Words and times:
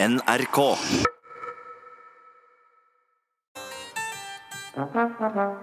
NRK. 0.00 0.78
Der 4.74 4.86
kommer 4.86 5.34
den. 5.34 5.56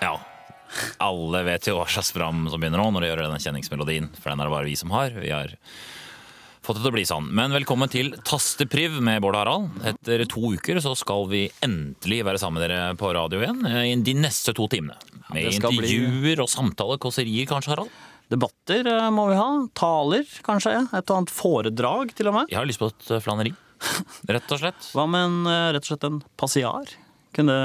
Ja. 0.00 0.20
Alle 0.98 1.42
vet 1.42 1.66
jo 1.66 1.78
hva 1.78 1.86
slags 1.86 2.10
program 2.10 2.48
som 2.50 2.58
begynner 2.58 2.82
nå 2.82 2.90
når 2.90 3.00
de 3.00 3.12
gjør 3.12 3.22
denne 3.28 3.38
kjenningsmelodien. 3.38 4.10
For 4.18 4.34
den 4.34 4.42
er 4.42 4.50
det 4.50 4.56
bare 4.56 4.66
vi 4.66 4.74
som 4.82 4.90
har. 4.90 5.14
Vi 5.14 5.30
har 5.30 5.54
fått 6.64 6.78
det 6.78 6.84
til 6.84 6.92
å 6.92 6.94
bli 6.96 7.04
sånn. 7.08 7.26
Men 7.36 7.52
velkommen 7.52 7.90
til 7.92 8.14
Tastepriv 8.24 8.96
med 9.04 9.20
Bård 9.22 9.36
og 9.36 9.42
Harald. 9.42 9.74
Etter 9.90 10.24
to 10.30 10.54
uker 10.54 10.80
så 10.82 10.94
skal 10.96 11.26
vi 11.28 11.42
endelig 11.64 12.22
være 12.24 12.40
sammen 12.40 12.62
med 12.62 12.64
dere 12.64 12.94
på 13.00 13.10
radio 13.16 13.42
igjen 13.42 13.60
eh, 13.68 13.82
i 13.90 13.98
de 14.06 14.14
neste 14.16 14.54
to 14.56 14.68
timene. 14.72 14.96
Med 15.34 15.44
ja, 15.44 15.52
intervjuer 15.58 16.22
bli- 16.22 16.44
og 16.44 16.50
samtaler, 16.52 17.00
kåserier 17.02 17.48
kanskje, 17.50 17.74
Harald? 17.74 17.98
Debatter 18.32 18.88
eh, 18.88 19.10
må 19.12 19.26
vi 19.28 19.36
ha. 19.36 19.48
Taler, 19.76 20.24
kanskje. 20.46 20.78
Et 20.88 21.04
og 21.04 21.18
annet 21.18 21.34
foredrag, 21.34 22.14
til 22.16 22.32
og 22.32 22.38
med. 22.38 22.54
Jeg 22.54 22.60
har 22.62 22.70
lyst 22.70 22.80
på 22.80 22.88
et 22.92 23.12
eh, 23.12 23.24
flaneri. 23.24 23.52
Rett 24.32 24.56
og 24.56 24.62
slett. 24.62 24.88
Hva 24.96 25.04
med 25.10 25.28
en, 25.28 25.52
rett 25.76 25.84
og 25.84 25.92
slett 25.92 26.08
en 26.08 26.22
passiar? 26.40 26.96
Kunne 27.36 27.58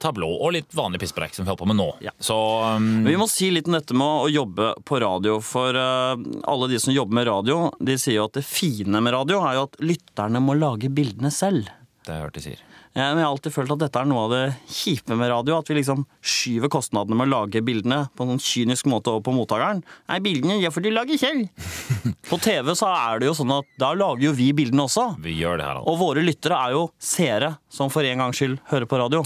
Tablå 0.00 0.28
og 0.28 0.54
litt 0.56 0.74
vanlig 0.76 1.00
pisspreik 1.02 1.34
som 1.34 1.44
vi 1.46 1.50
holder 1.50 1.62
på 1.62 1.68
med 1.70 1.78
nå. 1.80 1.88
Ja. 2.04 2.12
Så 2.20 2.36
um, 2.76 3.04
Vi 3.06 3.16
må 3.20 3.28
si 3.30 3.50
litt 3.54 3.68
om 3.70 3.78
dette 3.78 3.96
med 3.96 4.26
å 4.26 4.30
jobbe 4.30 4.74
på 4.84 5.00
radio. 5.02 5.38
For 5.44 5.76
uh, 5.76 6.14
alle 6.50 6.70
de 6.72 6.80
som 6.82 6.94
jobber 6.94 7.20
med 7.20 7.30
radio, 7.30 7.62
de 7.80 7.96
sier 8.00 8.20
jo 8.20 8.28
at 8.28 8.36
det 8.36 8.46
fine 8.46 9.00
med 9.00 9.16
radio 9.16 9.40
er 9.44 9.60
jo 9.60 9.68
at 9.68 9.78
lytterne 9.84 10.42
må 10.44 10.58
lage 10.58 10.92
bildene 10.92 11.32
selv. 11.34 11.70
det 12.04 12.12
har 12.12 12.20
jeg 12.20 12.28
hørt 12.28 12.38
de 12.40 12.44
sier. 12.50 12.66
Ja, 12.90 13.04
men 13.12 13.20
jeg 13.20 13.26
har 13.28 13.32
alltid 13.36 13.54
følt 13.54 13.70
at 13.70 13.82
dette 13.84 14.00
er 14.00 14.06
noe 14.10 14.22
av 14.24 14.32
det 14.34 14.44
kjipe 14.66 15.14
med 15.14 15.30
radio. 15.30 15.60
At 15.60 15.68
vi 15.70 15.76
liksom 15.78 16.02
skyver 16.26 16.72
kostnadene 16.72 17.14
med 17.14 17.28
å 17.28 17.30
lage 17.36 17.62
bildene 17.62 18.00
på 18.18 18.26
en 18.26 18.32
sånn 18.32 18.42
kynisk 18.42 18.88
måte 18.90 19.12
over 19.12 19.22
på 19.28 19.34
mottakeren. 19.36 19.84
Nei, 20.10 20.18
bildene 20.24 20.58
det 20.58 20.72
får 20.74 20.84
de 20.88 20.92
lage 20.96 21.18
selv. 21.20 21.68
På 22.30 22.40
TV 22.42 22.72
så 22.78 22.90
er 22.90 23.22
det 23.22 23.30
jo 23.30 23.36
sånn 23.38 23.54
at 23.54 23.70
da 23.78 23.92
lager 23.94 24.26
jo 24.26 24.34
vi 24.34 24.50
bildene 24.58 24.88
også. 24.88 25.06
Vi 25.22 25.36
gjør 25.38 25.60
det, 25.60 25.68
Harald. 25.70 25.86
Og 25.86 26.00
våre 26.02 26.26
lyttere 26.26 26.58
er 26.58 26.74
jo 26.74 26.84
seere 26.98 27.54
som 27.70 27.94
for 27.94 28.06
en 28.06 28.24
gangs 28.24 28.42
skyld 28.42 28.58
hører 28.72 28.90
på 28.90 28.98
radio. 28.98 29.22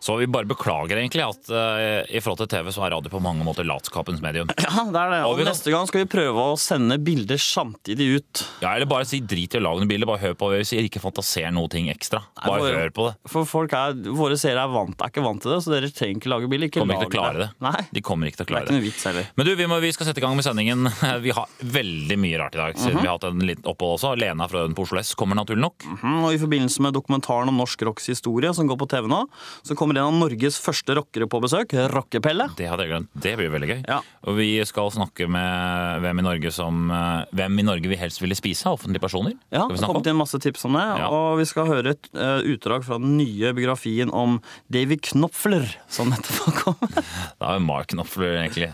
Så 0.00 0.14
vi 0.20 0.28
bare 0.30 0.46
beklager 0.46 0.96
egentlig 1.00 1.24
at 1.26 1.48
uh, 1.50 2.04
i 2.14 2.20
forhold 2.22 2.38
til 2.44 2.50
TV 2.52 2.70
så 2.74 2.84
er 2.86 2.92
radio 2.94 3.10
på 3.10 3.20
mange 3.22 3.42
måter 3.46 3.66
latskapens 3.66 4.20
medium. 4.22 4.48
Ja, 4.68 4.84
det 4.84 5.00
er 5.00 5.10
det. 5.10 5.20
Og 5.26 5.32
Og 5.32 5.38
kan- 5.40 5.48
neste 5.50 5.72
gang 5.74 5.86
skal 5.88 6.04
vi 6.04 6.08
prøve 6.12 6.44
å 6.52 6.56
sende 6.60 6.98
bilder 7.02 7.40
samtidig 7.40 8.06
ut. 8.20 8.42
Ja, 8.62 8.74
Eller 8.76 8.86
bare 8.90 9.06
si 9.08 9.18
drit 9.20 9.54
i 9.56 9.58
å 9.58 9.62
lage 9.64 9.80
noen 9.82 9.90
bilder, 9.90 10.06
bare 10.10 10.22
hør 10.22 10.36
på 10.38 10.50
hva 10.52 10.58
vi 10.60 10.66
sier. 10.68 10.84
Ikke 10.86 11.00
fantaser 11.02 11.50
noe 11.54 11.68
ting 11.72 11.88
ekstra. 11.90 12.20
Bare 12.44 12.60
for- 12.62 12.78
hør 12.78 12.92
på 12.94 13.06
det. 13.08 13.14
For 13.32 13.48
folk 13.48 13.72
er, 13.74 13.96
Våre 14.18 14.36
seere 14.38 14.62
er, 14.62 14.70
vant, 14.72 14.94
er 15.02 15.10
ikke 15.10 15.24
vant 15.24 15.42
til 15.42 15.52
det, 15.54 15.58
så 15.64 15.72
dere 15.74 15.90
trenger 15.94 16.20
ikke 16.22 16.30
lage 16.32 16.48
bilder. 16.52 16.70
Ikke 16.70 16.80
Kommer 16.84 16.94
ikke 16.98 17.08
til 17.10 17.18
å 17.18 17.22
klare 17.22 17.42
det. 17.42 17.48
Nei, 17.66 17.82
De 17.98 18.00
kommer 18.06 18.30
ikke 18.30 18.40
til 18.42 18.46
å 18.46 18.50
klare 18.52 18.66
det 18.68 18.70
er 18.70 18.78
ikke 18.78 18.82
noe 18.82 18.86
vits 18.88 19.04
heller. 19.08 19.26
Men 19.38 19.46
du, 19.48 19.52
vi, 19.58 19.66
må, 19.70 19.80
vi 19.82 19.92
skal 19.96 20.06
sette 20.08 20.22
i 20.22 20.24
gang 20.24 20.36
med 20.38 20.46
sendingen. 20.46 20.86
Vi 21.26 21.30
har 21.34 21.48
veldig 21.64 22.18
mye 22.22 22.38
rart 22.38 22.54
i 22.54 22.58
dag, 22.62 22.78
siden 22.78 23.00
vi 23.02 23.06
har 23.08 23.16
hatt 23.18 23.24
en 23.28 23.42
liten 23.42 23.66
opphold 23.68 23.96
også. 23.98 24.12
Lena 24.20 24.46
fra 24.50 24.62
Øden 24.64 24.74
på 24.78 24.84
Oslo 24.86 25.00
S 25.02 25.14
kommer 25.18 25.34
naturlig 25.38 25.64
nok. 25.64 25.86
Mm, 26.02 26.22
Og 26.24 26.30
I 26.34 26.38
forbindelse 26.40 26.84
med 26.84 26.94
dokumentaren 26.94 27.48
om 27.50 27.58
norsk 27.58 27.82
rocks 27.88 28.06
historie 28.12 28.52
som 28.54 28.68
går 28.70 28.78
på 28.80 28.88
TV 28.92 29.08
nå, 29.10 29.24
så 29.66 29.74
kommer 29.78 29.87
en 29.96 30.04
av 30.04 30.12
Norges 30.20 30.58
første 30.60 30.92
rockere 30.98 31.26
på 31.30 31.40
besøk, 31.40 31.72
Rockepelle. 31.92 32.48
Det 32.58 32.66
hadde 32.68 32.84
jeg 32.84 32.90
glemt. 32.92 33.08
Det 33.24 33.32
blir 33.38 33.48
veldig 33.54 33.68
gøy. 33.70 33.80
Ja. 33.88 34.00
Og 34.28 34.36
vi 34.36 34.48
skal 34.68 34.90
snakke 34.92 35.28
med 35.32 36.02
hvem 36.04 36.20
i 36.20 36.24
Norge 36.26 36.52
som 36.52 36.90
eh, 36.92 37.24
Hvem 37.38 37.58
i 37.58 37.64
Norge 37.64 37.88
vi 37.88 37.96
helst 37.96 38.20
ville 38.20 38.36
spise 38.36 38.66
av 38.68 38.76
offentlige 38.76 39.00
personer. 39.06 39.32
Ja, 39.48 39.64
det 39.70 39.78
har 39.80 39.86
kommet 39.88 40.04
om. 40.06 40.10
inn 40.12 40.20
masse 40.20 40.38
tips 40.44 40.66
om 40.68 40.76
det, 40.76 40.84
Ja. 41.00 41.08
og 41.08 41.38
vi 41.40 41.46
skal 41.48 41.66
høre 41.70 41.94
et 41.96 42.10
eh, 42.12 42.42
utdrag 42.52 42.84
fra 42.84 42.98
den 43.00 43.16
nye 43.16 43.54
biografien 43.56 44.10
om 44.12 44.40
David 44.68 45.00
Knopfler, 45.08 45.64
som 45.88 46.10
nettopp 46.12 46.60
kom. 46.60 46.76
Det 47.38 47.46
er 47.48 47.56
jo 47.56 47.64
Mark 47.64 47.88
Knopfler, 47.94 48.36
egentlig. 48.42 48.72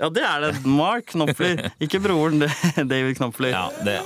Ja, 0.00 0.08
det 0.08 0.22
er 0.24 0.40
det. 0.46 0.64
Mark 0.64 1.10
Knopfler, 1.12 1.70
ikke 1.80 2.00
broren 2.00 2.40
David 2.90 3.16
Knopfler. 3.18 3.52
Ja, 3.52 3.66
det, 3.84 3.98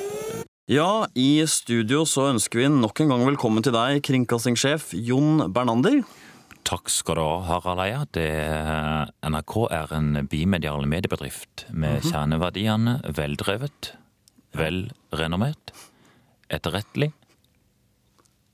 Ja, 0.66 1.04
i 1.14 1.44
studio 1.46 2.06
så 2.08 2.30
ønsker 2.32 2.62
vi 2.62 2.68
nok 2.72 2.98
en 3.04 3.10
gang 3.12 3.22
velkommen 3.28 3.62
til 3.62 3.74
deg, 3.76 3.98
kringkastingssjef 4.06 4.94
Jon 4.96 5.42
Bernander. 5.52 5.98
Takk 6.64 6.88
skal 6.88 7.18
du 7.18 7.22
ha, 7.22 7.40
Harald 7.44 7.82
Eia. 7.84 8.04
Det, 8.16 8.24
NRK 9.28 9.56
er 9.70 9.92
en 9.98 10.26
bimedial 10.30 10.86
mediebedrift 10.88 11.66
med 11.70 12.00
Mhm. 12.02 12.10
kjerneverdiene 12.10 12.94
veldrevet, 13.14 13.92
velrenommert, 14.56 15.72
etterrettelig, 16.50 17.12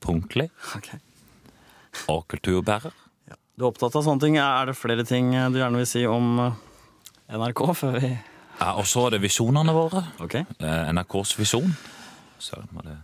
punktlig 0.00 0.50
og 2.08 2.26
kulturbærer. 2.28 2.92
Du 3.56 3.64
er 3.66 3.70
opptatt 3.70 3.94
av 3.96 4.02
sånne 4.04 4.20
ting. 4.20 4.36
Er 4.38 4.66
det 4.66 4.76
flere 4.76 5.04
ting 5.04 5.30
du 5.32 5.58
gjerne 5.60 5.76
vil 5.76 5.86
si 5.86 6.06
om 6.06 6.38
eh, 6.40 6.52
NRK 7.36 7.74
før 7.76 8.00
vi 8.00 8.18
Ja, 8.60 8.74
og 8.76 8.84
så 8.84 9.06
er 9.06 9.10
det 9.10 9.20
visjonene 9.22 9.72
våre. 9.72 10.02
Ok. 10.20 10.34
Eh, 10.34 10.92
NRKs 10.92 11.36
visjon. 11.38 11.76
Søren, 12.38 12.68
var 12.72 12.82
det. 12.82 12.96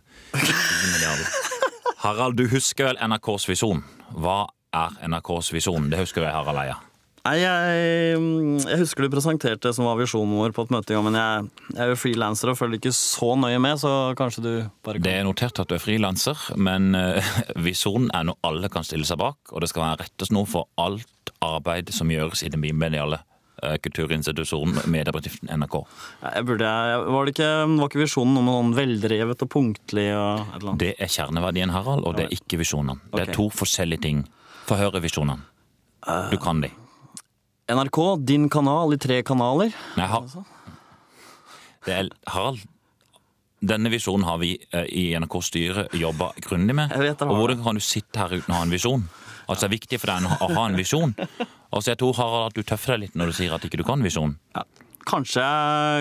Harald, 1.99 2.37
du 2.37 2.47
husker 2.49 2.87
vel 2.87 2.97
NRKs 3.09 3.47
visjon? 3.49 3.85
Hva 4.13 4.47
er 4.75 5.01
NRKs 5.07 5.53
visjon? 5.55 5.91
Det 5.93 6.01
husker 6.03 6.27
jeg, 6.27 6.35
Harald 6.35 6.65
Eia. 6.65 6.81
Nei, 7.27 7.41
jeg, 7.43 8.19
jeg 8.63 8.79
husker 8.79 9.03
du 9.03 9.11
presenterte 9.11 9.67
det 9.67 9.75
som 9.75 9.87
var 9.89 9.99
visjonen 9.99 10.37
vår 10.39 10.53
på 10.55 10.67
et 10.67 10.73
møte, 10.75 10.93
i 10.93 10.97
gang, 10.97 11.07
men 11.09 11.17
jeg, 11.19 11.47
jeg 11.73 11.83
er 11.83 11.91
jo 11.91 11.99
frilanser 11.99 12.53
og 12.53 12.59
følger 12.61 12.79
ikke 12.79 12.93
så 12.95 13.33
nøye 13.41 13.59
med, 13.63 13.81
så 13.83 13.93
kanskje 14.19 14.45
du 14.45 14.51
bare 14.87 15.01
kan 15.01 15.07
Det 15.09 15.15
er 15.17 15.27
notert 15.27 15.63
at 15.63 15.71
du 15.71 15.75
er 15.75 15.83
frilanser, 15.83 16.45
men 16.55 16.95
eh, 16.95 17.33
visjonen 17.67 18.13
er 18.15 18.29
noe 18.29 18.39
alle 18.47 18.71
kan 18.73 18.87
stille 18.87 19.09
seg 19.09 19.19
bak, 19.23 19.41
og 19.51 19.65
det 19.65 19.73
skal 19.73 19.89
være 19.89 20.05
rettesnor 20.05 20.47
for 20.51 20.71
alt 20.79 21.35
arbeid 21.43 21.91
som 21.95 22.13
gjøres 22.15 22.45
i 22.47 22.53
den 22.55 22.63
bimediale 22.63 23.19
eh, 23.65 23.75
kulturinstitusjonen 23.83 24.87
mediebedriften 24.95 25.51
NRK. 25.51 25.81
jeg 26.29 26.47
burde, 26.47 26.71
var, 27.11 27.27
det 27.27 27.35
ikke, 27.35 27.53
var 27.75 27.91
ikke 27.91 28.05
visjonen 28.05 28.39
noe 28.39 28.61
sånn 28.61 28.75
veldrevet 28.79 29.47
og 29.49 29.55
punktlig 29.57 30.09
og 30.15 30.47
et 30.47 30.61
eller 30.61 30.77
annet? 30.77 30.83
Det 30.87 30.95
er 30.95 31.15
kjerneverdien, 31.19 31.75
Harald, 31.75 32.07
og 32.07 32.21
det 32.21 32.29
er 32.29 32.39
ikke 32.39 32.63
visjonene. 32.63 33.01
Det 33.17 33.27
er 33.27 33.35
to 33.35 33.51
forskjellige 33.51 34.07
ting. 34.07 34.27
Få 34.67 34.79
høre 34.81 35.03
visjonene. 35.05 35.45
Du 36.31 36.37
kan 36.43 36.61
de. 36.63 36.71
NRK, 37.71 37.99
din 38.23 38.49
kanal 38.51 38.95
i 38.95 38.99
tre 39.03 39.21
kanaler. 39.27 39.75
Nei, 39.99 40.07
har, 40.07 40.27
det 41.87 41.95
er, 41.95 42.11
Harald, 42.31 42.63
denne 43.67 43.91
visjonen 43.91 44.27
har 44.27 44.39
vi 44.43 44.53
eh, 44.71 44.87
i 44.87 45.05
NRK-styret 45.19 45.95
jobba 45.99 46.33
grundig 46.45 46.77
med. 46.79 46.95
Det, 46.95 47.15
og 47.27 47.39
hvordan 47.41 47.63
kan 47.65 47.79
du 47.79 47.83
sitte 47.83 48.21
her 48.21 48.37
uten 48.37 48.55
å 48.55 48.61
ha 48.61 48.67
en 48.67 48.75
visjon? 48.75 49.07
Altså, 49.47 49.65
det 49.65 49.69
er 49.69 49.75
viktig 49.77 50.01
for 50.03 50.13
deg 50.13 50.27
å 50.27 50.51
ha 50.59 50.65
en 50.67 50.79
visjon. 50.79 51.15
Altså, 51.71 51.93
jeg 51.93 52.01
tror, 52.03 52.17
Harald, 52.19 52.51
at 52.51 52.59
du 52.59 52.67
tøffer 52.67 52.95
deg 52.95 53.07
litt 53.07 53.19
når 53.19 53.31
du 53.31 53.39
sier 53.39 53.55
at 53.55 53.67
ikke 53.67 53.81
du 53.81 53.87
kan 53.87 54.03
visjonen. 54.03 54.37
Ja. 54.57 54.67
Kanskje, 55.07 55.43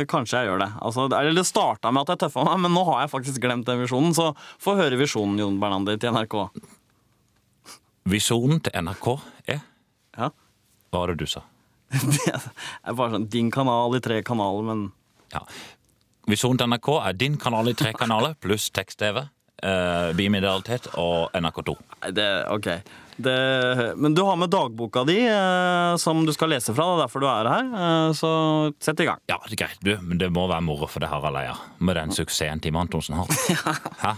kanskje 0.10 0.40
jeg 0.42 0.50
gjør 0.50 0.64
det. 0.64 0.72
Altså, 0.82 1.06
det 1.10 1.46
starta 1.46 1.92
med 1.94 2.06
at 2.06 2.16
jeg 2.16 2.24
tøffa 2.24 2.46
meg, 2.48 2.64
men 2.64 2.74
nå 2.74 2.82
har 2.88 3.04
jeg 3.04 3.12
faktisk 3.14 3.44
glemt 3.44 3.68
den 3.70 3.84
visjonen. 3.84 4.16
Så 4.18 4.32
få 4.62 4.74
høre 4.80 4.98
visjonen, 4.98 5.38
Jon 5.42 5.60
Bernander, 5.62 6.00
til 6.02 6.16
NRK. 6.16 6.40
Visjonen 8.06 8.60
til 8.62 8.76
NRK 8.86 9.08
er 9.50 9.62
Ja. 10.18 10.30
Hva 10.94 11.00
var 11.02 11.14
det 11.14 11.24
du 11.24 11.26
sa? 11.30 11.42
Det 11.92 12.34
er 12.36 12.94
bare 12.94 13.16
sånn 13.16 13.30
din 13.32 13.50
kanal 13.54 13.96
i 13.98 14.02
tre 14.04 14.22
kanaler, 14.26 14.64
men 14.64 14.92
Ja. 15.34 15.42
Visjonen 16.30 16.58
til 16.58 16.70
NRK 16.70 16.90
er 17.02 17.14
din 17.14 17.38
kanal 17.38 17.70
i 17.70 17.74
tre 17.74 17.94
kanaler 17.94 18.36
pluss 18.44 18.70
tekst-TV, 18.70 19.26
Uh, 19.66 20.12
bimedialitet 20.14 20.90
og 21.00 21.32
NRK2. 21.34 21.74
Nei, 22.04 22.10
det, 22.14 22.26
ok. 22.52 22.68
Det, 23.16 23.36
men 23.98 24.14
du 24.14 24.20
har 24.28 24.36
med 24.38 24.52
dagboka 24.52 25.06
di, 25.08 25.16
uh, 25.32 25.96
som 25.98 26.20
du 26.28 26.34
skal 26.36 26.52
lese 26.52 26.76
fra. 26.76 26.84
Det 26.92 26.98
er 27.00 27.02
derfor 27.06 27.24
du 27.24 27.28
er 27.32 27.50
her. 27.50 27.70
Uh, 27.72 28.10
så 28.14 28.32
sett 28.84 29.00
i 29.00 29.08
gang. 29.08 29.24
Ja, 29.32 29.40
det 29.48 29.56
er 29.56 29.62
greit, 29.64 29.80
du, 29.80 29.94
men 30.04 30.20
det 30.22 30.28
må 30.36 30.44
være 30.52 30.62
moro 30.68 30.90
for 30.92 31.02
det, 31.02 31.10
Harald 31.10 31.40
Eia. 31.40 31.56
Med 31.80 31.98
den 31.98 32.12
suksessen 32.14 32.62
Team 32.62 32.78
Antonsen 32.84 33.16
har. 33.18 33.32
Hæ? 34.04 34.14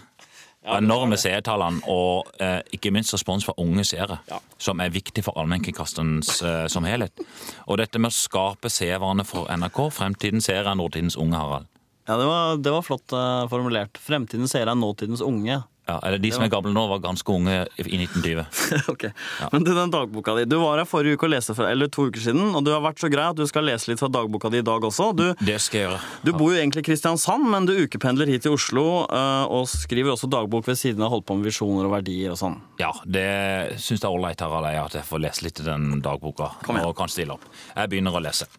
Enorme 0.76 1.16
seertallene 1.20 1.80
og 1.88 2.28
eh, 2.44 2.60
ikke 2.76 2.92
minst 2.92 3.14
respons 3.16 3.46
fra 3.48 3.56
unge 3.62 3.86
seere, 3.88 4.20
som 4.60 4.82
er 4.84 4.92
viktig 4.92 5.24
for 5.24 5.40
allmennkringkasteren 5.40 6.18
eh, 6.20 6.66
som 6.72 6.88
helhet. 6.88 7.24
Og 7.68 7.80
dette 7.80 8.02
med 8.02 8.12
å 8.12 8.18
skape 8.18 8.72
seervane 8.74 9.24
for 9.28 9.48
NRK, 9.48 9.80
fremtidens 9.96 10.50
seere 10.50 10.74
er 10.74 10.80
nåtidens 10.80 11.16
unge, 11.20 11.40
Harald. 11.40 11.72
Ja, 12.08 12.18
Det 12.18 12.28
var, 12.28 12.58
det 12.64 12.72
var 12.76 12.86
flott 12.88 13.16
eh, 13.16 13.48
formulert. 13.52 14.00
Fremtidens 14.00 14.52
seere 14.56 14.76
er 14.76 14.80
nåtidens 14.80 15.24
unge. 15.24 15.62
Ja, 15.88 15.98
eller 16.04 16.20
de 16.20 16.30
som 16.36 16.44
er 16.44 16.50
gamle 16.52 16.74
nå, 16.76 16.82
var 16.92 17.00
ganske 17.00 17.32
unge 17.32 17.54
i 17.80 17.86
i 17.88 18.00
1920. 18.04 18.42
ok. 18.94 19.06
Men 19.54 19.64
til 19.64 19.78
den 19.78 19.92
dagboka 19.94 20.34
di. 20.36 20.44
Du 20.52 20.58
var 20.60 20.82
her 20.82 20.88
forrige 20.90 21.16
uke 21.16 21.30
og 21.30 21.32
leste 21.32 21.56
fra, 21.56 21.70
eller 21.72 21.88
to 21.88 22.10
uker 22.10 22.20
siden, 22.26 22.50
og 22.58 22.66
du 22.68 22.74
har 22.74 22.82
vært 22.84 23.00
så 23.00 23.08
grei 23.12 23.30
at 23.32 23.38
du 23.40 23.46
skal 23.48 23.64
lese 23.70 23.88
litt 23.92 24.02
fra 24.02 24.10
dagboka 24.12 24.52
di 24.52 24.60
i 24.60 24.66
dag 24.68 24.84
også. 24.84 25.14
Du, 25.16 25.24
Det 25.40 25.56
skal 25.64 25.80
jeg 25.80 25.88
gjøre. 25.88 26.02
du 26.28 26.32
bor 26.36 26.52
jo 26.52 26.60
egentlig 26.60 26.84
i 26.84 26.88
Kristiansand, 26.90 27.48
men 27.48 27.70
du 27.70 27.74
ukependler 27.80 28.28
hit 28.28 28.44
til 28.44 28.58
Oslo 28.58 28.86
eh, 29.08 29.46
og 29.48 29.70
skriver 29.72 30.12
også 30.18 30.28
dagbok 30.32 30.68
ved 30.68 30.76
siden 30.80 31.06
av 31.08 31.14
holdt 31.16 31.28
på 31.30 31.38
med 31.40 31.48
visjoner 31.48 31.88
og 31.88 31.96
verdier 31.96 32.36
og 32.36 32.42
sånn. 32.42 32.60
Ja, 32.84 32.92
det 33.08 33.80
syns 33.80 34.02
jeg 34.02 34.10
er 34.10 34.14
ålreit, 34.18 34.44
Harald, 34.44 34.68
Eia, 34.68 34.84
at 34.90 34.98
jeg 35.00 35.08
får 35.08 35.24
lese 35.24 35.48
litt 35.48 35.64
i 35.64 35.68
den 35.70 36.02
dagboka. 36.04 36.52
Og 36.68 36.94
kan 37.00 37.12
stille 37.12 37.38
opp. 37.40 37.48
Jeg 37.78 37.94
begynner 37.96 38.20
å 38.20 38.24
lese. 38.28 38.50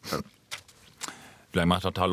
Glem 1.53 1.71
meg 1.73 1.85
til 1.85 1.93
å 1.93 1.97
ta 1.97 2.09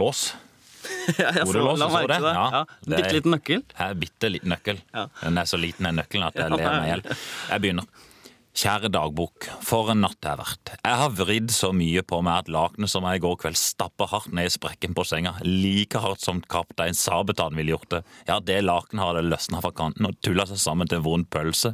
jeg 1.19 1.45
så, 1.45 1.65
la 1.65 1.91
det? 2.07 2.19
Ja, 2.23 2.47
Ja, 2.55 2.63
en 2.65 2.97
bitte 2.97 3.13
liten 3.19 3.35
nøkkel. 3.35 3.63
Er 3.85 3.95
bitte 3.99 4.31
liten 4.31 4.53
nøkkel. 4.55 4.81
Ja. 4.95 5.07
Den 5.21 5.37
er 5.41 5.49
så 5.49 5.59
liten 5.61 5.87
den 5.89 6.01
nøkkelen 6.01 6.27
at 6.27 6.39
jeg 6.39 6.51
ler 6.57 6.67
meg 6.67 6.83
i 6.85 6.91
hjel. 6.93 7.07
Jeg 7.51 7.65
begynner. 7.65 8.11
Kjære 8.55 8.87
dagbok, 8.87 9.49
for 9.67 9.89
en 9.91 9.99
natt 10.05 10.15
det 10.23 10.29
har 10.31 10.37
vært. 10.39 10.69
Jeg 10.77 10.99
har 11.01 11.09
vridd 11.11 11.49
så 11.51 11.73
mye 11.75 11.99
på 12.07 12.21
meg 12.23 12.45
at 12.45 12.51
lakenet 12.55 12.87
som 12.87 13.03
jeg 13.03 13.19
i 13.19 13.23
går 13.25 13.35
kveld 13.41 13.57
stappa 13.59 14.07
hardt 14.07 14.31
ned 14.31 14.47
i 14.47 14.53
sprekken 14.53 14.95
på 14.95 15.03
senga, 15.03 15.33
like 15.43 15.99
hardt 15.99 16.23
som 16.23 16.39
kaptein 16.39 16.95
Sabeltann 16.95 17.57
ville 17.59 17.73
gjort 17.73 17.89
det. 17.91 17.99
Ja, 18.29 18.37
det 18.39 18.61
lakenet 18.63 19.03
hadde 19.03 19.25
løsna 19.27 19.59
fra 19.59 19.73
kanten 19.75 20.07
og 20.07 20.15
tulla 20.23 20.47
seg 20.47 20.61
sammen 20.63 20.87
til 20.87 21.01
en 21.01 21.07
vond 21.09 21.27
pølse. 21.35 21.73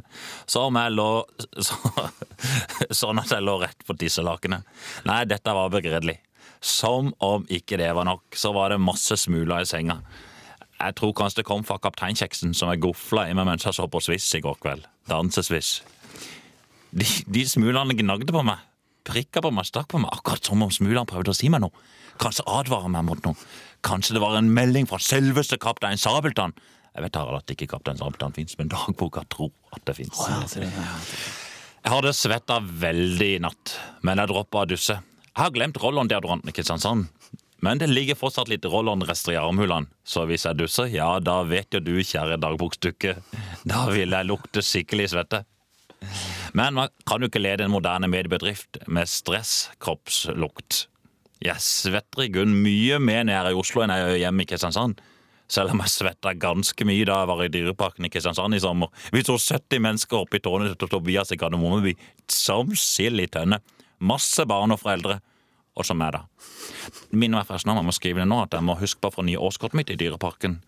Så 0.50 0.64
om 0.72 0.80
jeg 0.80 0.96
lå 0.96 1.06
så, 1.68 1.78
Sånn 2.90 3.22
at 3.22 3.30
jeg 3.30 3.46
lå 3.46 3.60
rett 3.62 3.86
på 3.86 3.94
tisselakenet. 4.02 4.66
Nei, 5.06 5.22
dette 5.30 5.54
var 5.54 5.70
begredelig. 5.70 6.18
Som 6.62 7.10
om 7.18 7.46
ikke 7.50 7.76
det 7.80 7.90
var 7.96 8.06
nok, 8.06 8.36
så 8.38 8.52
var 8.54 8.70
det 8.70 8.82
masse 8.82 9.16
smuler 9.18 9.64
i 9.64 9.68
senga. 9.68 9.98
Jeg 10.78 10.96
tror 10.98 11.14
kanskje 11.14 11.42
det 11.42 11.46
kom 11.46 11.64
fra 11.66 11.78
kapteinkjeksen 11.82 12.54
som 12.58 12.70
jeg 12.72 12.82
gofla 12.82 13.28
i 13.30 13.34
meg 13.38 13.46
mens 13.46 13.66
jeg 13.66 13.76
så 13.76 13.88
på 13.90 14.00
Swiss 14.02 14.28
i 14.38 14.42
går 14.42 14.58
kveld. 14.62 14.86
Danseswiss. 15.10 15.80
De, 16.92 17.06
de 17.30 17.42
smulene 17.48 17.96
gnagde 17.98 18.34
på 18.34 18.42
meg. 18.46 18.62
Prikka 19.06 19.42
på 19.42 19.50
meg, 19.54 19.66
stakk 19.66 19.88
på 19.90 19.98
meg, 20.02 20.12
akkurat 20.14 20.46
som 20.46 20.62
om 20.62 20.70
smulene 20.70 21.06
prøvde 21.10 21.34
å 21.34 21.36
si 21.36 21.50
meg 21.50 21.64
noe. 21.64 21.74
Kanskje 22.22 22.46
advare 22.50 22.90
meg 22.92 23.06
mot 23.08 23.22
noe. 23.26 23.48
Kanskje 23.82 24.14
det 24.14 24.22
var 24.22 24.36
en 24.38 24.50
melding 24.54 24.86
fra 24.90 25.00
selveste 25.02 25.58
kaptein 25.62 25.98
Sabeltann. 25.98 26.54
Jeg 26.92 27.06
vet 27.06 27.16
Harald, 27.18 27.42
at 27.42 27.54
ikke 27.54 27.70
kaptein 27.72 27.98
Sabeltann 27.98 28.34
fins, 28.36 28.54
men 28.58 28.70
dagboka 28.70 29.24
tror 29.32 29.50
at 29.74 29.82
det 29.88 29.96
fins. 29.98 30.20
Jeg 31.82 31.90
hadde 31.90 32.12
svetta 32.14 32.60
veldig 32.62 33.30
i 33.38 33.40
natt, 33.42 33.74
men 34.06 34.22
jeg 34.22 34.30
droppa 34.30 34.62
å 34.62 34.70
dusse. 34.70 35.00
Jeg 35.32 35.46
har 35.46 35.52
glemt 35.54 35.78
Rollon-deodoranten 35.80 36.50
i 36.50 36.52
Kristiansand. 36.52 37.06
Men 37.64 37.78
det 37.80 37.86
ligger 37.88 38.18
fortsatt 38.18 38.50
litt 38.50 38.66
roll-on-rester 38.68 39.32
i 39.32 39.38
armhulene, 39.40 39.86
så 40.04 40.26
hvis 40.28 40.44
jeg 40.44 40.58
dusser, 40.58 40.90
ja, 40.92 41.06
da 41.24 41.38
vet 41.46 41.72
jo 41.72 41.80
du, 41.80 41.94
kjære 42.04 42.36
dagbokstykke, 42.42 43.14
da 43.70 43.84
vil 43.88 44.12
jeg 44.12 44.28
lukte 44.28 44.64
skikkelig 44.66 45.12
svette. 45.12 45.44
Men 46.58 46.74
man 46.76 46.90
kan 47.08 47.22
jo 47.22 47.30
ikke 47.30 47.40
lede 47.40 47.64
en 47.64 47.72
moderne 47.72 48.10
mediebedrift 48.10 48.82
med 48.90 49.08
stresskroppslukt. 49.08 50.86
Jeg 51.42 51.64
svetter 51.64 52.26
i 52.26 52.30
grunn 52.34 52.52
mye 52.64 52.98
mer 53.00 53.24
når 53.24 53.38
jeg 53.38 53.54
i 53.54 53.60
Oslo 53.62 53.84
enn 53.84 53.94
jeg 53.94 54.04
gjør 54.04 54.20
hjemme 54.26 54.44
i 54.44 54.50
Kristiansand. 54.50 55.00
Selv 55.52 55.72
om 55.72 55.80
jeg 55.84 55.94
svetta 55.94 56.34
ganske 56.42 56.88
mye 56.88 57.06
da 57.08 57.22
jeg 57.22 57.30
var 57.30 57.44
i 57.44 57.52
Dyreparken 57.54 58.08
i 58.08 58.10
Kristiansand 58.12 58.58
i 58.58 58.60
sommer. 58.62 58.90
Vi 59.14 59.24
så 59.24 59.38
70 59.38 59.80
mennesker 59.86 60.20
oppe 60.20 60.38
i 60.40 60.44
tårnet 60.44 60.76
til 60.80 60.92
Tobias 60.92 61.32
i 61.32 61.38
Gardermoen 61.40 61.88
som 62.30 62.74
sild 62.76 63.22
i 63.22 63.30
tønne. 63.30 63.62
Masse 64.02 64.44
barn 64.50 64.74
og 64.74 64.80
foreldre. 64.82 65.20
Og 65.78 65.86
som 65.88 65.96
meg, 65.96 66.12
da. 66.12 66.24
Minner 67.16 67.38
meg 67.40 67.46
forresten 67.48 67.70
om 67.72 67.78
jeg 67.80 67.88
må 67.88 67.94
skrive 67.96 68.20
det 68.20 68.28
nå, 68.28 68.42
at 68.44 68.52
jeg 68.58 68.66
må 68.66 68.74
huske 68.80 69.00
på 69.00 69.10
fra 69.14 69.24
nye 69.24 69.40
årskortet 69.40 69.78
mitt 69.78 69.92
i 69.94 69.96
Dyreparken. 70.00 70.58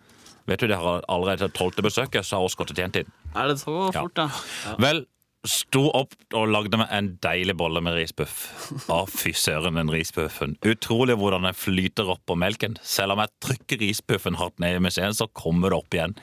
Vet 0.49 0.61
du, 0.63 0.69
det 0.71 0.79
har 0.81 1.03
allerede 1.13 1.45
til 1.47 1.53
tolvte 1.59 1.85
besøket, 1.85 2.25
så 2.25 2.39
har 2.39 2.47
årskortet 2.47 2.79
tjent 2.81 2.97
inn. 3.03 3.11
Er 3.37 3.49
det 3.53 3.59
så 3.61 3.75
Ja. 3.93 4.01
fort, 4.01 4.15
da? 4.17 4.31
Ja. 4.65 4.75
Vel, 4.81 5.05
sto 5.45 5.91
opp 5.93 6.15
og 6.33 6.49
lagde 6.49 6.79
meg 6.81 6.89
en 6.91 7.11
deilig 7.21 7.55
bolle 7.61 7.83
med 7.85 7.93
risbuff. 7.99 8.47
Å, 8.89 9.03
fy 9.09 9.33
søren, 9.37 9.75
den 9.77 9.91
risbuffen. 9.93 10.57
Utrolig 10.65 11.17
hvordan 11.21 11.45
den 11.45 11.53
flyter 11.57 12.09
opp 12.09 12.25
på 12.25 12.37
melken. 12.41 12.79
Selv 12.83 13.13
om 13.13 13.19
jeg 13.21 13.29
trykker 13.45 13.81
risbuffen 13.85 14.37
hardt 14.41 14.59
ned 14.59 14.77
i 14.77 14.85
museet, 14.85 15.17
så 15.17 15.29
kommer 15.37 15.69
det 15.75 15.81
opp 15.83 15.93
igjen. 15.93 16.17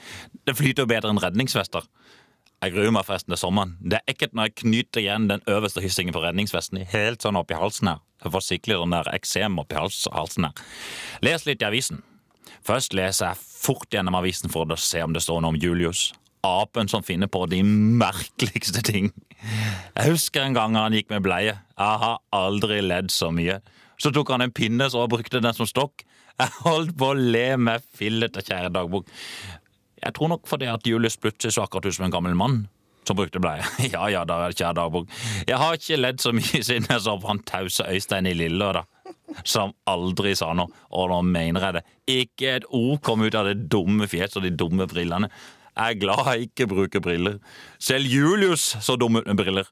Det 0.45 0.57
flyter 0.57 0.85
jo 0.87 0.89
bedre 0.89 1.13
enn 1.13 1.21
redningsvester. 1.21 1.85
Jeg 2.61 2.75
gruer 2.75 2.91
meg 2.93 3.07
forresten 3.07 3.33
til 3.33 3.39
sommeren. 3.41 3.71
Det 3.81 3.97
er 3.97 4.11
ekkelt 4.11 4.35
når 4.37 4.51
jeg 4.51 4.57
knyter 4.61 5.01
igjen 5.01 5.23
den 5.31 5.41
øverste 5.49 5.81
hyssingen 5.81 6.13
på 6.13 6.21
redningsvesten 6.21 6.83
helt 6.91 7.23
sånn 7.25 7.39
oppi 7.39 7.57
halsen 7.57 7.89
her. 7.89 8.03
Jeg 8.21 8.33
får 8.35 8.43
skikkelig 8.45 8.77
den 8.83 8.93
der 8.93 9.09
eksem 9.15 9.57
oppi 9.57 9.79
hals, 9.79 10.03
halsen 10.13 10.45
her. 10.45 10.61
Les 11.25 11.47
litt 11.47 11.65
i 11.65 11.67
avisen. 11.71 12.03
Først 12.61 12.93
leser 12.93 13.31
jeg 13.31 13.41
fort 13.41 13.89
gjennom 13.89 14.19
avisen 14.19 14.53
for 14.53 14.69
å 14.69 14.77
se 14.77 15.01
om 15.01 15.15
det 15.15 15.23
står 15.25 15.41
noe 15.41 15.55
om 15.55 15.57
Julius. 15.57 16.11
Apen 16.45 16.89
som 16.89 17.01
finner 17.05 17.29
på 17.33 17.47
de 17.49 17.63
merkeligste 17.65 18.85
ting. 18.85 19.09
Jeg 19.41 20.11
husker 20.11 20.45
en 20.45 20.57
gang 20.57 20.77
han 20.77 20.93
gikk 20.93 21.09
med 21.09 21.25
bleie. 21.25 21.57
Jeg 21.57 22.01
har 22.05 22.21
aldri 22.29 22.77
ledd 22.85 23.09
så 23.13 23.31
mye. 23.33 23.57
Så 23.97 24.13
tok 24.13 24.29
han 24.33 24.45
en 24.45 24.53
pinne 24.53 24.85
så 24.89 25.01
og 25.01 25.15
brukte 25.15 25.41
den 25.41 25.57
som 25.57 25.69
stokk. 25.69 26.05
Jeg 26.37 26.53
holdt 26.63 26.93
på 26.97 27.11
å 27.11 27.17
le 27.17 27.57
meg 27.61 27.83
fillete, 27.97 28.41
kjære 28.45 28.71
dagbok. 28.73 29.09
Jeg 30.01 30.15
tror 30.17 30.31
nok 30.33 30.47
fordi 30.49 30.69
at 30.71 30.87
Julius 30.87 31.17
plutselig 31.21 31.55
så 31.55 31.65
akkurat 31.65 31.85
ut 31.85 31.97
som 31.97 32.07
en 32.07 32.13
gammel 32.13 32.37
mann 32.37 32.63
som 33.07 33.17
brukte 33.17 33.41
bleie. 33.41 33.65
Ja 33.93 34.07
ja, 34.09 34.23
da 34.25 34.39
er 34.41 34.53
det 34.53 34.59
kjære 34.61 34.77
dagbok. 34.77 35.07
Jeg 35.47 35.57
har 35.57 35.77
ikke 35.77 35.99
ledd 35.99 36.21
så 36.23 36.33
mye 36.35 36.61
siden 36.63 36.89
jeg 36.89 37.03
så 37.05 37.17
på 37.21 37.29
han 37.31 37.41
tause 37.49 37.85
Øystein 37.89 38.29
i 38.29 38.35
Lille, 38.37 38.71
da. 38.77 38.85
Som 39.47 39.73
aldri 39.89 40.33
sa 40.37 40.51
noe. 40.57 40.71
Og 40.91 41.09
nå 41.11 41.21
mener 41.25 41.65
jeg 41.67 41.77
det. 41.79 41.83
Ikke 42.21 42.53
et 42.57 42.67
ord 42.69 43.01
kom 43.05 43.23
ut 43.25 43.37
av 43.37 43.49
det 43.49 43.67
dumme 43.71 44.07
fjeset 44.11 44.41
og 44.41 44.47
de 44.47 44.53
dumme 44.53 44.87
brillene. 44.91 45.31
Jeg 45.71 45.95
er 45.95 46.01
glad 46.01 46.27
jeg 46.33 46.49
ikke 46.49 46.67
bruker 46.67 47.03
briller. 47.03 47.39
Selv 47.79 48.09
Julius 48.11 48.73
så 48.83 48.97
dum 48.99 49.21
ut 49.21 49.27
med 49.27 49.39
briller. 49.39 49.69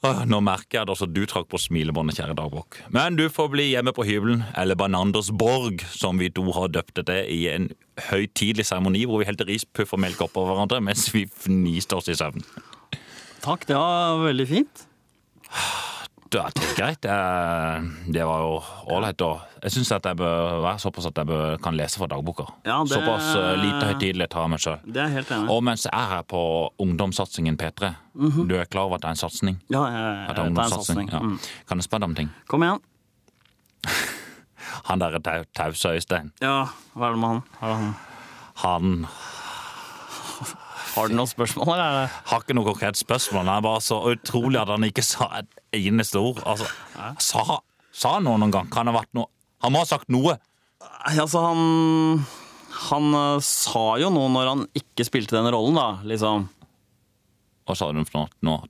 Nå 0.00 0.38
merker 0.40 0.78
jeg 0.78 0.86
at 0.86 0.90
også 0.94 1.04
du 1.12 1.26
trakk 1.28 1.50
på 1.52 1.58
smilebåndet, 1.60 2.16
kjære 2.16 2.36
dagbok. 2.38 2.78
Men 2.94 3.18
du 3.18 3.26
får 3.28 3.50
bli 3.52 3.66
hjemme 3.74 3.92
på 3.92 4.06
hybelen, 4.08 4.46
eller 4.56 4.78
Bananders 4.80 5.28
borg, 5.28 5.84
som 5.92 6.16
vi 6.22 6.30
to 6.32 6.46
har 6.56 6.72
døpt 6.72 7.02
det 7.04 7.18
i 7.28 7.42
en 7.52 7.68
høytidelig 8.08 8.64
seremoni 8.70 9.04
hvor 9.04 9.20
vi 9.20 9.28
helte 9.28 9.44
rispuff 9.44 9.92
og 9.92 10.00
melk 10.00 10.22
oppå 10.24 10.46
hverandre 10.48 10.80
mens 10.80 11.10
vi 11.12 11.26
fniste 11.28 11.98
oss 11.98 12.08
i 12.08 12.16
søvn. 12.16 12.40
Takk, 13.44 13.68
det 13.68 13.76
var 13.76 14.24
veldig 14.24 14.48
fint. 14.48 14.86
Det 16.30 16.38
er 16.38 16.52
helt 16.62 16.76
greit. 16.78 17.00
Det, 17.02 17.14
det 18.14 18.22
var 18.26 18.42
jo 18.44 18.50
ålreit. 18.94 19.22
og 19.26 19.40
Jeg 19.64 19.72
syns 19.74 19.88
jeg 20.06 20.16
bør 20.20 20.60
være 20.62 20.78
såpass 20.78 21.08
at 21.10 21.16
jeg 21.18 21.26
bør, 21.26 21.56
kan 21.62 21.74
lese 21.74 21.98
fra 21.98 22.06
dagboka. 22.06 22.44
Ja, 22.64 22.76
det- 22.84 22.92
Såpass 22.94 23.32
eh, 23.34 23.56
lite 23.58 23.88
høytidelighet 23.90 24.32
har 24.38 24.42
jeg 24.46 24.50
meg 24.50 24.60
sjøl. 24.62 24.78
Det 24.94 25.08
jeg. 25.18 25.48
Og 25.50 25.64
mens 25.66 25.84
jeg 25.88 25.92
er 25.92 26.06
her 26.14 26.22
på 26.22 26.42
ungdomssatsingen 26.78 27.56
P3, 27.58 27.90
du 28.46 28.54
er 28.56 28.64
klar 28.70 28.86
over 28.86 28.94
at 28.94 29.02
det 29.02 29.08
er 29.10 29.16
en 29.16 29.22
satsing? 29.24 29.58
Ja, 29.70 29.82
jeg, 29.90 30.28
At 30.28 30.28
det 30.28 30.30
er 30.30 30.34
det 30.34 30.38
en 30.44 30.46
ungdomssatsing? 30.54 31.08
satsing. 31.08 31.10
Ja. 31.10 31.18
Mm. 31.18 31.66
Kan 31.68 31.78
jeg 31.78 31.84
spørre 31.84 32.00
deg 32.00 32.08
om 32.10 32.14
ting? 32.14 32.30
Kom 32.48 32.62
igjen. 32.62 32.80
Han 34.90 34.98
der 35.00 35.18
tau, 35.18 35.42
tause 35.56 35.88
Øystein, 35.96 36.30
Ja, 36.40 36.66
hva 36.94 37.08
er 37.10 37.12
det 37.16 37.18
med 37.18 37.28
han? 37.28 37.42
Det 37.60 37.74
han? 37.74 37.94
han 38.62 39.06
Har 40.94 41.08
du 41.08 41.14
noen 41.14 41.26
spørsmål, 41.30 41.68
eller 41.74 42.04
er 42.04 42.14
har 42.30 42.40
ikke 42.42 42.54
noe 42.58 42.66
konkret 42.66 42.98
spørsmål. 42.98 43.44
Han 43.46 43.56
er 43.56 43.62
bare 43.66 43.80
så 43.84 43.98
utrolig 44.10 44.60
at 44.60 44.68
han 44.72 44.86
ikke 44.88 45.02
sa 45.06 45.28
et 45.38 45.59
eneste 45.76 46.20
ord. 46.20 46.40
Altså, 46.48 46.68
sa, 47.22 47.60
sa 47.92 48.14
han 48.16 48.26
noe 48.26 48.40
noen 48.40 48.54
gang? 48.54 48.70
Kan 48.72 48.88
det 48.88 48.94
ha 48.94 49.00
vært 49.02 49.12
noe 49.16 49.28
Han 49.64 49.74
må 49.74 49.82
ha 49.82 49.88
sagt 49.88 50.08
noe! 50.12 50.36
Altså, 51.10 51.42
han 51.44 52.24
Han 52.90 53.14
eh, 53.18 53.42
sa 53.44 53.84
jo 54.00 54.08
noe 54.14 54.30
når 54.32 54.50
han 54.54 54.64
ikke 54.78 55.06
spilte 55.08 55.36
den 55.36 55.50
rollen, 55.52 55.76
da. 55.78 55.88
Liksom. 56.08 56.46
Hva 57.68 57.76
sa 57.78 57.90
du 57.92 58.00
for 58.08 58.30
noe? 58.46 58.60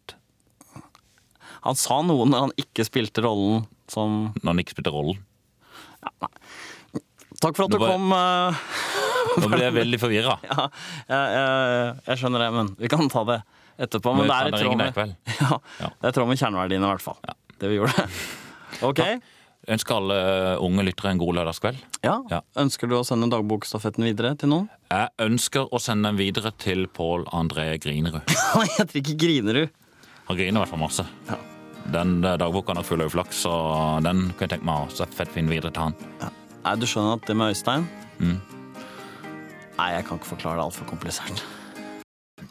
Han 1.67 1.77
sa 1.77 2.01
noe 2.07 2.27
når 2.29 2.47
han 2.49 2.55
ikke 2.61 2.87
spilte 2.89 3.23
rollen 3.25 3.67
som 3.91 4.31
Når 4.41 4.49
han 4.53 4.63
ikke 4.65 4.77
spilte 4.77 4.93
rollen? 4.95 5.21
Takk 7.41 7.57
for 7.57 7.67
at 7.67 7.73
du 7.73 7.79
kom. 7.81 8.11
eh, 8.13 8.61
Nå 9.41 9.49
ble 9.53 9.63
jeg 9.63 9.77
veldig 9.77 9.99
forvirra. 10.03 10.37
Ja, 10.51 10.67
jeg, 11.09 11.25
jeg, 11.37 11.97
jeg 12.09 12.21
skjønner 12.21 12.43
det, 12.45 12.51
men 12.57 12.71
vi 12.81 12.91
kan 12.93 13.09
ta 13.13 13.23
det 13.29 13.39
etterpå. 13.81 14.13
Men 14.17 14.27
Men 14.27 14.31
det 14.31 14.39
er 14.39 14.49
i 14.49 14.63
tråd 14.63 14.77
med, 14.81 15.17
ja, 15.41 15.59
Ja. 15.83 15.91
det 16.01 16.09
er 16.11 16.17
tråd 16.17 16.29
med 16.31 16.41
kjerneverdiene, 16.41 16.87
i 16.87 16.91
hvert 16.95 17.05
fall. 17.05 17.21
Det 17.61 17.69
vi 17.73 17.81
gjorde. 17.81 18.07
Ok. 18.87 19.01
Ja. 19.03 19.19
ønsker 19.75 19.97
alle 19.99 20.17
unge 20.63 20.85
lyttere 20.87 21.11
en 21.11 21.19
god 21.21 21.35
lørdagskveld. 21.41 21.81
Ja. 22.07 22.15
Ja. 22.31 22.39
Ønsker 22.63 22.89
du 22.89 22.95
å 22.97 23.03
sende 23.05 23.27
dagbokstafetten 23.33 24.07
videre 24.07 24.31
til 24.39 24.49
noen? 24.53 24.69
Jeg 24.93 25.11
ønsker 25.27 25.67
å 25.75 25.81
sende 25.83 26.09
den 26.13 26.21
videre 26.21 26.53
til 26.57 26.87
Pål 26.87 27.27
André 27.35 27.67
Grinerud. 27.83 28.23
Han 28.55 28.71
heter 28.79 29.01
ikke 29.03 29.17
Grinerud. 29.21 29.75
Han 30.31 30.39
griner 30.39 30.61
i 30.61 30.63
hvert 30.63 30.71
fall 30.71 30.81
masse. 30.85 31.05
Ja. 31.29 31.37
Den 31.91 32.21
eh, 32.23 32.37
dagboka 32.39 32.71
er 32.73 32.79
nok 32.79 32.87
full 32.87 33.03
av 33.03 33.11
uflaks, 33.11 33.43
så 33.43 33.53
den 34.07 34.29
kan 34.39 34.47
jeg 34.47 34.53
tenke 34.55 34.69
meg 34.71 34.87
å 34.87 34.95
sette 34.95 35.17
fett 35.19 35.33
finne 35.35 35.51
videre 35.51 35.73
til 35.75 35.89
han. 35.91 35.97
Nei, 36.63 36.75
du 36.79 36.87
skjønner 36.87 37.19
at 37.19 37.27
det 37.27 37.37
med 37.41 37.51
Øystein 37.55 37.89
Mm. 38.21 38.37
Nei, 39.79 39.87
jeg 39.97 40.05
kan 40.07 40.19
ikke 40.21 40.29
forklare 40.37 40.61
det 40.61 40.65
altfor 40.69 40.87
komplisert. 40.91 41.41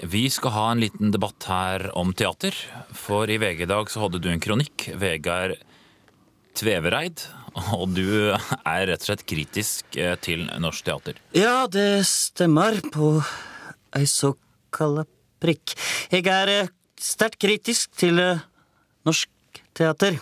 Vi 0.04 0.30
skal 0.32 0.54
ha 0.56 0.66
en 0.72 0.80
liten 0.80 1.12
debatt 1.12 1.44
her 1.50 1.90
om 1.98 2.14
teater. 2.16 2.56
For 2.96 3.30
i 3.30 3.36
VG 3.42 3.66
i 3.66 3.70
dag 3.70 3.90
så 3.92 4.06
hadde 4.06 4.22
du 4.24 4.30
en 4.32 4.40
kronikk, 4.40 4.88
Vegard 4.96 5.58
Tvevereid. 6.56 7.26
Og 7.76 7.90
du 7.98 8.32
er 8.32 8.86
rett 8.88 9.04
og 9.04 9.08
slett 9.10 9.26
kritisk 9.28 9.98
eh, 10.00 10.16
til 10.24 10.46
norsk 10.62 10.86
teater. 10.88 11.20
Ja, 11.36 11.68
det 11.68 12.06
stemmer 12.08 12.80
på 12.94 13.18
ei 13.98 14.06
såkalla 14.08 15.04
prikk. 15.44 15.76
Jeg 16.14 16.28
er 16.32 16.54
eh, 16.54 16.72
sterkt 17.00 17.42
kritisk 17.44 17.92
til 18.00 18.22
eh, 18.24 18.46
norsk 19.10 19.62
teater. 19.76 20.22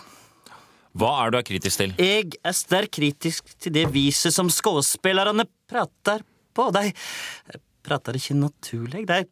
Hva 0.98 1.14
er 1.22 1.30
du 1.30 1.38
er 1.38 1.46
kritisk 1.46 1.84
til? 1.84 1.94
Jeg 2.02 2.34
er 2.42 2.56
sterkt 2.56 2.96
kritisk 2.98 3.54
til 3.62 3.76
det 3.76 3.86
viset 3.94 4.34
som 4.34 4.50
skuespillerne 4.50 5.46
prater 5.70 6.24
på. 6.56 6.70
De 6.74 6.88
prater 7.86 8.18
ikke 8.18 8.40
naturlig. 8.40 9.06
De 9.06 9.22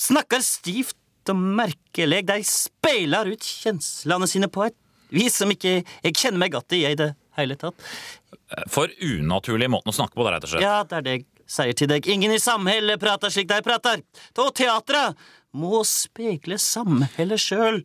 snakker 0.00 0.42
stivt 0.44 0.96
og 1.30 1.36
merkelig. 1.60 2.22
De 2.28 2.38
speiler 2.48 3.28
ut 3.34 3.44
kjenslene 3.44 4.28
sine 4.30 4.48
på 4.52 4.64
et 4.68 4.76
vis 5.14 5.36
som 5.40 5.50
ikke 5.52 5.80
jeg 5.82 6.14
kjenner 6.16 6.40
meg 6.44 6.54
godt 6.54 6.72
i 6.78 6.84
i 6.88 6.94
det 6.98 7.12
hele 7.38 7.56
tatt. 7.60 7.76
For 8.70 8.90
unaturlig 9.02 9.68
måten 9.70 9.92
å 9.92 9.94
snakke 9.96 10.16
på, 10.18 10.24
da, 10.26 10.36
rett 10.36 10.46
og 10.46 10.52
slett. 10.54 10.64
Ja, 10.64 10.80
det 10.86 10.96
er 11.00 11.06
det 11.06 11.14
jeg 11.18 11.26
sier 11.50 11.76
til 11.78 11.90
deg. 11.90 12.06
Ingen 12.10 12.32
i 12.34 12.40
samhellet 12.42 13.00
prater 13.02 13.30
slik 13.34 13.48
de 13.50 13.60
prater. 13.66 14.02
Og 14.38 14.50
teatret 14.58 15.18
må 15.58 15.80
speile 15.86 16.58
samhellet 16.62 17.42
sjøl. 17.42 17.80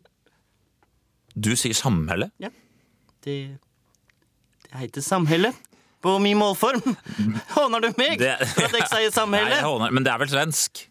Du 1.36 1.50
sier 1.58 1.74
samhelle? 1.76 2.30
Ja, 2.42 2.48
det, 3.26 3.36
det 4.66 4.78
heter 4.80 5.04
samhelle. 5.04 5.50
På 6.04 6.16
min 6.22 6.38
målform. 6.38 6.82
Håner 7.56 7.82
du 7.82 7.90
meg 7.98 8.18
Det- 8.22 8.36
for 8.54 8.68
at 8.68 8.76
jeg 8.78 8.86
sier 8.90 9.08
Nei, 9.08 9.14
samhelle? 9.18 9.54
jeg 9.58 9.66
håner, 9.66 9.94
men 9.96 10.06
det 10.06 10.12
er 10.14 10.22
vel 10.22 10.30
svensk? 10.30 10.86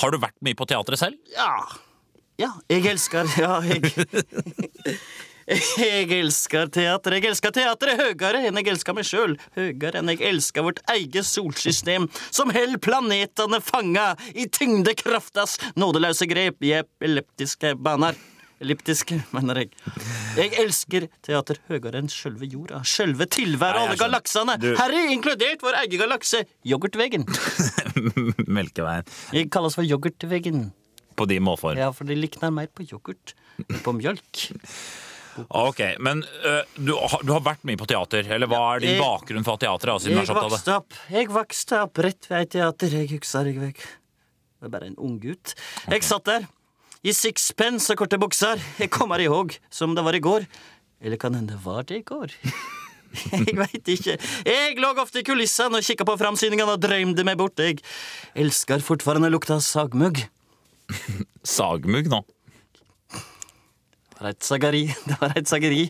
Har 0.00 0.12
du 0.12 0.20
vært 0.22 0.38
mye 0.44 0.56
på 0.58 0.66
teatret 0.68 1.00
selv? 1.00 1.18
Ja. 1.34 1.52
Ja, 2.40 2.54
jeg 2.72 2.86
elsker 2.94 3.28
Ja, 3.42 3.58
jeg 3.66 3.92
Jeg 5.52 6.06
elsker 6.14 6.68
teater. 6.72 7.16
Jeg 7.16 7.26
elsker 7.32 7.52
teatret 7.54 7.98
høyere 7.98 8.44
enn 8.46 8.60
jeg 8.60 8.68
elsker 8.72 8.94
meg 8.94 9.06
sjøl. 9.08 9.34
Høyere 9.56 9.98
enn 9.98 10.12
jeg 10.14 10.22
elsker 10.30 10.64
vårt 10.64 10.78
eget 10.94 11.26
solsystem, 11.26 12.06
som 12.30 12.52
held 12.54 12.78
planetene 12.84 13.58
fanga 13.60 14.12
i 14.38 14.46
tyngdekraftas 14.46 15.58
nådeløse 15.74 16.28
grep 16.30 16.62
i 16.62 16.76
epileptiske 16.78 17.74
baner. 17.82 18.14
Elliptiske, 18.62 19.18
mener 19.34 19.58
jeg. 19.62 19.70
Jeg 20.38 20.52
elsker 20.62 21.08
teater 21.26 21.58
høyere 21.68 21.98
enn 22.00 22.10
sjølve 22.12 22.46
jorda. 22.52 22.80
Sjølve 22.86 23.26
tilværet 23.26 23.82
alle 23.82 23.98
galaksene. 24.00 24.54
Herre, 24.78 25.00
inkludert 25.12 25.64
vår 25.66 25.80
egen 25.84 26.00
galakse, 26.04 26.44
Yoghurtveggen. 26.70 27.26
Melkeveien. 28.58 29.06
Jeg 29.34 29.50
kalles 29.52 29.74
for 29.78 29.86
Yoghurtveggen. 29.86 30.68
På 31.18 31.26
din 31.28 31.42
målform. 31.44 31.76
Ja, 31.76 31.90
for 31.92 32.08
det 32.08 32.16
likner 32.16 32.52
mer 32.54 32.70
på 32.72 32.86
yoghurt 32.88 33.34
enn 33.66 33.82
på 33.84 33.92
mjølk. 33.98 34.46
Ok, 35.48 35.78
men 36.04 36.18
uh, 36.44 36.58
du, 36.76 36.90
har- 36.92 37.22
du 37.24 37.30
har 37.32 37.40
vært 37.40 37.62
mye 37.64 37.78
på 37.80 37.86
teater. 37.88 38.26
Eller 38.36 38.50
hva 38.52 38.58
er 38.74 38.82
din 38.84 38.90
jeg- 38.92 39.00
bakgrunn 39.00 39.46
siden 39.46 39.78
du 39.80 40.20
er 40.20 40.26
Jeg 40.26 40.26
det? 40.28 40.34
vokste 40.44 40.74
opp 40.76 40.96
Jeg 41.08 41.28
vokste 41.32 41.78
opp 41.86 42.00
rett 42.04 42.26
ved 42.28 42.42
et 42.44 42.50
teater. 42.52 42.92
Jeg 42.98 43.08
husker 43.14 43.48
jeg 43.48 43.56
vekk. 43.62 43.80
Jeg 43.80 44.60
var 44.66 44.72
bare 44.74 44.90
en 44.90 44.98
ung 45.00 45.14
gutt. 45.22 45.54
Jeg 45.88 46.04
satt 46.04 46.28
der 46.28 46.44
i 47.02 47.12
sixpence 47.16 47.90
og 47.92 47.98
korte 48.02 48.18
bukser. 48.20 48.60
Jeg 48.78 48.92
kommer 48.94 49.22
ihåg 49.22 49.56
som 49.70 49.96
det 49.96 50.04
var 50.06 50.14
i 50.14 50.22
går. 50.22 50.46
Eller 51.02 51.18
kan 51.18 51.34
hende 51.34 51.58
var 51.64 51.82
det 51.88 52.02
i 52.02 52.06
går? 52.06 52.34
Jeg 53.32 53.56
veit 53.58 53.88
ikke. 53.92 54.14
Jeg 54.46 54.76
lå 54.80 54.92
ofte 55.02 55.20
i 55.20 55.26
kulissene 55.26 55.80
og 55.80 55.84
kikka 55.84 56.06
på 56.08 56.14
framsyningene 56.16 56.76
og 56.78 56.80
drømte 56.80 57.26
meg 57.28 57.36
bort. 57.36 57.60
Jeg 57.60 57.82
elsker 58.38 58.80
fortfarande 58.80 59.28
lukta 59.28 59.58
sagmugg. 59.60 60.22
Sagmugg 61.44 62.08
nå? 62.12 62.22
Det 63.12 64.22
var 64.22 64.30
et 64.30 64.46
sageri. 64.46 64.84
Det 65.08 65.18
var 65.20 65.34
et 65.36 65.50
sageri. 65.50 65.82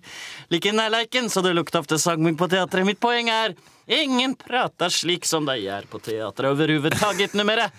Like 0.50 0.72
i 0.72 0.74
nærleiken, 0.74 1.28
så 1.30 1.44
det 1.44 1.52
lukta 1.54 1.82
ofte 1.84 2.00
sagmugg 2.00 2.40
på 2.40 2.48
teatret. 2.50 2.88
Mitt 2.88 2.98
poeng 3.02 3.30
er 3.30 3.54
ingen 3.86 4.34
prater 4.40 4.90
slik 4.90 5.28
som 5.28 5.46
de 5.46 5.60
gjør 5.60 5.86
på 5.92 6.00
teatret 6.02 6.50
over 6.50 6.74
huvud 6.74 6.96
taget, 6.96 7.36
nummeret. 7.38 7.70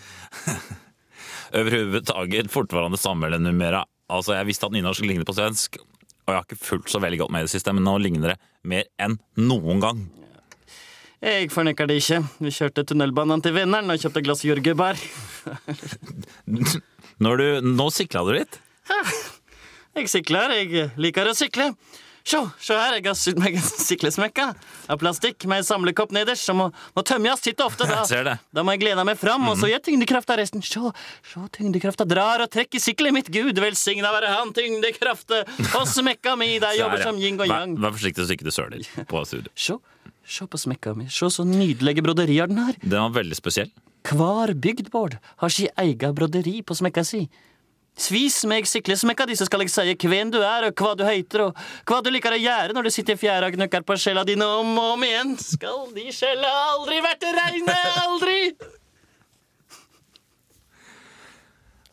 Over 1.54 1.76
huvud 1.78 2.06
taget 2.10 2.50
fortfarande 2.52 2.98
sammenlignumera. 2.98 3.84
Altså, 4.10 4.34
jeg 4.38 4.50
visste 4.50 4.66
at 4.66 4.74
nynorsk 4.74 5.06
ligner 5.06 5.28
på 5.28 5.36
svensk, 5.38 5.78
og 6.26 6.32
jeg 6.32 6.40
har 6.40 6.48
ikke 6.48 6.66
fulgt 6.66 6.92
så 6.92 7.02
veldig 7.04 7.20
godt 7.24 7.34
med 7.36 7.44
i 7.44 7.48
det 7.48 7.54
siste, 7.54 7.74
men 7.76 7.86
nå 7.86 7.94
ligner 8.02 8.34
det 8.34 8.38
mer 8.70 8.90
enn 9.02 9.20
noen 9.38 9.82
gang. 9.84 10.02
Jeg 11.24 11.52
forneker 11.54 11.88
det 11.88 12.02
ikke. 12.02 12.20
Vi 12.44 12.52
kjørte 12.52 12.84
tunnelbanen 12.90 13.44
til 13.44 13.54
Venneren 13.56 13.94
og 13.94 14.02
kjøpte 14.02 14.24
glass 14.26 14.44
du, 17.40 17.46
nå 17.70 17.86
sikla 17.96 18.26
du 18.28 18.34
litt. 18.36 18.60
Jeg 19.94 20.10
sykler, 20.10 20.50
jeg 20.58 20.88
liker 20.98 21.28
å 21.30 21.36
sykle. 21.38 21.68
Sjå, 22.24 22.40
sjå 22.56 22.76
her, 22.80 22.94
jeg 22.96 23.04
har 23.10 23.18
sydd 23.20 23.40
meg 23.42 23.58
en 23.60 23.66
syklesmekke 23.68 24.46
av 24.88 25.00
plastikk 25.02 25.44
med 25.52 25.60
en 25.60 25.66
samlekopp 25.68 26.14
nederst 26.16 26.48
som 26.48 26.56
må, 26.62 26.70
må 26.96 27.04
tømmes 27.04 27.44
titt 27.44 27.60
og 27.60 27.74
ofte. 27.74 27.84
Da, 27.84 28.38
da 28.56 28.64
må 28.64 28.78
jeg 28.78 28.84
glede 28.86 29.04
meg 29.10 29.20
fram, 29.20 29.44
og 29.52 29.58
så 29.60 29.68
gjør 29.68 29.82
tyngdekrafta 29.90 30.38
resten. 30.40 30.64
Sjå, 30.64 30.94
sjå, 31.28 31.44
tyngdekrafta 31.58 32.08
drar 32.08 32.46
og 32.46 32.48
trekker 32.54 32.80
i 32.80 32.84
syklet 32.84 33.16
mitt. 33.16 33.32
Gud 33.34 33.60
velsigna 33.60 34.14
være 34.16 34.32
han, 34.38 34.54
tyngdekrafta 34.56 35.44
og 35.82 35.84
smekka 35.92 36.38
mi, 36.40 36.54
de 36.64 36.72
jobber 36.80 37.04
som 37.04 37.20
yin 37.20 37.42
og 37.44 37.52
yang. 37.52 37.76
vær 37.84 37.98
forsiktig 38.00 38.24
så 38.24 38.38
ikke 38.38 38.48
du 38.48 38.56
søler 38.56 38.88
på 39.12 39.26
studio. 39.28 39.52
Sjå, 39.60 39.82
sjå 40.24 40.48
på 40.48 40.64
smekka 40.64 40.96
mi. 40.96 41.12
Sjå 41.12 41.28
så 41.42 41.44
nydelige 41.48 42.08
broderier 42.08 42.48
den 42.48 42.64
har. 42.64 42.80
Den 42.80 43.02
var 43.04 43.18
veldig 43.20 43.36
spesiell. 43.42 43.74
Hver 44.08 44.56
bygdbord 44.64 45.20
har 45.44 45.52
si 45.52 45.68
eiga 45.80 46.16
broderi 46.16 46.62
på 46.64 46.76
smekka 46.80 47.04
si. 47.08 47.26
Svis 47.94 48.40
meg 48.50 48.66
syklesmekka 48.66 49.28
di, 49.30 49.36
så 49.38 49.46
skal 49.46 49.62
jeg 49.62 49.72
si 49.74 50.08
hvem 50.10 50.32
du 50.34 50.40
er, 50.42 50.66
og 50.66 50.80
hva 50.82 50.94
du 50.98 51.04
heiter, 51.06 51.46
og 51.46 51.60
hva 51.90 52.00
du 52.02 52.10
liker 52.10 52.34
å 52.34 52.40
gjøre 52.42 52.74
når 52.74 52.88
du 52.88 52.94
sitter 52.96 53.14
i 53.14 53.22
fjæra 53.22 53.52
og 53.52 53.58
gnukker 53.58 53.86
på 53.86 53.98
sjela 54.02 54.24
dine 54.26 54.48
om 54.62 54.72
og 54.82 54.96
om 54.96 55.06
igjen. 55.06 55.36
Skal 55.38 55.86
de 55.94 56.08
sjela 56.16 56.50
aldri 56.74 56.98
vært 57.06 57.28
reine, 57.38 57.78
aldri! 58.08 58.40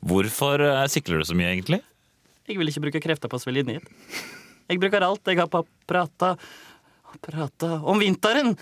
Hvorfor 0.00 0.64
eh, 0.64 0.86
sikler 0.88 1.20
du 1.20 1.28
så 1.28 1.36
mye, 1.36 1.52
egentlig? 1.52 1.82
Jeg 2.48 2.56
vil 2.56 2.72
ikke 2.72 2.86
bruke 2.86 3.04
krefter 3.04 3.28
på 3.30 3.38
ned. 3.68 3.84
Jeg 4.70 4.80
bruker 4.80 5.04
alt 5.04 5.28
jeg 5.28 5.38
har 5.38 5.50
på 5.52 5.60
å 5.60 5.68
prate 5.86 6.36
Prate 7.18 7.66
om 7.90 7.98
vinteren. 7.98 8.54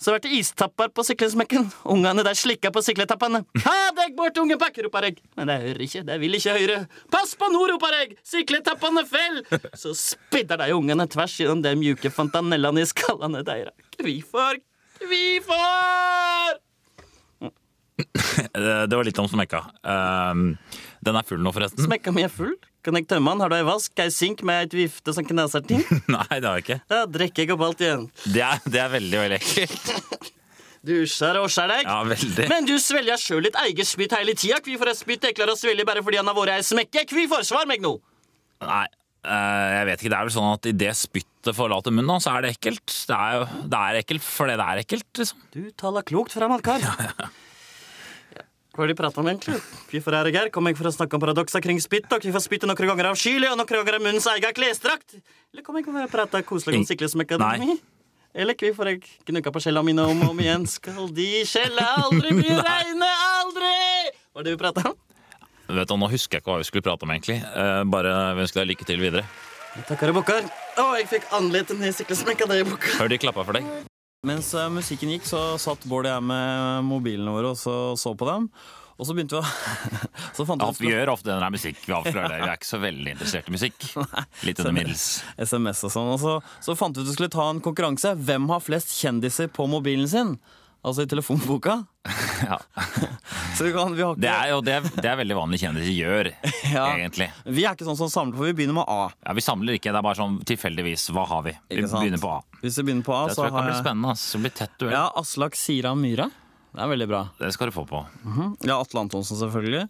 Så 0.00 0.14
vart 0.14 0.24
det 0.24 0.32
istapper 0.32 0.88
på 0.96 1.04
syklesmekken. 1.04 1.66
Ungene 1.92 2.22
der 2.24 2.36
slikker 2.38 2.72
på 2.72 2.80
sykletappene. 2.84 3.42
Ha 3.66 3.74
deg 3.98 4.14
bort, 4.16 4.38
unge 4.40 4.56
pakk, 4.60 4.78
roper 4.86 5.10
jeg. 5.10 5.18
Men 5.36 5.50
de 5.50 5.56
hører 5.60 5.84
ikke, 5.84 6.02
de 6.08 6.16
vil 6.22 6.38
ikke 6.38 6.54
høre. 6.56 6.78
Pass 7.12 7.34
på 7.36 7.50
nå, 7.52 7.60
roper 7.68 7.98
jeg. 7.98 8.16
Sykletappene 8.24 9.04
fell. 9.08 9.42
Så 9.76 9.92
spidder 9.98 10.62
de 10.62 10.70
ungene 10.72 11.04
tvers 11.10 11.36
gjennom 11.42 11.60
de 11.66 11.74
mjuke 11.76 12.12
fontanellene 12.16 12.80
i 12.80 12.88
skallene 12.88 13.44
deres. 13.44 13.76
Hvorfor? 14.00 14.62
Hvorfor? 15.04 16.58
Det 18.88 18.96
var 18.96 19.04
litt 19.04 19.20
om 19.20 19.28
smekka. 19.28 19.60
Um, 19.84 20.54
den 21.04 21.20
er 21.20 21.28
full 21.28 21.44
nå, 21.44 21.52
forresten. 21.52 21.84
Smekka 21.84 22.16
mi 22.16 22.24
er 22.24 22.32
full. 22.32 22.56
Kan 22.84 22.96
jeg 22.96 23.06
tømme 23.10 23.34
den? 23.34 23.42
Har 23.44 23.52
du 23.52 23.56
ei 23.58 23.64
vask, 23.66 23.92
ei 24.00 24.08
sink 24.14 24.40
med 24.46 24.68
et 24.68 24.76
vifte 24.78 25.12
som 25.12 25.26
kneser 25.26 25.64
til? 25.68 25.82
Nei, 26.14 26.26
det 26.32 26.46
har 26.48 26.60
jeg 26.60 26.64
ikke. 26.64 26.78
Da 26.88 27.00
drikker 27.12 27.44
jeg 27.44 27.54
opp 27.56 27.64
alt 27.66 27.82
igjen. 27.84 28.06
Det 28.24 28.44
er, 28.46 28.62
det 28.64 28.80
er 28.80 28.92
veldig, 28.98 29.24
veldig 29.24 29.40
ekkelt. 29.40 30.30
Du 30.80 30.94
skjær 31.04 31.36
og 31.42 31.50
skjær 31.52 31.68
deg. 31.68 31.82
Ja, 31.84 31.98
veldig. 32.08 32.44
Men 32.48 32.64
du 32.64 32.72
svelger 32.80 33.20
sjøl 33.20 33.42
litt 33.44 33.56
eget 33.66 33.84
spytt 33.84 34.14
hele 34.16 34.32
tida. 34.32 34.62
Hvorfor 34.64 34.88
er 34.88 34.96
spytt 34.96 35.26
eklere 35.28 35.52
å 35.52 35.58
svelge 35.60 35.84
bare 35.84 36.00
fordi 36.00 36.16
han 36.16 36.30
har 36.30 36.38
vært 36.38 36.54
ei 36.54 36.64
smekke? 36.64 37.02
Hvorfor? 37.10 37.44
Svar 37.44 37.68
meg 37.68 37.84
nå! 37.84 37.90
Nei, 38.64 38.86
eh, 39.28 39.66
jeg 39.74 39.90
vet 39.90 40.00
ikke. 40.00 40.14
Det 40.14 40.18
er 40.22 40.30
vel 40.30 40.34
sånn 40.38 40.48
at 40.54 40.70
idet 40.70 40.94
spyttet 40.96 41.58
forlater 41.58 41.92
munnen, 41.92 42.24
så 42.24 42.32
er 42.32 42.46
det 42.46 42.54
ekkelt. 42.56 42.96
Det 43.10 43.18
er 43.18 43.36
jo 43.36 43.44
det 43.74 43.82
er 43.90 44.00
ekkelt 44.00 44.24
fordi 44.24 44.56
det 44.56 44.70
er 44.72 44.82
ekkelt, 44.86 45.10
liksom. 45.20 45.44
Du 45.52 45.60
taler 45.84 46.08
klokt, 46.14 46.38
fremmed 46.40 46.64
kar. 46.64 46.88
Hva 48.70 48.84
har 48.84 48.90
de 48.92 48.94
prata 48.94 49.18
om, 49.20 49.26
egentlig? 49.26 49.56
Hvorfor 49.90 50.14
er 50.14 50.28
jeg 50.30 50.36
her? 50.38 50.48
Kom 50.54 50.68
jeg 50.70 50.76
for 50.78 50.86
å 50.86 50.92
snakke 50.94 51.16
om 51.18 51.22
paradokser 51.24 51.62
kring 51.64 51.80
spytt, 51.82 52.06
og 52.14 52.22
hvorfor 52.22 52.42
spytte 52.44 52.68
noen 52.70 52.78
ganger 52.78 53.08
avskyelig, 53.10 53.48
og 53.50 53.58
noen 53.58 53.66
ganger 53.70 53.96
av 53.98 54.04
munnens 54.04 54.28
egen 54.30 54.54
klesdrakt? 54.54 55.16
Eller 55.50 55.64
kom 55.66 55.76
jeg 55.80 55.88
for 55.88 55.98
å 55.98 56.06
prate 56.12 56.42
koselig 56.46 56.76
om 56.78 56.84
Ing- 56.84 56.86
syklesmekka 56.88 57.38
Nei. 57.42 57.56
mi? 57.64 57.76
Eller 58.30 58.54
hvorfor 58.54 58.86
jeg 58.92 59.02
gnugga 59.26 59.50
på 59.50 59.58
skjella 59.64 59.82
mine 59.82 60.04
om 60.06 60.22
og 60.22 60.30
om 60.36 60.38
igjen? 60.44 60.68
Skal 60.70 61.10
de 61.16 61.26
skjella 61.50 61.88
aldri 62.06 62.30
bli 62.38 62.54
reine? 62.70 63.10
Aldri! 63.42 63.74
Hva 64.30 64.38
var 64.38 64.46
det 64.46 64.54
vi 64.54 64.62
prata 64.62 64.86
om? 64.92 64.98
Vet 65.70 65.90
du, 65.90 65.96
Nå 65.98 66.06
husker 66.10 66.38
jeg 66.38 66.42
ikke 66.44 66.54
hva 66.54 66.62
vi 66.62 66.70
skulle 66.70 66.86
prate 66.86 67.06
om, 67.06 67.10
egentlig. 67.14 67.40
Eh, 67.42 67.82
bare 67.90 68.14
ønsker 68.38 68.62
deg 68.62 68.70
lykke 68.76 68.86
til 68.86 69.02
videre. 69.02 69.26
Takk 69.90 70.06
og 70.10 70.20
bukkar. 70.22 70.46
Å, 70.78 70.86
jeg 70.98 71.10
fikk 71.10 71.26
anlete 71.34 71.74
den 71.78 71.94
syklesmekka 71.94 72.46
da 72.50 72.58
jeg 72.58 72.70
bukka. 72.70 72.94
Hør 73.02 73.10
de 73.10 73.18
klappa 73.22 73.44
for 73.46 73.58
deg. 73.58 73.66
Mens 74.20 74.50
eh, 74.52 74.68
musikken 74.68 75.14
gikk, 75.14 75.24
så 75.24 75.38
satt 75.56 75.86
Bård 75.88 76.04
og 76.04 76.12
jeg 76.12 76.24
med 76.28 76.84
mobilene 76.84 77.32
våre 77.32 77.54
og 77.54 77.56
så, 77.56 77.76
så 77.96 78.12
på 78.12 78.26
dem. 78.28 78.50
Og 79.00 79.06
så 79.08 79.14
begynte 79.16 79.38
vi 79.38 79.40
å 79.40 79.46
Så 80.36 80.44
fant 80.44 80.60
Ja, 80.60 80.68
vi 80.76 80.90
gjør 80.90 81.14
ofte 81.14 81.30
den 81.30 81.40
der 81.40 81.54
musikk. 81.54 81.78
Vi 81.86 81.94
avslører 81.96 82.28
det. 82.28 82.40
Vi 82.42 82.50
er 82.50 82.58
ikke 82.58 82.68
så 82.68 82.80
veldig 82.82 83.14
interessert 83.14 83.48
i 83.48 83.54
musikk. 83.54 83.86
Litt 84.46 84.60
under 84.60 84.76
middels. 84.76 85.06
SMS 85.40 85.80
og 85.88 85.94
sånn. 85.94 86.10
Og 86.12 86.20
så, 86.20 86.34
så 86.60 86.76
fant 86.76 87.00
vi 87.00 87.06
ut 87.06 87.08
vi 87.08 87.16
skulle 87.16 87.32
ta 87.32 87.48
en 87.48 87.62
konkurranse. 87.64 88.12
Hvem 88.28 88.50
har 88.52 88.60
flest 88.60 88.92
kjendiser 88.98 89.48
på 89.56 89.64
mobilen 89.72 90.10
sin? 90.12 90.36
Altså 90.82 91.04
i 91.04 91.10
telefonboka. 91.10 91.82
Ja. 92.40 92.56
Kan, 93.60 93.92
vi, 93.92 94.02
har 94.02 94.14
ikke, 94.14 94.22
Det 94.24 94.30
er 94.32 94.46
jo 94.48 94.60
det, 94.64 94.74
det 94.96 95.08
er 95.10 95.18
veldig 95.20 95.34
vanlig 95.36 95.58
kjendiser 95.60 95.92
gjør, 95.92 96.30
Ja. 96.72 96.86
egentlig. 96.94 97.26
vi 97.44 97.66
er 97.68 97.74
ikke 97.76 97.84
sånn 97.84 97.98
som 97.98 98.08
samler, 98.08 98.38
for 98.38 98.48
vi 98.48 98.54
begynner 98.56 98.78
med 98.78 98.88
A. 98.88 99.10
Ja, 99.26 99.34
Vi 99.36 99.44
samler 99.44 99.76
ikke, 99.76 99.92
det 99.92 100.00
er 100.00 100.06
bare 100.06 100.16
sånn 100.16 100.38
tilfeldigvis. 100.48 101.04
Hva 101.12 101.26
har 101.28 101.42
vi? 101.44 101.52
Vi 101.68 101.82
begynner 101.84 102.22
på 102.22 102.30
A. 102.32 102.38
Hvis 102.62 102.78
vi 102.80 102.86
begynner 102.88 103.04
på 103.04 103.12
A, 103.12 103.26
Det 103.28 103.34
så 103.36 103.42
tror 103.42 103.50
jeg 103.50 103.56
kan 103.58 103.68
bli 103.68 103.74
spennende. 103.82 104.14
ass. 104.16 104.24
Det 104.32 104.40
blir 104.46 104.54
tett 104.56 104.78
duell. 104.80 104.94
ja, 104.96 105.02
Aslak 105.20 105.58
Sira 105.60 105.92
Myhre. 105.98 106.30
Det 106.70 106.80
er 106.86 106.92
veldig 106.94 107.08
bra. 107.10 107.20
Det 107.42 107.50
skal 107.52 107.68
du 107.68 107.76
få 107.76 107.84
på. 107.90 108.00
Ja, 108.64 108.78
Atle 108.78 109.02
Antonsen, 109.04 109.36
selvfølgelig. 109.36 109.84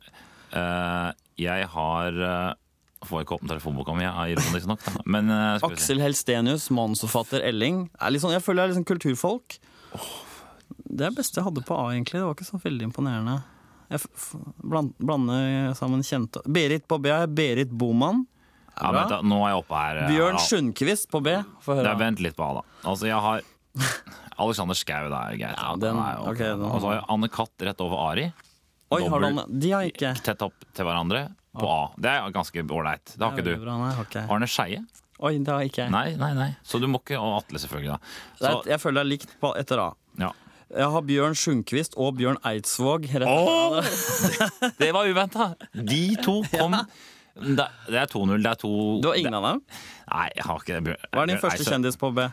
Uh, 0.51 1.13
jeg 1.39 1.69
har 1.71 2.19
uh, 2.19 2.57
Får 3.07 3.23
ikke 3.23 3.39
åpne 3.39 3.49
telefonboka 3.49 3.95
mi, 3.97 4.05
ironisk 4.35 4.67
nok. 4.69 4.83
Da. 4.85 5.05
Men 5.09 5.31
uh. 5.31 5.63
Aksel 5.71 6.03
Helstenius, 6.03 6.67
manusforfatter 6.75 7.47
Elling. 7.47 7.87
Er 8.03 8.19
sånn, 8.21 8.35
jeg 8.35 8.43
føler 8.45 8.65
jeg 8.65 8.67
er 8.67 8.73
litt 8.75 8.81
sånn 8.83 8.91
kulturfolk. 8.91 9.61
Det 10.91 11.07
er 11.07 11.11
det 11.11 11.17
beste 11.21 11.39
jeg 11.41 11.45
hadde 11.47 11.63
på 11.67 11.77
A, 11.79 11.91
egentlig. 11.95 12.19
Det 12.21 12.27
var 12.27 12.35
ikke 12.35 12.49
så 12.51 12.61
veldig 12.63 12.89
imponerende. 12.91 13.37
Jeg 13.91 14.01
bland, 14.63 14.93
blander 14.99 15.73
sammen 15.75 16.03
kjente 16.07 16.43
Berit 16.47 16.85
er 17.11 17.27
Berit 17.27 17.71
Boman. 17.71 18.27
Ja, 18.81 18.93
vent, 18.95 19.11
da, 19.11 19.21
nå 19.27 19.41
er 19.45 19.51
jeg 19.53 19.63
oppe 19.65 19.77
her. 19.81 19.99
Bjørn 20.09 20.37
Ja, 20.39 20.45
Sundquist 20.47 21.09
på 21.11 21.21
B. 21.23 21.35
Få 21.61 21.75
det 21.75 21.83
høre. 21.85 21.95
er 21.95 21.99
Vent 21.99 22.21
litt 22.21 22.37
på 22.39 22.45
A, 22.47 22.61
da. 22.61 22.63
Altså, 22.89 23.07
jeg 23.11 23.19
har 23.21 23.43
Alexander 24.41 24.75
Schou, 24.79 25.09
det 25.11 25.19
er 25.19 25.37
greit. 25.41 25.59
Ja, 25.59 25.73
den- 25.75 25.81
den 25.81 25.99
er 25.99 26.15
jo- 26.17 26.31
ok, 26.31 26.39
den- 26.39 26.63
Og 26.71 26.81
så 26.81 26.87
har 26.87 26.95
jeg 26.95 27.05
Anne 27.09 27.29
Katt 27.29 27.51
rett 27.61 27.81
over 27.81 27.97
Ari. 28.11 28.33
Oi, 28.93 29.03
har 29.09 29.21
du, 29.21 29.59
De 29.61 29.71
har 29.71 29.83
ikke 29.85 30.15
Tett 30.25 30.43
opp 30.43 30.55
til 30.75 30.85
hverandre 30.85 31.29
på 31.55 31.69
A. 31.69 31.91
Det 31.99 32.11
er 32.11 32.31
ganske 32.33 32.63
ålreit. 32.67 33.05
Det 33.17 33.21
har 33.21 33.37
ikke 33.37 33.45
du. 33.45 33.57
bra, 33.65 33.77
nei, 33.79 33.95
har. 33.95 34.27
Arne 34.31 34.47
Skeie? 34.47 34.85
Oi, 35.21 35.39
det 35.39 35.49
har 35.53 35.61
ikke 35.61 35.83
jeg. 35.85 35.91
Nei, 35.91 36.15
nei, 36.17 36.33
nei. 36.35 36.57
Så 36.65 36.81
du 36.81 36.87
må 36.89 36.99
ikke 37.03 37.19
Og 37.21 37.43
Atle, 37.45 37.59
selvfølgelig. 37.59 37.99
da 38.41 38.49
Så, 38.63 38.67
jeg 38.67 38.81
føler 38.81 38.95
det 38.95 39.05
er 39.05 39.11
likt 39.11 39.41
på 39.41 39.55
etter 39.59 39.79
A. 39.79 39.93
ja. 40.19 40.33
Jeg 40.71 40.87
har 40.95 41.03
Bjørn 41.03 41.35
Sundquist 41.35 41.97
og 41.99 42.15
Bjørn 42.21 42.37
Eidsvåg. 42.47 43.09
Åh! 43.27 43.81
Det 44.81 44.91
var 44.95 45.09
uventa! 45.11 45.49
De 45.75 46.03
to 46.23 46.41
kom 46.53 46.77
Det 47.41 47.67
det 47.91 47.99
er 47.99 48.07
2-0. 48.11 48.37
Det 48.43 48.51
er 48.53 48.59
to 48.61 48.71
Du 49.03 49.09
har 49.11 49.19
ingen 49.19 49.35
av 49.35 49.47
dem? 49.49 49.61
Nei, 50.11 50.29
jeg 50.37 50.47
har 50.47 50.63
ikke 50.63 50.79
det. 50.87 50.95
Hva 51.11 51.25
er 51.25 51.31
din 51.33 51.43
første 51.43 51.67
kjendis 51.67 51.99
på 51.99 52.11
B? 52.15 52.29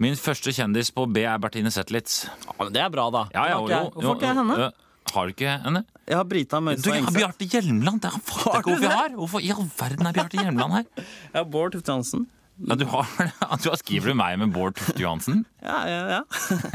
Min 0.00 0.16
første 0.16 0.52
kjendis 0.56 0.88
på 0.96 1.04
B 1.12 1.24
er 1.28 1.40
Bertine 1.40 1.72
Zetlitz. 1.72 2.22
Ja, 2.46 2.54
men 2.62 2.72
det 2.72 2.80
er 2.84 2.92
bra, 2.92 3.08
da. 3.12 3.26
Ja, 3.36 3.46
ja, 3.52 3.58
ikke 3.60 3.72
jo, 3.76 3.90
Hvorfor 3.96 4.16
ikke 4.16 4.32
henne? 4.32 4.56
jo, 4.60 4.68
Har 5.14 5.26
du 5.28 5.32
ikke 5.34 5.54
henne? 5.64 5.82
Jeg 6.08 6.16
har 6.20 6.28
Brita 6.28 6.60
Du, 6.60 6.66
Møystad 6.68 6.96
Engseth. 6.96 7.16
Bjarte 7.18 7.48
Hjelmeland! 7.52 8.00
Det 8.04 8.12
fatter 8.16 8.50
jeg 8.50 8.62
ikke 8.64 8.70
hvorfor 8.74 8.86
jeg 8.88 8.96
har. 8.96 9.16
Hvorfor 9.20 9.44
i 9.44 9.50
all 9.56 9.68
verden 9.80 10.08
er 10.10 10.16
Bjarte 10.16 10.40
Hjelmeland 10.40 10.76
her? 10.78 10.86
Jeg 11.32 11.36
har 11.36 11.48
Bård 11.52 11.76
Tufte 11.76 11.92
Johansen. 11.92 12.26
Ja, 12.68 12.76
du 12.76 12.84
har, 12.90 13.06
du 13.62 13.68
har 13.70 13.78
Skriver 13.80 14.12
du 14.12 14.18
meg 14.18 14.38
med 14.40 14.52
Bård 14.54 14.76
Tufte 14.78 15.00
Johansen? 15.00 15.44
Ja, 15.64 15.84
ja, 15.88 16.18
ja. 16.18 16.22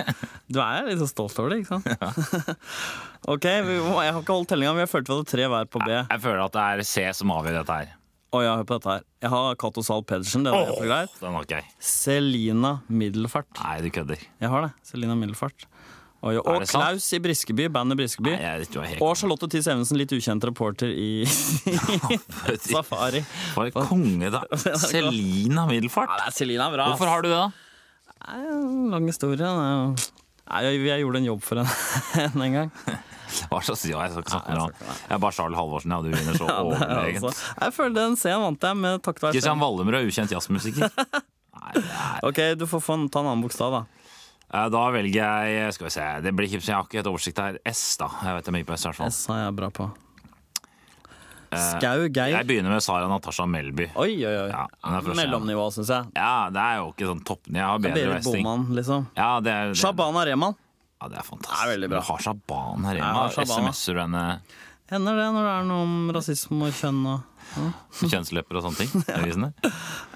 Du 0.54 0.60
er 0.62 0.88
litt 0.88 1.02
så 1.02 1.10
stolt 1.10 1.38
over 1.42 1.54
det, 1.54 1.64
ikke 1.64 1.80
sant? 1.80 2.58
Ok, 3.26 3.46
vi 3.66 3.78
Jeg 3.80 4.14
har 4.14 4.22
ikke 4.22 4.36
holdt 4.36 4.52
tellinga, 4.54 4.76
men 4.78 4.86
jeg 4.86 4.92
følte 4.92 5.12
vi 5.12 5.18
hadde 5.18 5.32
tre 5.32 5.48
hver 5.50 5.70
på 5.74 5.82
B. 5.82 5.94
Jeg 5.98 6.22
føler 6.22 6.44
at 6.46 6.58
det 6.58 6.66
er 6.66 6.84
C 6.86 7.06
som 7.18 7.34
avgjør 7.34 7.62
dette 7.64 7.78
her. 7.80 7.94
Å 8.36 8.42
ja, 8.44 8.54
hør 8.60 8.68
på 8.68 8.78
dette 8.78 8.92
her. 8.92 9.04
Jeg 9.24 9.32
har 9.32 9.58
Cato 9.62 9.84
Zahl 9.86 10.04
Pedersen. 10.08 10.46
Det 10.46 10.52
er 10.52 10.72
oh. 10.76 10.82
Den 11.22 11.38
har 11.38 11.46
ikke 11.48 11.62
jeg. 11.62 11.70
Selina 11.80 12.72
Middelfart. 12.92 13.50
Nei, 13.62 13.78
du 13.86 13.90
kødder. 13.96 14.22
Jeg 14.44 14.52
har 14.52 14.68
det. 14.68 14.72
Selina 14.86 15.16
Middelfart. 15.18 15.68
Oi, 16.26 16.40
og? 16.42 16.64
Klaus 16.66 17.06
i 17.14 17.20
Briskeby, 17.22 17.68
bandet 17.70 18.00
Briskeby. 18.00 18.32
Nei, 18.34 18.98
Og 18.98 19.12
Charlotte 19.20 19.50
Tiss 19.54 19.68
Evensen, 19.70 20.00
litt 20.00 20.14
ukjent 20.16 20.48
reporter 20.50 20.90
i 20.90 21.26
Safari. 22.66 23.22
For 23.54 23.70
en 23.70 23.76
konge, 23.92 24.32
da. 24.34 24.42
Selina 24.82 25.68
Middelfart. 25.70 26.10
Ja, 26.10 26.26
det 26.26 26.34
Selina 26.40 26.72
bra. 26.74 26.90
Hvorfor 26.94 27.12
har 27.12 27.22
du 27.22 27.30
det, 27.30 27.38
da? 27.38 27.52
Nei, 28.26 28.40
Lang 28.96 29.06
historie. 29.06 29.52
Nei, 30.46 30.64
jeg, 30.66 31.02
gjorde 31.04 31.22
en 31.22 31.30
jobb 31.30 31.46
for 31.46 31.62
henne 31.62 32.48
en 32.48 32.58
gang. 32.58 32.74
Hva 33.52 33.60
slags 33.66 33.84
ja, 33.86 34.00
jeg 34.06 34.16
skal 34.16 34.24
ikke 34.26 34.34
snakke 34.34 34.54
med 34.56 34.62
jeg. 34.64 34.98
Jeg 35.06 35.14
er 35.18 35.22
bare 35.28 35.38
Charles 35.38 35.60
Halvorsen, 35.60 35.94
ja, 35.94 36.02
du 36.02 36.10
vinner 36.10 36.38
så 36.40 36.48
er 36.50 36.60
overlegent. 36.62 37.26
altså, 37.26 37.54
jeg 37.62 37.76
føler 37.78 37.96
den 38.00 38.18
scenen 38.22 38.46
vant 38.48 38.68
jeg 38.70 38.82
med 38.82 39.06
takk 39.06 39.22
være 39.22 39.38
Christian 39.38 39.62
scenen. 39.62 40.02
Ukjent 40.10 40.34
jazzmusiker. 40.34 40.90
Nei, 40.90 41.86
er 41.86 42.26
Ok, 42.26 42.42
du 42.58 42.66
får 42.70 42.82
få, 42.86 42.98
ta 43.14 43.22
en 43.22 43.30
annen 43.34 43.46
bokstav, 43.46 43.74
da. 43.78 44.05
Eh, 44.56 44.70
Da 44.72 44.86
velger 44.96 45.20
jeg 45.20 45.76
Skal 45.76 45.90
vi 45.90 45.94
se, 45.98 46.08
det 46.24 46.32
blir 46.38 46.48
ikke, 46.50 46.64
jeg 46.64 46.76
har 46.78 46.88
ikke 46.88 47.02
et 47.04 47.12
oversikt 47.12 47.42
her. 47.44 47.60
S, 47.72 47.84
da. 48.02 48.08
Jeg 48.24 48.40
vet 48.40 48.50
jeg 48.52 48.56
mye 48.60 48.68
på 48.72 48.78
S, 48.80 48.86
i 48.86 48.90
hvert 48.90 49.00
fall. 49.04 49.14
S 49.14 49.22
er 49.36 49.44
jeg 49.48 49.56
bra 49.60 49.70
på. 49.76 49.90
Skau 51.56 52.08
Geir. 52.12 52.34
Jeg 52.34 52.48
begynner 52.50 52.74
med 52.74 52.84
Sara 52.84 53.08
Natasha 53.08 53.46
Melby. 53.48 53.86
Oi, 53.96 54.12
oi, 54.28 54.34
oi. 54.42 54.50
Ja, 54.52 54.66
Mellomnivå, 55.16 55.70
syns 55.72 55.92
jeg. 55.94 56.10
Ja, 56.18 56.50
det 56.52 56.60
er 56.60 56.82
jo 56.82 56.90
ikke 56.92 57.08
sånn 57.12 57.22
toppnivå. 57.28 57.62
Jeg 57.62 57.70
har 57.70 57.80
bedre 57.86 57.96
Berit 58.02 58.12
wrestling. 58.12 58.44
Boman, 58.44 58.66
liksom. 58.76 59.06
Ja, 59.16 59.30
det 59.46 59.54
er, 59.54 59.72
det, 59.72 59.80
Shabana 59.80 60.26
Rehman. 60.28 60.58
ja, 61.02 61.12
det 61.14 61.22
er 61.22 61.28
fantastisk. 61.30 61.56
Det 61.56 61.64
er 61.68 61.72
veldig 61.76 61.92
bra. 61.94 62.02
Du 62.02 62.10
har 62.10 62.98
Reman. 63.00 63.32
Shabana. 63.38 63.72
SMS-er 63.72 63.94
du 64.00 64.04
henne 64.04 64.26
Hender 64.86 65.16
det 65.18 65.30
når 65.34 65.48
det 65.48 65.54
er 65.56 65.64
noe 65.66 65.82
om 65.82 65.94
rasisme 66.14 66.68
og 66.68 66.76
kjønn 66.78 67.00
og 67.10 67.24
kjønnslepper 68.12 68.60
og 68.60 68.66
sånne 68.68 68.84
ting? 68.84 69.06
avisene? 69.18 69.48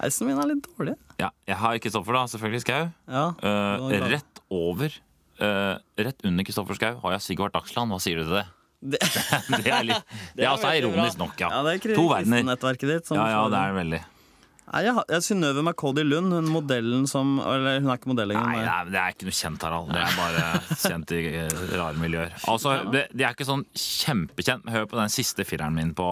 Eisen 0.04 0.28
min 0.28 0.38
er 0.38 0.46
litt 0.52 0.68
dårlig. 0.76 0.94
Ja, 1.18 1.32
jeg 1.48 1.56
har 1.58 1.80
Kristoffer, 1.82 2.14
da. 2.14 2.22
Selvfølgelig 2.30 2.60
Skau. 2.62 2.84
Ja. 3.10 3.24
Eh, 3.34 3.88
bra. 3.90 4.10
rett 4.12 4.29
over 4.50 4.94
uh, 5.40 5.76
Rett 6.00 6.24
under 6.26 6.46
Kristoffer 6.46 6.78
Schou 6.78 6.96
har 7.04 7.16
jeg 7.16 7.26
Sigvart 7.26 7.56
Dagsland. 7.56 7.92
Hva 7.94 8.00
sier 8.02 8.20
du 8.20 8.26
til 8.28 8.38
det? 8.40 8.46
Det, 8.80 9.00
Det 9.64 9.68
er, 9.68 9.84
litt, 9.84 10.14
det 10.36 10.46
er 10.46 10.54
også 10.54 10.72
ironisk 10.78 11.18
bra. 11.18 11.26
nok, 11.26 11.42
ja. 11.42 11.50
Ja, 11.52 11.60
det 11.66 11.76
er 11.76 11.98
to 11.98 12.06
verdener. 12.08 12.56
ditt. 12.80 13.12
Ja, 13.12 13.28
ja, 13.34 13.44
det 13.52 13.60
er 13.60 13.76
veldig. 13.76 14.02
Nei, 14.70 14.84
jeg, 14.86 15.02
jeg 15.10 15.24
Synnøve 15.26 15.62
McCody 15.64 16.04
Lund, 16.06 16.30
hun 16.30 16.50
modellen 16.54 17.06
som 17.10 17.40
Eller 17.42 17.80
hun 17.82 17.90
er 17.90 17.98
ikke 17.98 18.12
modell 18.12 18.30
Nei, 18.30 18.36
lenger. 18.36 18.52
det 18.54 18.66
nei, 18.68 18.74
er, 18.76 18.92
det 18.92 19.00
er 19.00 19.16
ikke 19.16 19.26
noe 19.26 19.38
kjent, 19.40 19.64
Harald. 19.66 19.88
Det 19.90 20.04
er 20.04 20.18
bare 20.20 20.44
kjent 20.84 21.14
i 21.16 21.22
eh, 21.40 21.64
rare 21.74 21.98
miljøer. 21.98 22.36
Altså, 22.52 22.76
det, 22.94 23.08
De 23.10 23.26
er 23.26 23.34
ikke 23.34 23.48
sånn 23.48 23.64
kjempekjent. 23.74 24.70
Hør 24.70 24.86
på 24.92 25.00
den 25.00 25.10
siste 25.10 25.46
fireren 25.48 25.74
min 25.74 25.90
på 25.98 26.06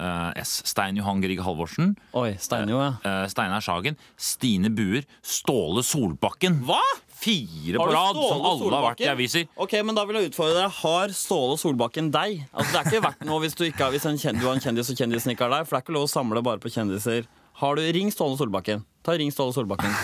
uh, 0.00 0.30
S. 0.40 0.56
Stein 0.70 0.96
Johan 0.96 1.20
Grieg 1.20 1.42
Halvorsen. 1.44 1.92
Oi, 2.16 2.30
Steinjo, 2.40 2.80
ja. 2.80 2.94
Uh, 3.04 3.26
Steinar 3.28 3.64
Sagen. 3.64 4.00
Stine 4.16 4.72
Buer. 4.72 5.04
Ståle 5.20 5.84
Solbakken. 5.84 6.62
Hva? 6.64 6.80
Fire 7.14 7.78
på 7.78 7.86
rad, 7.88 8.16
som 8.18 8.42
alle 8.44 8.70
har 8.74 8.82
vært 8.90 9.00
i 9.04 9.06
aviser. 9.08 9.46
Ok, 9.56 9.72
men 9.86 9.94
Da 9.96 10.02
vil 10.04 10.16
jeg 10.18 10.32
utfordre 10.32 10.64
deg. 10.64 10.70
Har 10.82 11.08
Ståle 11.16 11.56
Solbakken 11.60 12.10
deg? 12.12 12.42
Altså, 12.52 12.72
Det 12.72 12.80
er 12.80 12.90
ikke 12.90 13.04
verdt 13.06 13.24
noe 13.28 13.40
hvis 13.44 13.54
du, 13.56 13.64
ikke 13.68 13.84
har, 13.86 13.90
hvis 13.94 14.04
en 14.10 14.18
kjendis, 14.18 14.42
du 14.42 14.46
har 14.48 14.54
en 14.58 14.60
kjendis 14.64 14.90
og 14.90 14.96
kjendisen 14.98 15.30
ikke 15.32 15.46
har 15.46 15.54
deg. 15.54 15.66
For 15.68 15.76
det 15.76 15.80
er 15.80 15.84
ikke 15.86 15.96
lov 15.96 16.04
å 16.08 16.12
samle 16.12 16.42
bare 16.44 16.58
på 16.60 16.72
kjendiser. 16.74 17.24
Har 17.62 17.76
du, 17.78 17.82
Ring 17.96 18.10
Ståle 18.12 18.36
Solbakken. 18.36 18.82
Ta 19.06 19.14
Ring 19.16 19.30
Ståle 19.32 19.54
Solbakken. 19.54 19.94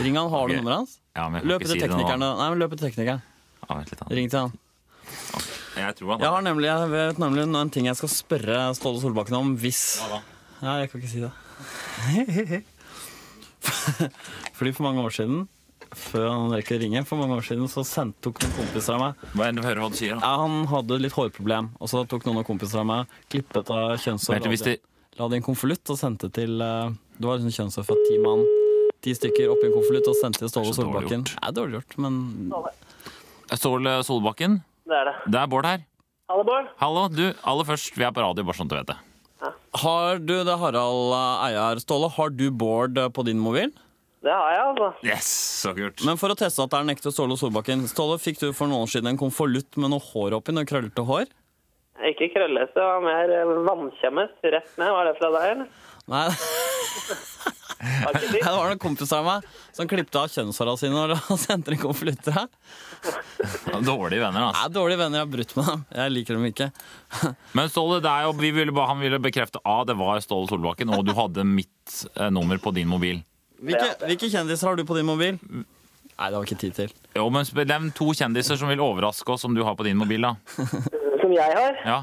Ring 0.00 0.16
han, 0.16 0.30
Har 0.30 0.48
du 0.48 0.54
Ok. 0.54 0.60
nummeret 0.62 0.76
hans? 0.78 0.98
Ja, 1.16 1.28
men 1.28 1.42
jeg 1.42 1.42
kan 1.42 1.50
Løp 1.50 1.60
til 1.66 1.70
si 1.74 1.80
teknikeren. 1.82 2.20
Nei, 2.22 2.48
men 2.48 2.58
løp 2.62 2.70
til 2.78 2.84
teknikeren. 2.88 3.22
Ja, 3.68 3.74
vent 3.76 3.90
litt. 3.90 4.00
Ring 4.10 4.30
til 4.30 4.38
han. 4.38 4.52
Jeg 5.76 5.96
tror 5.98 6.10
han 6.14 6.20
Jeg 6.20 6.30
har 6.30 6.42
nemlig, 6.42 6.66
jeg 6.70 6.88
vet 6.90 7.18
nemlig 7.18 7.42
en 7.60 7.70
ting 7.70 7.84
jeg 7.86 7.96
skal 7.98 8.08
spørre 8.08 8.74
Ståle 8.78 9.00
Solbakken 9.02 9.34
om 9.36 9.56
hvis 9.58 9.98
Hva 10.00 10.08
da? 10.16 10.20
Ja, 10.62 10.78
jeg 10.80 10.90
kan 10.92 11.00
ikke 11.00 11.10
si 11.10 11.20
det. 11.20 11.32
Fordi 14.56 14.72
for 14.76 14.82
mange 14.86 15.02
år 15.04 15.10
siden, 15.14 15.48
før 15.96 16.28
han 16.30 16.52
rekker 16.54 16.76
å 16.78 16.80
ringe, 16.82 17.02
for 17.08 17.18
mange 17.20 17.36
år 17.38 17.42
siden 17.46 17.68
så 17.70 17.82
sendte, 17.86 18.20
tok 18.28 18.38
noen 18.42 18.52
kompiser 18.60 18.94
av 18.94 19.00
meg 19.00 19.24
Hva 19.34 19.48
enn 19.48 19.56
du 19.58 19.62
hører 19.64 19.80
hva 19.82 19.90
du 19.90 19.96
sier, 19.98 20.14
da? 20.14 20.20
ja, 20.22 20.36
Han 20.44 20.66
hadde 20.70 20.98
litt 21.02 21.12
hårproblem, 21.16 21.70
og 21.80 21.88
så 21.90 22.04
tok 22.08 22.24
noen 22.28 22.38
av 22.42 22.46
kompiser 22.48 22.80
av 22.82 22.86
meg 22.86 23.06
klippet 23.32 23.70
av 23.74 23.96
kjønnshår. 23.98 24.38
La 24.38 24.38
det- 24.40 24.80
det 25.30 25.36
i 25.36 25.36
en 25.36 25.42
konvolutt 25.42 25.90
og 25.90 25.98
sendte 25.98 26.30
til 26.32 26.60
eh, 26.62 26.90
Det 27.18 27.26
var 27.26 27.38
liksom 27.38 27.52
kjønnshår 27.52 27.84
fra 27.84 27.96
ti 28.08 28.18
mann. 28.22 28.46
Ti 29.02 29.12
stykker 29.16 29.50
oppi 29.52 29.66
en 29.68 29.74
konvolutt 29.74 30.06
og 30.08 30.16
sendte 30.16 30.38
til 30.40 30.48
Ståle 30.48 30.70
er 30.70 30.78
Solbakken. 30.78 31.24
Det 31.24 31.36
er 31.42 31.52
dårlig 31.52 31.74
gjort, 31.80 31.98
men 31.98 32.52
Ståle 33.56 33.94
Solbakken. 34.06 34.60
Det 34.86 34.96
er 34.96 35.04
det. 35.10 35.14
Det 35.32 35.40
er 35.40 35.46
Bård 35.50 35.66
her. 35.68 35.84
Hallo, 36.30 36.44
Bård. 36.46 36.68
Hallo, 36.78 37.08
du. 37.10 37.32
Aller 37.44 37.64
først, 37.66 37.96
vi 37.98 38.04
er 38.06 38.12
på 38.14 38.22
radio, 38.22 38.44
bare 38.46 38.54
sånn 38.56 38.68
du 38.70 38.76
vet 38.76 38.86
det. 38.92 38.96
Har 39.80 40.18
du 40.18 40.34
det, 40.44 40.56
Harald 40.60 41.12
eh, 41.16 41.46
Eiar 41.50 41.80
Ståle, 41.82 42.10
har 42.16 42.30
du 42.30 42.50
Bård 42.50 42.98
eh, 42.98 43.08
på 43.08 43.24
din 43.26 43.40
mobil? 43.42 43.72
Det 44.20 44.32
har 44.32 44.50
jeg, 44.52 44.64
altså. 44.68 44.88
Yes, 45.06 45.28
så 45.62 45.70
kult. 45.76 46.02
Men 46.04 46.18
for 46.20 46.32
å 46.32 46.36
teste 46.36 46.60
at 46.60 46.72
det 46.72 46.76
er 46.76 46.84
en 46.84 46.92
ekte 46.92 47.12
Ståle 47.14 47.38
Solbakken 47.40 47.86
Ståle, 47.88 48.18
fikk 48.20 48.42
du 48.42 48.50
for 48.52 48.68
noen 48.68 48.84
år 48.84 48.90
siden 48.92 49.08
en 49.14 49.20
konvolutt 49.20 49.78
med 49.80 49.94
noe 49.94 50.02
hår 50.10 50.36
oppi? 50.36 50.52
Noe 50.52 50.68
krøllete 50.68 51.04
hår? 51.08 51.30
Ikke 52.10 52.28
krøllete, 52.32 52.74
det 52.76 52.84
var 52.84 53.00
mer 53.04 53.32
eh, 53.32 53.54
vannkjemmet. 53.66 54.36
Rett 54.44 54.76
ned. 54.80 54.92
Var 54.92 55.08
det 55.08 55.14
fra 55.20 55.28
deg, 55.36 55.46
eller? 55.54 55.68
Nei, 56.10 56.26
det 58.32 58.40
var 58.42 58.66
noen 58.66 58.80
kompiser 58.82 59.20
av 59.20 59.26
meg 59.28 59.44
som 59.76 59.86
klippte 59.88 60.18
av 60.18 60.32
kjønnshåra 60.32 60.72
sine 60.80 61.04
og 61.04 61.12
sendte 61.44 61.72
en 61.76 61.80
konvolutt 61.80 62.22
til 62.26 62.34
deg. 62.36 62.48
Dårlige 63.86 64.20
venner, 64.20 64.48
altså. 64.48 64.58
Nei, 64.58 64.72
dårlige 64.74 65.00
venner, 65.00 65.20
jeg 65.20 65.26
har 65.26 65.32
brutt 65.36 65.54
med 65.56 65.68
dem. 65.70 65.84
Jeg 66.00 66.14
liker 66.16 66.32
dem 66.38 66.48
ikke. 66.50 66.68
Men 67.56 67.72
Ståle, 67.72 68.00
det 68.04 68.12
er 68.12 68.26
jo, 68.28 68.34
vi 68.40 68.50
ville, 68.56 68.74
han 68.92 69.00
ville 69.04 69.20
bekrefte 69.22 69.62
A, 69.64 69.78
det 69.88 69.96
var 70.00 70.20
Ståle 70.24 70.50
Solbakken, 70.50 70.92
og 70.96 71.04
du 71.08 71.14
hadde 71.16 71.46
mitt 71.48 72.00
eh, 72.16 72.28
nummer 72.32 72.60
på 72.60 72.74
din 72.76 72.90
mobil. 72.90 73.22
Hvilke, 73.60 73.90
hvilke 74.06 74.30
kjendiser 74.32 74.70
har 74.70 74.78
du 74.78 74.84
på 74.88 74.96
din 74.96 75.08
mobil? 75.08 75.36
Nei, 75.40 76.28
det 76.28 76.36
har 76.36 76.40
vi 76.44 76.48
ikke 76.50 76.60
tid 76.60 76.76
til. 76.76 76.94
Jo, 77.16 77.26
men 77.32 77.48
Nevn 77.68 77.90
to 77.96 78.12
kjendiser 78.16 78.58
som 78.60 78.68
vil 78.72 78.80
overraske 78.84 79.34
oss, 79.34 79.44
som 79.44 79.54
du 79.56 79.62
har 79.64 79.76
på 79.76 79.86
din 79.88 80.00
mobil. 80.00 80.24
da. 80.24 80.34
Som 81.20 81.34
jeg 81.36 81.52
har? 81.52 81.76
Ja, 81.84 81.98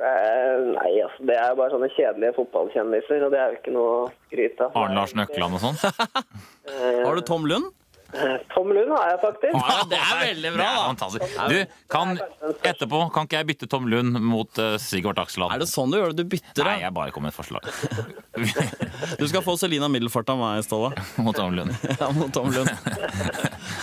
Eh, 0.00 0.60
nei, 0.72 0.92
altså. 1.04 1.26
Det 1.28 1.34
er 1.36 1.50
jo 1.52 1.56
bare 1.58 1.72
sånne 1.74 1.90
kjedelige 1.92 2.36
fotballkjendiser, 2.38 3.24
og 3.26 3.34
det 3.34 3.40
er 3.40 3.50
jo 3.52 3.58
ikke 3.58 3.74
noe 3.74 3.90
å 3.98 4.06
skryte 4.30 4.64
av. 4.64 4.78
Arne 4.80 4.96
Larsen 4.96 5.20
Økland 5.26 5.58
og 5.58 5.60
sånn. 5.60 5.76
Har 7.04 7.18
du 7.18 7.24
Tom 7.28 7.44
Lund? 7.50 7.68
Eh, 8.12 8.36
Tom 8.54 8.72
Lund 8.72 8.90
har 8.96 9.10
jeg 9.10 9.20
faktisk. 9.22 9.54
Ja, 9.54 9.76
det 9.90 9.98
er 10.00 10.20
veldig 10.24 10.52
bra, 10.54 10.64
Det 10.64 10.70
er 10.70 10.86
fantastisk. 10.88 11.36
Du, 11.50 11.76
kan, 11.92 12.16
etterpå 12.72 13.02
kan 13.14 13.28
ikke 13.28 13.40
jeg 13.40 13.48
bytte 13.52 13.70
Tom 13.70 13.88
Lund 13.90 14.18
mot 14.24 14.62
uh, 14.62 14.74
Sigvart 14.82 15.20
Aksland? 15.22 15.54
Er 15.54 15.62
det 15.62 15.70
sånn 15.70 15.92
du 15.92 16.00
gjør 16.00 16.14
det? 16.14 16.24
Du 16.24 16.34
bytter 16.34 16.66
Nei, 16.66 16.78
jeg 16.84 16.94
bare 16.96 17.14
kom 17.14 17.26
med 17.26 17.34
et 17.34 17.38
forslag. 17.38 17.70
Du 19.20 19.26
skal 19.28 19.42
få 19.44 19.56
Selina 19.60 19.88
Middelfart 19.90 20.30
av 20.32 20.40
meg, 20.40 20.64
Ståle. 20.66 20.92
mot 21.24 21.36
Tom 21.36 21.54
Lund. 21.56 21.74
Ja, 21.98 22.10
mot 22.16 22.32
Tom 22.34 22.50
Lund. 22.54 22.70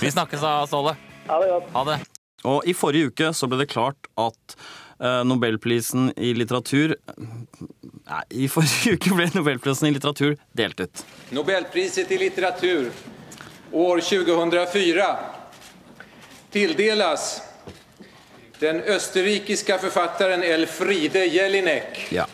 Vi 0.02 0.12
snakkes 0.14 0.44
da, 0.44 0.60
Ståle. 0.70 0.98
Ha 1.28 1.42
det 1.44 1.50
godt. 1.52 1.74
Ha 1.76 1.88
det. 1.92 1.98
Og 2.48 2.68
i 2.70 2.76
forrige 2.78 3.12
uke 3.12 3.32
så 3.36 3.50
ble 3.50 3.60
det 3.64 3.70
klart 3.72 4.10
at 4.20 4.58
eh, 5.02 5.24
Nobelprisen 5.28 6.12
i 6.16 6.34
litteratur 6.38 6.94
Nei, 7.18 8.22
i 8.46 8.48
forrige 8.52 8.96
uke 8.96 9.16
ble 9.18 9.26
Nobelprisen 9.34 9.90
i 9.90 9.94
litteratur 9.96 10.38
delt 10.56 10.80
ut. 10.80 11.04
Nobelpriset 11.36 12.14
i 12.14 12.22
litteratur 12.22 12.92
år 13.74 14.02
2004 14.02 15.10
tildeles 16.52 17.28
den 18.60 18.82
østerrikske 18.90 19.78
forfatteren 19.82 20.44
Elfriede 20.44 21.26
Jelinek. 21.30 22.08
Ja. 22.10 22.26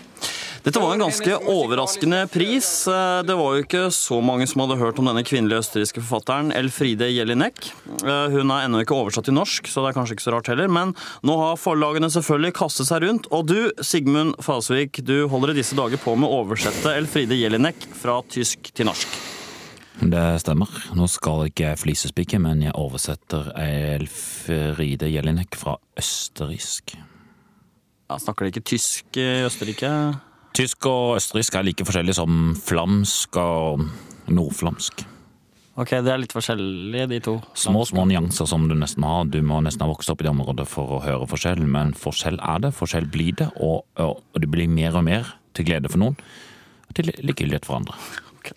Dette 0.64 0.80
var 0.80 0.94
en 0.94 1.02
ganske 1.04 1.36
overraskende 1.52 2.22
pris. 2.32 2.88
Eh, 2.88 3.24
Det 3.28 3.36
var 3.36 3.56
jo 3.58 3.64
ikke 3.66 3.82
så 3.92 4.22
mange 4.24 4.48
som 4.48 4.62
hadde 4.64 4.78
hørt 4.80 5.00
om 5.00 5.10
denne 5.10 5.26
kvinnelige 5.28 5.60
østerrikske 5.60 6.00
forfatteren 6.00 6.54
Elfride 6.56 7.10
Jelinek. 7.12 7.74
Eh, 8.00 8.30
Hun 8.32 8.48
er 8.48 8.64
ennå 8.64 8.80
ikke 8.80 8.96
oversatt 8.96 9.28
til 9.28 9.36
norsk, 9.36 9.68
så 9.68 9.84
det 9.84 9.92
er 9.92 10.00
kanskje 10.00 10.16
ikke 10.16 10.24
så 10.30 10.36
rart 10.38 10.48
heller. 10.48 10.72
Men 10.72 10.96
nå 11.22 11.36
har 11.36 11.60
forlagene 11.60 12.08
selvfølgelig 12.08 12.56
kastet 12.56 12.88
seg 12.88 13.04
rundt. 13.04 13.28
Og 13.36 13.46
du, 13.52 13.72
Sigmund 13.84 14.40
Fasvik, 14.40 15.04
du 15.04 15.28
holder 15.28 15.52
i 15.52 15.60
disse 15.60 15.76
dager 15.76 16.00
på 16.00 16.16
med 16.16 16.32
å 16.32 16.46
oversette 16.46 16.96
Elfride 16.96 17.36
Jelinek 17.36 17.84
fra 18.00 18.22
tysk 18.32 18.72
til 18.72 18.88
norsk. 18.88 19.33
Det 20.02 20.26
stemmer. 20.42 20.70
Nå 20.98 21.08
skal 21.12 21.48
ikke 21.48 21.68
jeg 21.68 21.82
flisespikke, 21.84 22.40
men 22.42 22.64
jeg 22.66 22.74
oversetter 22.80 23.52
Elfride 23.60 25.10
Jelinek 25.12 25.56
fra 25.60 25.78
østerriksk. 26.00 26.96
Ja, 28.10 28.18
snakker 28.20 28.46
de 28.46 28.54
ikke 28.54 28.68
tysk 28.74 29.18
i 29.22 29.28
Østerrike? 29.46 29.90
Tysk 30.54 30.86
og 30.90 31.16
østerriksk 31.18 31.56
er 31.58 31.66
like 31.66 31.86
forskjellig 31.88 32.14
som 32.18 32.54
flamsk 32.60 33.38
og 33.42 33.86
nordflamsk. 34.30 35.06
Ok, 35.74 35.96
det 36.06 36.12
er 36.14 36.20
litt 36.22 36.34
forskjellig, 36.36 37.08
de 37.10 37.18
to. 37.26 37.40
Små, 37.58 37.82
små 37.90 38.04
nyanser 38.06 38.46
som 38.50 38.68
du 38.70 38.76
nesten 38.78 39.06
har. 39.08 39.24
Du 39.26 39.40
må 39.42 39.58
nesten 39.66 39.82
ha 39.82 39.90
vokst 39.90 40.12
opp 40.14 40.22
i 40.22 40.28
det 40.28 40.34
området 40.34 40.68
for 40.70 41.00
å 41.00 41.02
høre 41.02 41.30
forskjell, 41.32 41.64
men 41.66 41.96
forskjell 41.98 42.38
er 42.38 42.62
det. 42.68 42.76
Forskjell 42.78 43.10
blir 43.14 43.34
det, 43.40 43.50
og, 43.58 43.82
og, 43.98 44.22
og 44.22 44.44
det 44.44 44.52
blir 44.54 44.70
mer 44.70 45.00
og 45.00 45.08
mer 45.08 45.34
til 45.58 45.66
glede 45.72 45.90
for 45.90 46.02
noen, 46.04 46.20
og 46.86 46.94
til 46.98 47.10
likegyldighet 47.26 47.66
for 47.66 47.80
andre. 47.80 47.98
Ok. 48.44 48.52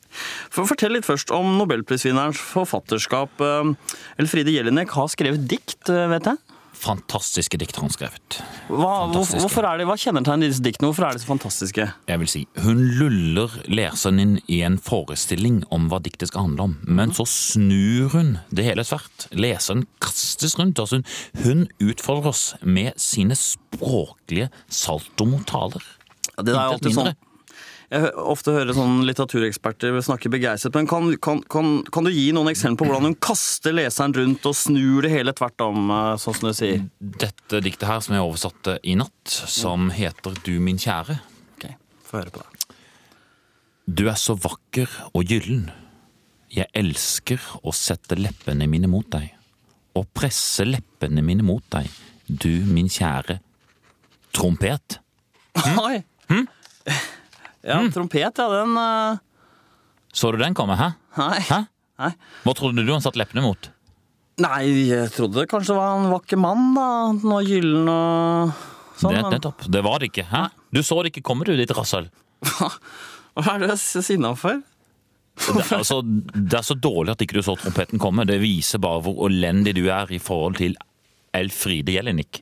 For 0.51 0.66
Fortell 0.66 0.96
litt 0.96 1.07
først 1.07 1.31
om 1.35 1.55
nobelprisvinnerens 1.61 2.40
forfatterskap. 2.42 3.38
Eh, 3.38 3.72
Elfride 4.18 4.55
Jelinek 4.55 4.90
har 4.99 5.11
skrevet 5.12 5.46
dikt, 5.46 5.87
eh, 5.88 6.09
vet 6.11 6.27
jeg. 6.33 6.42
Fantastiske 6.77 7.57
dikt 7.57 7.79
har 7.79 7.87
han 7.87 7.92
skrevet. 7.92 8.37
Hva, 8.68 9.07
hvorfor 9.09 9.64
er 9.64 9.81
det, 9.81 9.87
hva 9.88 9.96
kjennetegner 9.96 10.51
disse 10.51 10.61
diktene? 10.61 10.90
Hvorfor 10.90 11.07
er 11.09 11.16
de 11.16 11.22
så 11.22 11.31
fantastiske? 11.31 11.87
Jeg 12.11 12.20
vil 12.20 12.29
si, 12.29 12.42
Hun 12.61 12.83
luller 12.99 13.55
leseren 13.64 14.20
inn 14.20 14.35
i 14.53 14.61
en 14.66 14.77
forestilling 14.77 15.62
om 15.72 15.88
hva 15.88 16.03
diktet 16.05 16.29
skal 16.29 16.51
handle 16.51 16.68
om, 16.68 16.77
men 16.85 17.14
så 17.16 17.25
snur 17.25 18.12
hun 18.12 18.35
det 18.53 18.66
hele 18.68 18.85
tvert. 18.85 19.29
Leseren 19.33 19.87
kastes 20.05 20.59
rundt. 20.61 20.79
altså 20.83 21.01
Hun, 21.01 21.07
hun 21.46 21.66
utfordrer 21.81 22.29
oss 22.35 22.44
med 22.61 22.92
sine 23.01 23.38
språklige 23.40 24.51
saltomotaler. 24.68 25.83
Det 26.37 26.53
er 26.53 26.61
alltid 26.61 26.92
sånn. 26.92 27.14
Jeg 27.87 28.11
ofte 28.18 28.51
hører 28.51 28.75
sånn 28.75 29.05
litteratureksperter 29.07 29.94
snakke 30.03 30.31
begeistret, 30.33 30.75
men 30.75 30.88
kan, 30.90 31.12
kan, 31.22 31.38
kan, 31.46 31.68
kan 31.94 32.07
du 32.07 32.11
gi 32.11 32.33
noen 32.35 32.51
eksempler 32.51 32.81
på 32.81 32.88
hvordan 32.90 33.12
hun 33.12 33.18
kaster 33.22 33.77
leseren 33.77 34.14
rundt 34.16 34.49
og 34.49 34.57
snur 34.59 35.07
det 35.07 35.12
hele 35.12 35.35
tvert 35.37 35.62
om, 35.62 35.85
eh, 35.94 36.16
sånn 36.18 36.35
som 36.35 36.49
du 36.49 36.57
sier? 36.59 36.83
Dette 36.99 37.61
diktet 37.62 37.87
her 37.87 38.03
som 38.03 38.16
jeg 38.16 38.27
oversatte 38.27 38.79
i 38.83 38.96
natt, 38.99 39.31
som 39.31 39.92
heter 39.94 40.35
Du 40.42 40.57
min 40.62 40.81
kjære. 40.83 41.20
Ok, 41.55 41.68
Få 42.09 42.18
høre 42.18 42.35
på 42.35 42.42
det. 42.42 42.77
Du 43.87 44.09
er 44.11 44.18
så 44.18 44.35
vakker 44.35 44.90
og 45.14 45.31
gyllen. 45.31 45.68
Jeg 46.51 46.66
elsker 46.75 47.42
å 47.62 47.75
sette 47.75 48.18
leppene 48.18 48.66
mine 48.70 48.90
mot 48.90 49.07
deg. 49.14 49.31
Og 49.94 50.09
presse 50.16 50.66
leppene 50.66 51.22
mine 51.22 51.46
mot 51.46 51.62
deg. 51.70 51.87
Du 52.27 52.51
min 52.66 52.90
kjære 52.90 53.38
trompet. 54.35 54.99
Oi! 55.79 56.03
Ja, 57.66 57.81
trompet, 57.92 58.22
ja, 58.22 58.31
den 58.52 58.76
uh... 58.79 59.18
Så 60.16 60.31
du 60.33 60.38
den 60.40 60.55
komme, 60.57 60.76
hæ? 60.79 60.92
Nei. 61.18 61.40
Hæ? 61.48 61.64
Nei. 62.00 62.12
Hva 62.44 62.55
trodde 62.57 62.85
du 62.87 62.92
han 62.92 63.02
satt 63.05 63.18
leppene 63.18 63.42
mot? 63.44 63.70
Nei, 64.40 64.62
jeg 64.90 65.11
trodde 65.14 65.40
det 65.40 65.48
kanskje 65.50 65.76
var 65.76 65.96
en 65.96 66.11
vakker 66.12 66.40
mann, 66.40 66.70
da. 66.76 66.87
Noe 67.24 67.42
gyllen 67.44 67.88
og 67.88 68.52
sånn. 69.00 69.16
det, 69.16 69.24
nettopp. 69.33 69.66
Det 69.72 69.83
var 69.85 70.00
det 70.00 70.11
ikke. 70.12 70.26
hæ? 70.31 70.46
Du 70.72 70.83
så 70.85 71.00
det 71.02 71.14
ikke 71.14 71.24
komme, 71.26 71.48
du, 71.48 71.55
ditt 71.57 71.72
rasshøl. 71.76 72.11
Hva 73.37 73.55
er 73.55 73.64
det 73.64 73.70
er 73.74 73.81
sinna 73.81 74.35
for? 74.38 74.62
Det, 75.37 75.62
er 75.66 75.76
altså, 75.76 76.00
det 76.00 76.57
er 76.57 76.64
så 76.64 76.76
dårlig 76.81 77.12
at 77.12 77.22
ikke 77.24 77.37
du 77.37 77.44
så 77.44 77.57
trompeten 77.61 78.00
komme. 78.00 78.24
Det 78.29 78.38
viser 78.40 78.81
bare 78.81 79.02
hvor 79.05 79.26
elendig 79.29 79.74
du 79.76 79.85
er 79.92 80.12
i 80.12 80.20
forhold 80.22 80.57
til 80.61 80.76
Elfride 81.37 81.96
Jelinek. 81.96 82.40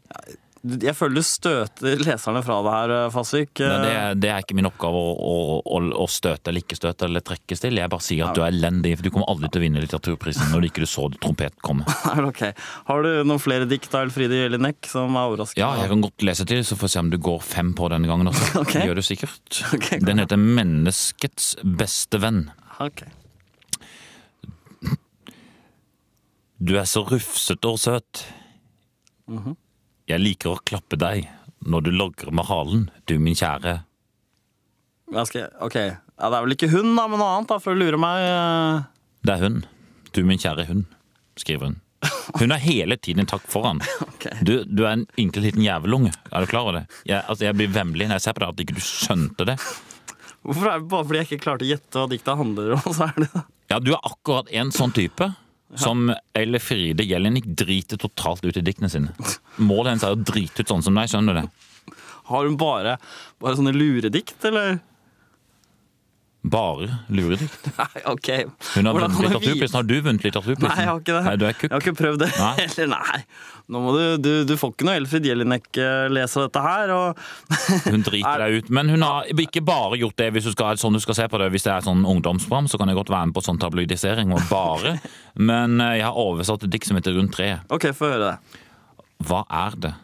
Jeg 0.65 0.95
føler 0.97 1.19
du 1.21 1.27
støter 1.29 1.99
leserne 2.01 2.41
fra 2.41 2.55
det 2.65 2.71
her, 2.73 2.93
Fasvik. 3.13 3.61
Nei, 3.61 3.81
det, 3.85 3.89
er- 3.93 4.15
det 4.17 4.29
er 4.33 4.39
ikke 4.47 4.55
min 4.57 4.65
oppgave 4.65 4.97
å, 4.97 5.11
å, 5.13 5.33
å, 5.61 5.81
å 6.01 6.07
støte 6.09 6.49
eller 6.49 6.63
ikke 6.65 6.79
støte 6.79 7.05
eller 7.05 7.21
trekkes 7.21 7.61
til. 7.61 7.77
Jeg 7.77 7.91
bare 7.93 8.01
sier 8.07 8.31
at 8.31 8.39
du 8.39 8.41
er 8.41 8.49
elendig. 8.49 8.95
for 8.97 9.05
Du 9.05 9.11
kommer 9.13 9.29
aldri 9.29 9.51
til 9.53 9.61
å 9.61 9.65
vinne 9.67 9.83
litteraturprisen 9.85 10.49
når 10.55 10.65
du 10.65 10.69
ikke 10.71 10.89
så 10.89 11.05
trompet 11.21 11.59
komme. 11.61 11.85
okay. 12.31 12.55
Har 12.89 13.05
du 13.05 13.11
noen 13.29 13.43
flere 13.45 13.69
dikt 13.69 13.93
av 13.93 14.07
Elfride 14.07 14.39
Jelinek 14.41 14.89
som 14.89 15.13
er 15.21 15.29
overraskende? 15.35 15.61
Ja, 15.61 15.75
jeg 15.83 15.91
kan 15.93 16.05
godt 16.07 16.25
lese 16.31 16.47
til, 16.49 16.63
så 16.65 16.79
får 16.81 16.89
vi 16.89 16.95
se 16.95 17.03
om 17.05 17.11
du 17.13 17.19
går 17.29 17.45
fem 17.45 17.75
på 17.77 17.91
denne 17.93 18.09
gangen 18.09 18.33
også. 18.33 18.49
okay. 18.63 18.81
Det 18.81 18.87
gjør 18.89 19.03
du 19.03 19.05
sikkert. 19.11 19.61
Okay. 19.75 19.99
Den 20.01 20.23
heter 20.23 20.39
'Menneskets 20.41 21.57
beste 21.77 22.17
venn'. 22.23 22.47
Ok. 22.81 23.03
Du 26.65 26.73
er 26.79 26.87
så 26.89 27.03
rufsete 27.05 27.69
og 27.69 27.79
søt. 27.83 28.25
Mhm. 29.29 29.57
Jeg 30.11 30.21
liker 30.21 30.53
å 30.53 30.63
klappe 30.69 30.99
deg 31.01 31.29
når 31.65 31.87
du 31.87 31.93
logrer 31.95 32.35
med 32.35 32.45
halen, 32.51 32.89
du 33.09 33.17
min 33.19 33.37
kjære. 33.39 33.79
Skal 35.25 35.49
Ok. 35.65 35.77
Ja, 36.15 36.29
det 36.31 36.37
er 36.37 36.45
vel 36.45 36.55
ikke 36.55 36.69
hun, 36.71 36.93
da, 36.95 37.07
men 37.09 37.19
noe 37.19 37.31
annet, 37.39 37.49
da, 37.51 37.57
for 37.63 37.75
å 37.75 37.79
lure 37.79 37.99
meg. 37.99 38.21
eh. 38.23 38.83
Det 39.25 39.33
er 39.35 39.47
hun. 39.47 39.63
Du 40.15 40.21
min 40.29 40.39
kjære 40.39 40.67
hund, 40.69 40.85
skriver 41.41 41.71
hun. 41.73 41.81
Hun 42.39 42.53
har 42.53 42.61
hele 42.61 42.97
tiden 43.01 43.25
en 43.25 43.31
takk 43.31 43.47
foran. 43.51 43.81
Okay. 44.25 44.39
Du, 44.41 44.55
du 44.65 44.87
er 44.87 44.95
en 44.95 45.03
ynkel 45.21 45.43
liten 45.45 45.61
jævelunge. 45.61 46.09
Er 46.33 46.41
du 46.41 46.49
klar 46.49 46.65
over 46.65 46.79
det? 46.79 46.85
Jeg, 47.05 47.19
altså, 47.29 47.45
jeg 47.45 47.57
blir 47.59 47.69
vemmelig 47.75 48.07
når 48.09 48.17
jeg 48.17 48.25
ser 48.25 48.37
på 48.37 48.41
deg, 48.41 48.55
at 48.55 48.63
ikke 48.63 48.77
du 48.79 48.81
skjønte 48.81 49.47
det. 49.51 49.57
Hvorfor 50.41 50.71
er 50.71 50.79
det 50.81 50.89
bare 50.95 51.05
fordi 51.05 51.19
jeg 51.21 51.29
ikke 51.29 51.43
klarte 51.45 51.67
å 51.67 51.69
gjette 51.69 52.01
hva 52.01 52.09
dikta 52.09 52.37
handler 52.39 52.73
om? 52.79 52.87
så 52.97 53.11
er 53.11 53.19
det 53.19 53.29
det? 53.35 53.43
Ja, 53.75 53.81
du 53.85 53.91
er 53.93 54.01
akkurat 54.09 54.49
en 54.63 54.73
sånn 54.73 54.95
type 54.97 55.29
som 55.81 56.09
Elefride 56.37 57.07
Jelinek 57.07 57.47
driter 57.59 58.01
totalt 58.01 58.45
ut 58.45 58.57
i 58.57 58.65
diktene 58.65 58.91
sine. 58.93 59.15
Målet 59.57 59.95
hennes 59.95 60.07
er 60.07 60.15
å 60.15 60.21
drite 60.21 60.63
ut 60.63 60.71
sånn 60.71 60.85
som 60.87 60.99
deg, 60.99 61.11
skjønner 61.11 61.37
du 61.37 61.43
det? 61.43 61.97
Har 62.31 62.47
hun 62.49 62.57
bare, 62.61 62.97
bare 63.43 63.59
sånne 63.59 63.75
luredikt, 63.77 64.39
eller? 64.49 64.79
Bare 66.45 66.91
luredikt. 67.09 67.71
Nei, 67.81 68.03
ok. 68.11 68.29
Hun 68.75 68.89
har 68.89 68.97
vunnet 68.99 69.17
litteraturprisen. 69.17 69.77
Har 69.79 69.87
du 69.89 69.95
vunnet 70.05 70.27
litteraturprisen? 70.27 70.69
Nei, 70.69 70.83
jeg 70.83 70.91
har 70.91 71.01
ikke 71.01 71.15
det. 71.17 71.23
Nei, 71.25 71.37
du 71.41 71.45
er 71.49 71.55
Jeg 71.57 71.73
har 71.73 71.85
ikke 71.85 71.97
prøvd 71.97 72.21
det 72.21 72.29
Nei. 72.37 72.53
Eller, 72.67 72.91
nei. 72.93 73.21
Nå 73.73 73.81
må 73.81 73.95
du, 73.97 74.03
du, 74.21 74.31
du 74.45 74.53
får 74.61 74.75
ikke 74.75 74.85
noe 74.85 74.99
Elfrid 75.01 75.25
Jelinek 75.25 75.71
leser 75.73 76.13
lese 76.13 76.43
dette 76.45 76.61
her, 76.61 76.93
og 76.93 77.23
Hun 77.95 78.05
driter 78.05 78.45
deg 78.45 78.59
ut. 78.61 78.71
Men 78.77 78.93
hun 78.93 79.07
har 79.07 79.31
ikke 79.33 79.65
bare 79.65 79.97
gjort 80.03 80.19
det 80.21 80.29
hvis 80.37 80.51
du 80.51 80.53
skal, 80.53 80.77
sånn 80.81 80.99
du 80.99 81.01
skal 81.01 81.17
se 81.17 81.29
på 81.33 81.41
det. 81.41 81.49
Hvis 81.55 81.65
det 81.65 81.73
er 81.73 81.87
sånn 81.89 82.05
ungdomsprogram, 82.05 82.69
så 82.69 82.81
kan 82.81 82.93
jeg 82.93 83.01
godt 83.01 83.13
være 83.15 83.31
med 83.31 83.39
på 83.39 83.45
sånn 83.49 83.61
tabloidisering 83.63 84.37
og 84.37 84.45
bare. 84.53 84.99
Men 85.41 85.81
eh, 85.81 85.97
jeg 86.03 86.09
har 86.11 86.21
oversatt 86.21 86.69
et 86.69 86.77
dikt 86.77 86.91
som 86.91 87.01
heter 87.01 87.17
Rundt 87.17 87.33
treet. 87.37 87.65
Ok, 87.73 87.89
få 87.97 88.13
høre 88.13 88.35
det. 88.35 88.63
Hva 89.25 89.45
er 89.49 89.77
det 89.81 89.95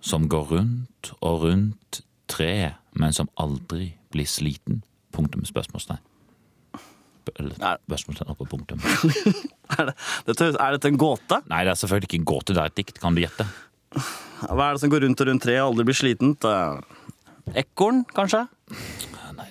som 0.00 0.30
går 0.32 0.54
rundt 0.54 1.12
og 1.20 1.44
rundt 1.44 2.00
treet, 2.30 2.80
men 2.96 3.12
som 3.12 3.28
aldri 3.36 3.92
blir 4.14 4.28
sliten? 4.30 4.80
Punktum 5.12 5.44
spørsmålstegn. 5.48 6.00
Spørsmålstegn 7.30 8.32
oppå 8.32 8.46
punktum. 8.50 8.80
Er, 9.70 9.86
det, 9.86 9.92
dette, 10.26 10.46
er 10.58 10.72
dette 10.74 10.88
en 10.90 10.96
gåte? 10.98 11.36
Nei, 11.46 11.60
det 11.62 11.70
er 11.70 11.78
selvfølgelig 11.78 12.08
ikke 12.08 12.18
en 12.18 12.24
gåte, 12.26 12.54
det 12.56 12.58
er 12.64 12.72
et 12.72 12.78
dikt. 12.80 12.96
Kan 12.98 13.14
du 13.14 13.20
gjette? 13.22 13.44
Hva 14.50 14.64
er 14.66 14.74
det 14.74 14.80
som 14.82 14.90
går 14.90 15.04
rundt 15.04 15.22
og 15.22 15.28
rundt 15.30 15.44
treet 15.44 15.60
og 15.62 15.68
aldri 15.70 15.84
blir 15.86 15.94
slitent? 16.00 16.42
Eh, 16.50 17.60
Ekorn, 17.62 18.00
kanskje? 18.16 18.40
Nei, 19.38 19.46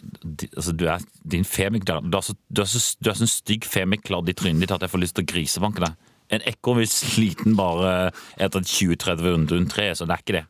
Altså, 0.49 0.73
du 0.75 0.83
er 0.91 0.99
din 1.23 1.47
femiklad 1.47 2.09
du, 2.11 2.17
så- 2.21 2.35
du, 2.51 2.61
er 2.61 2.67
så- 2.67 2.97
du 2.99 3.09
så 3.13 3.23
en 3.23 3.31
stygg 3.31 3.63
femikladd 3.63 4.27
i 4.27 4.35
trynet 4.35 4.59
ditt 4.65 4.71
at 4.75 4.83
jeg 4.83 4.91
får 4.91 5.03
lyst 5.05 5.15
til 5.15 5.23
å 5.23 5.31
grisebanke 5.31 5.85
deg. 5.85 5.95
En 6.35 6.43
ekorn 6.51 6.81
blir 6.81 6.91
sliten 6.91 7.55
bare 7.57 8.11
etter 8.37 8.59
20-30 8.59 9.23
runder 9.23 9.55
rundt 9.55 9.71
treet, 9.71 9.95
så 9.97 10.05
det 10.05 10.17
er 10.19 10.23
ikke 10.25 10.37
det. 10.41 10.45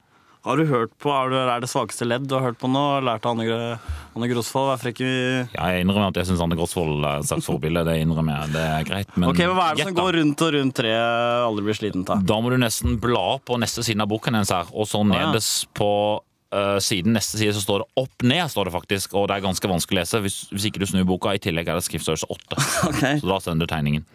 Har 0.49 0.57
du 0.57 0.65
hørt 0.65 0.89
på, 0.97 1.11
er, 1.13 1.29
det, 1.29 1.39
er 1.45 1.61
det 1.61 1.67
svakeste 1.69 2.07
ledd 2.07 2.23
du 2.25 2.31
har 2.33 2.47
hørt 2.47 2.57
på 2.57 2.65
nå? 2.71 2.81
Lært 3.05 3.25
av 3.29 3.35
Anne, 3.35 3.75
Anne 4.17 4.29
Grosvold? 4.31 4.71
Vær 4.71 4.79
frekk 4.81 5.01
i 5.05 5.09
Ja, 5.53 5.67
jeg 5.69 5.83
innrømmer 5.83 6.09
at 6.09 6.17
jeg 6.17 6.25
syns 6.31 6.41
Anne 6.41 6.57
Grosvold 6.57 7.05
er 7.05 7.21
et 7.21 7.45
forbilde. 7.45 7.83
Det 7.85 7.99
innrømmer 8.01 8.33
jeg, 8.33 8.53
det 8.55 8.63
er 8.63 8.87
greit. 8.87 9.11
Men 9.13 9.29
Ok, 9.29 9.43
Hva 9.45 9.67
er 9.67 9.77
det 9.77 9.85
som 9.91 9.99
går 9.99 10.17
rundt 10.17 10.41
og 10.47 10.55
rundt 10.57 10.77
treet 10.79 11.43
aldri 11.45 11.67
blir 11.67 11.77
slitent? 11.77 12.09
da? 12.09 12.17
Da 12.31 12.39
må 12.41 12.49
du 12.49 12.57
nesten 12.63 12.97
bla 13.03 13.37
på 13.45 13.59
neste 13.61 13.85
siden 13.85 14.01
av 14.01 14.09
boken 14.09 14.39
hennes 14.39 14.55
her, 14.55 14.73
og 14.73 14.89
så 14.89 15.03
ja. 15.13 15.29
på 15.77 15.91
øh, 16.17 16.79
siden 16.81 17.13
neste 17.19 17.37
side 17.43 17.53
så 17.53 17.61
står 17.67 17.85
det 17.85 17.89
opp 18.01 18.25
ned, 18.33 18.41
står 18.49 18.71
det 18.71 18.75
faktisk, 18.79 19.13
og 19.13 19.29
det 19.29 19.37
er 19.37 19.45
ganske 19.45 19.73
vanskelig 19.75 19.99
å 19.99 20.01
lese 20.01 20.23
hvis, 20.25 20.39
hvis 20.55 20.67
ikke 20.71 20.81
du 20.81 20.87
snur 20.89 21.05
boka. 21.13 21.35
I 21.37 21.45
tillegg 21.45 21.69
er 21.69 21.77
det 21.77 21.85
skriftstørrelse 21.85 22.25
8, 22.25 22.65
okay. 22.89 23.21
så 23.21 23.33
da 23.35 23.39
sender 23.45 23.69
du 23.69 23.75
tegningen. 23.75 24.09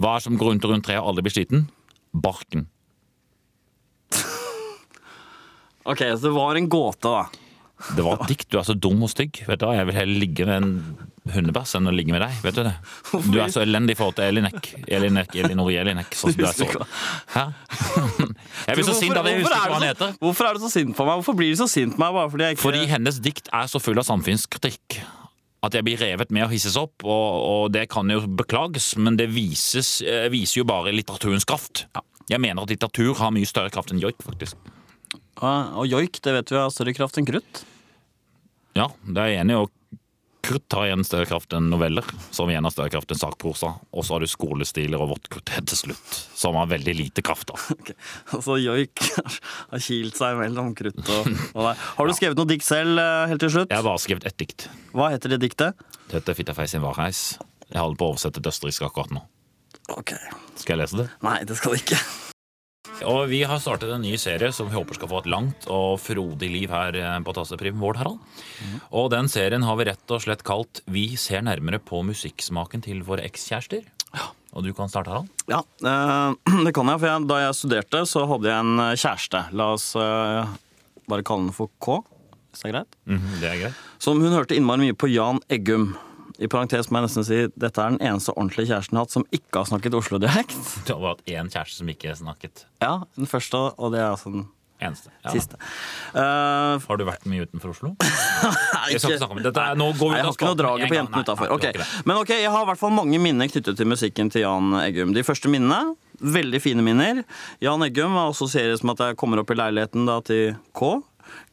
Hva 0.00 0.16
er 0.16 0.18
det 0.18 0.26
som 0.26 0.42
går 0.42 0.56
rundt 0.56 0.66
og 0.66 0.74
rundt 0.74 0.90
treet 0.90 0.98
og 0.98 1.14
aldri 1.14 1.28
blir 1.28 1.38
sliten? 1.38 1.68
Barken. 2.10 2.66
Ok, 5.84 5.98
Så 5.98 6.28
det 6.28 6.34
var 6.34 6.56
en 6.56 6.68
gåte, 6.68 7.08
da. 7.08 7.28
Det 7.96 8.04
var 8.04 8.18
et 8.20 8.28
dikt. 8.28 8.50
Du 8.52 8.58
er 8.60 8.66
så 8.68 8.74
dum 8.76 9.00
og 9.06 9.08
stygg. 9.08 9.40
Vet 9.48 9.60
du 9.62 9.64
hva? 9.64 9.76
Jeg 9.78 9.88
vil 9.88 9.96
heller 9.96 10.20
ligge 10.20 10.44
med 10.44 10.56
en 10.60 10.72
hundebæsj 11.32 11.76
enn 11.78 11.88
å 11.88 11.94
ligge 11.94 12.12
med 12.12 12.20
deg. 12.24 12.34
Vet 12.44 12.58
du 12.58 12.62
det? 12.66 12.74
Du 13.32 13.38
er 13.40 13.52
så 13.52 13.62
elendig 13.64 13.94
i 13.94 13.98
forhold 13.98 14.18
til 14.18 14.28
Elinek. 14.28 14.68
Elinek, 14.84 15.36
Elinor 15.40 15.70
Jelinek. 15.72 16.12
Sånn 16.16 16.36
du 16.36 16.44
er 16.44 16.52
så 16.56 16.68
Hæ? 17.32 17.46
Jeg 18.68 18.76
blir 18.76 18.86
så 18.86 18.96
sint 18.98 19.16
av 19.16 19.24
det. 19.24 19.38
Jeg 19.38 19.44
husker 19.46 19.56
ikke 19.56 19.72
hva 19.72 19.78
han 19.78 19.88
heter. 19.88 20.12
Hvorfor 20.20 20.50
er 20.50 20.58
du 20.58 20.64
så 20.66 20.72
sint 20.72 20.92
på 20.96 21.06
meg? 21.08 21.22
Hvorfor 21.22 21.38
blir 21.40 21.54
du 21.54 21.60
så 21.60 21.68
sint 21.70 21.96
på 21.96 22.02
meg 22.02 22.18
bare 22.18 22.32
fordi 22.34 22.46
jeg 22.48 22.58
ikke 22.58 22.66
Fordi 22.66 22.84
hennes 22.90 23.22
dikt 23.24 23.48
er 23.62 23.72
så 23.72 23.80
full 23.82 24.00
av 24.02 24.08
samfunnskritikk 24.10 25.00
at 25.60 25.74
jeg 25.76 25.84
blir 25.84 26.00
revet 26.00 26.30
med 26.32 26.46
og 26.46 26.54
hisses 26.54 26.76
opp, 26.80 27.02
og, 27.04 27.26
og 27.44 27.64
det 27.74 27.82
kan 27.92 28.08
jo 28.08 28.22
beklages, 28.24 28.94
men 28.96 29.18
det 29.20 29.26
vises, 29.28 29.98
eh, 30.00 30.24
viser 30.32 30.62
jo 30.62 30.64
bare 30.64 30.94
litteraturens 30.96 31.44
kraft. 31.44 31.82
Jeg 32.32 32.40
mener 32.40 32.64
at 32.64 32.72
litteratur 32.72 33.12
har 33.18 33.34
mye 33.36 33.48
større 33.48 33.68
kraft 33.74 33.92
enn 33.92 34.00
joik, 34.00 34.24
faktisk. 34.24 34.56
Og 35.40 35.86
joik, 35.88 36.20
det 36.24 36.34
vet 36.36 36.52
vi 36.52 36.58
har 36.60 36.72
større 36.74 36.94
kraft 36.96 37.20
enn 37.20 37.28
krutt. 37.28 37.62
Ja, 38.76 38.90
det 39.04 39.20
er 39.20 39.32
jeg 39.32 39.42
enig 39.42 39.56
i, 39.56 39.60
og 39.64 39.70
krutt 40.44 40.72
har 40.74 40.88
igjen 40.88 41.04
større 41.04 41.28
kraft 41.28 41.52
enn 41.56 41.68
noveller, 41.72 42.06
som 42.34 42.50
igjen 42.50 42.64
har 42.66 42.72
større 42.74 42.92
kraft 42.92 43.12
enn 43.12 43.20
sakprosa, 43.20 43.72
og 43.92 44.06
så 44.06 44.16
har 44.16 44.24
du 44.24 44.30
skolestiler 44.30 45.02
og 45.02 45.12
helt 45.14 45.68
til 45.70 45.78
slutt, 45.78 46.14
som 46.38 46.56
har 46.58 46.70
veldig 46.70 46.94
lite 46.96 47.24
kraft 47.26 47.50
da. 47.52 47.58
Ok, 47.76 47.92
Altså 48.36 48.56
joik 48.62 49.04
har 49.20 49.84
kilt 49.84 50.18
seg 50.18 50.40
mellom 50.40 50.72
krutt 50.78 51.02
og, 51.02 51.28
og 51.54 51.68
deg. 51.68 51.84
Har 51.98 52.10
du 52.10 52.16
skrevet 52.16 52.40
noe 52.40 52.50
dikt 52.50 52.66
selv 52.66 53.02
eh, 53.02 53.26
helt 53.30 53.44
til 53.44 53.54
slutt? 53.56 53.70
Jeg 53.70 53.80
har 53.82 53.86
bare 53.86 54.02
skrevet 54.02 54.26
ett 54.30 54.38
dikt. 54.40 54.68
Hva 54.96 55.10
heter 55.14 55.34
det 55.36 55.42
diktet? 55.44 55.86
Det 56.08 56.20
heter 56.20 56.38
Fittafeis 56.38 56.74
sin 56.74 56.84
varheis. 56.84 57.22
Jeg 57.70 57.78
holder 57.78 58.00
på 58.00 58.08
å 58.08 58.14
oversette 58.14 58.40
til 58.42 58.50
østerriksk 58.50 58.88
akkurat 58.88 59.14
nå. 59.14 59.22
Ok. 59.94 60.16
Skal 60.58 60.76
jeg 60.76 60.84
lese 60.84 61.02
det? 61.04 61.08
Nei, 61.26 61.38
det 61.46 61.58
skal 61.58 61.76
du 61.76 61.82
ikke. 61.82 61.98
Og 63.08 63.30
vi 63.30 63.40
har 63.48 63.60
startet 63.62 63.90
en 63.94 64.02
ny 64.04 64.12
serie 64.20 64.50
som 64.52 64.68
vi 64.68 64.76
håper 64.76 64.98
skal 64.98 65.08
få 65.10 65.20
et 65.22 65.30
langt 65.32 65.68
og 65.72 65.96
frodig 66.02 66.50
liv 66.52 66.72
her 66.72 66.96
eh, 66.98 67.16
på 67.24 67.34
Tasseprim 67.36 67.78
Vård, 67.80 67.96
Harald. 68.00 68.20
Og 68.92 69.08
den 69.14 69.30
serien 69.32 69.64
har 69.64 69.78
vi 69.80 69.86
rett 69.88 70.12
og 70.12 70.20
slett 70.24 70.44
kalt 70.46 70.82
Vi 70.90 71.06
ser 71.20 71.44
nærmere 71.46 71.80
på 71.80 72.02
musikksmaken 72.06 72.84
til 72.84 73.00
våre 73.06 73.24
ekskjærester. 73.28 73.86
Ja. 74.12 74.28
Og 74.52 74.66
du 74.66 74.72
kan 74.76 74.90
starte, 74.90 75.14
Harald. 75.14 75.30
Ja, 75.48 75.62
eh, 75.62 76.60
det 76.66 76.74
kan 76.76 76.92
jeg. 76.92 77.02
For 77.02 77.28
da 77.30 77.40
jeg 77.46 77.58
studerte, 77.62 78.04
så 78.10 78.26
hadde 78.34 78.52
jeg 78.52 78.66
en 78.66 78.84
kjæreste. 78.92 79.44
La 79.56 79.70
oss 79.78 79.90
eh, 79.96 80.54
bare 81.10 81.26
kalle 81.26 81.46
henne 81.46 81.56
for 81.56 81.72
K, 81.80 82.00
hvis 82.50 82.62
det 82.64 82.70
er 82.70 82.76
greit. 82.76 83.00
Mm, 83.08 83.26
det 83.40 83.50
er 83.50 83.58
greit. 83.64 83.82
Som 84.02 84.20
hun 84.22 84.36
hørte 84.36 84.58
innmari 84.58 84.90
mye 84.90 84.98
på 84.98 85.08
Jan 85.10 85.40
Eggum. 85.48 85.92
I 86.40 86.48
parentes 86.48 86.88
må 86.90 87.00
jeg 87.00 87.08
nesten 87.08 87.26
si 87.28 87.40
dette 87.60 87.82
er 87.84 87.96
den 87.96 88.00
eneste 88.00 88.32
ordentlige 88.32 88.70
kjæresten 88.70 88.96
jeg 88.96 89.00
har 89.00 89.04
hatt 89.08 89.16
som 89.18 89.26
ikke 89.36 89.60
har 89.60 89.68
snakket 89.68 89.96
Oslo-dialekt. 89.98 90.56
Du 90.88 90.94
har 90.96 91.10
hatt 91.14 91.26
én 91.28 91.50
kjæreste 91.52 91.82
som 91.82 91.92
ikke 91.92 92.14
snakket. 92.16 92.64
Ja, 92.80 92.94
den 93.18 93.28
første, 93.28 93.60
og 93.76 93.92
det 93.92 94.00
er 94.00 94.08
altså 94.14 94.32
den 94.32 94.48
Eneste. 94.80 95.10
Ja. 95.20 95.30
siste. 95.34 95.58
Uh, 96.14 96.80
Har 96.80 96.96
du 96.96 97.04
vært 97.04 97.26
mye 97.28 97.44
utenfor 97.44 97.74
Oslo? 97.74 97.90
Nei, 98.00 98.94
ikke 98.96 99.10
dette. 99.44 99.60
er- 99.60 99.76
Nå 99.76 99.90
går 99.92 100.08
vi 100.08 100.14
Nei, 100.14 100.20
jeg 100.22 100.24
har 100.24 100.32
ikke 100.38 100.48
noe 100.48 100.56
draget 100.56 100.88
på 100.88 100.96
jentene 100.96 101.20
utafor. 101.26 101.50
har 101.52 101.74
det. 101.76 101.88
Men 102.08 102.16
ok, 102.22 102.32
jeg 102.40 102.48
har 102.54 102.64
i 102.64 102.68
hvert 102.70 102.80
fall 102.80 102.94
mange 102.96 103.20
minner 103.20 103.50
knyttet 103.52 103.76
til 103.76 103.90
musikken 103.90 104.32
til 104.32 104.46
Jan 104.46 104.72
Eggum. 104.80 105.12
De 105.12 105.20
første 105.26 105.52
minnene, 105.52 105.92
veldig 106.24 106.62
fine 106.64 106.80
minner. 106.86 107.20
Jan 107.60 107.84
Eggum 107.84 108.16
assosieres 108.24 108.80
med 108.82 108.96
at 108.96 109.10
jeg 109.10 109.20
kommer 109.20 109.42
opp 109.44 109.52
i 109.52 109.58
leiligheten 109.60 110.08
da 110.08 110.16
til 110.24 110.56
K. 110.72 110.94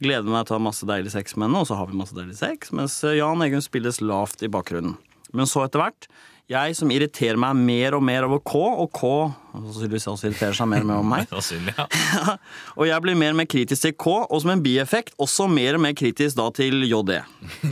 Gleder 0.04 0.30
meg 0.30 0.48
til 0.48 0.56
å 0.56 0.60
ha 0.60 0.66
masse 0.70 0.88
deilig 0.90 1.14
sex 1.16 1.36
med 1.36 1.50
henne, 1.50 1.64
og 1.64 1.70
så 1.70 1.78
har 1.80 1.90
vi 1.90 2.00
masse 2.00 2.16
deilig 2.18 2.38
sex. 2.40 2.74
Mens 2.76 2.98
Jan 3.04 3.44
Egum 3.46 3.64
spilles 3.66 4.02
lavt 4.04 4.46
i 4.46 4.52
bakgrunnen. 4.52 4.98
Men 5.36 5.50
så 5.50 5.66
etter 5.66 5.84
hvert, 5.84 6.08
jeg 6.48 6.78
som 6.80 6.92
irriterer 6.96 7.36
meg 7.40 7.58
mer 7.60 7.98
og 7.98 8.04
mer 8.08 8.24
over 8.24 8.40
K, 8.40 8.56
og 8.56 8.88
K 8.96 9.10
sannsynligvis 9.52 10.08
også 10.08 10.30
irriterer 10.30 10.56
seg 10.56 10.70
mer 10.72 10.86
og 10.86 10.88
mer 10.88 11.02
over 11.02 11.10
meg. 11.12 11.28
Sannsynlig, 11.34 11.74
ja. 11.76 11.88
Og 12.80 12.88
jeg 12.88 13.04
blir 13.04 13.20
mer 13.20 13.36
og 13.36 13.42
mer 13.42 13.50
kritisk 13.52 13.84
til 13.84 13.96
K, 14.00 14.14
og 14.24 14.44
som 14.44 14.54
en 14.54 14.64
bieffekt 14.64 15.18
også 15.20 15.50
mer 15.52 15.76
og 15.76 15.84
mer 15.84 15.98
kritisk 16.00 16.40
da 16.40 16.48
til 16.56 16.88
JD. 16.88 17.18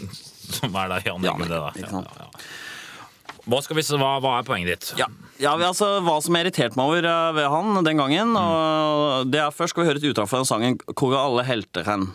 Som 0.59 0.75
er 0.77 0.91
da 0.91 0.99
Jan 1.01 1.23
Egum, 1.25 1.47
det 1.47 1.57
da. 1.57 1.71
Ja, 1.79 1.89
ja, 2.03 2.27
ja. 2.27 2.27
Hva, 3.45 3.61
skal 3.61 3.77
vi, 3.77 3.83
hva, 4.01 4.11
hva 4.23 4.33
er 4.39 4.45
poenget 4.47 4.71
ditt? 4.73 4.91
Ja, 4.99 5.05
ja 5.41 5.55
vi- 5.59 5.67
altså 5.67 5.99
Hva 6.05 6.17
som 6.23 6.35
irriterte 6.39 6.77
meg 6.79 6.85
over 6.89 7.05
eh, 7.05 7.31
ved 7.37 7.49
han 7.53 7.83
den 7.85 7.97
gangen 8.01 8.35
og 8.39 9.29
det 9.31 9.41
er 9.43 9.53
Først 9.53 9.75
skal 9.75 9.83
vi 9.85 9.89
høre 9.91 10.01
et 10.01 10.07
utdrag 10.11 10.29
fra 10.31 10.41
den 10.41 10.49
sangen 10.49 10.77
'Hvor 10.87 11.13
er 11.13 11.21
alle 11.21 11.43
helter 11.45 11.83
hen'. 11.85 12.07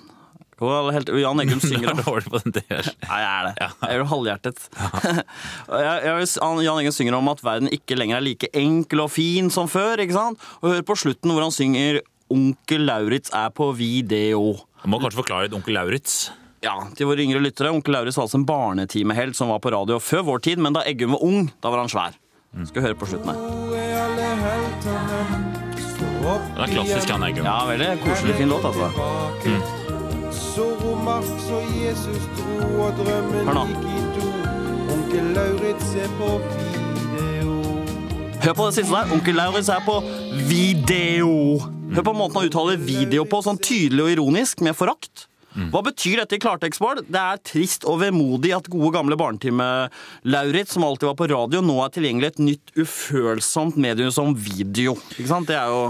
Hvor 0.60 0.74
er 0.74 0.78
alle 0.82 0.92
helter? 0.92 1.16
Jan 1.16 1.40
Eggum 1.40 1.60
synger 1.62 1.88
er 1.90 1.94
om 1.94 2.02
dårlig 2.04 2.28
på 2.28 2.40
den 2.44 2.52
der. 2.58 2.90
Nei, 3.08 3.20
jeg 3.22 3.30
er 3.32 3.46
det. 3.46 3.54
Jeg 3.60 3.94
er 3.94 3.98
jo 4.02 4.08
halvhjertet. 4.10 4.58
Jeg, 5.70 6.02
jeg, 6.04 6.64
Jan 6.66 6.80
Eggen 6.82 6.92
synger 6.92 7.16
om 7.16 7.28
at 7.32 7.40
verden 7.46 7.70
ikke 7.72 7.96
lenger 7.96 8.18
er 8.18 8.26
like 8.26 8.50
enkel 8.52 9.00
og 9.06 9.10
fin 9.14 9.48
som 9.50 9.70
før. 9.72 10.02
ikke 10.02 10.12
sant? 10.18 10.38
Og 10.60 10.74
hør 10.74 10.82
på 10.84 10.98
slutten 11.00 11.32
hvor 11.32 11.46
han 11.46 11.54
synger 11.54 12.02
'Onkel 12.30 12.84
Lauritz 12.86 13.32
er 13.34 13.48
på 13.50 13.72
video'. 13.74 14.60
Du 14.82 14.88
må 14.88 15.00
kanskje 15.00 15.18
forklare 15.22 15.48
litt 15.48 15.56
onkel 15.56 15.74
Lauritz. 15.74 16.30
Ja, 16.60 16.74
til 16.92 17.08
våre 17.08 17.24
yngre 17.24 17.40
lyttere. 17.40 17.70
Onkel 17.72 17.94
Lauritz 17.96 18.18
var 18.18 18.26
altså 18.26 18.36
en 18.36 18.44
barnetimehelt 18.44 19.36
som 19.36 19.48
var 19.48 19.62
på 19.64 19.70
radio 19.72 19.96
før 19.96 20.26
vår 20.26 20.42
tid, 20.44 20.60
men 20.60 20.74
da 20.76 20.82
Eggum 20.84 21.14
var 21.16 21.22
ung, 21.24 21.46
da 21.64 21.72
var 21.72 21.80
han 21.80 21.88
svær. 21.88 22.18
Skal 22.68 22.82
vi 22.82 22.84
høre 22.84 22.98
på 23.00 23.08
slutten 23.08 23.30
her. 23.32 23.38
Det 26.20 26.66
er 26.66 26.74
klassisk 26.74 27.14
han 27.14 27.24
Eggum. 27.30 27.48
Ja, 27.48 27.64
veldig 27.70 27.88
koselig, 28.04 28.36
fin 28.42 28.52
låt, 28.52 28.64
altså. 28.68 28.90
Drømmen 33.00 33.48
Hør 33.48 33.56
nå. 33.56 33.64
Hør 38.40 38.54
på 38.56 38.66
det 38.66 38.74
siste 38.76 38.92
der. 38.92 39.16
Onkel 39.16 39.36
Lauritz 39.40 39.72
er 39.72 39.80
på 39.88 39.96
video. 40.50 41.32
Hør 41.96 42.04
på 42.04 42.16
måten 42.20 42.36
han 42.42 42.52
uttaler 42.52 42.76
video 42.84 43.24
på, 43.24 43.40
sånn 43.48 43.60
tydelig 43.64 44.04
og 44.04 44.14
ironisk, 44.18 44.60
med 44.64 44.76
forakt. 44.76 45.29
Hva 45.68 45.82
betyr 45.84 46.22
dette 46.22 46.38
i 46.38 46.40
klartekst, 46.42 46.80
Bård? 46.80 47.02
Det 47.04 47.20
er 47.20 47.40
trist 47.44 47.84
og 47.84 48.00
vemodig 48.00 48.54
at 48.56 48.68
gode 48.72 48.92
gamle 48.96 49.18
barnetime 49.20 49.66
Lauritz, 50.24 50.72
som 50.76 50.84
alltid 50.86 51.10
var 51.10 51.18
på 51.18 51.28
radio, 51.30 51.60
nå 51.64 51.76
er 51.84 51.92
tilgjengelig 51.94 52.32
et 52.32 52.40
nytt 52.46 52.72
ufølsomt 52.80 53.76
medium 53.80 54.12
som 54.14 54.32
video. 54.34 54.96
Ikke 55.18 55.28
sant? 55.30 55.50
Det 55.50 55.58
er 55.58 55.68
jo 55.72 55.82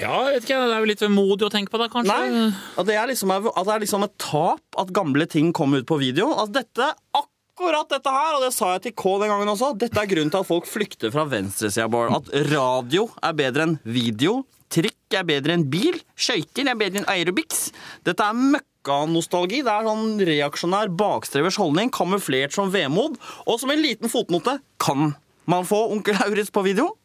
Ja, 0.00 0.12
jeg 0.30 0.38
vet 0.38 0.44
ikke, 0.46 0.58
Det 0.66 0.74
er 0.74 0.84
jo 0.84 0.90
litt 0.92 1.02
vemodig 1.04 1.46
å 1.48 1.52
tenke 1.52 1.72
på 1.72 1.80
det, 1.82 1.90
kanskje. 1.92 2.16
Nei, 2.16 2.50
at 2.80 2.86
det 2.88 2.94
er 2.96 3.08
liksom, 3.10 3.32
at 3.32 3.64
det 3.66 3.74
er 3.74 3.82
liksom 3.84 4.04
et 4.06 4.14
tap 4.22 4.78
at 4.80 4.92
gamle 4.96 5.26
ting 5.28 5.52
kommer 5.52 5.82
ut 5.82 5.88
på 5.88 5.98
video. 6.00 6.30
At 6.40 6.52
dette, 6.54 6.90
akkurat 7.12 7.88
dette 7.92 8.12
her, 8.12 8.36
og 8.38 8.44
det 8.46 8.52
sa 8.56 8.74
jeg 8.74 8.86
til 8.86 8.94
K 8.96 9.16
den 9.20 9.32
gangen 9.32 9.52
også, 9.52 9.74
dette 9.76 10.00
er 10.00 10.08
grunnen 10.08 10.32
til 10.32 10.40
at 10.40 10.48
folk 10.48 10.68
flykter 10.68 11.12
fra 11.12 11.26
venstresida, 11.28 11.88
Bård. 11.92 12.12
At 12.16 12.32
radio 12.52 13.08
er 13.20 13.36
bedre 13.36 13.68
enn 13.68 13.76
video. 13.84 14.42
Trikk 14.72 15.14
er 15.14 15.22
bedre 15.28 15.54
enn 15.54 15.68
bil. 15.70 16.00
Skøyter 16.18 16.66
er 16.72 16.80
bedre 16.80 17.02
enn 17.02 17.10
aerobics. 17.12 17.68
Dette 18.08 18.24
er 18.24 18.56
møkkanostalgi. 18.86 19.62
Det 19.66 19.72
er 19.72 19.86
sånn 19.86 20.20
reaksjonær 20.26 20.92
bakstrevers 20.94 21.58
holdning, 21.58 21.90
kamuflert 21.90 22.54
som 22.54 22.70
vemod. 22.70 23.18
Og 23.46 23.60
som 23.60 23.70
en 23.70 23.82
liten 23.82 24.08
fotnote 24.08 24.60
kan 24.78 25.14
man 25.46 25.66
få 25.66 25.90
Onkel 25.92 26.16
Lauritz 26.20 26.50
på 26.50 26.62
video? 26.66 26.96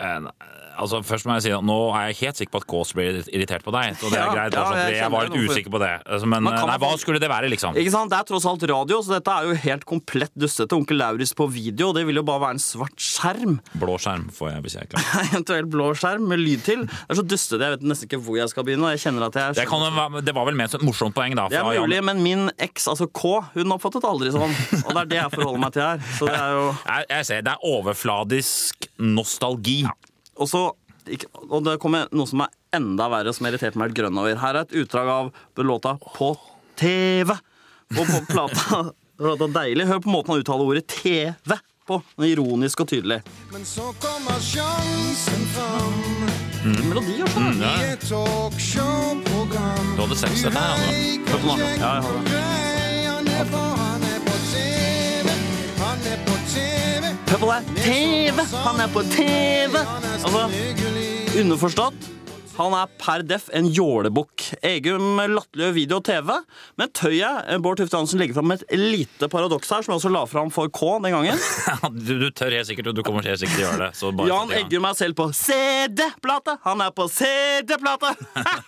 Eh, 0.00 0.20
nei, 0.24 0.32
altså, 0.78 1.00
først 1.06 1.26
må 1.28 1.36
jeg 1.38 1.44
si 1.46 1.52
at 1.54 1.64
Nå 1.64 1.76
er 1.96 2.10
jeg 2.10 2.18
helt 2.22 2.40
sikker 2.40 2.52
på 2.54 2.60
at 2.62 2.66
Kås 2.70 2.92
blir 2.96 3.20
irritert 3.32 3.64
på 3.64 3.72
deg. 3.74 3.96
Så 4.00 4.10
det 4.12 4.18
er 4.18 4.24
Ja, 4.24 4.34
greit, 4.34 4.54
ja, 4.56 4.64
altså, 4.64 4.80
jeg 4.90 4.98
jeg 5.00 5.12
var 5.14 5.28
litt 5.28 5.50
usikker 5.50 5.74
på 5.74 5.80
det. 5.82 5.90
Altså, 6.06 6.28
Men 6.30 6.46
nei, 6.48 6.76
hva 6.82 6.90
skulle 7.00 7.20
det 7.22 7.30
være, 7.30 7.50
liksom? 7.52 7.76
Ikke 7.80 7.92
sant? 7.94 8.12
Det 8.12 8.18
er 8.18 8.28
tross 8.28 8.46
alt 8.48 8.66
radio, 8.70 9.00
så 9.04 9.16
dette 9.16 9.34
er 9.34 9.48
jo 9.50 9.56
helt 9.64 9.84
komplett 9.88 10.32
dustete. 10.38 10.76
Onkel 10.76 10.98
Lauris 11.00 11.34
på 11.36 11.46
video, 11.50 11.92
det 11.96 12.04
vil 12.08 12.20
jo 12.20 12.24
bare 12.26 12.42
være 12.46 12.58
en 12.58 12.62
svart 12.62 12.96
skjerm. 13.00 13.58
Blå 13.80 13.96
skjerm 14.02 14.28
får 14.34 14.52
jeg 14.54 14.64
hvis 14.66 14.76
jeg 14.78 14.88
er 14.88 14.92
klar. 14.94 15.08
Eventuelt 15.30 15.70
blå 15.72 15.90
skjerm 15.98 16.28
med 16.30 16.42
lyd 16.42 16.64
til. 16.66 16.86
Det 16.86 17.14
er 17.16 17.20
så 17.20 17.26
dustete, 17.34 17.62
jeg 17.64 17.76
vet 17.78 17.86
nesten 17.92 18.08
ikke 18.10 18.22
hvor 18.24 18.38
jeg 18.40 18.52
skal 18.52 18.66
begynne. 18.68 18.92
Jeg 18.96 19.04
kjenner 19.06 19.28
at 19.28 19.38
jeg 19.40 19.58
Det, 19.60 19.68
kan, 19.70 20.20
det 20.24 20.36
var 20.36 20.48
vel 20.48 20.58
ment 20.58 20.74
som 20.74 20.82
et 20.82 20.88
morsomt 20.88 21.16
poeng, 21.16 21.36
da. 21.38 21.48
Det 21.52 21.60
er 21.60 21.82
mulig, 21.84 22.00
men 22.10 22.22
min 22.24 22.48
eks, 22.58 22.88
altså 22.92 23.08
K, 23.10 23.36
hun 23.54 23.76
oppfattet 23.76 24.06
aldri 24.08 24.32
sånn. 24.34 24.54
Og 24.84 24.90
det 24.90 25.00
er 25.04 25.12
det 25.12 25.20
jeg 25.20 25.34
forholder 25.36 25.62
meg 25.66 25.76
til 25.76 25.86
her. 25.86 26.02
Så 26.18 26.30
det 26.30 26.40
er 26.40 26.56
jo 26.58 26.64
Jeg, 26.94 27.06
jeg 27.10 27.28
ser, 27.30 27.44
Det 27.46 27.54
er 27.54 27.68
overfladisk 27.74 28.88
nostalgi. 28.98 29.78
Og 30.36 30.50
så 30.50 30.64
Og 31.50 31.58
det 31.66 31.74
kommer 31.82 32.08
noe 32.16 32.24
som 32.24 32.40
er 32.40 32.52
enda 32.72 33.10
verre, 33.12 33.32
som 33.36 33.44
irriterte 33.44 33.76
meg 33.76 33.90
helt 33.90 33.98
grønn 33.98 34.20
over. 34.22 34.38
Her 34.40 34.56
er 34.56 34.64
et 34.64 34.72
utdrag 34.80 35.10
av 35.12 35.26
låta 35.60 35.98
På 36.14 36.30
TV. 36.80 37.34
Og 37.94 38.06
på 38.08 38.22
plata 38.30 38.86
plata 39.20 39.48
Deilig. 39.58 39.86
Hør 39.90 40.00
på 40.00 40.14
måten 40.14 40.32
han 40.32 40.40
uttaler 40.40 40.64
ordet 40.64 40.86
TV 40.88 41.58
på. 41.86 42.00
Ironisk 42.24 42.80
og 42.80 42.88
tydelig. 42.88 43.20
Men 43.52 43.68
så 43.68 43.90
kommer 44.00 44.40
sjansen 44.40 45.44
fram 45.52 46.00
Melodi 46.64 47.18
altså. 47.20 47.34
sånn. 47.36 47.60
Ja. 47.60 47.72
i 47.76 47.90
et 47.92 48.06
talkshow-program. 48.08 49.90
Du 49.92 50.00
hadde 50.06 50.16
sex 50.16 50.46
dette 50.46 50.56
her, 50.56 50.72
altså. 50.72 50.94
Hør 51.28 51.42
på 51.42 51.50
nå. 51.50 51.58
Ja, 51.60 51.68
jeg 51.68 52.06
har 52.06 52.16
det. 52.30 52.64
Han 53.82 54.08
er 54.08 54.24
på 54.24 54.38
TV. 54.48 55.36
Han 55.82 56.08
er 56.14 56.24
på 56.24 56.40
TV. 56.54 56.83
Hør 57.34 57.40
er. 57.50 57.62
TV! 57.82 58.42
Han 58.62 58.80
er 58.80 58.92
på 58.94 59.00
TV! 59.10 59.74
Altså, 60.24 60.42
underforstått. 61.40 62.06
Han 62.54 62.74
er 62.78 62.90
per 63.02 63.24
def 63.26 63.48
en 63.56 63.66
jålebukk. 63.74 64.44
Egum 64.62 65.18
latterliggjør 65.18 65.72
video 65.74 65.98
og 65.98 66.04
TV, 66.06 66.28
men 66.78 66.92
tøyet 66.94 67.48
eh, 67.50 67.58
Bård 67.62 67.80
Tufte 67.80 67.98
Hansen 67.98 68.20
legger 68.22 68.36
fram 68.36 68.52
et 68.54 68.62
lite 68.78 69.26
paradoks 69.32 69.72
her, 69.74 69.82
som 69.82 69.94
jeg 69.94 69.98
også 69.98 70.12
la 70.14 70.22
fram 70.30 70.52
for 70.54 70.70
K 70.74 70.92
den 71.04 71.16
gangen. 71.16 71.40
Du, 72.04 72.14
du 72.20 72.28
tør 72.34 72.54
helt 72.54 72.68
sikkert, 72.68 72.88
og 72.90 72.96
du 72.98 73.02
kommer 73.06 73.26
helt 73.26 73.40
sikkert 73.40 73.58
til 73.58 73.64
å 73.64 73.68
gjøre 73.68 73.88
det. 73.88 74.28
Jan. 74.30 74.52
Eggum 74.58 74.86
er 74.88 74.96
selv 74.98 75.16
på 75.18 75.26
CD-plate! 75.36 76.56
Han 76.66 76.82
er 76.84 76.94
på 76.96 77.06
CD-plate! 77.12 78.12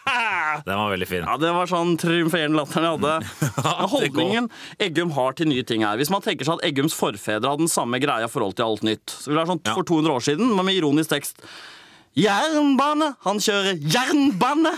Den 0.66 0.80
var 0.80 0.90
veldig 0.94 1.08
fin. 1.10 1.26
Ja, 1.26 1.36
Det 1.40 1.52
var 1.56 1.70
sånn 1.70 1.94
triumferende 2.00 2.58
latteren 2.60 2.88
jeg 2.88 2.98
hadde. 2.98 3.54
Holdningen 3.94 4.50
Eggum 4.82 5.14
har 5.16 5.38
til 5.38 5.50
nye 5.52 5.64
ting 5.66 5.86
her. 5.86 5.98
Hvis 6.00 6.12
man 6.12 6.24
tenker 6.24 6.48
seg 6.48 6.58
at 6.58 6.66
Eggums 6.70 6.96
forfedre 6.96 7.54
hadde 7.54 7.66
den 7.66 7.72
samme 7.72 8.00
greia 8.02 8.28
forhold 8.30 8.58
til 8.58 8.66
alt 8.68 8.86
nytt, 8.86 9.06
så 9.14 9.30
ville 9.30 9.42
det 9.42 9.46
vært 9.46 9.54
sånn 9.56 9.78
for 9.78 9.90
200 9.94 10.16
år 10.18 10.28
siden, 10.30 10.52
men 10.58 10.68
med 10.70 10.78
ironisk 10.80 11.14
tekst. 11.14 11.42
Jernbane! 12.16 13.10
Han 13.26 13.40
kjører 13.44 13.76
jernbane! 13.92 14.72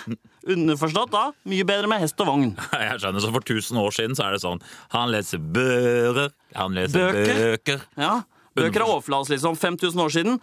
Underforstått 0.48 1.12
da, 1.12 1.26
mye 1.50 1.66
bedre 1.68 1.90
med 1.90 2.00
hest 2.02 2.18
og 2.24 2.30
vogn. 2.30 2.48
Jeg 2.72 3.02
skjønner, 3.02 3.22
så 3.22 3.30
For 3.34 3.44
1000 3.44 3.78
år 3.82 3.94
siden 3.94 4.16
så 4.18 4.26
er 4.26 4.34
det 4.34 4.40
sånn 4.42 4.62
Han 4.94 5.12
leser 5.12 5.42
bører, 5.42 6.32
han 6.56 6.74
leser 6.74 7.12
Bøker? 7.12 7.40
bøker. 7.44 7.84
Ja, 8.00 8.16
Bøker 8.58 8.82
er 8.82 8.90
overflates, 8.90 9.30
liksom. 9.30 9.54
5000 9.54 10.00
år 10.02 10.10
siden. 10.10 10.38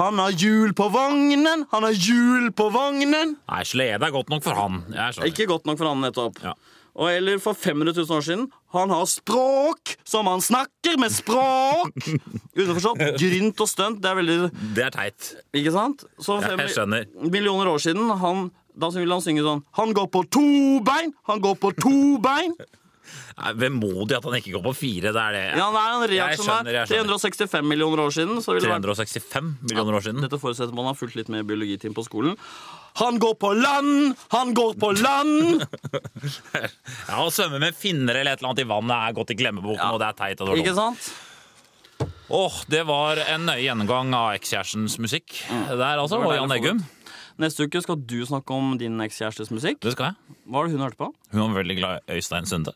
Han 0.00 0.18
har 0.18 0.34
hjul 0.34 0.72
på 0.74 0.88
vognen! 0.90 1.66
Han 1.70 1.86
har 1.86 1.94
hjul 1.94 2.48
på 2.56 2.66
vognen! 2.74 3.36
Nei, 3.46 3.60
slede 3.68 4.08
er 4.08 4.14
godt 4.14 4.32
nok 4.32 4.42
for 4.42 4.58
han. 4.58 4.80
Ikke 5.28 5.46
godt 5.46 5.68
nok 5.70 5.78
for 5.78 5.92
han, 5.92 6.02
nettopp. 6.02 6.40
Ja. 6.42 6.56
Og 6.96 7.10
eller 7.10 7.38
for 7.42 7.54
500 7.54 7.94
000 7.96 8.16
år 8.16 8.24
siden. 8.26 8.46
Han 8.74 8.90
har 8.90 9.06
språk 9.10 9.94
som 10.06 10.26
han 10.30 10.42
snakker 10.42 10.98
med 11.00 11.12
språk! 11.14 11.94
Underforstått. 12.58 13.04
Grynt 13.20 13.62
og 13.62 13.70
stunt. 13.70 14.00
Det 14.02 14.10
er 14.10 14.18
veldig 14.18 14.38
Det 14.76 14.86
er 14.88 14.94
teit. 14.94 15.30
Ikke 15.56 15.74
sant? 15.74 16.04
Så 16.18 16.40
Ja, 16.42 16.56
jeg 16.56 16.74
skjønner. 16.74 17.06
millioner 17.30 17.70
år 17.70 17.78
siden 17.82 18.10
han, 18.20 18.50
Da 18.78 18.90
ville 18.94 19.12
han 19.14 19.22
synge 19.24 19.42
sånn 19.46 19.64
Han 19.78 19.94
går 19.96 20.10
på 20.10 20.24
to 20.30 20.80
bein! 20.86 21.14
Han 21.30 21.42
går 21.42 21.56
på 21.62 21.72
to 21.78 21.96
bein! 22.22 22.54
Nei, 23.40 23.52
Vemodig 23.56 24.16
at 24.18 24.26
han 24.26 24.36
ikke 24.38 24.52
går 24.56 24.64
på 24.68 24.72
fire. 24.76 25.12
Det 25.14 25.22
er 25.22 25.36
det. 25.36 25.44
Ja, 25.58 25.70
han 25.72 26.04
Jeg 26.12 26.38
skjønner, 26.38 26.68
reaksjonær. 26.68 27.08
365 27.08 27.66
millioner 27.66 28.04
år 28.04 28.14
siden. 28.14 28.42
Så 28.44 28.54
ville 28.54 28.68
365 28.68 29.54
millioner 29.64 29.96
år 29.98 30.04
siden. 30.04 30.20
Dette 30.26 30.40
forutsetter 30.40 30.76
man 30.76 30.90
har 30.90 30.98
fulgt 30.98 31.16
litt 31.18 31.30
med 31.32 31.48
biologiteam 31.48 31.96
på 31.96 32.04
skolen. 32.06 32.36
Han 32.94 33.18
går 33.22 33.34
på 33.40 33.52
land! 33.54 34.16
Han 34.34 34.54
går 34.54 34.74
på 34.80 34.90
land! 35.02 35.64
Ja, 37.08 37.22
Å 37.24 37.30
svømme 37.32 37.60
med 37.62 37.74
finner 37.78 38.18
eller 38.20 38.34
et 38.34 38.40
eller 38.42 38.50
annet 38.52 38.62
i 38.64 38.68
vannet 38.70 38.96
er 39.08 39.16
gått 39.16 39.30
i 39.34 39.36
glemmeboken, 39.38 39.80
Ja. 39.80 39.90
og 39.94 40.00
det 40.02 40.08
er 40.10 40.16
teit. 40.18 40.40
og 40.40 40.50
det 40.50 40.58
Ikke 40.64 40.74
sant? 40.76 41.10
Åh, 42.30 42.60
Det 42.68 42.84
var 42.86 43.16
en 43.26 43.46
nøye 43.48 43.64
gjennomgang 43.64 44.12
av 44.14 44.34
ekskjærestens 44.38 44.98
musikk. 45.02 45.40
Der 45.50 45.98
altså, 45.98 46.20
og 46.22 46.34
Jan 46.34 46.52
Eggum. 46.54 46.82
Neste 47.40 47.64
uke 47.66 47.80
skal 47.82 47.96
du 48.04 48.18
snakke 48.28 48.52
om 48.52 48.74
din 48.78 48.98
ekskjærestes 49.00 49.50
musikk. 49.50 49.80
Det 49.80 49.94
skal 49.94 50.10
jeg. 50.12 50.36
Hva 50.46 50.60
var 50.60 50.66
det 50.68 50.74
hun 50.76 50.84
hørte 50.84 51.00
på? 51.00 51.08
Hun 51.32 51.40
var 51.54 51.62
veldig 51.62 51.76
glad 51.78 52.00
i 52.06 52.18
Øystein 52.18 52.46
Sunde. 52.46 52.74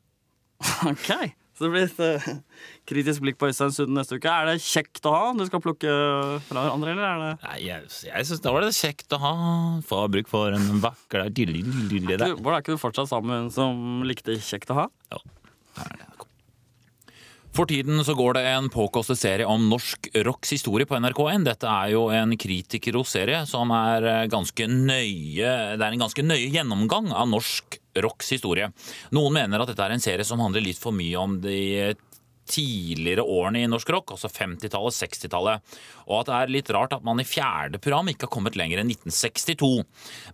Ok, 0.88 1.10
Så 1.54 1.66
det 1.66 1.70
blir 1.70 1.84
et 1.86 2.00
eh, 2.02 2.38
kritisk 2.90 3.22
blikk 3.22 3.36
på 3.38 3.46
Øystein 3.46 3.70
Sund 3.74 3.92
neste 3.94 4.18
uke. 4.18 4.30
Er 4.30 4.48
det 4.50 4.56
kjekt 4.64 5.04
å 5.06 5.12
ha? 5.14 5.26
Du 5.38 5.44
skal 5.46 5.62
plukke 5.62 5.92
fra 6.48 6.64
hverandre, 6.64 6.94
eller 6.96 7.06
er 7.06 7.20
det 7.22 7.28
Nei, 7.44 7.58
jeg, 7.68 7.92
jeg 8.08 8.28
synes 8.30 8.42
Da 8.42 8.54
var 8.56 8.66
det 8.66 8.72
kjekt 8.74 9.14
å 9.14 9.20
ha 9.22 9.34
få 9.86 10.00
bruk 10.10 10.30
for 10.32 10.56
en 10.56 10.82
vakker 10.82 11.28
der. 12.24 12.34
Bård, 12.40 12.56
er 12.56 12.64
ikke 12.64 12.74
du 12.74 12.82
fortsatt 12.82 13.12
sammen 13.12 13.30
med 13.30 13.46
hun 13.46 13.54
som 13.54 14.02
likte 14.08 14.34
kjekt 14.42 14.74
å 14.74 14.82
ha? 14.82 14.88
Ja, 15.14 15.22
det 15.78 15.86
er 15.86 15.96
det. 16.02 16.13
For 17.54 17.70
tiden 17.70 18.00
så 18.04 18.16
går 18.18 18.34
det 18.34 18.48
en 18.50 18.66
påkostet 18.66 19.18
serie 19.20 19.46
om 19.46 19.68
norsk 19.70 20.08
rocks 20.26 20.50
historie 20.56 20.88
på 20.90 20.96
NRK1. 20.98 21.44
Dette 21.46 21.70
er 21.70 21.92
jo 21.92 22.08
en 22.10 22.32
kritikerros-serie 22.34 23.44
som 23.46 23.70
er 23.70 24.06
eh, 24.10 24.22
ganske 24.32 24.66
nøye 24.66 25.52
Det 25.78 25.78
er 25.78 25.86
en 25.86 26.02
ganske 26.02 26.24
nøye 26.26 26.48
gjennomgang 26.50 27.12
av 27.14 27.28
norsk 27.30 27.78
rocks 28.02 28.32
historie. 28.34 28.72
Noen 29.14 29.38
mener 29.38 29.62
at 29.62 29.70
dette 29.70 29.86
er 29.86 29.94
en 29.94 30.02
serie 30.02 30.26
som 30.26 30.42
handler 30.42 30.66
litt 30.66 30.82
for 30.82 30.96
mye 30.96 31.14
om 31.20 31.38
de 31.44 31.94
tidligere 32.48 33.24
årene 33.24 33.62
i 33.64 33.68
norsk 33.70 33.90
rock, 33.94 34.14
altså 34.14 34.30
50-tallet, 34.32 34.96
60-tallet, 34.96 35.76
og 36.08 36.16
at 36.20 36.28
det 36.28 36.36
er 36.36 36.52
litt 36.52 36.72
rart 36.74 36.94
at 36.96 37.04
man 37.06 37.22
i 37.22 37.26
fjerde 37.28 37.80
program 37.82 38.10
ikke 38.12 38.28
har 38.28 38.34
kommet 38.36 38.58
lenger 38.60 38.82
enn 38.82 38.92
1962. 38.92 39.84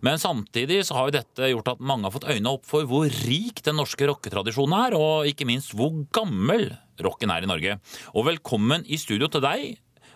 Men 0.05 0.21
samtidig 0.21 0.81
så 0.87 0.97
har 0.97 1.09
jo 1.09 1.17
dette 1.17 1.51
gjort 1.53 1.73
at 1.75 1.83
mange 1.91 2.07
har 2.07 2.15
fått 2.15 2.29
øynene 2.29 2.55
opp 2.55 2.67
for 2.69 2.87
hvor 2.89 3.11
rik 3.27 3.63
den 3.65 3.79
norske 3.79 4.07
rocketradisjonen 4.09 4.77
er, 4.79 4.97
og 4.99 5.29
ikke 5.31 5.47
minst 5.49 5.75
hvor 5.77 5.93
gammel 6.15 6.69
rocken 7.01 7.33
er 7.33 7.45
i 7.45 7.49
Norge. 7.49 7.77
Og 8.15 8.27
velkommen 8.29 8.85
i 8.87 8.99
studio 9.01 9.31
til 9.31 9.43
deg, 9.45 9.69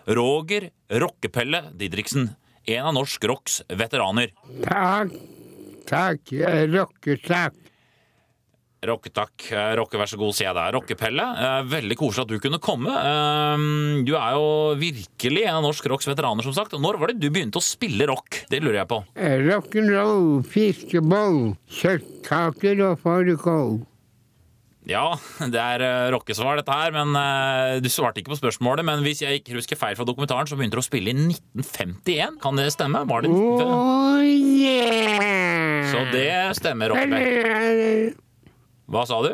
Roger 0.06 0.70
Rockepelle 1.02 1.64
Didriksen, 1.74 2.30
en 2.66 2.90
av 2.90 2.94
norsk 2.94 3.24
rocks 3.30 3.60
veteraner. 3.70 4.34
Takk. 4.66 5.14
Takk. 5.86 6.32
Rocketakk. 6.72 7.65
Rocketakk. 8.84 9.32
takk. 9.48 9.76
Rocke, 9.78 9.96
vær 9.98 10.06
så 10.10 10.18
god, 10.20 10.34
sier 10.36 10.50
jeg 10.50 10.56
deg. 10.58 10.74
Rockepelle, 10.76 11.24
eh, 11.40 11.62
veldig 11.64 11.96
koselig 11.96 12.26
at 12.26 12.28
du 12.28 12.38
kunne 12.38 12.58
komme. 12.60 12.92
Eh, 12.92 14.04
Du 14.04 14.14
er 14.14 14.32
jo 14.36 14.74
virkelig 14.76 15.46
en 15.46 15.56
av 15.56 15.62
norsk 15.62 15.86
rocks 15.88 16.06
veteraner, 16.06 16.42
som 16.42 16.52
sagt. 16.52 16.72
Når 16.72 16.98
var 16.98 17.06
det 17.08 17.20
du 17.20 17.30
begynte 17.30 17.56
å 17.58 17.64
spille 17.64 18.06
rock? 18.06 18.44
Det 18.50 18.60
lurer 18.62 18.84
jeg 18.84 18.88
på. 18.88 19.04
Rock'n'roll, 19.16 20.44
fiskeboll, 20.44 21.56
kjøttkaker 21.70 22.90
og 22.92 23.00
fårikål. 23.00 23.86
Ja, 24.86 25.16
det 25.40 25.58
er 25.58 26.12
rockesvar 26.14 26.60
dette 26.60 26.70
her, 26.70 26.92
men 26.94 27.10
eh, 27.18 27.80
du 27.82 27.88
svarte 27.88 28.22
ikke 28.22 28.36
på 28.36 28.38
spørsmålet. 28.38 28.84
Men 28.86 29.02
hvis 29.02 29.24
jeg 29.24 29.40
ikke 29.42 29.56
husker 29.58 29.74
feil 29.80 29.96
fra 29.98 30.06
dokumentaren, 30.06 30.46
så 30.46 30.54
begynte 30.54 30.78
du 30.78 30.82
å 30.84 30.86
spille 30.86 31.10
i 31.10 31.16
1951. 31.16 32.38
Kan 32.44 32.54
det 32.60 32.68
stemme? 32.76 33.02
Var 33.08 33.22
det 33.26 33.32
Oh 33.34 34.22
yeah! 34.22 35.90
Så 35.90 36.04
det 36.12 36.30
stemmer, 36.60 36.94
Rockepelle. 36.94 38.14
Hva 38.86 39.02
sa 39.08 39.18
du? 39.24 39.32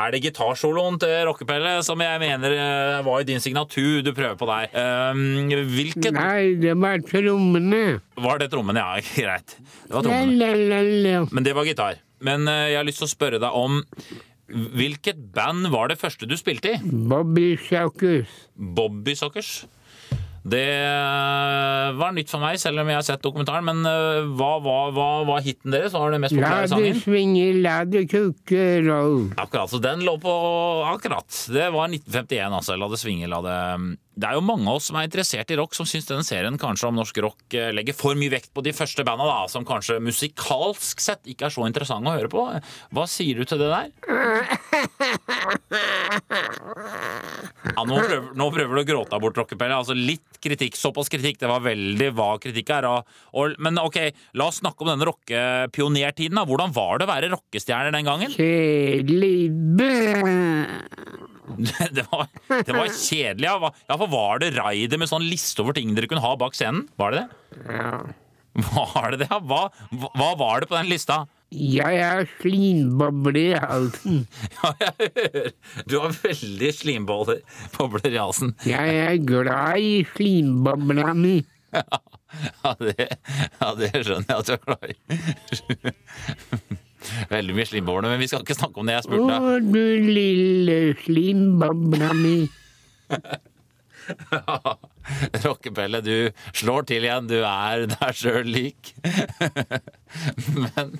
Er 0.00 0.14
det 0.14 0.20
gitarsoloen 0.24 0.96
til 0.98 1.12
Rockepelle 1.28 1.74
som 1.86 2.00
jeg 2.02 2.20
mener 2.22 2.54
eh, 2.56 3.00
var 3.06 3.20
i 3.20 3.26
din 3.28 3.42
signatur 3.42 4.00
du 4.02 4.10
prøver 4.16 4.38
på 4.40 4.48
der? 4.48 4.70
Um, 5.12 5.50
hvilket 5.70 6.16
Nei, 6.16 6.56
det 6.58 6.74
var 6.80 7.02
trommene. 7.06 8.00
Var 8.16 8.40
det 8.42 8.48
trommene? 8.54 8.80
Ja, 8.82 9.04
greit. 9.20 9.54
Det 9.84 9.94
var 9.94 10.06
trommene. 10.08 11.20
Men 11.30 11.46
det 11.46 11.54
var 11.58 11.68
gitar. 11.68 12.00
Men 12.24 12.48
eh, 12.50 12.72
jeg 12.72 12.80
har 12.80 12.88
lyst 12.88 13.02
til 13.04 13.10
å 13.10 13.14
spørre 13.14 13.40
deg 13.42 13.56
om 13.56 13.80
Hvilket 14.50 15.20
band 15.30 15.68
var 15.70 15.92
det 15.92 16.00
første 16.00 16.26
du 16.26 16.34
spilte 16.34 16.72
i? 16.74 16.78
Bobby 16.82 17.52
Sjaukus. 17.68 18.32
Bobby 18.58 19.14
Sockers. 19.14 19.60
Det 20.42 20.62
eh, 20.72 21.90
var 22.00 22.14
nytt 22.16 22.30
for 22.32 22.40
meg, 22.40 22.56
selv 22.62 22.80
om 22.80 22.88
jeg 22.88 22.96
har 22.96 23.04
sett 23.06 23.22
dokumentaren. 23.24 23.66
Men 23.66 23.82
eh, 23.84 24.28
hva 24.38 24.54
hva- 24.64 24.90
hva 24.96 25.08
var 25.28 25.42
hiten 25.44 25.74
deres? 25.74 25.92
Hva 25.92 26.06
var 26.06 26.14
den 26.16 26.24
mest 26.24 26.36
La 26.40 26.62
det 26.64 26.94
svinge, 27.02 27.48
la 27.60 27.80
det 27.84 28.06
kukke, 28.10 28.64
roll. 28.86 29.26
Akkurat, 29.36 29.68
så 29.72 29.80
den 29.84 30.04
lå 30.06 30.16
på 30.22 30.32
akkurat. 30.94 31.28
Det 31.52 31.68
var 31.74 31.88
1951, 31.92 32.56
altså. 32.60 32.78
La 32.80 32.88
det 32.88 33.00
svinge, 33.02 33.28
la 33.28 33.42
det 33.44 33.58
Det 34.20 34.28
er 34.28 34.36
jo 34.36 34.42
mange 34.44 34.68
av 34.68 34.76
oss 34.76 34.90
som 34.90 34.98
er 35.00 35.06
interessert 35.08 35.48
i 35.52 35.56
rock, 35.56 35.72
som 35.76 35.86
syns 35.88 36.08
denne 36.08 36.24
serien 36.26 36.58
kanskje 36.60 36.90
om 36.90 36.98
norsk 36.98 37.16
rock 37.24 37.54
eh, 37.56 37.70
legger 37.72 37.96
for 37.96 38.18
mye 38.18 38.32
vekt 38.34 38.50
på 38.52 38.64
de 38.66 38.74
første 38.76 39.04
banda, 39.06 39.24
da, 39.24 39.46
som 39.48 39.64
kanskje 39.64 39.96
musikalsk 40.04 41.00
sett 41.00 41.30
ikke 41.30 41.48
er 41.48 41.54
så 41.54 41.64
interessante 41.68 42.10
å 42.10 42.16
høre 42.18 42.28
på. 42.32 42.42
Hva 42.92 43.06
sier 43.08 43.40
du 43.40 43.48
til 43.48 43.62
det 43.62 43.70
der? 43.72 43.88
Ja, 47.70 47.84
nå, 47.86 47.96
prøver, 47.96 48.28
nå 48.36 48.50
prøver 48.52 48.76
du 48.76 48.82
å 48.82 48.88
gråte 48.90 49.14
deg 49.14 49.24
bort, 49.24 49.40
Rockepelle. 49.40 49.78
Altså 49.78 49.96
litt 49.96 50.40
kritikk, 50.42 50.76
såpass 50.76 51.08
kritikk. 51.12 51.40
Det 51.40 51.48
var 51.48 51.64
veldig 51.64 52.10
vag 52.18 52.44
kritikk 52.44 52.74
her. 52.74 52.88
Og, 52.90 53.00
og, 53.32 53.56
men 53.62 53.80
ok, 53.80 53.98
la 54.36 54.50
oss 54.50 54.60
snakke 54.60 54.84
om 54.84 54.92
denne 54.92 55.08
rockepionertiden. 55.08 56.36
da. 56.36 56.44
Hvordan 56.48 56.76
var 56.76 57.00
det 57.00 57.08
å 57.08 57.12
være 57.14 57.32
rockestjerner 57.36 57.96
den 57.96 58.08
gangen? 58.10 58.30
Kjedelig. 58.36 59.38
Det 61.96 62.04
var, 62.12 62.28
det 62.48 62.74
var 62.74 62.88
kjedelig. 62.92 63.46
Ja, 63.48 63.72
ja, 63.88 63.96
for 63.96 64.08
var 64.12 64.40
det 64.42 64.52
raidet 64.56 64.98
med 65.00 65.10
sånn 65.10 65.26
liste 65.26 65.62
over 65.64 65.76
ting 65.76 65.94
dere 65.96 66.08
kunne 66.10 66.24
ha 66.24 66.32
bak 66.40 66.56
scenen? 66.58 66.86
Var 67.00 67.14
det 67.14 67.22
det? 67.22 67.28
Ja. 67.76 67.98
Var 68.60 69.12
det 69.14 69.20
det? 69.22 69.28
Ja, 69.30 69.38
Hva, 69.46 69.60
hva 69.94 70.30
var 70.38 70.60
det 70.64 70.68
på 70.70 70.76
den 70.78 70.90
lista? 70.90 71.22
Jeg 71.50 71.96
er 71.98 72.28
slimbobler 72.40 73.36
i 73.40 73.46
halsen. 73.58 74.20
Ja, 74.60 74.70
jeg 74.82 75.10
hører. 75.16 75.48
Du 75.90 75.96
har 75.98 76.14
veldig 76.22 76.70
slimbobler 76.76 77.40
bobler 77.76 78.10
i 78.12 78.18
halsen. 78.20 78.54
Jeg 78.66 79.00
er 79.06 79.16
glad 79.26 79.82
i 79.82 80.04
slimbobla 80.14 81.14
mi. 81.18 81.40
Ja 82.62 82.70
det, 82.78 83.08
ja, 83.58 83.68
det 83.74 83.88
skjønner 84.06 84.28
jeg 84.30 84.36
at 84.38 84.46
du 84.46 84.52
er 84.54 84.60
glad 84.62 84.84
i. 84.86 84.94
Veldig 87.30 87.54
mye 87.56 87.68
slimbobler, 87.70 88.10
men 88.12 88.20
vi 88.22 88.28
skal 88.30 88.42
ikke 88.44 88.58
snakke 88.58 88.82
om 88.82 88.90
det 88.90 88.98
jeg 88.98 89.06
spurte. 89.08 89.38
Å, 89.40 89.56
du 89.64 89.84
lille 90.10 90.80
slimbobla 91.04 92.10
mi. 92.18 92.38
Rockepelle, 95.44 96.00
du 96.04 96.30
slår 96.56 96.86
til 96.90 97.06
igjen. 97.06 97.28
Du 97.30 97.38
er 97.40 97.86
deg 97.90 98.16
sjøl 98.20 98.48
lik. 98.50 98.94
Men 100.64 100.96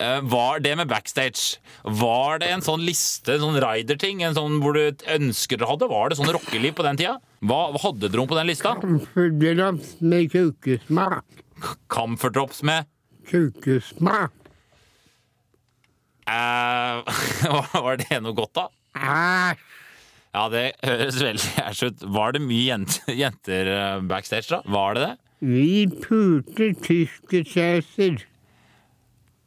Eh, 0.00 0.22
Var 0.24 0.62
det 0.64 0.70
med 0.78 0.88
backstage 0.88 1.58
Var 1.84 2.38
det 2.40 2.46
en 2.54 2.62
sånn 2.64 2.80
liste, 2.86 3.34
en 3.34 3.42
sånn 3.42 3.58
rider-ting? 3.60 4.22
En 4.24 4.32
sånn 4.36 4.54
hvor 4.62 4.72
du 4.72 5.02
ønsker 5.12 5.60
dere 5.60 5.68
hadde? 5.68 5.88
Var 5.90 6.08
det 6.08 6.16
sånn 6.16 6.30
rockeliv 6.32 6.72
på 6.78 6.86
den 6.86 6.96
tida? 6.96 7.18
Hva 7.44 7.58
hadde 7.82 8.08
dere 8.08 8.24
på 8.30 8.38
den 8.38 8.48
lista? 8.48 8.72
Kamferdrops 8.80 9.90
med 10.00 10.30
kukesmak. 10.32 11.26
Kamferdrops 11.92 12.62
med 12.64 12.88
Kukesmak. 13.30 14.32
eh, 16.26 17.02
Var 17.86 17.96
det 18.02 18.20
noe 18.24 18.34
godt, 18.36 18.54
da? 18.58 18.66
Æsj. 18.98 19.66
Ja, 20.30 20.44
det 20.52 20.64
høres 20.86 21.16
veldig 21.18 21.48
æsj 21.64 21.86
ut. 21.88 22.02
Var 22.14 22.36
det 22.36 22.42
mye 22.44 22.66
jenter, 22.68 23.14
jenter 23.18 23.70
eh, 23.74 24.02
backstage, 24.10 24.46
da? 24.52 24.60
Var 24.70 24.94
det 24.98 25.06
det? 25.08 25.14
Vi 25.40 25.86
pulte 26.04 26.68
tyskerkjøser. 26.84 28.20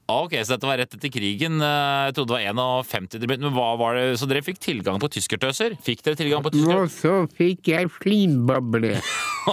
Ah, 0.09 0.25
Ok, 0.25 0.33
Så 0.43 0.53
dette 0.57 0.67
var 0.67 0.77
rett 0.81 0.93
etter 0.97 1.09
krigen. 1.09 1.61
Eh, 1.63 2.05
Jeg 2.09 2.15
trodde 2.17 2.35
det 2.35 2.53
var 2.55 2.83
51 2.83 3.07
det 3.19 3.27
begynte, 3.29 3.47
men 3.47 3.55
hva 3.55 3.69
var 3.79 3.95
det? 3.95 4.17
Så 4.19 4.27
dere 4.27 4.43
fikk 4.43 4.59
tilgang 4.59 4.99
på 4.99 5.07
tyskertøser? 5.15 5.77
Fikk 5.81 6.03
dere 6.03 6.19
tilgang 6.19 6.43
på 6.43 6.51
Og 6.75 6.89
så 6.91 7.13
fikk 7.37 7.71
jeg 7.71 7.87
slimboble. 8.01 8.97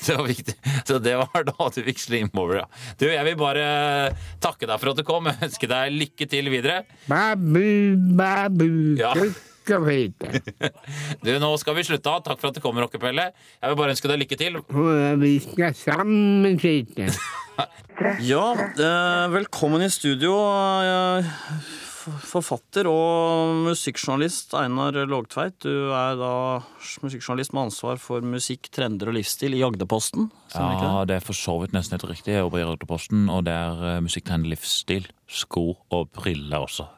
så, 0.00 0.16
var 0.16 0.26
viktig. 0.28 0.56
så 0.88 0.98
det 1.02 1.14
var 1.20 1.44
da 1.44 1.68
du 1.76 1.80
fikk 1.84 2.00
slimboble, 2.00 2.62
ja. 2.62 2.66
Du, 3.00 3.06
jeg 3.10 3.24
vil 3.28 3.36
bare 3.40 4.16
takke 4.40 4.66
deg 4.68 4.80
for 4.80 4.92
at 4.92 5.00
du 5.00 5.04
kom. 5.04 5.28
Ønske 5.28 5.68
deg 5.68 5.92
lykke 5.92 6.28
til 6.28 6.48
videre. 6.52 6.82
Babu, 7.08 7.96
babu, 8.16 8.70
Ja. 9.00 9.12
Kukkafete. 9.62 10.42
Du, 11.24 11.30
Nå 11.38 11.52
skal 11.60 11.76
vi 11.78 11.86
slutte 11.86 12.10
av. 12.10 12.22
Takk 12.26 12.40
for 12.40 12.50
at 12.50 12.58
du 12.58 12.62
kom, 12.64 12.78
Rockepelle. 12.82 13.30
Jeg 13.60 13.72
vil 13.72 13.78
bare 13.78 13.94
ønske 13.94 14.10
deg 14.10 14.24
lykke 14.24 14.40
til. 14.40 14.58
Vi 15.22 15.36
skal 15.46 15.78
sammen 15.78 16.58
sitte. 16.62 17.12
Ja, 18.24 18.54
eh, 18.56 19.26
velkommen 19.30 19.82
i 19.84 19.88
studio, 19.92 20.32
eh, 20.32 21.26
forfatter 22.24 22.88
og 22.88 23.60
musikkjournalist 23.68 24.56
Einar 24.58 24.96
Lågtveit. 25.06 25.58
Du 25.60 25.92
er 25.92 26.16
da 26.18 26.32
musikkjournalist 27.04 27.52
med 27.52 27.68
ansvar 27.68 28.00
for 28.02 28.24
musikk, 28.24 28.72
trender 28.72 29.12
og 29.12 29.18
livsstil 29.18 29.54
i 29.54 29.62
Agderposten. 29.62 30.30
Ja, 30.56 30.72
det? 30.80 31.12
det 31.12 31.20
er 31.20 31.28
for 31.28 31.36
så 31.36 31.58
vidt 31.60 31.76
nesten 31.76 31.98
helt 31.98 32.08
riktig. 32.10 32.32
Jeg 32.32 32.42
jobber 32.46 32.64
i 32.64 32.66
Agderposten, 32.66 33.28
og 33.30 33.44
det 33.46 33.54
er 33.54 33.76
musikk, 33.76 34.08
musikktrend 34.08 34.50
livsstil, 34.50 35.06
sko 35.28 35.68
og 35.92 36.10
briller 36.16 36.64
også. 36.64 36.88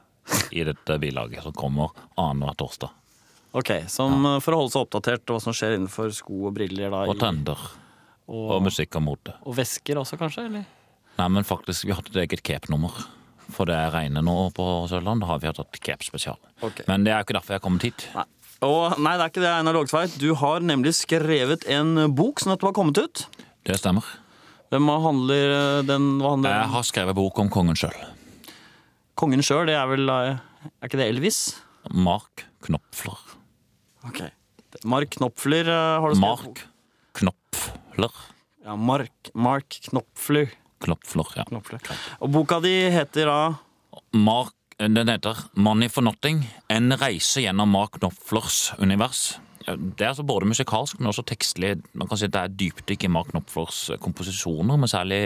I 0.55 0.65
dette 0.65 0.99
bilaget 1.03 1.43
som 1.45 1.53
kommer 1.57 1.93
annenhver 2.17 2.57
torsdag. 2.61 2.93
Ok, 3.55 3.71
som, 3.93 4.17
ja. 4.25 4.39
For 4.43 4.57
å 4.57 4.63
holde 4.65 4.75
seg 4.75 4.87
oppdatert 4.87 5.31
hva 5.31 5.41
som 5.43 5.55
skjer 5.55 5.77
innenfor 5.77 6.11
sko 6.15 6.49
og 6.49 6.55
briller 6.57 6.91
da, 6.91 7.05
Og 7.11 7.19
trender. 7.21 7.61
Og 8.27 8.55
og, 8.57 8.63
musikk 8.65 8.97
og 8.99 9.05
mote. 9.05 9.35
og 9.45 9.55
vesker 9.59 10.01
også, 10.01 10.17
kanskje? 10.19 10.47
eller? 10.49 10.65
Nei, 11.19 11.29
men 11.31 11.45
faktisk, 11.47 11.85
vi 11.85 11.93
har 11.93 12.01
hatt 12.01 12.11
et 12.11 12.23
eget 12.25 12.43
cape-nummer. 12.43 12.91
For 13.53 13.69
det 13.69 13.77
regner 13.93 14.25
nå 14.25 14.49
på 14.57 14.65
Sørlandet. 14.91 15.23
Da 15.27 15.29
har 15.29 15.43
vi 15.43 15.51
hatt 15.51 15.61
et 15.61 15.81
cape-spesial. 15.85 16.39
Okay. 16.65 16.87
Men 16.89 17.05
det 17.05 17.13
er 17.13 17.21
jo 17.21 17.29
ikke 17.29 17.37
derfor 17.37 17.55
jeg 17.55 17.61
har 17.61 17.67
kommet 17.67 17.87
hit. 17.87 18.07
Nei. 18.17 18.25
Og, 18.65 18.97
nei, 18.97 19.13
det 19.19 19.27
er 19.27 19.31
ikke 19.31 19.43
det, 19.45 19.53
Einar 19.53 19.77
Lågtveit. 19.77 20.15
Du 20.19 20.31
har 20.41 20.65
nemlig 20.65 20.95
skrevet 20.97 21.67
en 21.69 22.09
bok 22.17 22.41
som 22.41 22.55
nettopp 22.55 22.71
har 22.71 22.77
kommet 22.79 22.99
ut. 23.03 23.25
Det 23.69 23.77
stemmer. 23.79 24.07
Hvem 24.73 24.89
handler 25.05 25.53
eh, 25.59 25.81
den? 25.87 26.07
Hva 26.23 26.33
handler 26.35 26.55
Jeg 26.57 26.71
har 26.73 26.87
skrevet 26.89 27.19
bok 27.19 27.39
om 27.45 27.51
kongen 27.53 27.77
sjøl. 27.79 27.95
Kongen 29.19 29.45
sjøl, 29.47 29.69
det 29.71 29.77
er 29.79 29.87
vel 29.91 30.11
eh, 30.11 30.41
Er 30.81 30.89
ikke 30.89 30.99
det 30.99 31.09
Elvis? 31.13 31.41
Mark 31.95 32.47
Knopfler. 32.65 33.21
Ok. 34.09 34.25
Mark 34.91 35.13
Knopfler 35.19 35.69
eh, 35.71 36.01
har 36.03 36.11
du 36.11 36.19
skrevet 36.19 36.49
Mark 36.49 36.65
Knopfler. 37.15 38.19
Ja, 38.65 38.75
Mark, 38.81 39.31
Mark 39.37 39.79
Knopfler. 39.91 40.51
Knopfler, 40.85 41.31
ja. 41.39 41.45
Knopfler. 41.49 41.81
Og 42.25 42.33
boka 42.35 42.59
di 42.65 42.73
heter 42.93 43.31
da 43.31 43.39
Mark, 44.17 44.57
den 44.81 45.09
heter 45.13 45.47
Money 45.55 45.93
for 45.93 46.05
Nothing. 46.05 46.43
En 46.73 46.97
reise 46.99 47.45
gjennom 47.45 47.71
Mark 47.71 48.01
Knopflers 48.01 48.73
univers. 48.83 49.37
Det 49.65 50.03
er 50.05 50.11
altså 50.11 50.27
både 50.27 50.49
musikalsk, 50.51 50.99
men 50.99 51.09
også 51.09 51.25
tekstlig. 51.29 51.77
Man 51.97 52.09
kan 52.11 52.19
si 52.21 52.27
at 52.27 52.35
Det 52.35 52.43
er 52.43 52.57
dypdykk 52.61 53.07
i 53.07 53.13
Mark 53.15 53.31
Knopflers 53.31 53.87
komposisjoner, 54.03 54.77
med 54.77 54.91
særlig 54.93 55.23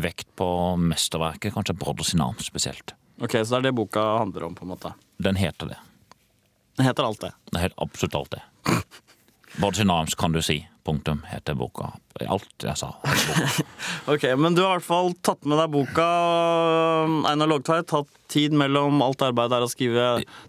vekt 0.00 0.30
på 0.38 0.46
mesterverket, 0.80 1.52
kanskje 1.52 1.76
Brothers 1.76 2.14
in 2.14 2.22
Arms 2.24 2.46
spesielt. 2.48 2.94
Ok, 3.22 3.38
så 3.38 3.54
det 3.54 3.60
er 3.60 3.68
det 3.70 3.76
boka 3.78 4.02
handler 4.18 4.48
om, 4.48 4.54
på 4.58 4.66
en 4.66 4.72
måte. 4.74 4.92
Den 5.22 5.38
heter 5.38 5.70
det. 5.70 5.78
Den 6.76 6.88
heter 6.88 7.06
alt 7.06 7.20
det. 7.22 7.32
Den 7.52 7.62
heter 7.62 7.78
absolutt 7.84 8.14
alt 8.18 8.30
det. 8.34 8.42
Sin 9.76 9.90
Arms 9.90 10.14
kan 10.18 10.32
du 10.32 10.42
si. 10.42 10.62
Punktum 10.82 11.20
heter 11.30 11.54
boka. 11.54 11.92
Alt 12.26 12.64
jeg 12.66 12.74
sa. 12.80 12.88
Ok, 14.10 14.24
Men 14.36 14.56
du 14.56 14.64
har 14.64 14.72
i 14.72 14.80
hvert 14.80 14.86
fall 14.88 15.12
tatt 15.22 15.46
med 15.46 15.60
deg 15.60 15.70
boka. 15.70 16.06
Einar 17.30 17.50
Lågtveit, 17.52 17.86
tatt 17.92 18.10
tid 18.32 18.56
mellom 18.58 18.98
alt 19.04 19.22
arbeidet 19.22 19.60
er 19.60 19.66
å 19.66 19.70
skrive 19.70 20.06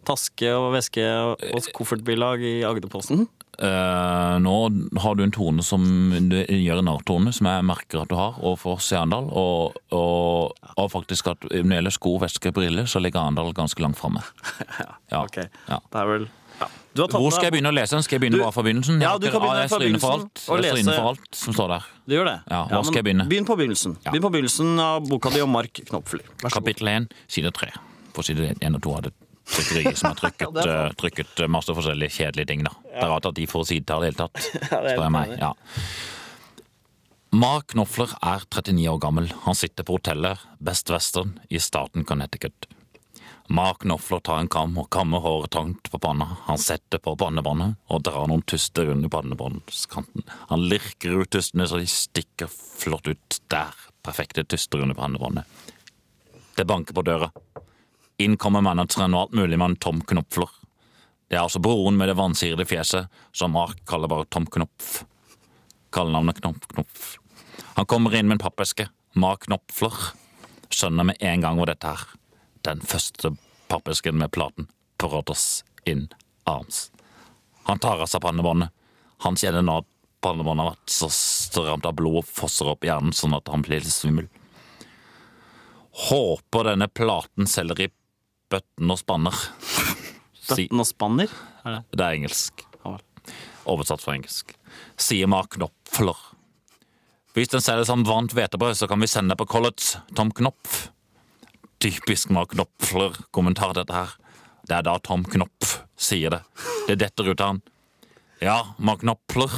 taske 0.08 0.50
og 0.58 0.72
veske 0.74 1.06
og 1.06 1.70
koffertbilag 1.78 2.42
i 2.42 2.56
Agderposten. 2.66 3.28
Eh, 3.64 4.36
nå 4.44 4.54
har 5.00 5.16
du 5.16 5.24
en 5.24 5.32
tone 5.32 5.64
som 5.64 5.84
du 6.30 6.36
gjør 6.44 6.82
en 6.82 6.88
narrtone, 6.90 7.32
som 7.36 7.48
jeg 7.48 7.64
merker 7.64 8.02
at 8.04 8.12
du 8.12 8.16
har 8.20 8.36
overfor 8.42 8.82
Seandal. 8.84 9.30
Og, 9.32 9.78
og, 9.96 10.54
og 10.76 10.90
faktisk 10.92 11.32
at 11.32 11.46
når 11.48 11.64
det 11.70 11.78
gjelder 11.80 11.96
sko, 11.96 12.16
vesker, 12.24 12.52
briller, 12.56 12.90
så 12.92 13.00
ligger 13.00 13.22
Arendal 13.24 13.54
ganske 13.56 13.84
langt 13.84 14.00
framme. 14.00 14.24
Ja. 15.14 15.22
Ok, 15.24 15.38
Ja. 15.70 15.78
Det 15.94 16.00
er 16.02 16.08
vel 16.10 16.24
ja. 16.60 16.68
Hvor 17.10 17.32
skal 17.34 17.48
jeg 17.48 17.54
begynne 17.56 17.72
å 17.72 17.76
lese 17.76 17.96
den? 17.96 18.04
Skal 18.06 18.16
jeg 18.18 18.22
begynne 18.24 18.38
Du- 18.40 18.44
bare 18.46 18.54
fra 18.56 18.64
begynnelsen? 18.66 19.02
Ja, 19.02 19.16
du 19.18 19.26
kan 19.32 19.42
begynne 19.42 19.66
fra 19.70 19.80
begynnelsen 19.82 20.04
for 20.04 20.14
alt. 20.20 20.44
og 20.48 20.64
Jeg 20.64 20.86
for 20.86 21.10
alt 21.14 21.36
som 21.40 21.56
står 21.58 21.72
der. 21.74 21.88
Du 22.08 22.14
gjør 22.16 22.30
det? 22.30 22.36
Ja, 22.52 22.60
hva 22.70 22.78
men 22.82 22.86
skal 22.90 23.00
jeg 23.02 23.08
begynne? 23.08 23.26
Begynn 23.32 23.48
på 23.50 23.58
begynnelsen. 23.58 23.96
Ja. 24.06 24.12
Begynn 24.14 24.26
på 24.28 24.32
begynnelsen 24.36 24.74
av 24.84 25.08
boka 25.10 25.32
di 25.34 25.42
om 25.42 25.50
Mark 25.54 25.82
Knopfler. 25.90 26.22
Kapittel 26.54 26.88
1, 26.94 27.08
side 27.28 27.52
3. 27.58 27.72
På 28.14 28.26
side 28.26 28.54
1 28.62 28.76
og 28.78 28.82
2 28.86 28.96
av 28.98 29.02
det 29.08 29.14
trykkeriet 29.50 30.00
som 30.00 30.12
har 30.12 30.20
trykket, 30.24 30.60
ja, 30.64 30.80
eh, 30.88 30.96
trykket 31.00 31.44
masse 31.52 31.76
forskjellige 31.76 32.18
kjedelige 32.20 32.52
ting. 32.54 32.64
da. 32.68 32.74
Det 32.88 33.06
er 33.06 33.14
rart 33.14 33.30
at 33.30 33.38
de 33.40 33.48
får 33.50 33.70
sidetall 33.72 34.06
i 34.06 34.12
det 34.12 34.14
hele 34.14 34.28
tatt, 34.28 34.50
spør 34.70 35.04
jeg 35.06 35.16
meg. 35.18 35.38
Ja. 35.42 35.54
Mark 37.34 37.72
Knopfler 37.74 38.12
er 38.22 38.46
39 38.46 38.90
år 38.92 39.02
gammel. 39.02 39.32
Han 39.48 39.58
sitter 39.58 39.86
på 39.88 39.98
hotellet 39.98 40.42
Best 40.62 40.92
Western 40.94 41.40
i 41.50 41.58
staten 41.58 42.06
Connecticut. 42.06 42.68
Mark 43.50 43.82
Knopfler 43.84 44.22
tar 44.24 44.40
en 44.40 44.48
kam 44.48 44.78
og 44.80 44.88
kammer 44.94 45.24
håret 45.24 45.52
trangt 45.52 45.90
på 45.92 46.00
panna. 46.00 46.28
Han 46.46 46.62
setter 46.62 47.02
på 47.04 47.16
pannebåndet 47.20 47.76
og 47.92 48.04
drar 48.06 48.30
noen 48.30 48.46
tuster 48.48 48.88
under 48.94 49.12
pannebåndskanten. 49.12 50.24
Han 50.52 50.68
lirker 50.70 51.18
ut 51.20 51.34
tustene 51.34 51.68
så 51.68 51.82
de 51.82 51.90
stikker 51.90 52.52
flott 52.54 53.10
ut 53.10 53.40
der. 53.52 53.74
Perfekte 54.06 54.46
tuster 54.46 54.86
under 54.86 54.96
pannebåndet. 54.96 55.50
Det 56.56 56.68
banker 56.70 56.94
på 56.94 57.02
døra. 57.02 57.32
Inn 58.22 58.38
kommer 58.38 58.62
manageren 58.62 59.16
og 59.16 59.28
alt 59.28 59.40
mulig 59.40 59.58
mann 59.58 59.76
Tom 59.82 60.02
Knopfler. 60.06 60.50
Det 61.28 61.38
er 61.40 61.48
altså 61.48 61.62
broren 61.64 61.98
med 61.98 62.12
det 62.12 62.18
vansirede 62.20 62.66
fjeset, 62.70 63.10
som 63.34 63.56
Mark 63.56 63.80
kaller 63.90 64.12
bare 64.12 64.28
Tom 64.30 64.46
Knopf. 64.46 65.04
Kallenavnet 65.94 66.42
Knopf 66.42 66.68
Knopf. 66.74 67.08
Han 67.74 67.88
kommer 67.90 68.14
inn 68.16 68.28
med 68.28 68.38
en 68.38 68.44
pappeske. 68.44 68.88
Mark 69.18 69.48
Knopfler 69.48 69.96
skjønner 70.70 71.10
med 71.10 71.22
en 71.26 71.42
gang 71.42 71.58
hva 71.58 71.66
dette 71.72 71.90
er. 71.90 72.04
Den 72.66 72.84
første 72.86 73.34
pappesken 73.72 74.20
med 74.20 74.32
platen 74.36 74.70
Brothers 75.02 75.64
in 75.90 76.08
Arms. 76.46 76.92
Han 77.64 77.82
tar 77.82 78.04
av 78.04 78.12
seg 78.12 78.22
pannebåndet. 78.22 78.70
Han 79.26 79.40
kjenner 79.40 79.66
nå 79.66 79.80
at 79.82 79.90
pannebåndet 80.24 80.64
har 80.64 80.76
vært 80.76 80.94
så 80.96 81.10
stramt 81.12 81.90
av 81.90 81.98
blod 81.98 82.22
og 82.22 82.30
fosser 82.30 82.70
opp 82.72 82.86
hjernen 82.86 83.16
sånn 83.16 83.36
at 83.36 83.50
han 83.52 83.66
blir 83.66 83.82
litt 83.84 83.94
svimmel. 83.96 84.30
Håper 86.10 86.72
denne 86.72 86.90
platen 86.90 87.50
selger 87.50 87.86
i 87.86 87.92
bøtten 88.54 88.94
og 88.94 89.00
spanner. 89.02 89.40
Bøtten 90.48 90.84
og 90.84 90.88
spanner? 90.88 91.34
Er 91.64 91.80
det? 91.80 91.82
det 91.98 92.06
er 92.06 92.20
engelsk. 92.20 92.66
Oversatt 93.70 94.04
fra 94.04 94.18
engelsk. 94.18 94.54
Sier 95.00 95.30
Mark 95.32 95.56
Knopfler. 95.56 96.18
Hvis 97.34 97.50
den 97.50 97.64
selger 97.66 97.88
som 97.88 98.04
varmt 98.06 98.36
hvetebrød, 98.36 98.76
så 98.78 98.90
kan 98.90 99.02
vi 99.02 99.10
sende 99.10 99.38
på 99.40 99.48
college 99.50 100.02
Tom 100.16 100.32
Knopf. 100.36 100.90
Typisk 101.82 102.30
Mark 102.30 102.54
Knopfler-kommentar, 102.54 103.74
dette 103.80 103.96
her. 103.96 104.12
Det 104.68 104.76
er 104.78 104.86
da 104.86 104.98
Tom 105.04 105.24
Knopf 105.28 105.80
sier 105.98 106.36
det. 106.36 106.42
Det 106.88 107.00
detter 107.02 107.32
ut 107.32 107.42
av 107.42 107.56
han. 107.56 107.62
Ja, 108.44 108.58
Mark 108.78 109.02
Knopfler. 109.02 109.52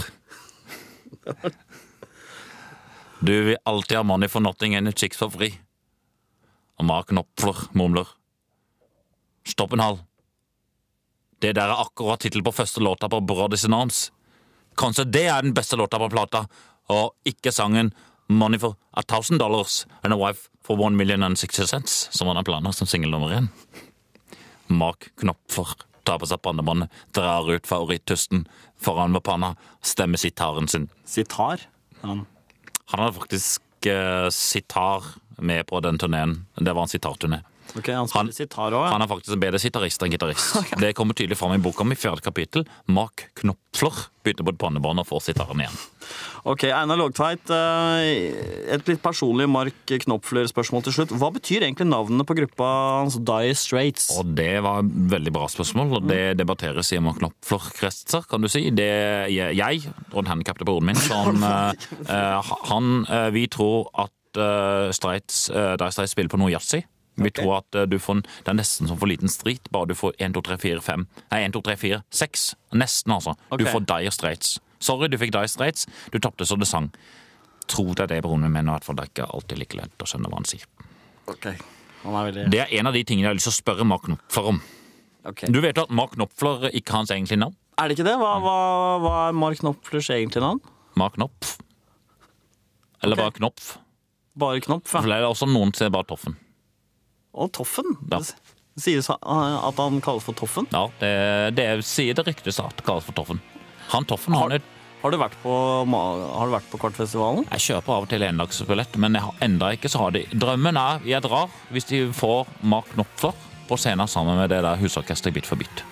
Du 3.26 3.34
vil 3.50 3.58
alltid 3.66 3.98
ha 3.98 4.04
money 4.04 4.30
for 4.30 4.44
nothing 4.44 4.76
and 4.76 4.94
chicks 4.96 5.18
for 5.18 5.34
free. 5.34 5.58
Og 6.78 6.86
Mark 6.86 7.10
Knopfler 7.10 7.66
mumler. 7.74 8.08
Stopp 9.48 9.74
en 9.74 9.84
hal. 9.84 10.00
Det 11.40 11.54
der 11.56 11.70
er 11.70 11.84
akkurat 11.84 12.24
tittelen 12.24 12.46
på 12.46 12.54
første 12.56 12.82
låta 12.82 13.10
på 13.12 13.22
Brothers 13.22 13.66
in 13.68 13.74
Arms. 13.74 14.10
Kanskje 14.80 15.06
det 15.06 15.26
er 15.30 15.42
den 15.46 15.54
beste 15.56 15.78
låta 15.78 16.00
på 16.02 16.10
plata, 16.10 16.46
og 16.90 17.14
ikke 17.28 17.54
sangen 17.54 17.94
Money 18.28 18.58
for 18.58 18.76
a 18.98 19.04
thousand 19.04 19.38
dollars 19.40 19.86
and 20.04 20.14
a 20.14 20.18
wife 20.18 20.50
for 20.64 20.78
one 20.78 20.98
million 20.98 21.24
and 21.24 21.38
sixty 21.38 21.66
cents, 21.68 22.08
som 22.12 22.28
han 22.28 22.36
har 22.36 22.44
planer 22.44 22.72
som 22.74 22.88
singel 22.88 23.12
nummer 23.14 23.30
én. 23.30 23.50
Mark 24.68 25.12
Knopfer 25.22 25.76
tar 26.06 26.18
på 26.20 26.26
seg 26.30 26.42
pannebåndet, 26.42 26.90
drar 27.14 27.46
ut 27.46 27.68
favoritttusten 27.70 28.48
foran 28.82 29.14
ved 29.14 29.24
panna, 29.26 29.54
stemmer 29.86 30.18
sitaren 30.18 30.68
sin. 30.68 30.90
Sitar? 31.06 31.68
Han, 32.02 32.26
Han 32.86 33.00
hadde 33.00 33.18
faktisk 33.20 33.86
eh, 33.86 34.30
sitar 34.30 35.04
med 35.38 35.66
på 35.68 35.80
den 35.80 35.98
turneen. 35.98 36.46
Det 36.56 36.74
var 36.74 36.86
en 36.86 36.90
sitarturné. 36.90 37.44
Ok, 37.76 37.92
Han 37.92 38.08
spiller 38.08 38.36
sitar 38.36 38.76
òg. 38.76 38.88
Han 38.94 39.04
er 39.04 39.12
faktisk 39.12 39.36
en 39.36 39.44
bedre 39.44 39.60
sitarist 39.62 40.04
enn 40.06 40.14
gitarist. 40.16 40.56
Det 40.84 40.94
kommer 40.98 41.18
tydelig 41.18 41.40
fram 41.40 41.56
i 41.56 41.62
boka 41.62 41.88
mi, 41.88 41.98
fjerde 42.00 42.24
kapittel. 42.24 42.66
Mark 42.88 43.30
Knopfler 43.42 44.08
bytter 44.26 44.48
på 44.48 44.54
et 44.56 44.62
pannebånd 44.62 45.04
og 45.04 45.08
får 45.10 45.28
sitaren 45.28 45.62
igjen. 45.62 45.76
Ok, 46.46 46.68
Einar 46.70 47.00
Lågtveit, 47.00 47.50
eh, 47.54 48.72
et 48.76 48.90
litt 48.90 49.02
personlig 49.02 49.48
Mark 49.50 49.90
Knopfler-spørsmål 49.90 50.86
til 50.86 50.96
slutt. 50.98 51.14
Hva 51.18 51.32
betyr 51.34 51.66
egentlig 51.66 51.88
navnet 51.90 52.28
på 52.30 52.38
gruppa 52.38 52.70
hans 53.02 53.18
Dire 53.18 53.56
Straits? 53.58 54.12
Og 54.20 54.36
det 54.38 54.62
var 54.66 54.84
et 54.84 54.92
veldig 55.16 55.34
bra 55.36 55.50
spørsmål, 55.52 55.96
og 56.00 56.10
det 56.10 56.38
debatteres 56.38 56.94
i 56.94 57.02
Mark 57.02 57.20
Knopfler-kretser, 57.22 58.28
kan 58.30 58.46
du 58.46 58.50
si. 58.52 58.68
Det 58.70 58.90
er 58.90 59.54
jeg 59.58 59.90
og 60.14 60.22
den 60.22 60.32
handikappede 60.36 60.70
broren 60.70 60.92
min 60.92 61.02
som 61.02 61.42
eh, 61.52 61.88
eh, 62.08 62.54
Han 62.70 63.08
Vi 63.34 63.48
tror 63.52 63.90
at 64.06 64.12
Straits, 64.36 65.48
Dire 65.48 65.92
Straits 65.96 66.12
spiller 66.12 66.30
på 66.30 66.38
noe 66.42 66.52
yatzy. 66.52 66.82
Vi 67.16 67.32
tror 67.32 67.58
at 67.62 67.76
eh, 67.76 67.88
du 67.88 67.98
får, 68.02 68.22
Det 68.44 68.52
er 68.52 68.58
nesten 68.60 68.90
som 68.90 69.00
for 69.00 69.10
liten 69.10 69.32
street, 69.32 69.70
bare 69.72 69.88
du 69.92 69.96
får 69.96 70.18
1, 70.20 70.36
2, 70.36 70.42
3, 70.50 70.58
4, 70.62 70.82
5 70.84 71.06
Nei, 71.32 71.42
1, 71.46 71.56
2, 71.56 71.62
3, 71.68 71.76
4, 71.80 72.02
6. 72.12 72.46
Nesten, 72.76 73.16
altså. 73.16 73.36
Du 73.58 73.66
får 73.66 73.86
Dire 73.88 74.12
Straits. 74.12 74.58
Sorry, 74.84 75.08
du 75.08 75.18
fikk 75.18 75.34
Dire 75.36 75.48
Straits. 75.52 75.88
Du 76.12 76.20
tapte 76.20 76.46
så 76.46 76.58
det 76.60 76.68
sang. 76.68 76.92
Tror 77.72 77.96
det 77.96 78.06
er 78.06 78.16
det 78.16 78.24
broren 78.26 78.44
min 78.46 78.54
mener, 78.54 78.70
i 78.70 78.76
hvert 78.76 78.88
fall. 78.88 79.00
Det 79.00 79.08
er 79.08 79.14
ikke 79.14 79.30
alltid 79.34 79.62
like 79.62 79.80
lett 79.80 80.04
å 80.04 80.10
skjønne 80.10 80.32
hva 80.32 80.42
han 80.42 80.50
sier. 80.50 80.66
Okay. 81.32 81.58
han 82.04 82.18
er 82.20 82.28
veldig... 82.30 82.50
Det 82.54 82.62
er 82.62 82.74
en 82.80 82.92
av 82.92 82.94
de 82.94 83.04
tingene 83.08 83.26
jeg 83.26 83.32
har 83.32 83.40
lyst 83.40 83.50
til 83.50 83.56
å 83.56 83.62
spørre 83.62 83.88
Mark 83.88 84.06
Knopfler 84.06 84.52
om. 84.52 84.60
Okay. 85.26 85.50
Du 85.50 85.58
vet 85.64 85.80
jo 85.80 85.88
at 85.88 85.94
Mark 85.96 86.14
Knopfler 86.14 86.68
ikke 86.70 86.94
har 86.94 87.02
hans 87.02 87.14
egentlige 87.16 87.42
navn? 87.42 87.56
Er 87.82 87.90
det 87.90 87.98
ikke 87.98 88.06
det? 88.08 88.14
Hva, 88.22 88.36
hva, 88.44 88.58
hva 89.02 89.14
er 89.24 89.40
Mark 89.40 89.60
Knopflers 89.64 90.12
egentlige 90.14 90.46
navn? 90.46 90.62
Mark 91.00 91.18
Knopf. 91.18 91.58
Eller 93.02 93.18
okay. 93.18 93.24
bare 93.24 93.38
Knopf. 93.40 93.72
Bare 94.36 94.62
Knopf, 94.62 94.94
ja. 94.94 95.02
For 95.02 95.10
det 95.10 95.18
er 95.18 95.28
også 95.28 95.48
noen 95.50 95.74
som 95.76 95.92
bare 95.96 96.08
Toffen. 96.12 96.38
Og 97.36 97.52
Toffen. 97.56 97.98
Ja. 98.12 98.22
Det 98.76 98.84
sies 98.84 99.10
at 99.12 99.80
han 99.80 100.02
kalles 100.04 100.24
for 100.26 100.36
Toffen. 100.36 100.68
Ja, 100.72 100.88
det, 101.00 101.12
det 101.56 101.68
sier 101.88 102.16
det 102.16 102.26
ryktes 102.28 102.60
at 102.64 102.84
kalles 102.88 103.08
for 103.08 103.16
Toffen. 103.18 103.42
Han 103.92 104.08
Toffen 104.08 104.36
har 104.36 104.56
et 104.56 104.72
Har 105.04 105.14
du 105.14 105.20
vært 105.22 105.36
på, 105.44 105.52
har 105.86 106.48
du 106.50 106.54
vært 106.56 106.70
på 106.72 106.80
Kvartfestivalen? 106.82 107.46
Jeg 107.52 107.62
kjøper 107.68 107.94
av 107.94 108.06
og 108.08 108.10
til 108.10 108.24
endagsbillett, 108.26 108.96
men 108.98 109.14
jeg 109.14 109.28
har 109.28 109.44
enda 109.46 109.70
ikke 109.76 109.92
så 109.92 110.08
har 110.08 110.16
de 110.16 110.24
Drømmen 110.34 110.80
er 110.82 111.04
jeg 111.06 111.22
drar 111.22 111.52
hvis 111.76 111.86
de 111.92 112.00
får 112.16 112.48
Mark 112.66 112.90
Knopfler 112.96 113.36
på 113.70 113.78
scenen 113.78 114.10
sammen 114.10 114.40
med 114.40 114.50
det 114.50 114.64
der 114.66 114.82
husorkesteret 114.82 115.36
Bit 115.36 115.50
for 115.50 115.62
bit. 115.62 115.84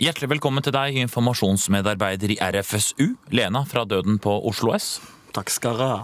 Hjertelig 0.00 0.30
velkommen 0.32 0.64
til 0.64 0.72
deg, 0.72 0.96
informasjonsmedarbeider 1.02 2.32
i 2.32 2.38
RFSU, 2.40 3.10
Lena 3.36 3.66
fra 3.68 3.84
Døden 3.84 4.16
på 4.22 4.32
Oslo 4.48 4.72
S. 4.72 4.94
Takk 5.36 5.52
skal 5.52 5.76
du 5.76 5.84
ha. 5.84 5.98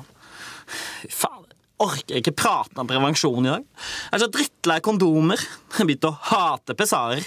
Faen, 1.08 1.45
orker 1.82 2.20
ikke 2.20 2.34
prate 2.36 2.80
om 2.80 2.88
prevensjon 2.88 3.44
i 3.44 3.52
dag. 3.52 3.66
Jeg 3.66 4.16
er 4.16 4.22
så 4.22 4.30
drittlei 4.32 4.78
kondomer. 4.84 5.40
Jeg 5.40 5.76
har 5.78 5.88
begynt 5.90 6.08
å 6.08 6.14
hate 6.30 6.76
pesarer. 6.78 7.26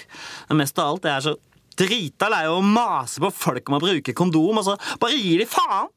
Men 0.49 0.63
mest 0.63 0.81
av 0.81 0.95
alt, 0.95 1.07
jeg 1.07 1.15
er 1.15 1.27
så 1.27 1.35
drita 1.79 2.29
lei 2.31 2.43
av 2.47 2.57
å 2.57 2.65
mase 2.65 3.21
på 3.23 3.31
folk 3.31 3.69
om 3.69 3.77
å 3.77 3.83
bruke 3.83 4.15
kondom, 4.17 4.59
og 4.59 4.65
så 4.67 4.75
bare 4.99 5.19
gir 5.19 5.43
de 5.43 5.47
faen. 5.49 5.91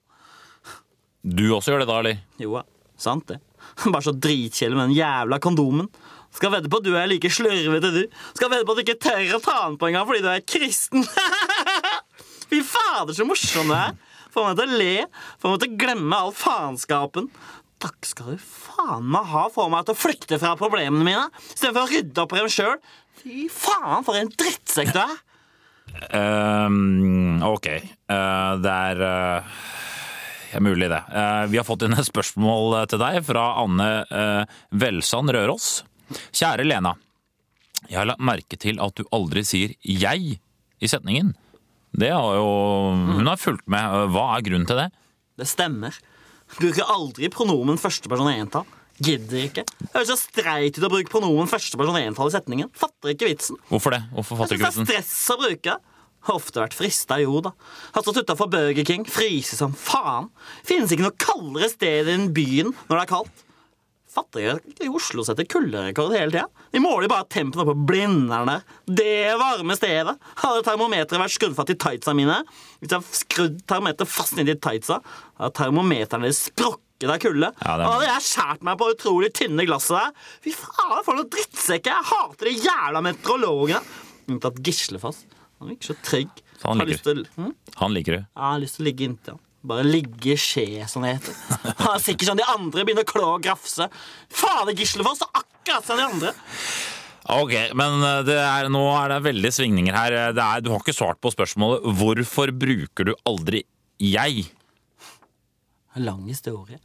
Du 1.23 1.47
også 1.55 1.73
gjør 1.73 1.85
det 1.85 1.89
da, 1.91 1.99
eller? 2.03 2.21
Jo, 2.43 2.57
ja, 2.59 2.93
sant 2.99 3.29
det. 3.31 3.39
Bare 3.85 4.05
så 4.05 4.15
dritkjedelig 4.15 4.79
med 4.79 4.91
den 4.91 4.99
jævla 4.99 5.39
kondomen. 5.43 5.89
Skal 6.33 6.53
vedde 6.55 6.71
på 6.73 6.81
at 6.81 6.87
du 6.87 6.95
er 6.97 7.11
like 7.11 7.31
slurvete, 7.31 7.91
du. 7.93 8.03
Skal 8.37 8.51
vedde 8.51 8.67
på 8.67 8.75
at 8.75 8.81
du 8.81 8.85
ikke 8.87 9.03
tør 9.05 9.37
å 9.37 9.43
ta 9.43 9.59
den 9.67 9.77
på 9.81 9.91
engang 9.91 10.09
fordi 10.09 10.25
du 10.25 10.31
er 10.33 10.45
kristen. 10.49 11.05
Fy 12.51 12.63
fader, 12.65 13.13
så 13.17 13.27
morsom 13.29 13.71
du 13.71 13.77
er. 13.77 13.95
Får 14.33 14.49
meg 14.49 14.59
til 14.59 14.71
å 14.71 14.79
le. 14.81 14.95
Får 15.43 15.53
meg 15.53 15.61
til 15.63 15.75
å 15.75 15.81
glemme 15.83 16.21
all 16.25 16.33
faenskapen. 16.37 17.29
Takk 17.83 18.07
skal 18.07 18.35
du 18.35 18.39
faen 18.39 19.09
meg 19.11 19.27
ha. 19.33 19.49
for 19.51 19.71
meg 19.73 19.87
til 19.87 19.97
å 19.97 19.99
flykte 19.99 20.39
fra 20.39 20.55
problemene 20.59 21.03
mine 21.03 21.27
istedenfor 21.51 21.83
å 21.83 21.91
rydde 21.91 22.23
opp 22.23 22.35
i 22.35 22.39
dem 22.39 22.51
sjøl. 22.53 22.77
Fy 23.23 23.47
faen, 23.51 24.05
for 24.07 24.19
en 24.19 24.31
drittsekk 24.31 24.93
du 24.95 25.01
er. 25.03 25.17
Um, 26.15 27.43
ok. 27.45 27.69
Uh, 28.11 28.55
det 28.63 28.73
er 28.73 29.03
uh, 29.03 29.63
mulig, 30.63 30.89
det. 30.93 31.03
Uh, 31.11 31.45
vi 31.51 31.59
har 31.59 31.67
fått 31.67 31.85
inn 31.87 31.97
et 31.97 32.07
spørsmål 32.07 32.79
til 32.91 33.03
deg 33.03 33.19
fra 33.27 33.49
Anne 33.65 33.91
Velsand 34.71 35.35
Røros. 35.35 35.83
Kjære 36.31 36.67
Lena. 36.69 36.95
Jeg 37.89 37.99
har 37.99 38.09
lagt 38.09 38.25
merke 38.25 38.59
til 38.61 38.79
at 38.83 38.95
du 38.97 39.05
aldri 39.11 39.43
sier 39.45 39.75
'jeg' 39.83 40.39
i 40.83 40.89
setningen. 40.89 41.35
Det 41.93 42.11
har 42.15 42.37
jo 42.39 42.49
Hun 43.19 43.27
har 43.27 43.37
fulgt 43.37 43.67
med. 43.67 44.13
Hva 44.15 44.37
er 44.37 44.47
grunnen 44.47 44.67
til 44.67 44.79
det? 44.79 44.89
Det 45.37 45.49
stemmer. 45.49 45.97
Bruker 46.59 46.89
aldri 46.93 47.31
pronomen 47.33 47.81
førsteperson 47.81 48.33
entall. 48.35 48.67
Gidder 49.03 49.47
ikke. 49.47 49.65
Høres 49.95 50.11
så 50.13 50.19
streit 50.21 50.77
ut 50.77 50.85
å 50.87 50.91
bruke 50.93 51.11
pronomen 51.11 51.49
førsteperson 51.51 51.99
entall 52.03 52.31
i 52.31 52.35
setningen. 52.35 52.69
Fatter 52.77 53.15
ikke 53.15 53.31
vitsen. 53.31 53.59
Hvorfor 53.71 53.97
det? 53.97 54.03
Hvorfor 54.13 54.43
fatter 54.43 54.59
ikke 54.59 54.69
vitsen? 54.69 54.87
det 54.89 54.99
er 54.99 55.07
stress 55.07 55.35
å 55.35 55.39
bruke. 55.41 55.79
Har 56.23 56.39
ofte 56.39 56.61
vært 56.63 56.77
frista, 56.79 57.17
jo 57.19 57.41
da. 57.43 57.51
Har 57.97 58.05
stått 58.05 58.21
utafor 58.23 58.51
Burger 58.53 58.87
King, 58.87 59.03
fryser 59.11 59.59
som 59.59 59.73
faen. 59.75 60.29
Finnes 60.67 60.93
ikke 60.95 61.09
noe 61.09 61.19
kaldere 61.19 61.71
sted 61.73 62.11
enn 62.13 62.29
byen 62.37 62.71
når 62.85 62.95
det 62.95 63.01
er 63.01 63.11
kaldt. 63.11 63.43
Fatter 64.13 64.43
jeg 64.45 64.59
at 64.61 64.81
i 64.85 64.91
Oslo 64.93 65.23
setter 65.25 65.47
kulderekord 65.49 66.13
hele 66.13 66.29
tida. 66.35 66.45
De 66.75 66.81
måler 66.85 67.09
bare 67.09 67.25
tempen 67.33 67.65
på 67.65 67.75
Blindern 67.89 68.51
der. 68.51 68.65
Det 68.87 69.37
varme 69.41 69.77
stedet. 69.79 70.19
Hadde 70.43 70.65
termometeret 70.67 71.17
vært 71.23 71.33
skrudd 71.33 71.55
fast 71.57 71.73
i 71.73 71.77
tightsa 71.81 72.13
mine, 72.19 72.43
hvis 72.83 72.91
jeg 72.93 72.99
hadde 72.99 73.21
skrudd 73.23 73.61
termometeret 73.73 74.13
fast 74.13 74.37
inn 74.43 74.51
i 74.53 74.57
tightsa, 74.61 74.99
hadde 75.41 75.57
termometerne 75.57 76.29
deres 76.29 76.43
sprukket 76.51 77.09
av 77.15 77.19
kulde. 77.25 77.49
Ja, 77.65 77.77
det 77.81 77.87
er- 77.87 77.93
hadde 77.95 78.11
jeg 78.11 78.27
skåret 78.29 78.63
meg 78.69 78.79
på 78.83 78.91
utrolig 78.93 79.33
tynne 79.33 79.65
glasset 79.67 79.97
der. 79.97 80.13
Fy 80.45 80.53
faen, 80.61 81.05
for 81.09 81.15
noen 81.17 81.31
drittsekker! 81.33 81.97
Jeg 81.97 82.11
hater 82.13 82.51
de 82.51 82.55
jævla 82.69 83.03
meteorologene. 83.09 83.81
Unntatt 84.29 84.61
Gislefoss. 84.63 85.25
Han 85.59 85.73
virker 85.73 85.95
så 85.95 85.97
trygg. 86.05 86.31
Så 86.61 86.69
han 86.69 86.85
liker 86.87 87.25
hm? 87.37 87.55
Han 87.81 87.95
liker. 87.97 88.13
Ja, 88.13 88.27
jeg 88.37 88.53
har 88.53 88.61
lyst 88.61 88.77
til 88.77 88.85
å 88.85 88.89
ligge 88.91 89.09
inntil 89.09 89.35
han. 89.39 89.41
Bare 89.63 89.85
ligge 89.87 90.35
i 90.35 90.41
skje, 90.41 90.87
som 90.91 91.05
det 91.07 91.17
heter. 91.17 91.37
Er 91.93 92.03
sikkert 92.03 92.33
sånn 92.33 92.41
de 92.41 92.49
andre 92.51 92.85
begynner 92.87 93.07
å 93.07 93.13
klå 93.13 93.29
og 93.37 93.45
grafse. 93.45 93.87
Fader, 94.33 94.75
Gislefoss 94.75 95.23
er 95.23 95.43
akkurat 95.43 95.87
som 95.87 96.01
de 96.01 96.07
andre. 96.09 96.33
Ok, 97.31 97.55
men 97.79 98.03
eh, 98.03 98.25
det 98.27 98.39
er, 98.43 98.71
nå 98.73 98.83
er 98.97 99.15
det 99.15 99.21
veldig 99.29 99.53
svingninger 99.55 99.95
her. 99.95 100.17
Det 100.35 100.43
er, 100.43 100.65
du 100.65 100.73
har 100.73 100.83
ikke 100.83 100.97
svart 100.97 101.23
på 101.23 101.31
spørsmålet. 101.35 101.87
Hvorfor 102.01 102.51
bruker 102.51 103.13
du 103.13 103.15
aldri 103.29 103.63
'jeg'? 104.03 104.51
Lang 106.03 106.27
historie. 106.27 106.81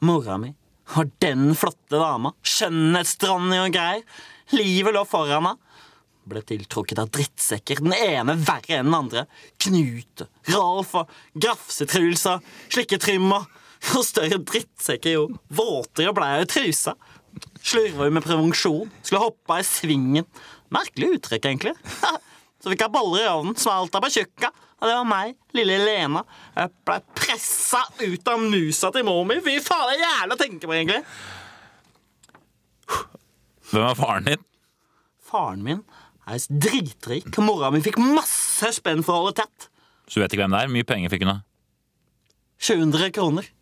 Mora 0.00 0.38
mi 0.40 0.54
var 0.94 1.08
den 1.22 1.54
flotte 1.58 1.98
dama. 2.00 2.32
Skjønnhetsdronning 2.46 3.66
og 3.66 3.74
greier. 3.74 4.02
Livet 4.54 4.94
lå 4.94 5.02
foran 5.08 5.38
henne. 5.40 5.54
Ble 6.26 6.42
tiltrukket 6.42 6.98
av 6.98 7.10
drittsekker, 7.14 7.82
den 7.84 7.94
ene 7.94 8.34
verre 8.40 8.80
enn 8.80 8.88
den 8.88 8.96
andre. 8.98 9.26
Knut, 9.62 10.24
ralf 10.50 10.96
og 10.98 11.12
Grafse-Truls 11.38 12.26
og 12.32 12.42
større 14.02 14.40
drittsekker, 14.42 15.14
jo 15.14 15.28
våtere 15.54 16.14
ble 16.16 16.30
jeg 16.32 16.46
i 16.46 16.50
trusa. 16.50 16.96
Slurva 17.62 18.08
jo 18.08 18.14
med 18.16 18.24
prevensjon. 18.24 18.90
Skulle 19.02 19.22
hoppa 19.22 19.60
i 19.60 19.66
svingen. 19.66 20.26
Merkelig 20.74 21.18
uttrekk, 21.18 21.46
egentlig. 21.46 21.74
Så 22.62 22.72
fikk 22.72 22.82
jeg 22.82 22.94
boller 22.94 23.22
i 23.22 23.30
ovnen, 23.30 23.58
smalta 23.60 24.00
på 24.02 24.10
tjukka. 24.16 24.50
Og 24.76 24.88
det 24.88 24.96
var 24.96 25.08
meg, 25.08 25.36
lille 25.56 25.76
Lena. 25.84 26.24
Jeg 26.56 26.72
ble 26.88 26.96
pressa 27.16 27.84
ut 28.00 28.32
av 28.32 28.42
musa 28.42 28.90
til 28.92 29.06
mor 29.06 29.22
mi. 29.28 29.38
Fy 29.44 29.60
faen, 29.64 29.92
det 29.92 29.96
er 29.96 30.04
jævlig 30.04 30.36
å 30.36 30.40
tenke 30.40 30.68
på, 30.68 30.74
egentlig. 30.76 31.02
Hvem 33.70 33.86
er 33.86 33.98
faren 33.98 34.28
din? 34.28 34.44
Faren 35.26 35.62
min 35.66 35.80
er 36.26 36.60
dritrik. 36.66 37.28
Mora 37.42 37.70
mi 37.70 37.82
fikk 37.84 37.98
masse 38.02 38.72
spenn 38.76 39.04
for 39.06 39.14
å 39.14 39.24
holde 39.24 39.36
tett. 39.42 39.68
Så 40.06 40.18
du 40.18 40.24
vet 40.24 40.34
ikke 40.34 40.44
hvem 40.44 40.54
det 40.54 40.62
er? 40.64 40.72
Mye 40.72 40.86
penger 40.86 41.12
fikk 41.12 41.24
hun 41.26 41.32
da? 41.36 41.40
700 42.66 43.10
kroner. 43.14 43.48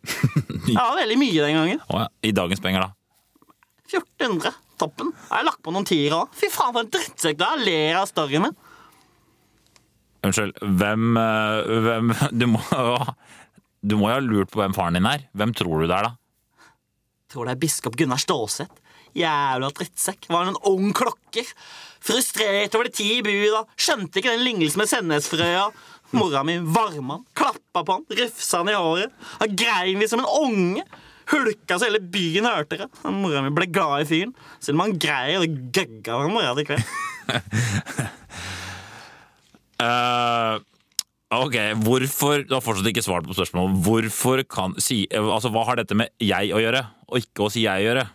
Ja, 0.65 0.87
veldig 0.97 1.15
mye 1.21 1.43
den 1.43 1.53
gangen. 1.59 1.81
Å 1.93 1.99
ja. 2.01 2.05
I 2.25 2.31
dagens 2.33 2.61
penger, 2.63 2.87
da? 2.87 3.51
1400. 3.93 4.55
Toppen. 4.81 5.11
Jeg 5.13 5.29
har 5.35 5.45
lagt 5.45 5.61
på 5.61 5.71
noen 5.75 5.85
tiere 5.85 6.23
òg. 6.23 6.31
Fy 6.33 6.49
faen, 6.49 6.71
for 6.73 6.81
en 6.81 6.89
drittsekk 6.91 7.37
du 7.37 7.43
er. 7.45 7.59
Jeg 7.61 7.67
Ler 7.67 7.99
av 7.99 8.07
storyen 8.09 8.47
min. 8.47 8.55
Unnskyld, 10.25 10.57
hvem, 10.79 11.19
eh, 11.21 11.69
hvem 11.85 12.13
du, 12.41 12.47
må, 12.55 12.63
du 13.85 13.95
må 13.99 14.09
jo 14.09 14.15
ha 14.17 14.23
lurt 14.25 14.49
på 14.55 14.63
hvem 14.63 14.73
faren 14.73 14.97
din 14.97 15.05
er. 15.09 15.27
Hvem 15.37 15.53
tror 15.61 15.83
du 15.83 15.85
det 15.85 15.99
er, 15.99 16.09
da? 16.09 16.65
Tror 17.31 17.45
det 17.45 17.55
er 17.55 17.61
biskop 17.61 17.97
Gunnar 17.99 18.21
Stålseth. 18.25 18.81
Jævla 19.15 19.69
drittsekk. 19.77 20.25
Var 20.33 20.49
en 20.49 20.59
ung 20.71 20.89
klokker. 20.97 21.53
Frustrert 22.05 22.75
over 22.77 22.89
de 22.89 22.93
ti 22.93 23.09
bud. 23.25 23.55
Skjønte 23.79 24.21
ikke 24.21 24.35
den 24.35 24.45
lignelsen 24.45 24.81
med 24.81 24.91
Sennesfrøya. 24.91 25.69
Mora 26.15 26.43
mi 26.45 26.59
varma 26.61 27.17
han, 27.17 27.25
klappa 27.35 27.81
på 27.81 27.97
han, 27.97 28.05
rufsa 28.19 28.61
han 28.61 28.69
i 28.69 28.77
håret. 28.77 29.15
Han 29.41 29.55
grein 29.57 29.99
vi 29.99 30.09
som 30.09 30.21
en 30.21 30.29
unge. 30.29 30.85
Hulka 31.31 31.79
så 31.79 31.87
hele 31.87 32.03
byen 32.13 32.45
hørte 32.45 32.83
det. 32.83 32.89
Mora 33.09 33.41
mi 33.41 33.53
ble 33.55 33.67
glad 33.73 34.05
i 34.05 34.09
fyren. 34.09 34.35
Selv 34.61 34.77
om 34.77 34.85
han 34.85 34.99
greier 35.01 35.41
og 35.41 35.57
gøgge 35.73 36.13
av 36.13 36.29
mora 36.29 36.53
til 36.59 36.69
kveld. 36.69 36.93
uh... 39.81 40.61
ok, 41.41 41.57
hvorfor 41.81 42.45
Du 42.45 42.53
har 42.53 42.61
fortsatt 42.63 42.91
ikke 42.91 43.03
svart 43.03 43.25
på 43.25 43.33
spørsmålet. 43.33 43.81
Hvorfor 43.87 44.45
kan 44.45 44.77
si, 44.77 45.07
altså, 45.09 45.49
Hva 45.49 45.65
har 45.71 45.81
dette 45.81 45.97
med 45.97 46.13
jeg 46.21 46.53
å 46.53 46.61
gjøre, 46.61 46.85
og 47.09 47.25
ikke 47.25 47.47
å 47.47 47.51
si 47.51 47.65
jeg 47.65 47.81
å 47.81 47.89
gjøre? 47.89 48.05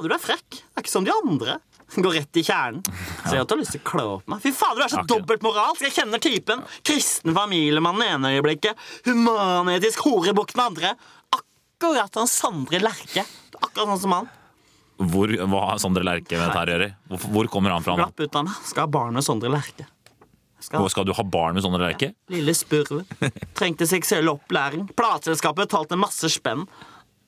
Du 0.00 0.08
er 0.12 0.20
frekk. 0.20 0.48
Det 0.56 0.80
er 0.80 0.84
ikke 0.84 0.92
som 0.92 1.04
de 1.04 1.12
andre. 1.12 1.60
Går 2.02 2.16
rett 2.18 2.36
i 2.36 2.42
kjernen. 2.42 2.82
Så 3.24 3.36
jeg 3.36 3.42
har 3.42 3.60
lyst 3.60 3.74
til 3.76 3.82
å 3.82 3.86
klø 3.86 4.06
opp 4.16 4.30
meg. 4.30 4.40
Fy 4.42 4.52
fader, 4.54 4.80
du 4.80 4.86
er 4.86 4.92
så 4.92 5.04
dobbeltmoralsk! 5.08 5.84
Jeg 5.86 5.94
kjenner 6.00 6.22
typen. 6.22 6.64
Kristen 6.86 7.36
familiemann 7.36 8.00
det 8.02 8.08
ene 8.16 8.32
øyeblikket. 8.36 8.80
Humanetisk 9.06 10.02
horebukk 10.06 10.54
den 10.56 10.64
andre. 10.66 10.94
Akkurat 11.36 12.18
som 12.18 12.28
Sondre 12.30 12.80
Lerche. 12.82 13.24
Akkurat 13.60 13.94
sånn 13.94 14.02
som 14.06 14.16
han. 14.18 14.32
Hvor, 14.96 15.28
hva 15.28 15.66
har 15.70 15.82
Sondre 15.82 16.02
Lerche 16.06 16.38
med 16.38 16.48
dette 16.48 16.58
her 16.58 16.72
å 16.72 16.74
gjøre? 16.76 16.88
Hvor, 17.12 17.28
hvor 17.36 17.52
kommer 17.52 17.76
han 17.76 17.84
fra? 17.84 17.94
nå? 17.94 18.06
Glapp 18.06 18.24
ut 18.24 18.40
av 18.40 18.48
meg. 18.48 18.64
Skal 18.66 18.86
ha 18.86 18.92
barn 18.98 19.18
med 19.18 19.26
Sondre 19.26 19.52
Lerche. 19.52 19.86
Hvor 20.72 20.88
skal 20.90 21.04
du 21.06 21.12
ha 21.14 21.22
barn 21.22 21.54
med 21.54 21.62
Sondre 21.62 21.84
Lerche? 21.84 22.10
Lille 22.32 22.54
spurve. 22.56 23.04
Trengte 23.54 23.86
seksuell 23.86 24.28
opplæring. 24.32 24.88
Plateselskapet 24.98 25.68
betalte 25.68 25.98
masse 26.00 26.30
spenn. 26.32 26.64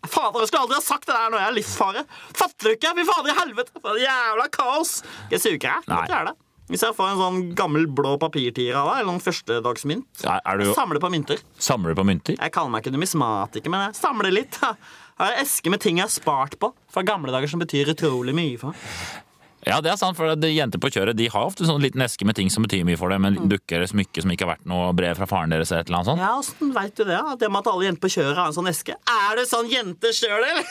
Fader, 0.06 0.44
jeg 0.44 0.50
skulle 0.50 0.64
aldri 0.66 0.76
ha 0.78 0.84
sagt 0.84 1.08
det 1.08 1.14
der 1.16 1.32
når 1.32 1.42
jeg 1.42 1.50
er 1.50 1.56
livsfare. 1.56 2.02
Fatter 2.38 2.68
du 2.68 2.74
ikke? 2.76 2.92
Fy 2.98 3.06
fader 3.08 3.32
i 3.32 3.38
helvete! 3.40 3.72
For 3.82 3.98
jævla 3.98 4.46
kaos! 4.54 4.92
Jeg 5.32 5.42
suger 5.42 5.66
jeg. 5.66 5.88
Nei. 5.90 6.04
Er 6.06 6.30
det. 6.30 6.36
Hvis 6.68 6.82
jeg 6.84 6.92
får 6.94 7.14
en 7.14 7.20
sånn 7.20 7.38
gammel 7.56 7.86
blå 7.88 8.14
papirtier 8.20 8.76
av 8.76 8.90
deg, 8.90 9.02
eller 9.02 9.16
en 9.16 9.22
førstedagsmynt 9.24 10.24
er 10.28 10.42
Jeg 10.44 10.60
du 10.60 10.74
samler 10.76 11.00
på 11.00 11.08
mynter. 11.12 11.40
Samler 11.64 11.94
du 11.94 12.00
på 12.02 12.04
mynter? 12.04 12.36
Jeg 12.36 12.52
kaller 12.52 12.72
meg 12.74 12.84
ikke 12.84 12.92
numismatiker, 12.92 13.72
men 13.72 13.86
jeg 13.86 13.96
samler 13.96 14.34
litt. 14.34 14.58
Jeg 14.60 14.76
har 15.24 15.32
en 15.32 15.40
eske 15.46 15.72
med 15.72 15.80
ting 15.82 15.98
jeg 15.98 16.06
har 16.06 16.12
spart 16.12 16.58
på 16.60 16.70
fra 16.92 17.02
gamle 17.08 17.32
dager, 17.32 17.48
som 17.50 17.64
betyr 17.64 17.94
utrolig 17.94 18.36
mye 18.36 18.60
for 18.60 18.74
meg. 18.76 19.24
Ja, 19.66 19.80
det 19.82 19.90
er 19.90 19.98
sant, 19.98 20.14
for 20.16 20.36
de 20.38 20.50
jenter 20.52 20.80
på 20.80 20.90
kjøret 20.94 21.18
de 21.18 21.26
har 21.32 21.48
ofte 21.48 21.66
sånn 21.66 21.82
liten 21.82 22.02
eske 22.04 22.26
med 22.28 22.36
ting 22.38 22.50
som 22.52 22.62
betyr 22.62 22.84
mye 22.86 22.98
for 23.00 23.10
dem. 23.10 23.26
En 23.26 23.48
dukke 23.50 23.74
eller 23.74 23.90
smykke 23.90 24.22
som 24.22 24.30
ikke 24.32 24.46
har 24.46 24.54
vært 24.54 24.68
noe 24.70 24.92
brev 24.96 25.18
fra 25.18 25.26
faren 25.30 25.52
deres. 25.52 25.72
eller 25.72 25.82
et 25.82 25.90
eller 25.90 25.98
annet 25.98 26.10
sånt. 26.12 26.22
Ja, 26.22 26.30
åssen 26.38 26.74
veit 26.76 26.94
du 26.94 27.02
det? 27.08 27.18
Det 27.40 27.50
med 27.50 27.64
at 27.64 27.70
alle 27.72 27.88
jenter 27.88 28.04
på 28.04 28.12
kjøret 28.14 28.38
har 28.38 28.52
en 28.52 28.56
sånn 28.56 28.70
eske. 28.70 28.94
Er 28.94 29.38
du 29.38 29.42
sånn 29.50 29.70
jente 29.72 30.12
sjøl, 30.14 30.46
eller? 30.46 30.62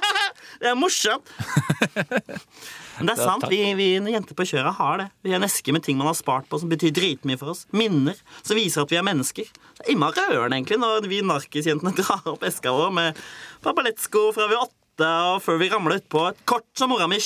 det 0.60 0.70
er 0.72 0.76
morsomt. 0.78 1.32
Men 2.96 3.10
det 3.10 3.14
er 3.16 3.20
sant. 3.20 3.44
Vi, 3.52 3.60
vi 3.76 3.88
jenter 4.12 4.36
på 4.36 4.46
kjøret 4.48 4.76
har 4.78 5.00
det. 5.00 5.08
Vi 5.24 5.32
har 5.32 5.40
en 5.40 5.48
eske 5.48 5.72
med 5.74 5.84
ting 5.84 5.98
man 6.00 6.08
har 6.08 6.16
spart 6.16 6.48
på, 6.48 6.60
som 6.60 6.70
betyr 6.72 6.92
dritmye 6.96 7.40
for 7.40 7.52
oss. 7.52 7.64
Minner 7.76 8.20
som 8.42 8.56
viser 8.56 8.84
at 8.84 8.92
vi 8.92 9.00
er 9.00 9.04
mennesker. 9.06 9.48
Det 9.48 9.84
er 9.84 9.94
innmari 9.94 10.24
rørende, 10.30 10.60
egentlig, 10.60 10.80
når 10.84 11.08
vi 11.08 11.22
narkisjentene 11.24 11.96
drar 12.00 12.34
opp 12.36 12.44
eska 12.46 12.72
vår 12.72 12.92
med 13.00 13.24
ballettsko 13.64 14.28
fra 14.36 14.48
vi 14.48 14.56
var 14.58 14.68
åtte, 14.68 15.08
og 15.32 15.42
før 15.44 15.58
vi 15.60 15.72
ramla 15.72 15.98
utpå 16.00 16.28
et 16.30 16.38
kort 16.48 16.68
som 16.78 16.92
mora 16.92 17.08
mi 17.10 17.18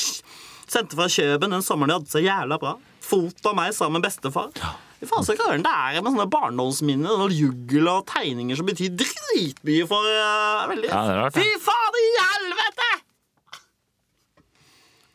sendte 0.71 0.99
fra 0.99 1.09
Kjøben 1.11 1.57
den 1.57 1.65
sommeren 1.67 1.93
de 1.93 1.99
hadde 1.99 2.13
så 2.13 2.23
jævla 2.23 2.61
bra. 2.63 2.77
Fot 3.05 3.47
av 3.49 3.57
meg 3.59 3.75
sammen 3.75 3.99
med 3.99 4.07
bestefar. 4.07 4.53
Fy 5.01 5.09
faen 5.09 5.25
så 5.25 5.35
rørende 5.39 5.65
det 5.65 5.97
er 5.97 6.05
med 6.05 6.13
sånne 6.13 6.29
barndomsminner 6.31 7.25
og 7.25 7.33
juggel 7.33 7.89
og 7.89 8.05
tegninger 8.11 8.59
som 8.59 8.69
betyr 8.69 8.93
dritmye 9.01 9.87
for 9.89 10.05
uh, 10.05 10.69
veldig 10.69 10.91
Ja, 10.91 11.01
det 11.07 11.15
er 11.15 11.23
rart. 11.25 11.39
Fy 11.39 11.47
faen 11.65 11.99
i 12.03 12.11
helvete! 12.19 12.91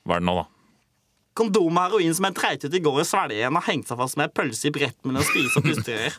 Hva 0.06 0.18
er 0.18 0.26
det 0.26 0.30
nå, 0.30 0.36
da? 0.42 0.48
Kondom 1.36 1.76
og 1.76 1.84
heroin 1.84 2.16
som 2.16 2.26
jeg 2.30 2.38
dreit 2.38 2.64
ut 2.64 2.76
i 2.78 2.82
går 2.82 3.02
i 3.02 3.06
svelgen 3.06 3.58
har 3.60 3.66
hengt 3.68 3.90
seg 3.92 4.00
fast 4.00 4.18
med 4.18 4.34
pølse 4.34 4.70
i 4.70 4.74
brett 4.74 4.98
mellom 5.04 5.26
spise 5.28 5.60
og 5.60 5.66
pusterør. 5.68 6.18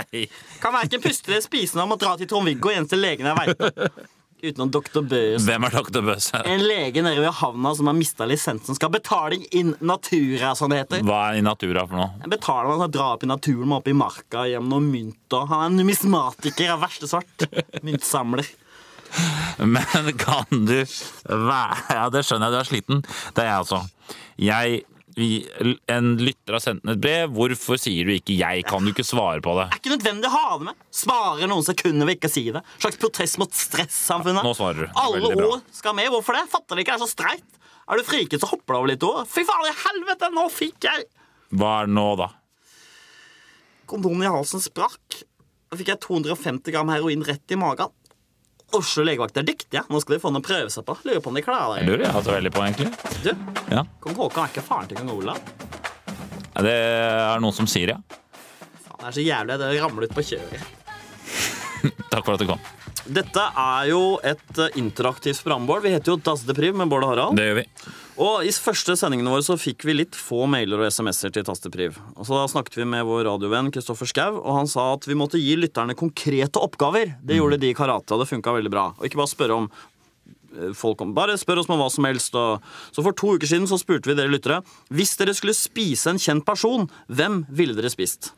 Kan 0.62 0.76
verken 0.76 1.02
puste 1.02 1.32
eller 1.32 1.44
spise 1.44 1.78
når 1.78 1.86
jeg 1.86 1.92
må 1.94 1.98
dra 2.02 2.12
til 2.20 2.28
Trond-Viggo, 2.30 2.72
eneste 2.74 3.00
legen 3.00 3.30
jeg 3.30 3.38
veit 3.40 3.64
om. 3.64 4.10
Utenom 4.42 4.70
doktor 4.72 5.04
Bøs. 5.04 5.44
Hvem 5.44 5.66
er 5.66 5.74
Dr. 5.74 6.00
Bøs? 6.04 6.30
En 6.40 6.62
lege 6.64 7.02
nede 7.04 7.20
ved 7.20 7.34
havna 7.40 7.74
som 7.76 7.90
har 7.90 7.96
mista 7.98 8.26
lisensen, 8.28 8.76
skal 8.78 8.92
betaling 8.94 9.44
in 9.56 9.74
natura, 9.84 10.54
som 10.56 10.72
det 10.72 10.80
heter. 10.84 11.04
Hva 11.06 11.20
er 11.30 11.40
i 11.40 11.44
natura 11.44 11.84
for 11.88 12.00
noe? 12.00 12.30
Betaler 12.30 12.72
han 12.72 12.86
å 12.86 12.90
dra 12.92 13.10
opp 13.16 13.26
i 13.26 13.30
naturen 13.30 13.68
må 13.68 13.80
opp 13.80 13.90
i 13.90 13.96
marka 13.96 14.46
hjem 14.48 14.70
noen 14.70 14.88
mynt. 14.92 15.38
Han 15.52 15.66
er 15.66 15.76
numismatiker 15.76 16.72
av 16.74 16.84
verste 16.86 17.10
sort. 17.10 17.46
Myntsamler. 17.86 18.48
Men 19.58 20.12
kan 20.20 20.64
du 20.68 20.76
være 21.26 21.96
Ja, 21.96 22.04
det 22.14 22.22
skjønner 22.26 22.46
jeg, 22.46 22.54
du 22.54 22.60
er 22.60 22.68
sliten. 22.68 23.02
Det 23.34 23.44
er 23.44 23.50
jeg 23.50 23.64
altså. 23.64 23.82
Jeg 24.40 24.84
vi, 25.16 25.48
En 25.90 26.16
lytter 26.20 26.56
har 26.56 26.62
sendt 26.62 26.84
inn 26.84 26.92
et 26.94 27.00
brev. 27.02 27.30
Hvorfor 27.34 27.78
sier 27.80 28.06
du 28.06 28.12
ikke 28.14 28.36
'jeg'? 28.36 28.66
Kan 28.68 28.84
du 28.84 28.92
ikke 28.92 29.06
svare 29.06 29.40
på 29.42 29.54
det? 29.58 29.70
Det 29.70 29.78
er 29.78 29.82
ikke 29.82 29.96
nødvendig 29.96 30.30
å 30.30 30.34
ha 30.36 30.58
det 30.58 30.64
med. 30.70 30.74
Spare 30.90 31.48
noen 31.50 31.66
sekunder 31.66 32.06
ved 32.06 32.18
ikke 32.18 32.30
å 32.30 32.34
si 32.34 32.44
det. 32.50 32.62
Slags 32.78 32.96
protest 32.96 33.38
mot 33.38 33.50
stressamfunnet. 33.50 34.44
Nå 34.44 34.54
svarer 34.54 34.86
du. 34.86 34.92
Alle 34.94 35.22
ord 35.34 35.62
skal 35.72 35.94
med. 35.94 36.10
Hvorfor 36.10 36.38
det? 36.38 36.48
Fatter 36.50 36.76
de 36.76 36.84
ikke. 36.84 36.96
Det 36.96 37.02
er 37.02 37.06
så 37.06 37.10
streit. 37.10 37.48
Er 37.90 37.98
du 37.98 38.04
friket, 38.06 38.40
så 38.40 38.46
hopper 38.46 38.74
du 38.74 38.78
over 38.78 38.88
litt 38.92 39.02
ord. 39.02 39.26
Fy 39.26 39.42
faen 39.42 39.66
i 39.66 39.74
helvete, 39.74 40.30
nå 40.30 40.46
fikk 40.54 40.86
jeg 40.86 41.08
Hva 41.50 41.80
er 41.80 41.88
det 41.88 41.94
nå, 41.96 42.06
da? 42.20 42.28
Kondomen 43.90 44.22
i 44.22 44.30
halsen 44.30 44.62
sprakk. 44.62 45.24
Da 45.70 45.78
fikk 45.78 45.90
jeg 45.90 46.02
250 46.04 46.70
gram 46.70 46.92
heroin 46.92 47.24
rett 47.26 47.50
i 47.50 47.58
magen. 47.58 47.90
Oslo 48.76 49.02
legevakt 49.06 49.36
er 49.40 49.46
dyktige. 49.46 49.82
Nå 49.90 50.00
skal 50.02 50.16
de 50.16 50.20
få 50.22 50.30
noe 50.32 50.42
å 50.42 50.46
prøve 50.46 50.70
seg 50.72 50.84
på. 50.86 50.94
Lurer 51.08 51.22
på 51.24 51.32
om 51.32 51.38
de 51.38 51.42
klarer 51.44 51.80
Det 51.80 51.82
Jeg 51.82 51.90
lurer 51.90 52.04
jeg 52.06 52.14
altså 52.20 52.34
veldig 52.36 52.52
på, 52.54 52.64
egentlig. 52.66 52.90
Du, 53.24 53.30
Ja. 53.74 53.84
Kong 54.02 54.16
Håkon 54.18 54.44
er 54.44 54.52
ikke 54.52 54.66
faren 54.66 54.90
til 54.90 55.00
kong 55.00 55.10
Olav. 55.14 55.40
Det 56.60 56.74
er 56.74 57.40
noen 57.42 57.56
som 57.56 57.68
sier 57.70 57.94
ja. 57.94 57.98
Det 59.00 59.08
er 59.08 59.16
så 59.16 59.24
jævlig. 59.24 59.56
Det 59.62 59.70
ramler 59.80 60.06
ut 60.10 60.14
på 60.14 60.24
kjøret. 60.30 60.60
Takk 62.12 62.24
for 62.24 62.34
at 62.34 62.42
du 62.42 62.46
kom. 62.50 62.62
Dette 63.08 63.42
er 63.56 63.88
jo 63.88 64.02
et 64.26 64.58
eh, 64.60 64.76
interaktivt 64.80 65.40
programbord. 65.44 65.82
Vi 65.84 65.92
heter 65.94 66.12
jo 66.12 66.20
Das 66.20 66.44
de 66.44 66.54
Priv 66.56 66.76
med 66.76 66.90
Bård 66.92 67.06
og 67.06 67.14
Harald. 67.14 67.38
Det 67.38 67.46
gjør 67.48 67.60
vi. 67.62 67.66
Og 68.20 68.44
i 68.44 68.50
første 68.52 68.96
sendingene 69.00 69.32
våre 69.32 69.44
så 69.46 69.56
fikk 69.56 69.86
vi 69.88 69.94
litt 69.96 70.16
få 70.18 70.44
mailer 70.50 70.82
og 70.82 70.90
SMS-er 70.92 71.32
til 71.32 71.46
Tastepriv. 71.46 71.96
Og 72.18 72.28
så 72.28 72.36
da 72.36 72.44
snakket 72.52 72.76
vi 72.82 72.88
med 72.92 73.06
vår 73.08 73.24
radiovenn 73.30 73.70
Kristoffer 73.72 74.10
Schau, 74.10 74.36
og 74.42 74.58
han 74.58 74.68
sa 74.68 74.90
at 74.98 75.08
vi 75.08 75.16
måtte 75.16 75.40
gi 75.40 75.56
lytterne 75.56 75.96
konkrete 75.96 76.60
oppgaver. 76.60 77.16
Det 77.24 77.40
gjorde 77.40 77.62
de 77.62 77.72
i 77.72 77.78
karate, 77.78 78.12
og 78.12 78.20
det 78.20 78.28
funka 78.28 78.58
veldig 78.58 78.74
bra. 78.74 78.90
Og 78.98 79.08
ikke 79.08 79.22
bare 79.22 79.32
spørre 79.32 79.60
om 79.62 79.70
eh, 79.72 80.72
folk 80.76 81.00
om 81.00 81.16
Bare 81.16 81.40
spør 81.40 81.62
oss 81.64 81.72
om 81.72 81.80
hva 81.80 81.88
som 81.92 82.08
helst. 82.10 82.36
Og 82.36 82.60
så 82.92 83.06
for 83.06 83.16
to 83.16 83.38
uker 83.38 83.48
siden 83.48 83.70
så 83.70 83.80
spurte 83.80 84.12
vi 84.12 84.18
dere 84.18 84.32
lyttere 84.32 84.60
hvis 84.92 85.16
dere 85.16 85.32
skulle 85.38 85.56
spise 85.56 86.12
en 86.12 86.20
kjent 86.20 86.44
person, 86.44 86.90
hvem 87.08 87.46
ville 87.48 87.78
dere 87.78 87.92
spist? 87.92 88.34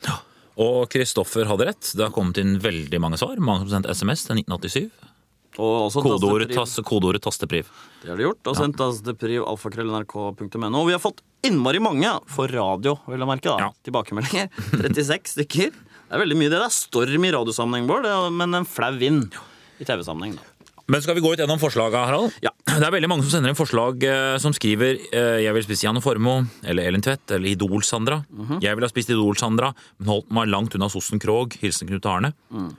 Og 0.60 0.88
Kristoffer 0.92 1.48
hadde 1.48 1.66
rett. 1.70 1.92
Det 1.96 2.04
har 2.04 2.12
kommet 2.12 2.36
inn 2.42 2.58
veldig 2.60 3.00
mange 3.00 3.16
svar. 3.20 3.38
Mange 3.40 3.64
som 3.64 3.70
sendte 3.78 3.92
sendt 3.94 4.02
SMS 4.02 4.26
til 4.26 4.36
1987. 4.42 4.90
Og 5.60 5.92
Kodeordet, 5.92 6.48
Tastepriv. 6.54 6.86
kodeordet 6.88 7.20
tastepriv. 7.24 7.66
Det 8.00 8.08
har 8.08 8.16
de 8.16 8.24
gjort. 8.24 8.46
Og 8.48 8.56
sendt 8.56 8.78
tastepriv 8.80 9.44
alfakrøll.nrk.no. 9.44 10.80
Og 10.80 10.86
vi 10.88 10.94
har 10.96 11.02
fått 11.02 11.20
innmari 11.44 11.80
mange 11.82 12.08
for 12.32 12.48
radio, 12.48 12.96
vil 13.08 13.20
jeg 13.20 13.28
merke. 13.28 13.50
da 13.52 13.66
Ja. 13.66 13.70
Tilbakemeldinger. 13.84 14.48
36 14.80 15.34
stykker. 15.36 15.72
Det 15.72 16.16
er 16.16 16.22
veldig 16.24 16.38
mye. 16.40 16.52
Det 16.52 16.60
er 16.60 16.72
storm 16.72 17.24
i 17.28 17.32
radiosammenheng, 17.36 17.88
Bård, 17.88 18.08
men 18.32 18.54
en 18.60 18.68
flau 18.68 18.92
vind 19.00 19.36
i 19.80 19.84
TV-sammenheng. 19.88 20.36
da. 20.36 20.48
Men 20.90 21.02
skal 21.02 21.14
vi 21.14 21.22
gå 21.24 21.32
ut 21.32 21.40
gjennom 21.40 21.60
forslaga, 21.62 22.04
Harald? 22.08 22.34
Ja. 22.42 22.50
Det 22.66 22.82
er 22.82 22.94
veldig 22.94 23.10
mange 23.10 23.26
som 23.26 23.34
sender 23.36 23.52
inn 23.52 23.58
forslag 23.58 24.02
eh, 24.08 24.36
som 24.42 24.54
skriver 24.56 24.98
eh, 25.12 25.42
'Jeg 25.44 25.54
vil 25.54 25.66
spise 25.66 25.86
Janne 25.86 26.02
Formoe' 26.02 26.46
eller 26.64 26.88
Elin 26.88 27.02
Tvedt 27.04 27.30
eller 27.36 27.48
Idol-Sandra. 27.52 28.24
Mhm. 28.30 28.60
'Jeg 28.62 28.76
ville 28.76 28.88
ha 28.88 28.92
spist 28.92 29.10
Idol-Sandra, 29.10 29.74
men 29.98 30.08
holdt 30.08 30.32
meg 30.32 30.48
langt 30.48 30.74
unna 30.74 30.88
Sossen 30.88 31.20
Krog'. 31.20 31.58
Hilsen 31.62 31.88
Knut 31.88 32.06
Arne. 32.06 32.32
Mm. 32.52 32.72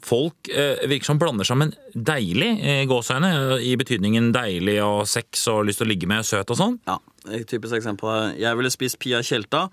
Folk 0.00 0.48
eh, 0.48 0.80
virker 0.88 1.04
som 1.04 1.18
blander 1.20 1.44
sammen 1.44 1.74
deilig 1.92 2.50
i 2.64 2.86
gåseøyne, 2.88 3.30
eh, 3.58 3.66
i 3.68 3.76
betydningen 3.76 4.32
deilig 4.32 4.78
og 4.84 5.06
sex 5.10 5.46
og 5.52 5.66
lyst 5.68 5.82
til 5.82 5.88
å 5.88 5.92
ligge 5.92 6.08
med 6.08 6.24
søt 6.24 6.50
og 6.50 6.56
sånn. 6.56 6.78
Ja, 6.88 6.98
Et 7.30 7.46
typisk 7.46 7.74
eksempel 7.76 8.38
Jeg 8.40 8.56
ville 8.56 8.70
spist 8.72 8.98
Pia 8.98 9.20
Tjelta. 9.20 9.68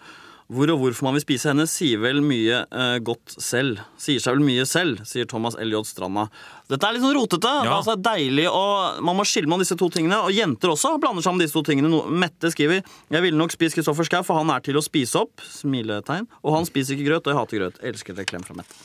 Hvor 0.47 0.69
og 0.71 0.77
hvorfor 0.79 1.03
man 1.03 1.17
vil 1.17 1.23
spise 1.25 1.49
henne, 1.49 1.65
sier 1.67 1.99
vel 1.99 2.21
mye 2.23 2.61
eh, 2.71 2.97
godt 3.03 3.33
selv. 3.43 3.81
Sier 3.99 4.21
seg 4.23 4.37
vel 4.37 4.45
mye 4.47 4.63
selv, 4.69 5.01
sier 5.03 5.27
Thomas 5.27 5.57
L.J. 5.59 5.81
Stranda. 5.89 6.23
Dette 6.71 6.87
er 6.87 6.95
litt 6.95 7.03
sånn 7.03 7.17
rotete. 7.17 7.51
Ja. 7.67 7.73
altså 7.81 7.97
deilig, 7.99 8.45
og 8.47 9.01
Man 9.03 9.17
må 9.19 9.25
skille 9.27 9.49
mellom 9.51 9.65
disse 9.65 9.75
to 9.79 9.89
tingene. 9.91 10.21
Og 10.23 10.31
jenter 10.31 10.71
også 10.71 10.93
blander 11.03 11.25
sammen 11.25 11.43
disse 11.43 11.51
to 11.57 11.65
tingene. 11.67 11.91
No- 11.91 12.05
Mette 12.07 12.47
skriver 12.53 12.79
Jeg 12.79 13.25
ville 13.25 13.35
nok 13.39 13.51
spist 13.51 13.75
Kristoffer 13.75 14.07
Schau, 14.07 14.23
for 14.23 14.39
han 14.39 14.53
er 14.55 14.63
til 14.63 14.79
å 14.79 14.83
spise 14.85 15.19
opp. 15.25 15.43
Smiletegn. 15.43 16.29
Og 16.43 16.55
han 16.55 16.69
spiser 16.69 16.95
ikke 16.95 17.09
grøt, 17.09 17.27
og 17.27 17.33
jeg 17.33 17.39
hater 17.41 17.61
grøt. 17.65 17.83
Elsker 17.91 18.15
det. 18.15 18.27
Klem 18.31 18.47
fra 18.47 18.55
Mette. 18.61 18.79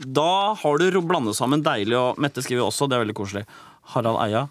Da 0.00 0.54
har 0.56 0.80
du 0.80 1.00
blandet 1.04 1.36
sammen 1.36 1.60
deilig, 1.60 1.92
og 2.00 2.16
Mette 2.24 2.40
skriver 2.40 2.64
også, 2.64 2.88
det 2.88 2.96
er 2.96 3.04
veldig 3.04 3.18
koselig, 3.20 3.44
Harald 3.92 4.16
Eia. 4.24 4.46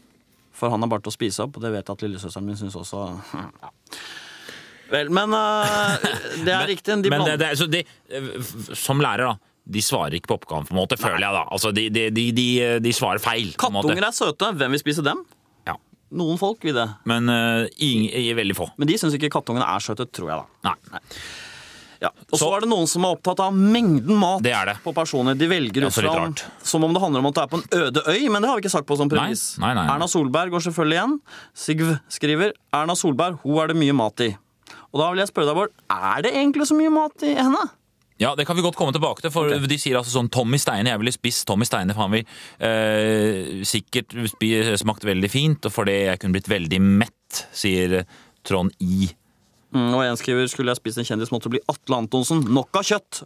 For 0.54 0.70
han 0.70 0.86
er 0.86 0.92
bare 0.92 1.02
til 1.02 1.10
å 1.10 1.16
spise 1.18 1.42
opp, 1.48 1.58
og 1.58 1.64
det 1.66 1.72
vet 1.74 1.88
jeg 1.90 1.96
at 1.98 2.04
lillesøsteren 2.06 2.46
min 2.46 2.60
syns 2.62 2.78
også. 2.78 3.08
Ja. 3.66 3.74
Vel, 4.90 5.10
men 5.14 5.34
uh, 5.34 5.98
det 6.46 6.54
er 6.56 6.68
riktig. 6.74 6.98
De 7.04 7.12
Men 7.14 7.26
det, 7.28 7.38
det, 7.42 7.52
så 7.60 7.68
de, 7.70 7.84
eh, 8.10 8.30
som 8.78 9.02
lærer, 9.04 9.30
da. 9.32 9.38
De 9.70 9.82
svarer 9.86 10.16
ikke 10.18 10.32
på 10.32 10.38
oppgaven, 10.40 10.66
på 10.66 10.74
en 10.74 10.80
måte, 10.80 10.98
føler 10.98 11.22
jeg. 11.22 11.34
da. 11.36 11.44
Altså, 11.54 11.70
de, 11.76 11.84
de, 11.94 12.08
de, 12.10 12.24
de, 12.34 12.48
de 12.82 12.94
svarer 12.96 13.22
feil. 13.22 13.52
Kattunger 13.62 14.08
er 14.08 14.16
søte. 14.18 14.50
Hvem 14.58 14.74
vil 14.74 14.82
spise 14.82 15.04
dem? 15.06 15.22
Ja. 15.70 15.76
Noen 16.18 16.40
folk 16.42 16.64
vil 16.66 16.74
det. 16.74 16.88
Men 17.10 17.30
uh, 17.30 17.68
ingen, 17.78 18.10
i 18.10 18.32
veldig 18.34 18.58
få. 18.58 18.72
Men 18.82 18.90
de 18.90 18.98
syns 18.98 19.14
ikke 19.20 19.30
kattungene 19.36 19.68
er 19.70 19.86
søte, 19.86 20.08
tror 20.10 20.32
jeg, 20.34 20.42
da. 20.42 20.74
Nei. 20.74 21.14
Ja. 22.00 22.10
Og 22.32 22.38
så 22.40 22.46
Så- 22.46 22.50
er 22.56 22.62
det 22.64 22.70
noen 22.72 22.88
som 22.88 23.04
er 23.04 23.12
opptatt 23.18 23.40
av 23.44 23.54
mengden 23.54 24.16
mat 24.16 24.42
Det 24.42 24.54
det. 24.66 24.78
på 24.84 24.94
personer. 24.96 25.36
De 25.36 25.48
velger 25.52 25.84
er 25.84 25.88
ut 25.88 25.94
fra 25.94 26.34
som 26.64 26.84
om 26.84 26.94
det 26.94 27.02
handler 27.02 27.20
om 27.20 27.26
at 27.28 27.36
det 27.36 27.44
er 27.44 27.48
på 27.52 27.60
en 27.60 27.68
øde 27.84 28.04
øy, 28.08 28.30
men 28.32 28.42
det 28.42 28.48
har 28.50 28.56
vi 28.56 28.62
ikke 28.64 28.72
sagt 28.72 28.88
på 28.88 28.96
som 28.98 29.10
premiss. 29.12 29.58
Nei, 29.60 29.74
nei, 29.74 29.84
nei. 29.86 29.96
Erna 29.96 30.08
Solberg 30.08 30.50
går 30.50 30.64
selvfølgelig 30.64 30.96
igjen. 30.96 31.20
Sigv 31.54 32.00
skriver 32.10 32.54
Erna 32.74 32.96
Solberg, 32.96 33.40
hun 33.44 33.60
er 33.60 33.68
det 33.68 33.76
mye 33.76 33.94
mat 33.94 34.20
i. 34.22 34.30
Og 34.94 35.02
da 35.02 35.10
vil 35.12 35.22
jeg 35.22 35.30
spørre 35.32 35.52
deg, 35.52 35.60
Bård, 35.60 35.76
er 35.94 36.24
det 36.26 36.34
egentlig 36.34 36.66
så 36.70 36.78
mye 36.78 36.94
mat 36.94 37.26
i 37.28 37.36
henne? 37.38 37.62
Ja, 38.20 38.34
det 38.36 38.44
kan 38.50 38.58
vi 38.58 38.64
godt 38.66 38.76
komme 38.76 38.92
tilbake 38.92 39.24
til. 39.24 39.32
for 39.32 39.48
De 39.48 39.78
sier 39.80 39.96
altså 39.96 40.12
sånn 40.18 40.28
Tommy 40.34 40.60
Steine, 40.60 40.92
jeg 40.92 41.00
ville 41.00 41.14
spist 41.16 41.46
Tommy 41.48 41.68
Steine, 41.68 41.96
for 41.96 42.08
han 42.08 42.18
vil 42.18 42.26
eh, 42.60 43.62
sikkert 43.68 44.12
smakt 44.82 45.08
veldig 45.08 45.30
fint, 45.32 45.70
og 45.70 45.72
fordi 45.72 45.96
jeg 46.10 46.20
kunne 46.20 46.36
blitt 46.36 46.52
veldig 46.52 46.82
mett, 46.84 47.46
sier 47.56 48.02
Trond 48.44 48.76
I. 48.84 49.08
Mm, 49.70 49.94
og 49.94 50.02
en 50.04 50.18
skriver 50.18 50.50
skulle 50.50 50.74
jeg 50.74 50.82
spist 50.82 51.00
en 51.00 51.08
kjendis, 51.08 51.32
måtte 51.32 51.52
bli 51.54 51.62
Atle 51.70 52.02
Antonsen. 52.02 52.42
Nok 52.50 52.82
av 52.82 52.88
kjøtt. 52.90 53.22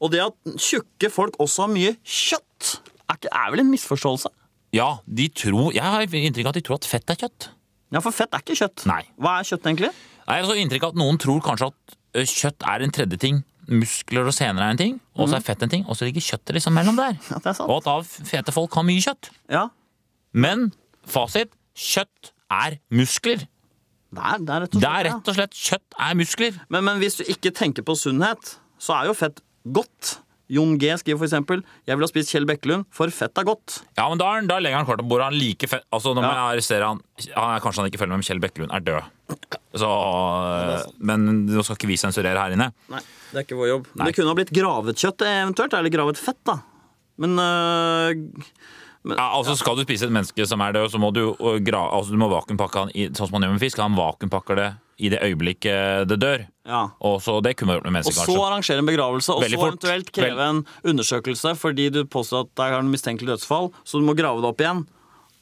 Og 0.00 0.12
det 0.14 0.22
at 0.22 0.52
tjukke 0.62 1.10
folk 1.12 1.36
også 1.42 1.66
har 1.66 1.72
mye 1.74 1.94
kjøtt, 2.06 2.76
er, 3.08 3.18
ikke, 3.18 3.32
er 3.32 3.52
vel 3.52 3.64
en 3.64 3.72
misforståelse? 3.72 4.30
Ja, 4.76 4.98
de 5.08 5.30
tror 5.32 5.72
Jeg 5.72 5.80
har 5.80 6.04
inntrykk 6.04 6.44
av 6.44 6.52
at 6.52 6.58
de 6.58 6.62
tror 6.66 6.76
at 6.76 6.88
fett 6.88 7.12
er 7.12 7.18
kjøtt. 7.20 7.48
Ja, 7.92 8.02
for 8.04 8.12
fett 8.12 8.34
er 8.36 8.44
ikke 8.44 8.56
kjøtt. 8.58 8.84
Nei. 8.88 9.02
Hva 9.20 9.38
er 9.40 9.48
kjøtt, 9.48 9.64
egentlig? 9.64 9.92
Har 10.28 10.44
også 10.44 10.58
inntrykk 10.60 10.84
av 10.84 10.94
at 10.94 11.00
noen 11.00 11.18
tror 11.20 11.40
kanskje 11.44 11.70
at 11.72 12.28
kjøtt 12.28 12.66
er 12.68 12.84
en 12.84 12.92
tredje 12.94 13.18
ting. 13.22 13.42
Muskler 13.68 14.24
og 14.28 14.32
sener 14.32 14.62
er 14.64 14.72
en 14.72 14.80
ting, 14.80 14.94
og 15.16 15.28
så 15.28 15.36
er 15.36 15.44
fett 15.44 15.62
en 15.64 15.68
ting, 15.72 15.82
og 15.88 15.96
så 15.98 16.06
ligger 16.08 16.24
kjøttet 16.24 16.54
liksom 16.56 16.72
mellom 16.76 16.96
der. 16.96 17.18
Ja, 17.32 17.36
det 17.44 17.50
er 17.52 17.56
sant. 17.58 17.68
Og 17.68 17.82
at 17.82 17.88
da 17.88 18.24
fete 18.30 18.54
folk 18.56 18.72
har 18.78 18.86
mye 18.88 19.02
kjøtt. 19.04 19.28
Ja, 19.52 19.66
Men 20.32 20.70
fasit 21.08 21.52
kjøtt 21.76 22.32
er 22.52 22.78
muskler. 22.92 23.44
det 24.12 24.22
er, 24.24 24.38
det 24.40 24.54
er 24.54 24.62
rett 24.64 24.72
og 24.72 24.80
slett 24.80 24.84
Det 24.84 24.92
er 24.94 25.04
rett 25.10 25.28
og 25.28 25.36
slett 25.36 25.58
kjøtt 25.58 25.98
er 26.08 26.14
muskler. 26.16 26.56
men, 26.72 26.84
men 26.88 26.98
hvis 27.02 27.18
du 27.20 27.24
ikke 27.28 27.52
tenker 27.52 27.84
på 27.84 27.96
sunnhet, 27.96 28.54
så 28.80 28.96
er 29.00 29.10
jo 29.10 29.14
fett 29.18 29.40
godt. 29.68 30.18
Jon 30.48 30.78
G 30.80 30.88
skriver 30.96 31.26
eksempel 31.26 31.60
Jeg 31.84 31.92
vil 31.98 32.06
ha 32.06 32.08
spist 32.08 32.30
Kjell 32.32 32.46
Bekkelund, 32.48 32.86
for 32.90 33.12
fett 33.12 33.36
er 33.36 33.44
godt. 33.44 33.82
Ja, 33.98 34.06
men 34.08 34.16
da, 34.20 34.30
da 34.48 34.56
legger 34.64 34.80
han 34.80 34.88
kortet 34.88 35.04
på 35.04 35.10
bordet. 35.12 35.26
Han 35.28 35.36
liker 35.36 35.68
fett. 35.68 35.84
Altså, 35.92 36.14
når 36.16 36.24
Ja. 36.24 36.30
jeg 36.32 36.56
arrestere 36.56 36.88
han. 36.88 37.02
han 37.36 37.60
kanskje 37.60 37.82
han 37.84 37.90
ikke 37.90 38.00
følger 38.00 38.14
med, 38.16 38.22
men 38.24 38.28
Kjell 38.30 38.40
Bekkelund 38.40 38.72
er 38.72 38.80
død. 38.86 39.10
Så, 39.78 39.88
men 41.04 41.26
nå 41.48 41.62
skal 41.66 41.76
ikke 41.76 41.90
vi 41.90 41.98
sensurere 42.00 42.40
her 42.40 42.56
inne. 42.56 42.70
Nei, 42.92 43.02
det 43.32 43.42
er 43.42 43.46
ikke 43.46 43.58
vår 43.58 43.70
jobb. 43.74 43.92
Nei. 44.00 44.08
Det 44.08 44.16
kunne 44.16 44.32
ha 44.32 44.38
blitt 44.38 44.52
gravet 44.56 45.04
kjøtt 45.04 45.24
eventuelt, 45.28 45.76
eller 45.76 45.92
gravet 45.92 46.20
fett, 46.20 46.40
da. 46.48 46.58
Men 47.18 47.38
øh, 47.42 48.12
Ja, 49.08 49.28
altså 49.38 49.54
Skal 49.58 49.78
du 49.78 49.84
spise 49.86 50.06
et 50.08 50.12
menneske 50.12 50.44
som 50.46 50.60
er 50.64 50.74
død, 50.74 50.90
så 50.92 51.00
må 51.00 51.12
du, 51.14 51.22
jo 51.30 51.54
gra 51.64 51.84
altså, 51.96 52.12
du 52.14 52.20
må 52.20 52.28
vakuumpakke 52.32 52.82
han 52.84 52.92
i, 52.94 53.06
sånn 53.12 53.28
som 53.28 53.36
man 53.36 53.46
gjør 53.46 53.54
med 53.56 53.62
fisk. 53.62 53.80
Han 53.82 53.96
vakuumpakker 53.98 54.58
det 54.58 54.68
i 54.98 55.10
det 55.12 55.20
øyeblikket 55.22 56.08
det 56.10 56.18
dør. 56.18 56.44
ja. 56.66 56.82
Og 57.06 57.20
så 57.22 57.36
Det 57.44 57.54
kunne 57.56 57.70
man 57.70 57.78
gjort 57.78 57.92
med 57.94 58.08
Og 58.10 58.16
så 58.18 58.34
arrangere 58.42 58.82
en 58.82 58.88
begravelse, 58.88 59.32
og 59.32 59.44
Veldig 59.44 59.58
så 59.60 59.68
eventuelt 59.68 60.12
kreve 60.12 60.48
en 60.50 60.64
undersøkelse 60.82 61.54
fordi 61.56 61.90
du 61.94 62.04
påstår 62.04 62.48
at 62.48 62.54
det 62.58 62.66
er 62.66 62.78
en 62.80 62.90
mistenkelig 62.90 63.36
dødsfall, 63.36 63.70
så 63.84 64.00
du 64.00 64.06
må 64.08 64.16
grave 64.18 64.42
det 64.42 64.50
opp 64.50 64.64
igjen 64.64 64.82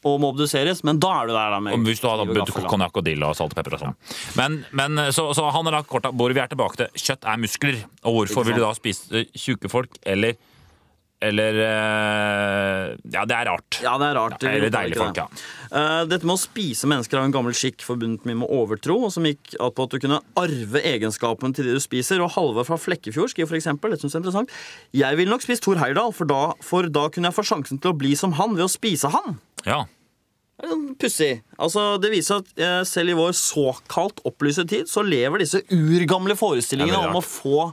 og 0.05 0.19
må 0.21 0.33
obduseres. 0.33 0.83
Men 0.87 0.99
da 1.01 1.13
er 1.21 1.31
du 1.31 1.33
der, 1.35 1.55
da. 1.55 1.61
Med 1.63 1.87
Hvis 1.87 2.03
du 2.03 2.09
har 2.09 2.21
da. 2.21 2.67
konjakk 2.67 2.99
og 3.01 3.07
dill 3.07 3.23
og 3.25 3.37
salt 3.37 3.55
og 3.55 3.61
pepper 3.61 3.77
og 3.77 3.85
sånn. 3.85 3.97
Men, 4.37 4.59
men 4.77 5.07
så, 5.15 5.29
så 5.37 5.47
han 5.53 5.69
har 5.69 5.79
lagt 5.79 5.89
korta 5.91 6.11
Bård, 6.11 6.35
Vi 6.37 6.43
er 6.43 6.51
tilbake 6.51 6.83
til 6.83 7.07
kjøtt 7.07 7.25
er 7.25 7.41
muskler. 7.41 7.81
Og 8.03 8.21
hvorfor 8.21 8.47
vil 8.47 8.59
du 8.59 8.65
da 8.65 8.75
spise 8.77 9.25
tjukke 9.37 9.71
folk 9.71 9.97
eller 10.05 10.37
eller 11.19 11.55
eh, 11.65 12.97
Ja, 13.09 13.23
det 13.25 13.33
er 13.33 13.47
rart. 13.49 13.79
Ja, 13.81 13.95
det 13.97 14.09
er 14.11 14.17
rart. 14.19 14.43
Ja, 14.43 14.51
eller 14.53 14.73
deilige 14.73 15.01
folk, 15.01 15.17
ja. 15.17 15.25
Eh, 15.71 16.03
dette 16.09 16.27
med 16.27 16.35
å 16.35 16.41
spise 16.41 16.89
mennesker 16.89 17.17
har 17.17 17.25
en 17.25 17.33
gammel 17.33 17.55
skikk 17.57 17.81
forbundet 17.85 18.27
med 18.29 18.45
overtro, 18.45 18.99
og 19.07 19.13
som 19.13 19.25
gikk 19.25 19.55
på 19.57 19.87
at 19.87 19.95
du 19.95 19.97
kunne 20.03 20.21
arve 20.37 20.83
egenskapen 20.85 21.57
til 21.57 21.69
det 21.69 21.79
du 21.79 21.83
spiser. 21.83 22.21
Og 22.21 22.35
Halvor 22.35 22.67
fra 22.69 22.77
Flekkefjord 22.81 23.33
skriver 23.33 23.57
eksempel, 23.57 23.93
det 23.93 24.01
synes 24.03 24.13
jeg 24.13 24.19
er 24.21 24.25
interessant, 24.27 24.55
jeg 25.01 25.19
ville 25.19 25.33
nok 25.33 25.45
spist 25.45 25.65
Thor 25.65 25.81
Heyerdahl, 25.81 26.13
for 26.13 26.29
da, 26.29 26.41
for 26.61 26.91
da 26.93 27.07
kunne 27.09 27.31
jeg 27.31 27.39
få 27.39 27.47
sjansen 27.49 27.81
til 27.81 27.95
å 27.95 27.97
bli 27.97 28.13
som 28.19 28.37
han 28.37 28.53
ved 28.53 28.67
å 28.67 28.71
spise 28.71 29.09
han. 29.13 29.39
Ja. 29.65 29.85
Pussig. 30.97 31.43
Altså, 31.61 31.83
det 32.01 32.09
viser 32.15 32.39
at 32.41 32.47
eh, 32.57 32.79
selv 32.89 33.13
i 33.13 33.17
vår 33.17 33.35
såkalt 33.37 34.23
opplyste 34.25 34.65
tid, 34.65 34.89
så 34.89 35.03
lever 35.05 35.43
disse 35.43 35.61
urgamle 35.69 36.33
forestillingene 36.39 37.11
om 37.11 37.19
å 37.19 37.21
få 37.21 37.67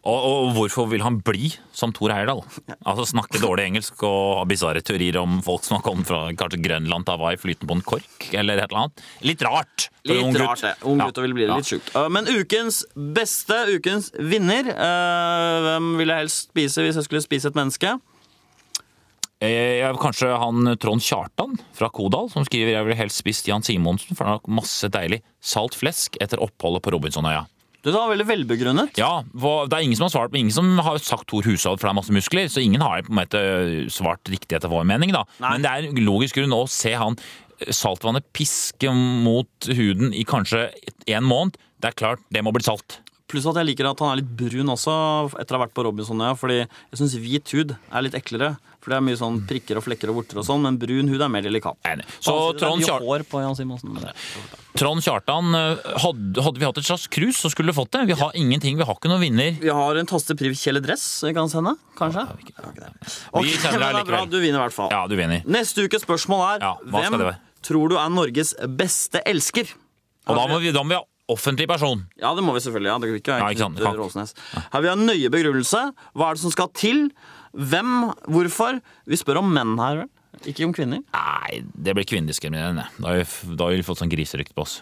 Og, 0.00 0.16
og 0.24 0.46
hvorfor 0.56 0.88
vil 0.90 1.02
han 1.04 1.18
bli 1.22 1.52
som 1.76 1.92
Thor 1.94 2.10
Heyerdahl? 2.10 2.40
Altså 2.88 3.04
Snakke 3.12 3.38
dårlig 3.38 3.66
engelsk 3.68 4.00
og 4.08 4.40
ha 4.40 4.44
bisarre 4.48 4.80
teorier 4.82 5.18
om 5.20 5.38
folk 5.44 5.62
som 5.66 5.76
har 5.76 5.84
kommet 5.86 6.08
fra 6.08 6.22
kanskje 6.40 6.58
Grønland 6.64 7.04
til 7.06 7.14
Hawaii 7.18 7.38
flytende 7.38 7.68
på 7.68 7.76
en 7.78 7.84
kork, 7.92 8.26
eller 8.32 8.58
et 8.58 8.70
eller 8.72 8.86
annet. 8.86 9.04
Litt 9.28 9.44
rart. 9.46 9.90
for 10.00 10.14
Litt 10.14 10.24
ung 10.24 10.38
rart, 10.40 10.64
det. 10.64 10.74
Ung 10.88 11.02
gutt 11.04 11.20
og 11.20 11.26
vil 11.28 11.36
bli 11.36 11.44
det 11.46 11.52
Ja. 11.52 11.60
litt 11.60 11.68
sjukt. 11.68 11.92
Uh, 11.94 12.08
Men 12.08 12.26
ukens 12.32 12.80
beste, 12.96 13.60
ukens 13.76 14.08
vinner 14.16 14.72
uh, 14.72 15.56
Hvem 15.68 15.92
ville 16.00 16.16
jeg 16.16 16.26
helst 16.26 16.48
spise 16.48 16.82
hvis 16.88 16.96
jeg 16.98 17.06
skulle 17.06 17.22
spise 17.28 17.52
et 17.52 17.60
menneske? 17.60 17.98
Eh, 19.40 19.86
Kanskje 20.00 20.28
han 20.36 20.74
Trond 20.80 21.00
Kjartan 21.00 21.54
fra 21.76 21.88
Kodal 21.88 22.28
som 22.32 22.44
skriver 22.44 22.74
jeg 22.74 22.88
vil 22.90 22.98
helst 22.98 23.22
spist 23.22 23.48
Jan 23.48 23.64
Simonsen, 23.64 24.12
for 24.16 24.26
han 24.28 24.36
har 24.36 24.52
masse 24.60 24.90
deilig 24.92 25.22
salt 25.40 25.78
flesk 25.78 26.18
etter 26.20 26.42
oppholdet 26.44 26.84
på 26.84 26.92
Robinsonøya. 26.92 27.46
Det 27.80 27.94
var 27.94 28.10
veldig 28.12 28.26
velbegrunnet. 28.28 28.98
Ja, 29.00 29.22
Det 29.32 29.72
er 29.72 29.80
ingen 29.86 29.96
som 29.96 30.04
har 30.04 30.12
svart, 30.12 30.32
men 30.32 30.42
ingen 30.44 30.52
som 30.52 30.68
har 30.84 30.98
sagt 31.00 31.28
Tor 31.32 31.40
Hushovd, 31.48 31.80
for 31.80 31.88
det 31.88 31.92
er 31.94 31.96
masse 31.96 32.12
muskler. 32.12 32.50
Så 32.52 32.60
ingen 32.60 32.82
har 32.84 33.00
på 33.06 33.08
en 33.14 33.16
måte 33.22 33.40
svart 33.88 34.20
riktig 34.28 34.58
etter 34.58 34.68
vår 34.68 34.84
mening. 34.84 35.14
da. 35.16 35.24
Nei. 35.40 35.54
Men 35.54 35.62
det 35.64 35.70
er 35.70 35.88
en 35.88 36.04
logisk 36.04 36.36
grunn 36.36 36.52
å 36.52 36.66
se 36.68 36.92
han 36.92 37.16
eh, 37.16 37.72
saltvannet 37.72 38.28
piske 38.36 38.92
mot 38.92 39.48
huden 39.72 40.12
i 40.12 40.26
kanskje 40.28 40.66
en 41.08 41.24
måned. 41.24 41.56
Det 41.80 41.94
er 41.94 41.96
klart, 41.96 42.20
det 42.28 42.44
må 42.44 42.52
bli 42.52 42.60
salt. 42.68 43.00
Pluss 43.30 43.46
at 43.46 43.60
jeg 43.60 43.68
liker 43.70 43.86
at 43.92 44.00
han 44.02 44.10
er 44.12 44.20
litt 44.22 44.32
brun 44.40 44.72
også, 44.74 44.94
etter 45.38 45.54
å 45.54 45.60
ha 45.60 45.64
vært 45.66 45.74
på 45.76 45.84
Robinsonøya. 45.86 46.34
Fordi 46.40 46.58
jeg 46.64 46.98
syns 46.98 47.14
hvit 47.22 47.54
hud 47.54 47.76
er 47.78 48.02
litt 48.06 48.16
eklere. 48.18 48.56
For 48.80 48.90
det 48.90 48.96
er 48.96 49.04
mye 49.04 49.18
sånn 49.20 49.42
prikker 49.46 49.76
og 49.76 49.84
flekker 49.84 50.08
og 50.08 50.16
vorter 50.22 50.38
og 50.40 50.46
sånn, 50.48 50.62
men 50.64 50.78
brun 50.80 51.10
hud 51.12 51.20
er 51.20 51.28
mer 51.28 51.44
delikat. 51.44 51.76
Enig. 51.84 52.06
Så 52.24 52.32
Trond, 52.56 52.80
Trond 54.80 55.02
Kjartan, 55.04 55.50
eh, 55.54 55.76
hadde, 56.00 56.40
hadde 56.46 56.58
vi 56.62 56.64
hatt 56.64 56.78
et 56.80 56.86
slags 56.88 57.04
krus, 57.12 57.36
så 57.42 57.50
skulle 57.52 57.72
du 57.74 57.76
fått 57.76 57.90
det. 57.92 58.06
Vi 58.08 58.16
har 58.16 58.32
ingenting, 58.38 58.78
vi 58.78 58.86
har 58.86 58.96
ikke 58.96 59.10
noen 59.10 59.20
vinner. 59.20 59.58
Vi 59.60 59.68
har 59.74 59.98
en 60.00 60.08
Taste 60.08 60.36
Priv 60.38 60.54
Kjelle 60.56 60.80
Dress 60.84 61.04
vi 61.26 61.34
kan 61.36 61.50
sende, 61.52 61.74
kanskje? 61.98 62.24
Vi 62.40 62.54
Ok, 62.56 63.52
sender 63.60 63.78
men 63.78 63.84
deg 63.84 63.94
det 63.98 64.00
er 64.00 64.08
bra. 64.08 64.22
likevel. 64.22 64.30
Du 64.30 64.38
vinner 64.40 64.58
i 64.60 64.64
hvert 64.64 64.76
fall. 64.78 64.90
Ja, 64.94 65.02
du 65.10 65.16
vinner. 65.18 65.44
Neste 65.44 65.84
ukes 65.84 66.06
spørsmål 66.06 66.44
er 66.54 66.64
Ja, 66.64 66.72
Hvem 66.86 67.20
tror 67.66 67.92
du 67.92 67.98
er 68.00 68.08
Norges 68.08 68.54
beste 68.80 69.20
elsker? 69.28 69.68
Og 70.30 70.36
da 70.38 70.46
må 70.46 70.60
vi, 70.62 70.70
da 70.72 70.82
må 70.84 70.94
vi 70.94 71.00
ha 71.00 71.04
offentlig 71.32 71.66
person. 71.70 72.04
Ja, 72.20 72.32
det 72.36 72.44
må 72.46 72.54
vi 72.56 72.62
selvfølgelig. 72.64 72.90
Ja, 72.92 72.98
det 73.02 73.10
kan 73.10 73.18
ikke 73.20 73.34
Ja, 73.38 73.48
være 73.48 73.62
sant, 73.64 73.80
Knut 73.80 74.00
Råsnes. 74.00 74.34
Her 74.56 74.80
vil 74.80 74.88
vi 74.88 74.92
ha 74.92 74.98
nøye 75.00 75.32
begrunnelse. 75.34 75.82
Hva 76.18 76.30
er 76.30 76.38
det 76.38 76.42
som 76.44 76.54
skal 76.54 76.70
til? 76.76 77.06
Hvem? 77.56 77.92
Hvorfor? 78.30 78.80
Vi 79.10 79.18
spør 79.20 79.40
om 79.42 79.50
menn 79.54 79.76
her, 79.80 80.04
vel? 80.04 80.10
Ikke 80.48 80.64
om 80.64 80.72
kvinner. 80.72 81.02
Nei, 81.12 81.60
det 81.74 81.92
blir 81.98 82.06
kvinnediskriminerende. 82.08 82.86
Da 83.02 83.10
har 83.12 83.20
vi, 83.22 83.56
da 83.58 83.66
har 83.66 83.74
vi 83.76 83.84
fått 83.84 84.00
sånn 84.00 84.12
griserykte 84.12 84.54
på 84.56 84.62
oss. 84.64 84.78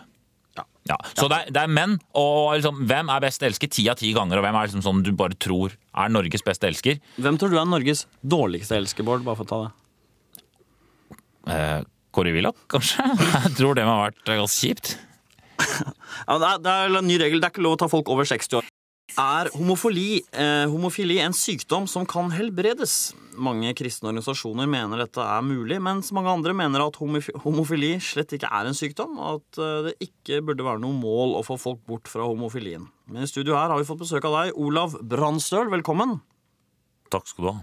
Ja. 0.59 0.65
Ja. 0.91 0.97
Så 1.17 1.27
det 1.31 1.39
er, 1.39 1.51
det 1.55 1.63
er 1.65 1.73
menn, 1.73 1.97
og 2.19 2.53
liksom, 2.59 2.83
hvem 2.91 3.11
er 3.15 3.23
best 3.25 3.43
elsket 3.47 3.73
ti 3.77 3.85
av 3.91 3.99
ti 4.01 4.13
ganger, 4.17 4.39
og 4.41 4.47
hvem 4.47 4.57
er 4.59 4.69
liksom 4.69 4.85
sånn 4.85 5.03
du 5.07 5.11
bare 5.19 5.37
tror 5.41 5.75
er 5.75 6.13
Norges 6.13 6.45
beste 6.47 6.69
elsker? 6.71 7.01
Hvem 7.19 7.39
tror 7.41 7.53
du 7.55 7.59
er 7.61 7.69
Norges 7.69 8.05
dårligste 8.23 8.79
elsker, 8.79 9.07
Bård? 9.09 9.25
Bare 9.27 9.39
for 9.41 9.49
å 9.49 9.51
ta 9.53 9.61
det. 9.67 9.75
Eh, 11.49 11.81
Kåre 12.15 12.33
Willoch, 12.35 12.57
kanskje? 12.71 13.05
Jeg 13.45 13.55
tror 13.59 13.79
det 13.79 13.85
må 13.89 13.95
ha 13.99 14.07
vært 14.09 14.25
eh, 14.33 14.39
ganske 14.41 14.59
kjipt. 14.69 14.95
Ja, 16.29 16.37
det, 16.37 16.49
er, 16.49 16.59
det 16.61 16.73
er 16.73 16.99
en 16.99 17.07
ny 17.09 17.17
regel. 17.21 17.41
Det 17.41 17.49
er 17.49 17.55
ikke 17.55 17.65
lov 17.65 17.79
å 17.79 17.81
ta 17.81 17.89
folk 17.91 18.11
over 18.13 18.27
60 18.29 18.59
år. 18.61 18.67
Er 19.19 19.49
homofili, 19.57 20.21
eh, 20.37 20.67
homofili 20.69 21.17
en 21.25 21.33
sykdom 21.33 21.87
som 21.89 22.05
kan 22.07 22.29
helbredes? 22.31 23.15
Mange 23.41 23.73
kristne 23.79 24.11
organisasjoner 24.11 24.69
mener 24.69 25.01
dette 25.01 25.23
er 25.23 25.47
mulig, 25.47 25.79
mens 25.83 26.13
mange 26.13 26.31
andre 26.31 26.53
mener 26.55 26.85
at 26.85 26.99
homofili 27.01 27.95
slett 28.05 28.35
ikke 28.37 28.51
er 28.53 28.69
en 28.69 28.77
sykdom, 28.77 29.17
og 29.17 29.41
at 29.41 29.61
eh, 29.65 29.89
det 29.89 30.11
ikke 30.11 30.43
burde 30.45 30.67
være 30.67 30.83
noe 30.85 30.95
mål 30.95 31.39
å 31.39 31.43
få 31.47 31.57
folk 31.59 31.81
bort 31.89 32.11
fra 32.11 32.29
homofilien. 32.29 32.85
Men 33.09 33.25
i 33.25 33.31
studio 33.31 33.57
her 33.57 33.73
har 33.73 33.81
vi 33.81 33.89
fått 33.89 34.05
besøk 34.05 34.29
av 34.29 34.37
deg, 34.43 34.61
Olav 34.61 34.99
Brandstøl. 35.01 35.73
Velkommen. 35.73 36.19
Takk 37.09 37.31
skal 37.31 37.47
du 37.47 37.51
ha. 37.51 37.59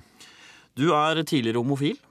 Du 0.75 0.87
er 0.97 1.21
tidligere 1.23 1.61
homofil. 1.61 2.01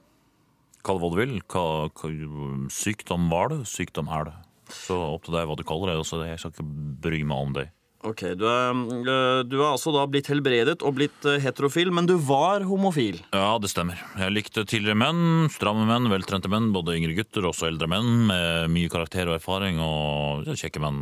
Kall 0.85 0.97
det 0.97 1.03
hva 1.03 1.11
du 1.11 1.19
vil. 1.19 1.37
Hva, 1.51 1.67
hva, 1.91 2.49
sykdom 2.73 3.27
var 3.33 3.51
det, 3.51 3.63
sykdom 3.69 4.09
er 4.15 4.29
det. 4.31 4.35
Så 4.73 4.97
opp 5.15 5.25
til 5.27 5.35
deg 5.37 5.49
hva 5.49 5.57
du 5.59 5.65
kaller 5.67 5.93
det. 5.93 6.05
Så 6.07 6.21
jeg 6.25 6.41
skal 6.41 6.53
ikke 6.55 6.69
bry 7.05 7.23
meg 7.27 7.49
om 7.49 7.57
det. 7.57 7.67
Ok, 8.05 8.21
du 8.37 8.43
er, 8.45 8.69
eh, 8.69 9.39
du 9.49 9.55
er 9.57 9.71
altså 9.71 9.89
da 9.95 10.03
blitt 10.09 10.27
helbredet 10.29 10.77
og 10.85 10.93
blitt 10.99 11.25
eh, 11.25 11.39
heterofil, 11.41 11.89
men 11.95 12.05
du 12.05 12.13
var 12.21 12.61
homofil. 12.69 13.17
Ja, 13.33 13.55
det 13.57 13.71
stemmer. 13.71 13.97
Jeg 14.21 14.33
likte 14.35 14.65
tidligere 14.67 14.99
menn, 14.99 15.47
stramme 15.53 15.87
menn, 15.89 16.11
veltrente 16.13 16.51
menn, 16.51 16.69
både 16.75 16.99
yngre 16.99 17.15
gutter 17.17 17.47
og 17.47 17.55
også 17.55 17.71
eldre 17.71 17.89
menn, 17.89 18.27
med 18.29 18.69
mye 18.75 18.91
karakter 18.93 19.31
og 19.31 19.39
erfaring, 19.39 19.81
og 19.81 20.45
kjekke 20.53 20.83
menn. 20.85 21.01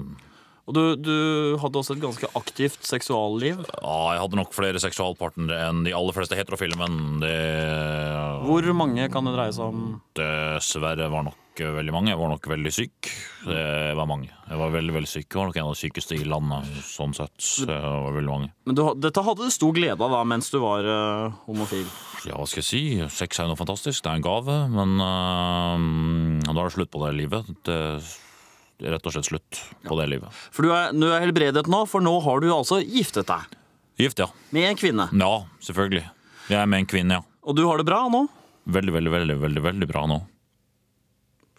Og 0.64 0.78
du, 0.78 0.82
du 0.96 1.16
hadde 1.60 1.76
også 1.82 1.98
et 1.98 2.06
ganske 2.06 2.30
aktivt 2.40 2.88
seksualliv. 2.88 3.66
Ja, 3.82 3.98
jeg 4.16 4.24
hadde 4.24 4.40
nok 4.40 4.56
flere 4.56 4.80
seksualpartnere 4.80 5.60
enn 5.68 5.84
de 5.84 5.92
aller 5.92 6.16
fleste 6.16 6.40
heterofile 6.40 6.80
menn. 6.80 7.20
Det 7.20 7.36
Hvor 8.48 8.72
mange 8.80 9.12
kan 9.12 9.28
det 9.28 9.36
dreie 9.36 9.52
seg 9.52 9.76
om? 9.76 9.98
dessverre 10.16 11.12
var 11.12 11.28
nok 11.28 11.43
veldig 11.60 11.94
mange. 11.94 12.10
Jeg 12.12 12.20
var 12.20 12.32
nok 12.32 12.48
veldig 12.50 12.72
syk. 12.74 13.10
Det 13.46 13.66
var 14.00 14.08
mange. 14.10 14.32
Jeg 14.50 14.60
var 14.60 14.74
veldig, 14.74 14.96
veldig 14.98 15.12
syk. 15.12 15.28
Jeg 15.28 15.40
var 15.40 15.50
nok 15.50 15.60
en 15.60 15.68
av 15.70 15.76
de 15.76 15.82
sykeste 15.82 16.18
i 16.18 16.26
landet, 16.28 16.74
sånn 16.88 17.14
sett. 17.18 17.36
Så 17.38 17.68
Det 17.70 17.78
var 17.78 18.18
veldig 18.18 18.32
mange. 18.32 18.50
Men 18.66 18.80
du, 18.80 18.84
dette 19.04 19.24
hadde 19.28 19.46
du 19.46 19.54
stor 19.54 19.76
glede 19.78 20.02
av 20.02 20.18
da 20.18 20.24
mens 20.28 20.50
du 20.54 20.60
var 20.64 20.88
uh, 20.88 21.38
homofil. 21.46 21.86
Ja, 22.26 22.40
hva 22.40 22.48
skal 22.50 22.64
jeg 22.64 22.70
si? 22.70 22.84
Sex 23.14 23.40
er 23.40 23.48
jo 23.48 23.54
noe 23.54 23.60
fantastisk. 23.60 24.02
Det 24.02 24.12
er 24.12 24.20
en 24.20 24.26
gave, 24.26 24.60
men 24.74 24.96
uh, 24.98 26.50
da 26.50 26.58
er 26.58 26.64
det 26.64 26.76
slutt 26.80 26.94
på 26.94 27.04
det 27.06 27.16
livet. 27.22 27.50
Det 27.68 27.80
rett 28.84 29.06
og 29.08 29.14
slett 29.16 29.30
slutt 29.30 29.60
på 29.86 29.98
det 30.00 30.10
livet. 30.12 30.44
For 30.52 30.66
du 30.66 30.74
er, 30.76 30.92
du 30.92 31.06
er 31.12 31.22
helbredet 31.24 31.68
nå, 31.72 31.84
for 31.88 32.04
nå 32.04 32.18
har 32.26 32.42
du 32.44 32.50
altså 32.52 32.82
giftet 32.82 33.30
deg 33.30 33.60
Gift, 34.02 34.18
ja. 34.20 34.26
med 34.50 34.72
en 34.72 34.78
kvinne. 34.80 35.06
Ja, 35.14 35.46
selvfølgelig. 35.62 36.08
Jeg 36.50 36.58
er 36.58 36.66
med 36.66 36.82
en 36.82 36.88
kvinne, 36.90 37.20
ja. 37.20 37.26
Og 37.46 37.54
du 37.56 37.62
har 37.68 37.78
det 37.78 37.86
bra 37.86 38.08
nå? 38.10 38.24
Veldig, 38.74 38.94
veldig, 38.96 39.12
veldig, 39.14 39.36
veldig, 39.44 39.62
veldig 39.68 39.88
bra 39.92 40.06
nå. 40.10 40.18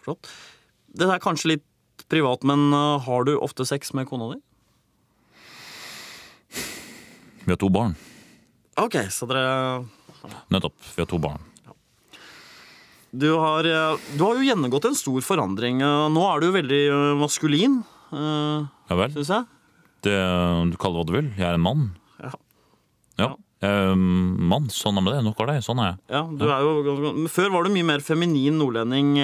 Flott. 0.04 0.28
Det 0.94 1.08
er 1.08 1.22
kanskje 1.22 1.56
litt 1.56 2.04
privat, 2.10 2.44
men 2.46 2.72
eh, 2.72 3.06
har 3.06 3.24
du 3.24 3.36
ofte 3.38 3.66
sex 3.66 3.94
med 3.96 4.08
kona 4.10 4.34
di? 4.34 4.40
Vi 7.44 7.52
har 7.52 7.60
to 7.60 7.70
barn. 7.72 7.96
Ok, 8.80 8.96
så 9.12 9.28
dere 9.30 9.84
Nettopp. 10.52 10.76
Vi 10.94 11.02
har 11.02 11.08
to 11.10 11.20
barn. 11.20 11.42
Du 13.14 13.28
har, 13.38 13.66
eh, 13.68 13.98
du 14.16 14.22
har 14.24 14.38
jo 14.38 14.46
gjennomgått 14.46 14.88
en 14.88 14.96
stor 14.98 15.24
forandring. 15.24 15.82
Eh, 15.84 16.06
Nå 16.10 16.22
er 16.30 16.40
du 16.40 16.48
jo 16.48 16.56
veldig 16.60 16.84
maskulin, 17.20 17.82
Ja 18.14 18.94
vel. 18.94 19.10
Synes 19.10 19.30
jeg. 19.32 19.46
Det, 20.04 20.14
du 20.70 20.76
kaller 20.78 21.00
det 21.00 21.02
hva 21.02 21.06
du 21.08 21.14
vil. 21.16 21.28
Jeg 21.34 21.48
er 21.48 21.56
en 21.56 21.64
mann. 21.64 21.86
Ja. 22.20 22.30
Ja. 23.18 23.28
ja. 23.64 23.94
mann. 23.96 24.68
Sånn 24.70 25.00
er 25.00 25.08
det. 25.08 25.22
Nok 25.24 25.40
av 25.42 25.50
det. 25.50 25.56
Sånn 25.66 25.80
er 25.82 25.88
jeg. 25.88 25.98
Ja, 26.14 26.20
du 26.28 26.44
er 26.46 26.62
jo, 26.62 27.14
Før 27.32 27.50
var 27.56 27.64
du 27.64 27.72
mye 27.74 27.88
mer 27.88 28.04
feminin 28.04 28.60
nordlending. 28.60 29.16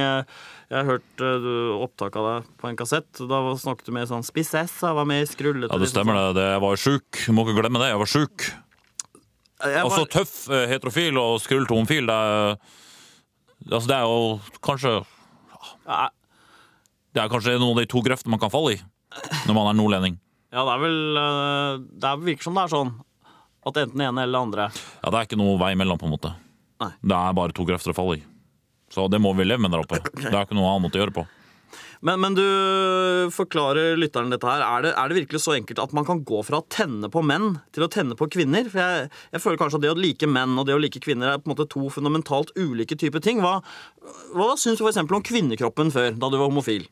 Jeg 0.71 0.79
har 0.79 0.87
hørt 0.87 1.17
du- 1.19 1.83
opptak 1.83 2.15
av 2.17 2.27
deg 2.29 2.51
på 2.61 2.69
en 2.69 2.77
kassett. 2.79 3.11
Da 3.19 3.39
snakket 3.59 3.87
du 3.87 3.93
med 3.93 4.07
sånn 4.07 4.23
S, 4.23 4.55
jeg 4.55 4.95
var 4.95 5.05
med 5.05 5.23
i 5.23 5.27
skrullete. 5.27 5.73
Ja, 5.73 5.79
det 5.79 5.89
stemmer 5.91 6.15
det. 6.15 6.35
det. 6.39 6.47
Jeg 6.53 6.61
var 6.63 6.77
sjuk. 6.77 7.27
Må 7.35 7.43
ikke 7.45 7.59
glemme 7.61 7.81
det. 7.83 7.89
Jeg 7.91 7.99
var 7.99 8.07
sjuk. 8.07 8.53
Jeg 9.61 9.85
Og 9.85 9.91
så 9.93 10.07
tøff 10.09 10.49
eh, 10.49 10.67
heterofil 10.71 11.19
og 11.19 11.41
skrullete 11.43 11.75
homofil. 11.75 12.07
Det 12.07 12.15
er, 12.15 12.57
altså, 13.69 13.87
det 13.91 13.97
er 13.99 14.07
jo 14.07 14.41
kanskje 14.63 14.93
ja, 15.87 16.09
Det 17.13 17.21
er 17.25 17.29
kanskje 17.29 17.59
noen 17.59 17.75
av 17.77 17.83
de 17.83 17.91
to 17.91 18.01
grøftene 18.07 18.31
man 18.31 18.41
kan 18.41 18.53
falle 18.53 18.77
i 18.79 18.81
når 19.49 19.55
man 19.59 19.67
er 19.67 19.77
nordlending. 19.77 20.19
ja, 20.55 20.63
det 20.65 20.73
er 20.73 20.81
vel 20.81 21.19
eh, 21.19 21.79
Det 21.99 22.15
virker 22.25 22.47
som 22.47 22.55
det 22.55 22.63
er 22.63 22.73
sånn 22.73 22.95
at 23.67 23.75
enten 23.83 23.99
det 23.99 24.07
ene 24.07 24.23
eller 24.23 24.39
det 24.39 24.47
andre 24.47 24.69
Ja, 24.71 25.11
Det 25.11 25.19
er 25.19 25.27
ikke 25.29 25.41
noe 25.43 25.59
vei 25.61 25.75
imellom, 25.75 25.99
på 25.99 26.07
en 26.09 26.15
måte. 26.15 26.33
Nei. 26.81 26.93
Det 27.03 27.17
er 27.19 27.35
bare 27.37 27.53
to 27.53 27.67
grøfter 27.69 27.93
å 27.93 27.99
falle 27.99 28.17
i. 28.17 28.23
Så 28.91 29.07
det 29.11 29.21
må 29.23 29.35
vi 29.39 29.47
leve 29.47 29.63
med 29.63 29.75
der 29.75 29.85
oppe. 29.85 30.01
Det 30.21 30.33
er 30.33 30.43
ikke 30.45 30.59
noe 30.59 30.73
annet 30.77 30.97
å 30.97 31.05
gjøre 31.05 31.15
på. 31.21 31.27
Men, 32.01 32.17
men 32.23 32.35
du 32.37 32.45
forklarer 33.35 33.99
lytteren 34.01 34.33
dette 34.33 34.49
her. 34.49 34.63
Er 34.65 34.85
det, 34.87 34.93
er 34.97 35.11
det 35.11 35.19
virkelig 35.19 35.43
så 35.45 35.53
enkelt 35.59 35.83
at 35.83 35.93
man 35.97 36.07
kan 36.09 36.23
gå 36.27 36.41
fra 36.47 36.63
å 36.63 36.67
tenne 36.73 37.11
på 37.13 37.21
menn 37.27 37.59
til 37.77 37.85
å 37.85 37.91
tenne 37.93 38.17
på 38.17 38.29
kvinner? 38.33 38.71
For 38.73 38.81
jeg, 38.81 39.11
jeg 39.35 39.45
føler 39.45 39.61
kanskje 39.61 39.81
at 39.81 39.85
det 39.85 39.93
å 39.93 39.99
like 39.99 40.31
menn 40.31 40.57
og 40.59 40.65
det 40.69 40.79
å 40.79 40.81
like 40.81 41.03
kvinner 41.05 41.35
er 41.35 41.43
på 41.43 41.51
en 41.51 41.55
måte 41.55 41.69
to 41.71 41.91
fundamentalt 41.93 42.55
ulike 42.57 42.97
typer 42.99 43.23
ting. 43.25 43.43
Hva, 43.45 43.59
hva 44.33 44.49
syns 44.61 44.81
du 44.81 44.87
eksempel 44.89 45.21
om 45.21 45.27
kvinnekroppen 45.29 45.93
før, 45.95 46.17
da 46.17 46.33
du 46.33 46.39
var 46.41 46.49
homofil? 46.49 46.89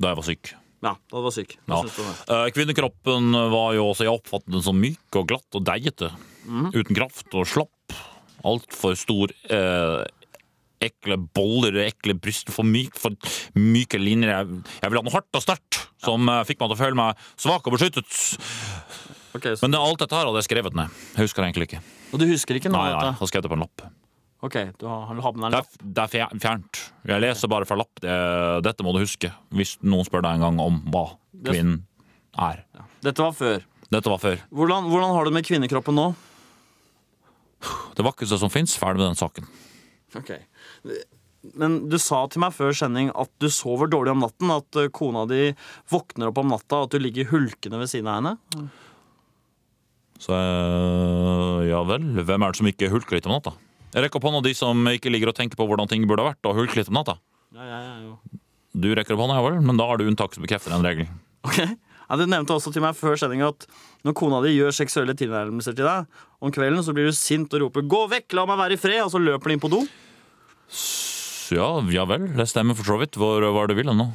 Da 0.00 0.14
jeg 0.14 0.20
var 0.22 0.28
syk. 0.30 0.54
Ja, 0.80 0.94
da 0.96 1.20
du 1.20 1.26
var 1.28 1.36
syk. 1.36 1.58
Ja. 1.68 1.82
det? 1.84 2.08
Eh, 2.32 2.46
Kvinnekroppen 2.56 3.36
var 3.52 3.74
jo 3.76 3.90
også, 3.90 4.06
jeg 4.08 4.16
oppfattet 4.16 4.54
den 4.56 4.64
som 4.64 4.80
myk 4.80 5.20
og 5.20 5.28
glatt 5.28 5.60
og 5.60 5.66
deigete. 5.68 6.08
Uten 6.48 6.96
kraft 6.96 7.36
og 7.36 7.44
slapp. 7.44 7.98
Altfor 8.48 8.96
stor. 8.96 9.34
Eh, 9.52 10.00
ekle 10.80 11.18
boller, 11.36 11.76
ekle 11.86 12.16
bryst, 12.18 12.50
for 12.54 12.66
myk, 12.66 12.96
for 12.98 13.16
myke 13.58 14.00
linjer. 14.00 14.32
Jeg, 14.32 14.60
jeg 14.80 14.92
ville 14.92 15.02
ha 15.02 15.08
noe 15.08 15.16
hardt 15.16 15.38
og 15.40 15.44
sterkt 15.44 15.80
som 16.00 16.28
eh, 16.32 16.42
fikk 16.48 16.60
meg 16.62 16.72
til 16.72 16.78
å 16.78 16.80
føle 16.80 17.00
meg 17.00 17.24
svak 17.40 17.66
og 17.68 17.76
beskyttet. 17.76 18.10
Okay, 19.36 19.54
så, 19.54 19.62
Men 19.62 19.76
det, 19.76 19.80
alt 19.80 20.02
dette 20.02 20.16
her 20.16 20.26
hadde 20.26 20.42
jeg 20.42 20.48
skrevet 20.48 20.76
ned. 20.78 21.00
Jeg 21.14 21.28
husker 21.28 21.42
det 21.44 21.50
egentlig 21.50 21.68
ikke. 21.70 21.82
og 22.10 22.22
du 22.22 22.26
husker 22.32 22.58
ikke 22.58 22.72
noe 22.72 22.82
Nei, 22.82 22.94
nei, 22.96 23.12
jeg 23.20 23.30
skrev 23.30 23.44
det 23.44 23.52
på 23.52 23.58
en 23.58 23.66
lapp. 23.66 23.84
Ok, 24.40 24.56
du 24.80 24.86
har, 24.88 25.04
har 25.04 25.18
en 25.20 25.52
Det 25.52 25.58
er, 25.60 25.66
det 25.84 26.04
er 26.06 26.30
fjernt. 26.40 26.80
Jeg 27.04 27.20
leser 27.20 27.50
bare 27.52 27.68
fra 27.68 27.76
lapp. 27.76 27.92
Det, 28.00 28.14
dette 28.64 28.86
må 28.86 28.94
du 28.96 29.02
huske. 29.02 29.28
Hvis 29.52 29.74
noen 29.84 30.08
spør 30.08 30.24
deg 30.24 30.38
en 30.38 30.46
gang 30.46 30.62
om 30.64 30.80
hva 30.88 31.04
kvinnen 31.44 31.82
er. 32.40 32.64
Dette 33.04 33.20
var 33.20 33.36
før. 33.36 33.60
Dette 33.92 34.12
var 34.12 34.22
før. 34.22 34.40
Hvordan, 34.54 34.88
hvordan 34.88 35.12
har 35.12 35.26
du 35.26 35.30
det 35.30 35.36
med 35.36 35.46
kvinnekroppen 35.46 35.98
nå? 35.98 36.06
Det 37.98 38.06
vakreste 38.06 38.38
som 38.40 38.52
fins. 38.52 38.78
Ferdig 38.80 39.02
med 39.02 39.10
den 39.10 39.20
saken. 39.20 39.50
Ok. 40.16 40.32
Men 41.58 41.78
du 41.90 41.96
sa 42.00 42.22
til 42.30 42.42
meg 42.44 42.54
før 42.54 42.74
sending 42.76 43.10
at 43.18 43.30
du 43.42 43.48
sover 43.52 43.90
dårlig 43.90 44.14
om 44.14 44.22
natten. 44.24 44.52
At 44.54 44.78
eh, 44.78 44.90
kona 44.94 45.24
di 45.30 45.50
våkner 45.90 46.30
opp 46.30 46.38
om 46.42 46.52
natta, 46.52 46.82
og 46.82 46.88
at 46.88 46.94
du 46.94 47.02
ligger 47.02 47.30
hulkende 47.32 47.80
ved 47.80 47.90
siden 47.90 48.10
av 48.10 48.20
henne. 48.20 48.68
Så 50.20 50.36
eh, 50.36 51.68
ja 51.70 51.82
vel. 51.88 52.06
Hvem 52.20 52.46
er 52.46 52.52
det 52.52 52.60
som 52.60 52.70
ikke 52.70 52.92
hulker 52.92 53.18
litt 53.18 53.28
om 53.28 53.36
natta? 53.38 53.56
Jeg 53.90 54.04
rekker 54.04 54.20
opp 54.20 54.28
hånda 54.28 54.44
de 54.46 54.54
som 54.54 54.86
ikke 54.92 55.10
ligger 55.10 55.32
og 55.32 55.38
tenker 55.38 55.58
på 55.58 55.66
hvordan 55.66 55.90
ting 55.90 56.06
burde 56.06 56.22
ha 56.22 56.30
vært, 56.30 56.44
og 56.46 56.60
hulker 56.60 56.82
litt 56.82 56.92
om 56.92 57.00
natta. 57.00 57.18
Ja, 57.56 57.64
ja, 57.66 57.78
ja, 57.82 57.94
jo. 58.06 58.40
Du 58.80 58.92
rekker 58.94 59.16
opp 59.16 59.24
hånda, 59.24 59.40
ja 59.40 59.46
vel, 59.48 59.62
men 59.66 59.80
da 59.80 59.88
har 59.90 59.98
du 59.98 60.06
unntak 60.06 60.36
som 60.36 60.46
bekrefter 60.46 60.76
den 60.76 60.86
regelen. 60.86 61.16
Ok. 61.46 61.58
Ja, 62.10 62.16
du 62.18 62.24
nevnte 62.26 62.56
også 62.56 62.72
til 62.74 62.82
meg 62.82 62.96
før 62.98 63.14
sending 63.18 63.42
at 63.46 63.68
når 64.06 64.16
kona 64.18 64.40
di 64.42 64.56
gjør 64.56 64.74
seksuelle 64.74 65.14
tilnærmelser 65.14 65.76
til 65.78 65.86
deg 65.86 66.22
om 66.42 66.50
kvelden, 66.54 66.82
så 66.82 66.94
blir 66.94 67.06
du 67.06 67.14
sint 67.14 67.54
og 67.54 67.62
roper 67.62 67.86
'gå 67.86 68.00
vekk, 68.10 68.34
la 68.34 68.46
meg 68.50 68.58
være 68.58 68.74
i 68.74 68.80
fred', 68.82 69.04
og 69.04 69.12
så 69.14 69.22
løper 69.22 69.46
du 69.46 69.54
inn 69.54 69.62
på 69.62 69.70
do. 69.70 69.84
Ja, 71.54 71.70
ja 71.92 72.04
vel. 72.08 72.28
Det 72.36 72.46
stemmer 72.50 72.76
for 72.78 72.84
så 72.86 72.98
vidt. 73.00 73.16
Hvor 73.20 73.42
var 73.54 73.66
det 73.70 73.76
du 73.76 73.82
vil 73.82 73.92
nå? 73.96 74.08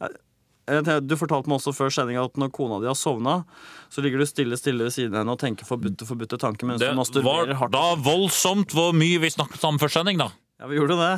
Eh, 0.00 1.00
Du 1.04 1.14
fortalte 1.20 1.48
meg 1.50 1.58
også 1.60 1.74
før 1.76 1.90
sendinga 1.92 2.22
at 2.24 2.38
når 2.40 2.48
kona 2.56 2.78
di 2.80 2.88
har 2.88 2.96
sovna, 2.96 3.44
så 3.92 4.00
ligger 4.04 4.22
du 4.22 4.24
stille 4.26 4.56
stille 4.56 4.86
ved 4.86 4.94
siden 4.94 5.12
av 5.12 5.20
henne 5.24 5.34
og 5.36 5.40
tenker 5.42 5.68
forbudte, 5.68 6.06
forbudte 6.08 6.38
tanker 6.40 6.64
mens 6.70 6.80
Det 6.80 6.88
du 6.88 6.94
var 6.94 7.00
masturberer 7.02 7.58
hardt. 7.60 7.72
da 7.74 7.94
voldsomt 8.00 8.72
hvor 8.72 8.94
mye 8.96 9.18
vi 9.20 9.28
snakket 9.34 9.62
om 9.68 9.76
før 9.78 9.92
sending, 9.92 10.16
da. 10.22 10.30
Ja, 10.60 10.66
vi 10.70 10.78
gjorde 10.80 10.96
det. 10.96 11.12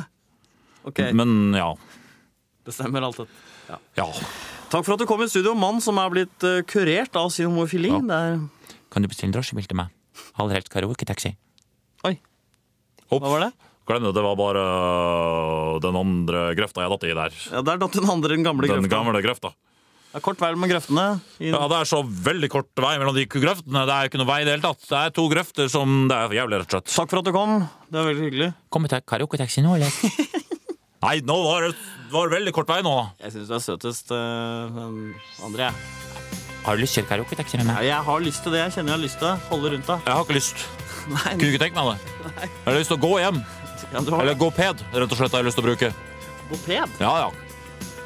Ok, 0.87 0.99
Men 1.15 1.53
ja. 1.55 1.69
det 2.67 2.75
stemmer 2.75 3.07
alt 3.07 3.17
dette. 3.23 3.79
ja. 3.95 4.09
Takk 4.67 4.83
for 4.83 4.97
at 4.97 4.99
du 4.99 5.05
kom 5.07 5.21
i 5.23 5.29
studio, 5.31 5.53
mann 5.55 5.79
som 5.79 5.95
er 5.97 6.09
blitt 6.11 6.43
eh, 6.43 6.59
kurert 6.67 7.15
av 7.15 7.29
sin 7.31 7.47
homofili. 7.47 7.87
Ja. 7.87 8.01
Det 8.03 8.19
er... 8.19 8.81
Kan 8.91 9.01
du 9.03 9.07
bestille 9.07 9.31
drosjebil 9.31 9.63
til 9.67 9.79
meg? 9.79 9.93
Aller 10.35 10.57
helst 10.59 10.67
karaoke-taxi. 10.73 11.31
Oi, 12.03 12.17
Hva 13.07 13.19
hva 13.23 13.31
var 13.31 13.45
det? 13.47 13.53
Glem 13.87 14.03
det, 14.03 14.11
det 14.17 14.23
var 14.25 14.35
bare 14.35 14.63
øh, 14.67 15.77
den 15.83 15.95
andre 15.95 16.41
grøfta 16.57 16.83
jeg 16.83 16.91
datt 16.91 17.05
i 17.07 17.15
der. 17.15 17.37
Ja, 17.53 17.61
Der 17.63 17.79
datt 17.79 17.95
den 17.95 18.09
andre, 18.11 18.33
den 18.35 18.43
gamle 18.43 18.67
Den 18.67 18.81
grøfta. 18.83 18.91
gamle 18.91 19.21
grøfta. 19.23 19.53
Det 20.07 20.19
er 20.19 20.23
kort 20.23 20.39
vei 20.41 20.49
med 20.57 20.71
grøftene. 20.71 21.05
Ja, 21.43 21.59
Det 21.69 21.77
er 21.77 21.87
så 21.87 21.99
veldig 22.01 22.49
kort 22.49 22.69
vei 22.83 22.93
mellom 22.97 23.15
de 23.15 23.25
grøftene. 23.29 23.83
Det 23.87 23.95
er 23.95 24.09
ikke 24.09 24.19
noe 24.19 24.29
vei 24.29 24.37
i 24.41 24.47
det 24.47 24.55
hele 24.55 24.65
tatt. 24.65 24.81
Det 24.87 24.97
er 24.99 25.13
to 25.15 25.27
grøfter 25.31 25.69
som 25.71 26.07
Det 26.09 26.17
er 26.17 26.35
jævlig, 26.39 26.59
rett 26.63 26.73
og 26.73 26.79
slett. 26.79 26.95
Takk 26.95 27.11
for 27.13 27.21
at 27.21 27.27
du 27.29 27.33
kom. 27.35 27.53
Det 27.87 27.99
var 27.99 28.09
veldig 28.09 28.25
hyggelig. 28.27 28.49
Kom 28.73 28.87
til 28.91 29.03
karaoke-taxi 29.13 29.63
nå, 29.63 29.75
eller? 29.77 29.93
Nei, 31.05 31.19
nå 31.21 31.35
var 31.45 31.67
det, 31.67 31.75
var 32.11 32.27
det 32.27 32.39
veldig 32.39 32.53
kort 32.57 32.71
vei 32.73 32.79
nå. 32.83 32.95
Jeg 33.21 33.35
syns 33.35 33.51
du 33.51 33.55
er 33.59 33.63
søtest, 33.63 34.11
uh, 34.11 35.53
jeg. 35.61 35.71
Har 36.65 36.75
du 36.75 36.81
lyst 36.81 36.97
til 36.97 37.05
karaoke-taxi 37.07 37.61
med 37.61 37.69
Ja, 37.77 37.83
jeg 37.85 38.03
har 38.09 38.25
lyst 38.25 38.43
til 38.43 38.51
det. 38.55 38.65
Jeg 38.65 38.75
kjenner 38.75 38.95
jeg 38.95 38.97
har 38.97 39.05
lyst 39.05 39.21
til 39.21 39.29
det. 39.29 39.37
Holde 39.51 39.71
rundt 39.75 39.87
deg. 39.93 40.01
Jeg 40.09 40.17
har 40.17 40.25
ikke 40.25 40.39
lyst. 40.39 40.65
Nei, 41.13 41.35
Kunne 41.37 41.51
ikke 41.53 41.61
tenkt 41.61 41.77
meg 41.77 41.93
det. 41.93 41.99
Jeg 42.41 42.67
har 42.67 42.79
lyst 42.81 42.91
til 42.91 42.97
å 42.97 43.03
gå 43.05 43.13
hjem. 43.21 43.37
Ja, 43.93 44.01
du 44.01 44.11
har 44.11 44.21
Eller 44.23 44.37
goped, 44.39 44.83
rett 44.93 45.11
og 45.11 45.17
slett, 45.19 45.31
har 45.31 45.43
jeg 45.43 45.49
lyst 45.49 45.59
til 45.59 45.65
å 45.65 45.69
bruke. 45.69 45.91
Goped? 46.49 46.97
Ja, 47.03 47.13
ja. 47.25 47.29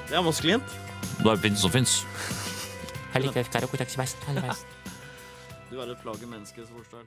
Det 0.09 0.19
er 0.19 0.25
maskulint. 0.25 0.77
Det 1.21 1.31
er 1.31 1.41
fint 1.41 1.59
som 1.61 1.73
fins. 1.73 2.01
Du 5.71 5.79
er 5.79 5.91
et 5.91 5.99
plaget 6.03 6.27
menneske, 6.27 6.63
så 6.63 6.77
forstår 6.77 7.03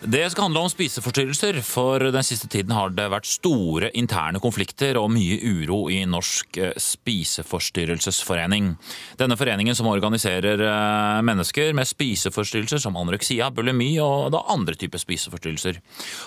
Det 0.00 0.30
skal 0.30 0.42
handle 0.48 0.60
om 0.64 0.70
spiseforstyrrelser, 0.70 1.60
for 1.62 2.02
den 2.10 2.24
siste 2.26 2.48
tiden 2.50 2.72
har 2.74 2.90
det 2.90 3.04
vært 3.12 3.28
store 3.28 3.90
interne 3.94 4.40
konflikter 4.42 4.98
og 4.98 5.12
mye 5.14 5.36
uro 5.38 5.84
i 5.94 6.00
Norsk 6.10 6.58
eh, 6.58 6.72
spiseforstyrrelsesforening. 6.74 8.72
Denne 9.20 9.36
foreningen 9.38 9.76
som 9.78 9.86
organiserer 9.86 10.58
eh, 10.66 11.20
mennesker 11.22 11.70
med 11.78 11.86
spiseforstyrrelser 11.86 12.82
som 12.82 12.98
anoreksia, 12.98 13.52
bulimi 13.54 13.92
og 14.02 14.34
andre 14.42 14.74
typer 14.80 14.98
spiseforstyrrelser. 14.98 15.78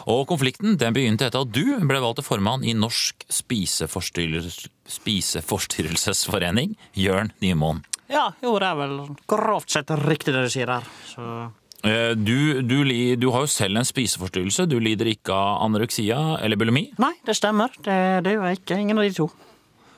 Og 0.08 0.24
konflikten 0.30 0.80
den 0.80 0.96
begynte 0.96 1.28
etter 1.28 1.44
at 1.44 1.52
du 1.52 1.76
ble 1.84 2.00
valgt 2.00 2.22
til 2.22 2.30
formann 2.30 2.64
i 2.64 2.78
Norsk 2.80 3.28
spiseforstyrrelses, 3.28 4.70
spiseforstyrrelsesforening, 5.02 6.78
Jørn 6.96 7.36
Nymoen. 7.44 7.84
Ja, 8.08 8.30
jo, 8.40 8.56
det 8.62 8.72
er 8.72 8.80
vel 8.80 8.98
grovt 9.28 9.76
sett 9.76 9.92
riktig 10.06 10.32
det 10.32 10.48
du 10.48 10.52
sier 10.54 10.70
her. 10.78 10.90
Så 11.10 11.50
Du, 11.86 12.62
du, 12.66 12.80
du 13.16 13.26
har 13.30 13.44
jo 13.46 13.50
selv 13.52 13.78
en 13.78 13.86
spiseforstyrrelse. 13.86 14.66
Du 14.66 14.80
lider 14.82 15.12
ikke 15.12 15.36
av 15.36 15.60
anoreksia 15.68 16.18
eller 16.42 16.58
bulimi. 16.58 16.88
Nei, 16.98 17.12
det 17.28 17.36
stemmer. 17.38 17.76
Det, 17.78 17.98
det 18.26 18.34
gjør 18.34 18.48
jeg 18.50 18.62
ikke. 18.64 18.80
Ingen 18.82 19.02
av 19.02 19.06
de 19.06 19.14
to. 19.14 19.28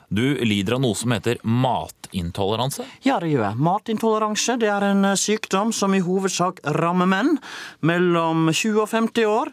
Du 0.08 0.24
lider 0.48 0.78
av 0.78 0.84
noe 0.84 0.96
som 0.96 1.12
heter 1.12 1.40
matintoleranse. 1.44 2.86
Ja, 3.04 3.18
det 3.20 3.34
gjør 3.34 3.50
jeg. 3.50 3.60
Matintoleranse 3.68 4.56
det 4.62 4.70
er 4.72 4.86
en 4.88 5.04
eh, 5.10 5.18
sykdom 5.20 5.74
som 5.76 5.96
i 5.96 6.04
hovedsak 6.04 6.62
rammer 6.80 7.10
menn 7.12 7.34
mellom 7.84 8.48
20 8.54 8.84
og 8.86 8.92
50 8.94 9.28
år. 9.32 9.52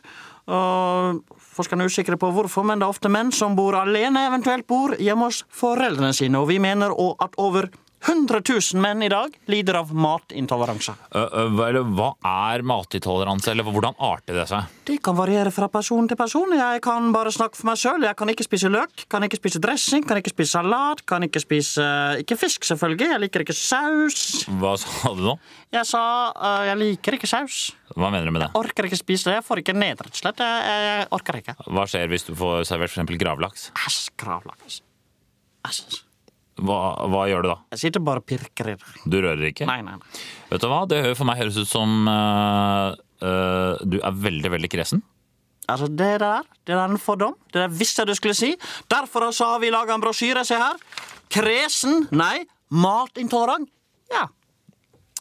Og 0.55 1.41
Forskerne 1.55 1.85
er 1.87 1.93
usikre 1.93 2.17
på 2.19 2.33
hvorfor, 2.35 2.65
men 2.67 2.81
det 2.81 2.87
er 2.87 2.91
ofte 2.91 3.11
menn 3.13 3.31
som 3.35 3.55
bor 3.55 3.77
alene, 3.79 4.25
eventuelt 4.27 4.67
bor 4.67 4.97
hjemme 4.99 5.29
hos 5.29 5.45
foreldrene 5.55 6.11
sine. 6.17 6.41
Og 6.41 6.49
vi 6.51 6.59
mener 6.63 6.91
at 7.23 7.39
over 7.39 7.69
100 8.05 8.41
000 8.75 8.81
menn 8.85 9.03
i 9.03 9.09
dag 9.09 9.33
lider 9.49 9.79
av 9.81 9.91
matintoleranse. 9.97 10.93
Hva- 11.11 12.13
er 12.25 12.63
matintoleranse, 12.67 13.51
eller 13.55 13.65
hvordan 13.65 13.95
arter 13.99 14.37
det 14.37 14.45
seg? 14.51 14.67
Det 14.85 14.99
kan 15.05 15.17
variere 15.17 15.51
fra 15.55 15.69
person 15.73 16.07
til 16.11 16.17
person. 16.21 16.53
Jeg 16.53 16.83
kan 16.85 17.11
bare 17.15 17.33
snakke 17.33 17.57
for 17.57 17.71
meg 17.71 17.81
sjøl. 17.81 18.05
Jeg 18.05 18.17
kan 18.21 18.29
ikke 18.29 18.45
spise 18.47 18.69
løk, 18.73 19.07
kan 19.09 19.25
ikke 19.25 19.41
spise 19.41 19.63
dressing, 19.65 20.05
kan 20.07 20.21
ikke 20.21 20.35
spise 20.35 20.53
salat, 20.59 21.01
kan 21.09 21.25
ikke 21.25 21.41
spise 21.43 21.87
Ikke 22.21 22.37
fisk, 22.37 22.65
selvfølgelig. 22.69 23.09
Jeg 23.15 23.21
liker 23.25 23.45
ikke 23.47 23.57
saus. 23.57 24.45
Hva 24.61 24.75
sa 24.81 25.15
du 25.17 25.25
nå? 25.31 25.37
Jeg 25.75 25.89
sa 25.89 26.03
øh, 26.37 26.67
jeg 26.69 26.79
liker 26.85 27.17
ikke 27.19 27.31
saus. 27.31 27.73
Hva 27.97 28.11
mener 28.13 28.29
du 28.29 28.35
med 28.37 28.45
det? 28.45 28.51
Jeg 28.53 28.61
Orker 28.65 28.89
ikke 28.91 29.01
spise 29.01 29.31
det. 29.31 29.39
Jeg 29.41 29.47
får 29.49 29.65
ikke 29.65 29.75
ned, 29.77 30.01
rett 30.05 30.13
og 30.19 30.21
slett. 30.23 30.45
Jeg, 30.45 30.83
jeg, 30.85 31.07
orker 31.17 31.41
ikke. 31.41 31.57
Hva 31.73 31.87
skjer 31.89 32.11
hvis 32.13 32.29
du 32.29 32.35
får 32.39 32.67
servert 32.69 32.93
eksempel 32.93 33.17
gravlaks? 33.21 33.71
Æsj, 33.89 34.03
gravlaks. 34.21 34.83
Æsj. 35.69 36.03
Hva, 36.63 36.79
hva 37.11 37.25
gjør 37.27 37.43
du 37.43 37.49
da? 37.51 37.57
Jeg 37.75 37.81
sitter 37.83 38.03
bare 38.07 38.23
og 38.23 38.29
pirker 38.31 38.71
i 38.71 38.77
det. 38.77 38.93
Du 39.11 39.17
rører 39.19 39.49
ikke? 39.49 39.67
Nei, 39.67 39.81
nei, 39.83 39.97
nei. 39.99 40.23
Vet 40.53 40.63
du 40.63 40.69
hva? 40.71 40.85
Det 40.91 41.01
for 41.19 41.27
meg 41.27 41.41
høres 41.41 41.59
ut 41.59 41.71
som 41.71 42.07
uh, 42.07 42.95
uh, 43.25 43.83
du 43.83 43.99
er 43.99 44.23
veldig, 44.29 44.53
veldig 44.55 44.71
kresen. 44.71 45.03
Altså, 45.65 45.89
det 45.89 46.13
der, 46.23 46.47
det 46.63 46.75
der 46.75 46.83
er 46.83 46.93
en 46.93 47.01
fordom. 47.01 47.35
Det 47.51 47.63
der 47.63 47.73
visste 47.73 48.05
jeg 48.05 48.13
du 48.13 48.19
skulle 48.19 48.37
si. 48.39 48.53
Derfor 48.93 49.31
så 49.35 49.55
har 49.55 49.65
vi 49.65 49.73
laga 49.75 49.97
en 49.97 50.05
brosjyre, 50.05 50.45
se 50.47 50.61
her. 50.61 50.79
Kresen, 51.33 52.07
nei, 52.15 52.45
matintolerant. 52.71 53.71
Ja. 54.13 54.29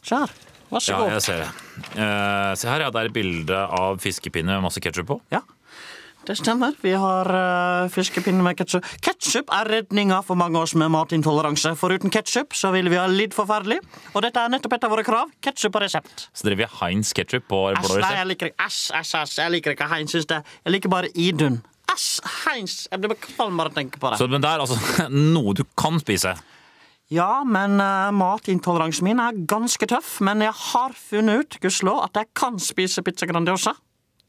Se 0.04 0.20
her. 0.22 0.34
Vær 0.70 0.84
så 0.84 1.00
god. 1.00 1.08
Ja, 1.08 1.16
jeg 1.16 1.24
ser 1.24 1.42
det. 1.42 1.50
Uh, 1.96 2.52
se 2.60 2.70
her, 2.70 2.86
ja. 2.86 2.92
Det 2.94 3.02
er 3.02 3.10
et 3.10 3.16
bilde 3.16 3.66
av 3.80 3.98
fiskepinne 4.04 4.54
med 4.54 4.68
masse 4.68 4.82
ketsjup 4.84 5.10
på. 5.10 5.18
Ja, 5.34 5.42
det 6.28 6.36
stemmer. 6.38 6.74
Vi 6.80 6.92
har 6.98 7.28
uh, 7.28 7.90
fiskepinne 7.92 8.44
med 8.44 8.56
ketsjup. 8.58 8.86
Ketsjup 9.04 9.50
er 9.52 9.68
redninga 9.70 10.20
for 10.26 10.38
mange 10.40 10.58
av 10.58 10.66
oss 10.66 10.74
med 10.78 10.92
matintoleranse. 10.94 11.74
Foruten 11.80 12.12
ketsjup 12.14 12.56
så 12.56 12.72
ville 12.74 12.92
vi 12.92 12.98
ha 13.00 13.04
lidd 13.10 13.36
forferdelig. 13.36 13.80
Og 14.14 14.24
dette 14.24 14.40
er 14.40 14.52
nettopp 14.54 14.78
et 14.78 14.86
av 14.88 14.94
våre 14.94 15.04
krav. 15.06 15.34
Ketsjup 15.44 15.74
på 15.74 15.84
resept. 15.84 16.26
Så 16.32 16.48
driver 16.48 16.64
vi 16.64 16.70
Heinz 16.80 17.12
ketsjup 17.16 17.46
på 17.50 17.60
blå 17.68 17.76
nei, 17.76 18.00
resept. 18.00 18.18
jeg 18.18 18.30
liker 18.32 18.52
ikke 18.52 18.66
Æsj, 18.68 18.80
æsj, 19.00 19.14
æsj. 19.20 19.36
Jeg 19.42 19.54
liker 19.56 19.76
ikke 19.76 19.92
Heinz. 19.92 20.16
Synes 20.16 20.28
det. 20.30 20.40
Jeg 20.64 20.76
liker 20.76 20.92
bare 20.96 21.12
Idun. 21.14 21.60
Æsj, 21.92 22.10
Heinz. 22.44 22.80
Jeg 22.90 23.04
blir 23.04 23.16
kvalm 23.28 23.60
bare 23.60 23.72
av 23.72 23.76
å 23.76 23.80
tenke 23.82 24.00
på 24.00 24.12
det. 24.12 24.20
Så 24.22 24.28
men 24.30 24.44
det 24.44 24.50
er 24.50 24.64
altså 24.64 25.08
noe 25.36 25.56
du 25.56 25.64
kan 25.78 26.00
spise. 26.02 26.36
Ja, 27.12 27.44
men 27.44 27.76
uh, 27.82 28.08
matintoleransen 28.16 29.04
min 29.04 29.20
er 29.20 29.36
ganske 29.50 29.86
tøff. 29.90 30.16
Men 30.24 30.42
jeg 30.42 30.56
har 30.72 30.94
funnet 30.96 31.44
ut, 31.44 31.58
gudskjelov, 31.60 32.06
at 32.08 32.22
jeg 32.22 32.32
kan 32.38 32.56
spise 32.62 33.04
pizza 33.04 33.28
Grandiosa. 33.28 33.76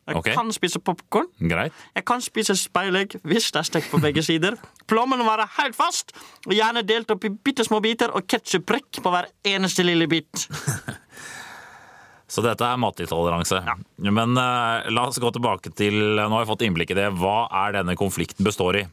Jeg 0.06 0.20
okay. 0.20 0.36
kan 0.38 0.52
spise 0.54 0.80
popkorn. 0.86 1.32
Jeg 1.42 2.06
kan 2.06 2.22
spise 2.22 2.54
speilegg 2.60 3.16
hvis 3.26 3.50
det 3.54 3.64
er 3.64 3.68
stekt 3.72 3.90
på 3.90 3.98
begge 4.04 4.22
sider. 4.26 4.58
Plommen 4.86 5.18
må 5.18 5.26
være 5.26 5.48
helt 5.58 5.78
fast, 5.78 6.14
og 6.46 6.54
gjerne 6.54 6.86
delt 6.86 7.10
opp 7.10 7.26
i 7.26 7.32
bitte 7.34 7.66
små 7.66 7.80
biter 7.82 8.14
og 8.14 8.28
ketsjupprekk 8.30 9.02
på 9.02 9.14
hver 9.14 9.32
eneste 9.56 9.86
lille 9.88 10.06
bit. 10.12 10.46
Så 12.36 12.42
dette 12.46 12.68
er 12.68 12.78
matintoleranse. 12.82 13.62
Men 14.02 14.38
uh, 14.38 14.86
la 14.92 15.08
oss 15.08 15.22
gå 15.22 15.30
tilbake 15.32 15.72
til 15.78 15.98
Nå 16.18 16.30
har 16.34 16.44
jeg 16.44 16.50
fått 16.50 16.64
innblikk 16.68 16.94
i 16.94 16.98
det. 16.98 17.10
Hva 17.22 17.46
er 17.66 17.78
denne 17.78 17.98
konflikten 17.98 18.46
består 18.46 18.82
i? 18.82 18.86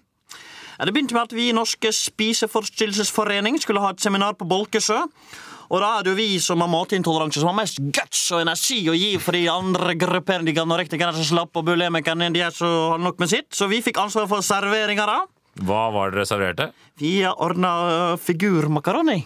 Ja, 0.79 0.87
Det 0.87 0.93
begynte 0.95 1.17
med 1.17 1.29
at 1.29 1.37
vi 1.37 1.49
i 1.49 1.57
Norske 1.57 1.93
spiseforstyrrelsesforening 1.97 3.59
skulle 3.61 3.83
ha 3.85 3.93
et 3.93 4.05
seminar 4.05 4.37
på 4.39 4.49
Bolkesjø. 4.49 5.01
Og 5.71 5.83
da 5.83 5.93
er 5.99 6.07
det 6.07 6.13
jo 6.13 6.19
vi 6.19 6.41
som 6.43 6.63
har 6.65 6.71
matintoleranse 6.73 7.43
som 7.43 7.53
har 7.53 7.59
mest 7.63 7.81
guts 7.95 8.25
og 8.35 8.43
energi 8.43 8.81
å 8.91 8.97
gi 8.97 9.13
for 9.23 9.37
de 9.37 9.45
andre 9.53 9.97
grupperne, 10.01 10.47
de 10.49 10.57
anorektikerne 10.63 11.17
som 11.17 11.29
slapp, 11.29 11.55
og 11.57 11.67
bulimikerne 11.69 12.33
de 12.35 12.45
er 12.47 12.55
så 12.57 12.71
har 12.95 13.03
nok 13.03 13.23
med 13.23 13.33
sitt. 13.33 13.51
Så 13.55 13.71
vi 13.71 13.83
fikk 13.85 14.01
ansvar 14.03 14.29
for 14.31 14.45
serveringa 14.45 15.09
da. 15.09 15.19
Hva 15.63 15.89
var 15.93 16.13
det 16.13 16.23
dere 16.23 16.29
serverte? 16.29 16.71
Vi 17.01 17.19
ordna 17.29 17.73
uh, 17.85 18.21
figurmakaroni. 18.21 19.19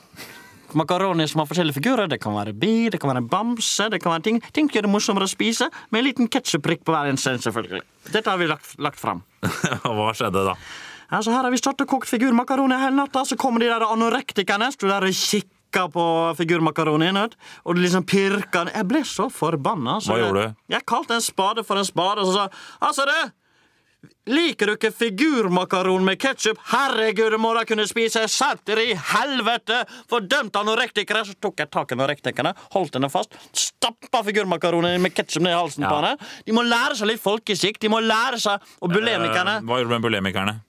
Makaroni 0.77 1.29
som 1.31 1.41
har 1.41 1.49
forskjellige 1.49 1.79
figurer. 1.79 2.11
Det 2.11 2.19
kan 2.23 2.35
være 2.35 2.55
bi, 2.57 2.89
det 2.91 2.99
kan 3.01 3.13
være 3.13 3.23
en 3.23 3.31
bamse, 3.31 3.87
det 3.93 4.01
kan 4.03 4.17
være 4.17 4.27
ting 4.27 4.41
Ting 4.53 4.69
gjør 4.73 4.89
det 4.89 4.93
morsommere 4.93 5.29
å 5.29 5.31
spise, 5.31 5.71
med 5.91 6.03
en 6.03 6.09
liten 6.09 6.31
ketsjupprikk 6.33 6.83
på 6.85 6.95
hver 6.95 7.13
eneste, 7.13 7.37
selvfølgelig. 7.47 7.85
Dette 8.11 8.33
har 8.33 8.41
vi 8.43 8.51
lagt, 8.51 8.75
lagt 8.83 9.01
fram. 9.01 9.23
Hva 9.87 10.13
skjedde 10.17 10.43
da? 10.51 10.57
Altså, 11.07 11.31
her 11.31 11.47
har 11.47 11.55
vi 11.55 11.61
stått 11.61 11.85
og 11.85 11.91
kokt 11.91 12.11
figurmakaroni 12.11 12.81
hele 12.83 12.99
natta, 12.99 13.23
så 13.25 13.39
kommer 13.39 13.63
de 13.63 13.71
der 13.71 13.87
anorektikerne. 13.87 14.73
Står 14.75 14.91
der 14.91 15.07
og 15.07 15.15
kikker 15.77 15.93
på 15.93 16.05
figurmakaronien, 16.39 17.17
og 17.65 17.77
liksom 17.77 18.05
pirka 18.07 18.67
Jeg 18.73 18.87
ble 18.89 19.01
så 19.05 19.29
forbanna. 19.31 20.01
så 20.01 20.13
Hva 20.13 20.19
jeg- 20.19 20.27
gjorde 20.33 20.47
du? 20.49 20.55
Jeg 20.75 20.87
kalte 20.87 21.11
en 21.15 21.21
spade 21.21 21.65
for 21.65 21.77
en 21.77 21.85
spade, 21.85 22.19
og 22.19 22.27
så 22.27 22.33
sa 22.35 22.49
Altså, 22.83 23.05
du! 23.07 23.31
Liker 24.29 24.67
du 24.67 24.73
ikke 24.77 24.93
figurmakaron 24.93 26.05
med 26.05 26.19
ketsjup? 26.19 26.59
Herregud, 26.71 27.31
du 27.31 27.39
må 27.39 27.55
da 27.55 27.65
kunne 27.65 27.87
spise 27.89 28.27
satter 28.29 28.77
i 28.79 28.95
helvete! 28.95 29.85
Fordømt 30.09 30.53
anorektikere! 30.53 31.25
Så 31.25 31.35
tok 31.41 31.57
jeg 31.59 31.71
tak 31.71 31.91
i 31.91 31.95
anorektikerne, 31.95 32.55
holdt 32.73 32.95
henne 32.95 33.11
fast, 33.11 33.31
stappa 33.53 34.23
figurmakaronen 34.25 35.01
med 35.01 35.15
ketsjup 35.15 35.43
ned 35.43 35.53
i 35.53 35.59
halsen 35.61 35.83
Ja. 35.83 35.91
på 35.91 35.97
henne. 36.03 36.19
De 36.47 36.53
må 36.53 36.63
lære 36.63 36.95
seg 36.97 37.07
litt 37.09 37.21
folkeskikk. 37.23 37.79
De 37.81 37.89
må 37.89 38.01
lære 38.01 38.39
seg 38.39 38.61
Og 38.83 38.91
bulimikerne 38.91 39.57
Eh, 39.59 39.61
hva 39.63 39.79
gjorde 39.81 39.89
du 39.89 39.99
med 39.99 40.03
bulimikerne? 40.03 40.61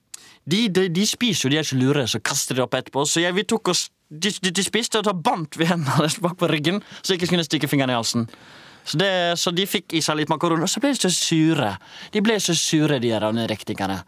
de, 0.48 0.68
de, 0.68 0.88
de 0.88 1.04
spiser 1.06 1.42
jo, 1.44 1.50
de 1.50 1.56
er 1.58 1.62
ikke 1.62 1.78
lure, 1.78 2.06
så 2.08 2.20
kaster 2.22 2.54
de 2.54 2.62
opp 2.62 2.72
etterpå. 2.72 3.02
Så 3.06 3.20
jeg, 3.20 3.34
vi 3.34 3.42
tok 3.44 3.68
oss, 3.68 3.90
de, 4.08 4.32
de, 4.42 4.52
de 4.54 4.64
spiste, 4.64 5.00
og 5.00 5.08
da 5.08 5.12
bandt 5.12 5.58
vi 5.60 5.68
hendene 5.68 6.00
deres 6.00 6.18
bak 6.24 6.38
på 6.40 6.48
ryggen, 6.50 6.80
så 7.00 7.12
de 7.12 7.18
ikke 7.18 7.30
skulle 7.30 7.46
stikke 7.48 7.70
fingeren 7.70 7.92
i 7.92 7.98
halsen. 7.98 8.28
Så, 8.88 8.96
det, 8.96 9.10
så 9.36 9.52
de 9.52 9.66
fikk 9.68 9.98
i 9.98 10.02
seg 10.04 10.16
litt 10.16 10.32
makaron, 10.32 10.64
og 10.64 10.70
så 10.70 10.80
ble 10.80 10.94
de 10.94 11.02
så 11.02 11.12
sure. 11.12 11.74
De 12.14 12.24
ble 12.24 12.38
så 12.40 12.56
sure, 12.56 12.96
de 13.02 13.12
her 13.12 13.26
anorektikerne. 13.28 14.00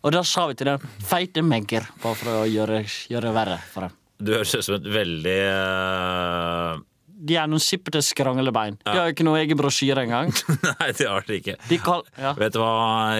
Og 0.00 0.14
da 0.16 0.24
sa 0.26 0.46
vi 0.48 0.56
til 0.58 0.72
dem 0.72 0.84
feite 1.06 1.44
megger, 1.46 1.86
bare 2.02 2.18
for 2.18 2.40
å 2.40 2.44
gjøre, 2.48 2.82
gjøre 3.12 3.34
verre 3.36 3.58
for 3.70 3.86
dem. 3.86 3.98
Du 4.20 4.32
høres 4.34 4.52
ut 4.56 4.66
som 4.66 4.76
et 4.76 4.88
veldig 4.92 5.40
uh... 5.48 6.80
De 7.20 7.36
er 7.36 7.48
noen 7.52 7.60
sippete 7.60 8.00
skranglebein. 8.04 8.78
De 8.80 8.96
har 8.96 9.10
jo 9.10 9.14
ikke 9.14 9.24
noe 9.28 9.42
egen 9.42 9.58
brosjyre 9.60 10.06
engang. 10.06 10.32
Nei, 10.80 10.88
de 10.96 11.06
har 11.08 11.26
det 11.28 11.40
ikke. 11.42 11.56
De 11.68 11.78
kal 11.84 12.04
Ja. 12.16 12.32
Vet 12.36 12.56
du 12.56 12.62
hva, 12.62 12.70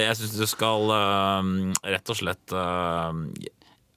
jeg 0.01 0.17
syns 0.17 0.39
du 0.41 0.47
skal 0.49 0.89
uh, 0.89 1.51
rett 1.85 2.13
og 2.13 2.19
slett 2.19 2.57
eh, 2.57 3.51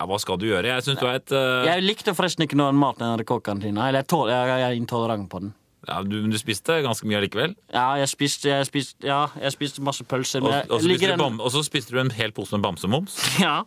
Ja, 0.04 0.08
hva 0.10 0.18
skal 0.20 0.36
du 0.36 0.50
gjøre? 0.50 0.68
Jeg 0.68 0.84
syns 0.84 0.98
du 1.00 1.06
er 1.08 1.16
et 1.22 1.32
uh... 1.32 1.64
Jeg 1.64 1.80
likte 1.86 2.12
forresten 2.12 2.44
ikke 2.44 2.58
noen 2.60 2.76
mat 2.76 3.00
i 3.00 3.08
NRK-kantina. 3.08 3.86
Eller 3.88 4.04
jeg, 4.04 4.12
jeg, 4.34 4.50
jeg 4.52 4.66
er 4.68 4.76
intolerant 4.76 5.30
på 5.32 5.40
den. 5.40 5.54
ja, 5.88 6.02
du, 6.04 6.18
du 6.28 6.36
spiste 6.40 6.76
ganske 6.84 7.08
mye 7.08 7.22
allikevel. 7.22 7.54
Ja, 7.72 7.86
jeg 8.02 8.10
spiste, 8.12 8.50
jeg 8.52 8.68
spiste, 8.68 9.00
ja, 9.08 9.22
jeg 9.40 9.56
spiste 9.56 9.80
masse 9.84 10.04
pølser. 10.04 10.44
Og, 10.44 10.52
Men 10.52 10.68
og, 10.68 10.82
så 10.84 10.90
spiste 10.92 11.14
en... 11.16 11.40
og 11.40 11.54
så 11.56 11.64
spiste 11.64 11.96
du 11.96 12.02
en 12.04 12.12
hel 12.12 12.36
pose 12.36 12.52
med 12.58 12.66
bamsemums. 12.68 13.16
Ja, 13.46 13.62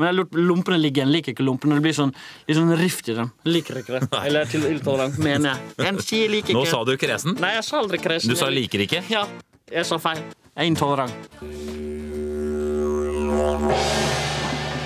men 0.00 0.08
jeg 0.08 0.16
lot 0.22 0.32
lompene 0.32 0.78
ligger 0.80 1.02
igjen. 1.02 1.12
Liker 1.12 1.34
ikke 1.34 1.44
lompene. 1.44 1.76
Det 1.76 1.84
blir 1.84 1.96
sånn, 1.98 2.14
litt 2.48 2.56
sånn 2.56 2.72
rift 2.80 3.12
i 3.12 3.18
dem. 3.18 3.28
Liker 3.44 3.82
ikke 3.82 3.98
det. 3.98 4.08
Eller 4.24 4.48
til 4.48 4.64
intolerant, 4.70 5.20
mener 5.20 5.52
jeg. 5.52 5.58
Jeg 5.84 6.06
sier 6.08 6.32
liker 6.32 6.54
ikke. 6.54 6.62
Nå 6.62 6.64
sa 6.72 6.80
du 6.88 6.94
kresen. 6.96 7.36
Nei, 7.44 7.52
jeg 7.58 7.68
sa 7.68 7.82
aldri 7.84 8.00
kresen. 8.00 8.32
Du 8.32 8.40
sa 8.40 8.48
liker 8.48 8.86
ikke. 8.88 9.04
Ja, 9.12 9.26
jeg 9.68 9.84
sa 9.92 10.00
feil. 10.00 10.24
Jeg 10.56 10.64
er 10.64 10.72
intolerant. 10.72 11.12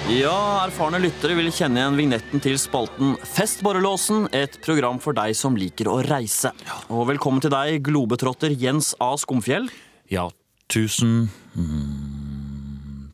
Ja, 0.07 0.63
erfarne 0.63 1.01
lyttere 1.03 1.35
vil 1.35 1.49
kjenne 1.51 1.81
igjen 1.81 1.97
vignetten 1.99 2.43
til 2.43 2.55
spalten 2.63 3.17
Festborrelåsen, 3.27 4.29
et 4.31 4.55
program 4.63 5.01
for 5.03 5.17
deg 5.19 5.35
som 5.35 5.57
liker 5.59 5.91
å 5.91 5.97
reise. 6.07 6.53
Og 6.95 7.09
velkommen 7.09 7.43
til 7.43 7.51
deg, 7.51 7.81
globetrotter 7.89 8.55
Jens 8.55 8.93
A. 9.03 9.09
Skomfjell. 9.19 9.67
Ja, 10.07 10.29
tusen 10.71 11.27
mm, 11.59 13.11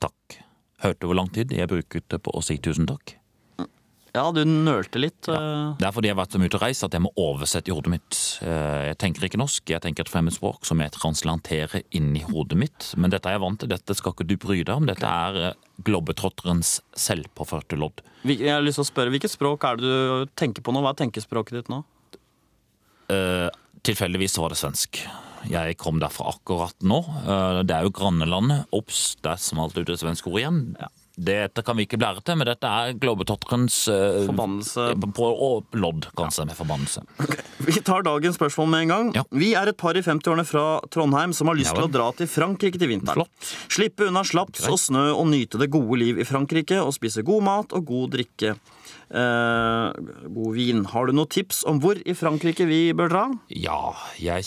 takk. 0.00 0.38
Hørte 0.86 1.12
hvor 1.12 1.20
lang 1.20 1.28
tid 1.36 1.52
jeg 1.52 1.68
brukte 1.68 2.16
på 2.16 2.32
å 2.32 2.40
si 2.40 2.56
tusen 2.56 2.88
takk? 2.88 3.18
Ja, 4.14 4.28
du 4.30 4.44
nølte 4.46 5.00
litt. 5.02 5.26
Ja. 5.26 5.72
Det 5.74 5.88
er 5.88 5.94
fordi 5.94 6.06
jeg 6.06 6.14
har 6.14 6.20
vært 6.20 6.34
så 6.36 6.38
mye 6.38 6.46
ute 6.52 6.58
og 6.60 6.62
reist 6.62 6.84
at 6.86 6.94
jeg 6.94 7.02
må 7.02 7.10
oversette 7.18 7.72
i 7.72 7.74
hodet 7.74 7.90
mitt. 7.96 8.18
Eh, 8.46 8.84
Jeg 8.92 8.98
tenker 9.02 9.26
ikke 9.26 9.40
norsk, 9.40 9.64
jeg 9.72 9.82
tenker 9.82 10.06
et 10.06 10.12
fremmedspråk 10.12 10.62
som 10.68 10.78
jeg 10.78 10.92
translanterer 10.94 11.82
inni 11.98 12.22
hodet 12.28 12.58
mitt. 12.60 12.92
Men 12.94 13.10
dette 13.10 13.26
er 13.26 13.34
jeg 13.34 13.42
vant 13.42 13.58
til, 13.58 13.72
dette 13.74 13.96
skal 13.98 14.14
ikke 14.14 14.28
du 14.30 14.36
bry 14.38 14.60
deg 14.62 14.70
om. 14.76 14.86
Dette 14.86 15.10
er 15.10 15.40
eh, 15.48 15.58
globetrotterens 15.82 16.76
selvpåførte 16.94 17.74
lodd. 17.80 18.04
Jeg 18.22 18.54
har 18.54 18.62
lyst 18.62 18.78
til 18.78 18.86
å 18.86 18.90
spørre, 18.92 19.10
Hvilket 19.16 19.34
språk 19.34 19.66
er 19.66 19.82
det 19.82 19.90
du 19.90 20.30
tenker 20.38 20.62
på 20.62 20.70
nå? 20.72 20.84
Hva 20.86 20.94
er 20.94 21.02
tenkespråket 21.02 21.58
ditt 21.58 21.72
nå? 21.74 21.82
Uh, 23.10 23.50
Tilfeldigvis 23.84 24.38
var 24.40 24.54
det 24.54 24.62
svensk. 24.62 25.02
Jeg 25.50 25.74
kom 25.76 25.98
derfra 26.00 26.30
akkurat 26.30 26.86
nå. 26.86 27.02
Uh, 27.26 27.60
Det 27.66 27.74
er 27.74 27.82
jo 27.84 27.92
grannelandet. 27.98 28.70
Ops, 28.72 29.16
der 29.26 29.42
smalt 29.42 29.74
ut 29.76 29.90
et 29.90 30.00
svensk 30.00 30.30
ord 30.30 30.38
igjen. 30.40 30.62
Dette 31.14 31.62
kan 31.62 31.76
vi 31.78 31.84
ikke 31.86 31.98
blære 32.00 32.24
til, 32.26 32.38
men 32.40 32.48
dette 32.48 32.66
er 32.66 32.96
globetotterens 32.98 33.76
uh, 33.86 34.24
Forbannelse. 34.26 34.86
På 35.14 35.28
og 35.30 35.76
lodd, 35.78 36.08
kanskje, 36.18 36.48
med 36.48 36.58
forbannelse. 36.58 37.04
Vi 37.64 37.78
tar 37.86 38.02
dagens 38.06 38.34
spørsmål 38.38 38.70
med 38.72 38.84
en 38.84 38.92
gang. 38.92 39.12
Ja. 39.14 39.22
Vi 39.30 39.52
er 39.54 39.70
et 39.70 39.78
par 39.78 39.94
i 39.94 40.02
50-årene 40.02 40.46
fra 40.48 40.64
Trondheim 40.90 41.32
som 41.36 41.50
har 41.50 41.58
lyst 41.58 41.70
Ja 41.70 41.78
til 41.78 41.86
å 41.86 41.92
dra 41.92 42.08
til 42.18 42.30
Frankrike 42.30 42.80
til 42.82 42.90
vinteren. 42.90 43.22
Flott. 43.22 43.52
Slippe 43.72 44.08
unna 44.10 44.24
slaps 44.26 44.66
og 44.66 44.80
snø 44.82 45.06
og 45.14 45.28
nyte 45.30 45.60
det 45.62 45.70
gode 45.74 46.00
liv 46.02 46.18
i 46.18 46.26
Frankrike 46.26 46.82
og 46.82 46.92
spise 46.96 47.22
god 47.26 47.46
mat 47.46 47.76
og 47.78 47.86
god 47.88 48.16
drikke. 48.16 48.56
Eh, 49.14 49.88
god 50.34 50.54
vin. 50.58 50.84
Har 50.90 51.06
du 51.06 51.14
noen 51.14 51.30
tips 51.30 51.62
om 51.70 51.78
hvor 51.82 52.00
i 52.02 52.16
Frankrike 52.18 52.66
vi 52.66 52.82
bør 52.96 53.12
dra? 53.12 53.24
Ja, 53.54 53.94
jeg, 54.18 54.46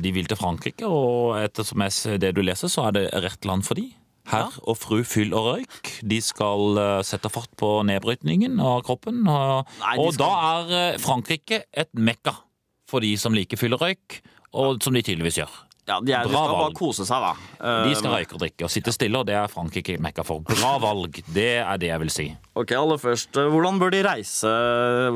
de 0.00 0.12
vil 0.16 0.28
til 0.30 0.40
Frankrike, 0.40 0.88
og 0.88 1.36
ettersom 1.42 1.84
jeg 1.84 1.96
ser 1.96 2.20
det 2.22 2.32
du 2.38 2.44
leser, 2.44 2.72
så 2.72 2.88
er 2.88 2.96
det 2.96 3.08
rett 3.26 3.48
land 3.48 3.68
for 3.68 3.76
de. 3.76 3.90
Herr 4.28 4.52
og 4.68 4.76
fru 4.76 4.98
Fyll 5.08 5.32
og 5.36 5.46
Røyk 5.54 5.92
de 6.08 6.18
skal 6.24 6.76
eh, 6.82 7.02
sette 7.06 7.30
fart 7.32 7.50
på 7.56 7.70
nedbrytningen 7.88 8.58
av 8.60 8.82
kroppen. 8.86 9.22
Og, 9.28 9.66
Nei, 9.80 9.94
og 9.98 10.12
skal- 10.14 10.26
da 10.26 10.32
er 10.68 10.92
eh, 10.94 10.98
Frankrike 11.00 11.62
et 11.72 11.88
mekka 11.96 12.34
for 12.88 13.00
de 13.04 13.14
som 13.20 13.34
liker 13.36 13.56
fyll 13.60 13.74
og 13.76 13.82
røyk, 13.84 14.20
og 14.56 14.82
som 14.84 14.94
de 14.96 15.02
tydeligvis 15.04 15.40
gjør. 15.42 15.56
Ja, 15.88 15.98
De, 16.04 16.12
er, 16.12 16.24
de 16.28 16.32
skal 16.36 16.52
bare 16.52 16.72
kose 16.76 17.04
seg, 17.08 17.24
da. 17.24 17.30
Eh, 17.64 17.88
De 17.88 17.94
skal 17.96 18.12
røyke 18.12 18.36
og 18.36 18.40
drikke 18.42 18.64
og 18.68 18.72
sitte 18.72 18.92
stille, 18.92 19.16
og 19.20 19.24
det 19.28 19.36
er 19.40 19.48
Frankrike 19.48 19.96
mekka 20.04 20.24
for. 20.28 20.40
Bra 20.44 20.74
valg, 20.82 21.22
det 21.32 21.48
er 21.64 21.80
det 21.80 21.88
jeg 21.88 22.00
vil 22.04 22.10
si. 22.12 22.26
ok, 22.60 22.72
aller 22.76 23.00
først, 23.00 23.36
eh, 23.40 23.48
Hvordan 23.52 23.80
bør 23.80 23.90
de 23.96 24.02
reise 24.04 24.52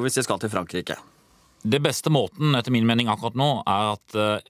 hvis 0.00 0.16
de 0.16 0.24
skal 0.24 0.40
til 0.40 0.52
Frankrike? 0.52 0.96
Det 1.62 1.80
beste 1.84 2.10
måten, 2.10 2.56
etter 2.58 2.72
min 2.74 2.86
mening 2.88 3.08
akkurat 3.12 3.36
nå, 3.38 3.50
er 3.68 3.92
at 3.92 4.42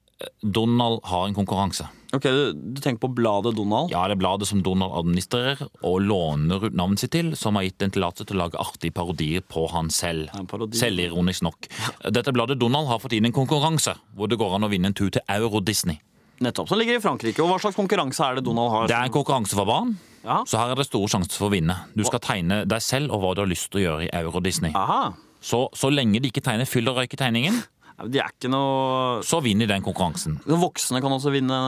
Donald 0.42 1.00
har 1.10 1.26
en 1.26 1.34
konkurranse. 1.34 1.84
Ok, 2.12 2.26
du, 2.28 2.52
du 2.52 2.80
tenker 2.84 3.00
på 3.06 3.08
bladet 3.16 3.54
Donald? 3.56 3.88
Ja, 3.94 4.02
det 4.04 4.18
er 4.18 4.20
bladet 4.20 4.44
som 4.48 4.60
Donald 4.60 4.92
administrerer 4.98 5.62
og 5.80 6.02
låner 6.04 6.66
ut 6.68 6.74
navnet 6.76 7.00
sitt 7.00 7.14
til, 7.14 7.30
som 7.40 7.56
har 7.56 7.64
gitt 7.64 7.80
en 7.86 7.94
tillatelse 7.94 8.26
til 8.28 8.36
å 8.36 8.42
lage 8.42 8.60
artige 8.60 8.92
parodier 8.92 9.40
på 9.48 9.64
han 9.72 9.88
selv. 9.88 10.28
Selvironisk 10.76 11.46
nok. 11.48 11.70
Dette 12.12 12.34
bladet 12.36 12.58
Donald 12.60 12.90
har 12.92 13.00
fått 13.00 13.16
inn 13.16 13.30
en 13.30 13.32
konkurranse 13.36 13.94
hvor 14.18 14.28
det 14.28 14.36
går 14.42 14.58
an 14.58 14.68
å 14.68 14.70
vinne 14.72 14.90
en 14.92 14.98
tur 14.98 15.08
til 15.14 15.24
Euro-Disney. 15.32 16.02
Nettopp, 16.44 16.68
som 16.68 16.80
ligger 16.80 16.98
i 16.98 17.02
Frankrike. 17.02 17.40
Og 17.40 17.48
Hva 17.48 17.58
slags 17.62 17.78
konkurranse 17.80 18.24
er 18.28 18.36
det 18.40 18.44
Donald 18.44 18.72
har? 18.74 18.88
Det 18.92 18.98
er 18.98 19.08
en 19.08 19.14
konkurranse 19.14 19.56
for 19.56 19.68
barn, 19.72 19.94
Ja. 20.26 20.42
så 20.44 20.58
her 20.60 20.74
er 20.74 20.82
det 20.82 20.86
store 20.90 21.08
sjanser 21.08 21.38
for 21.40 21.48
å 21.48 21.54
vinne. 21.56 21.78
Du 21.96 22.04
skal 22.04 22.20
tegne 22.20 22.64
deg 22.68 22.82
selv 22.84 23.14
og 23.16 23.22
hva 23.24 23.32
du 23.38 23.40
har 23.46 23.48
lyst 23.48 23.70
til 23.72 23.80
å 23.80 23.84
gjøre 23.86 24.08
i 24.10 24.12
Euro-Disney. 24.20 24.74
Aha. 24.76 25.14
Så, 25.40 25.64
så 25.72 25.88
lenge 25.88 26.20
de 26.20 26.28
ikke 26.28 26.44
tegner 26.44 26.68
fyll 26.68 26.92
og 26.92 27.00
røyk 27.00 27.16
i 27.16 27.22
tegningen, 27.24 27.62
De 28.12 28.18
er 28.18 28.32
ikke 28.32 28.48
noe 28.50 29.20
så 29.22 29.38
vinner 29.44 29.68
de 29.68 29.74
den 29.76 29.84
konkurransen. 29.84 30.38
Voksne 30.48 30.98
kan 31.04 31.12
også 31.14 31.30
vinne 31.30 31.58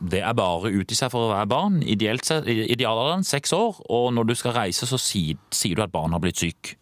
Det 0.00 0.22
er 0.24 0.32
bare 0.36 0.70
å 0.70 0.72
utgi 0.80 0.96
seg 0.96 1.10
for 1.12 1.26
å 1.28 1.32
være 1.34 1.48
barn. 1.50 1.80
Ideelt 1.84 2.24
sett, 2.24 2.46
idealalderen 2.48 3.24
seks 3.26 3.52
år. 3.52 3.82
Og 3.92 4.10
når 4.16 4.30
du 4.30 4.34
skal 4.38 4.54
reise, 4.56 4.88
så 4.88 4.96
sier, 5.00 5.36
sier 5.52 5.76
du 5.76 5.82
at 5.84 5.92
barn 5.92 6.14
har 6.16 6.22
blitt 6.24 6.40
syk. 6.40 6.74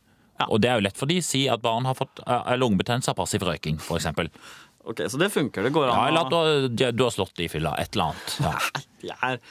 Og 0.47 0.61
det 0.63 0.71
er 0.71 0.79
jo 0.79 0.85
lett 0.87 0.99
for 1.01 1.11
de 1.11 1.17
å 1.19 1.25
si 1.27 1.41
at 1.51 1.63
barn 1.65 1.89
har 1.89 1.97
fått 1.99 2.21
eh, 2.23 2.53
lungebetennelse 2.61 3.11
av 3.11 3.17
passiv 3.19 3.43
røyking, 3.43 3.81
f.eks. 3.83 4.07
Ok, 4.89 5.03
Så 5.11 5.19
det 5.19 5.33
funker. 5.35 5.67
Det 5.67 5.73
går 5.75 5.91
an 5.91 5.99
Ja, 5.99 6.05
eller 6.13 6.29
at 6.29 6.71
du 6.71 6.85
du 6.95 7.03
har 7.03 7.11
slått 7.11 7.35
det 7.37 7.49
i 7.49 7.51
fylla. 7.51 7.75
Et 7.83 7.91
eller 7.99 8.13
annet. 8.15 8.39
Ja. 9.03 9.17
Er- 9.33 9.43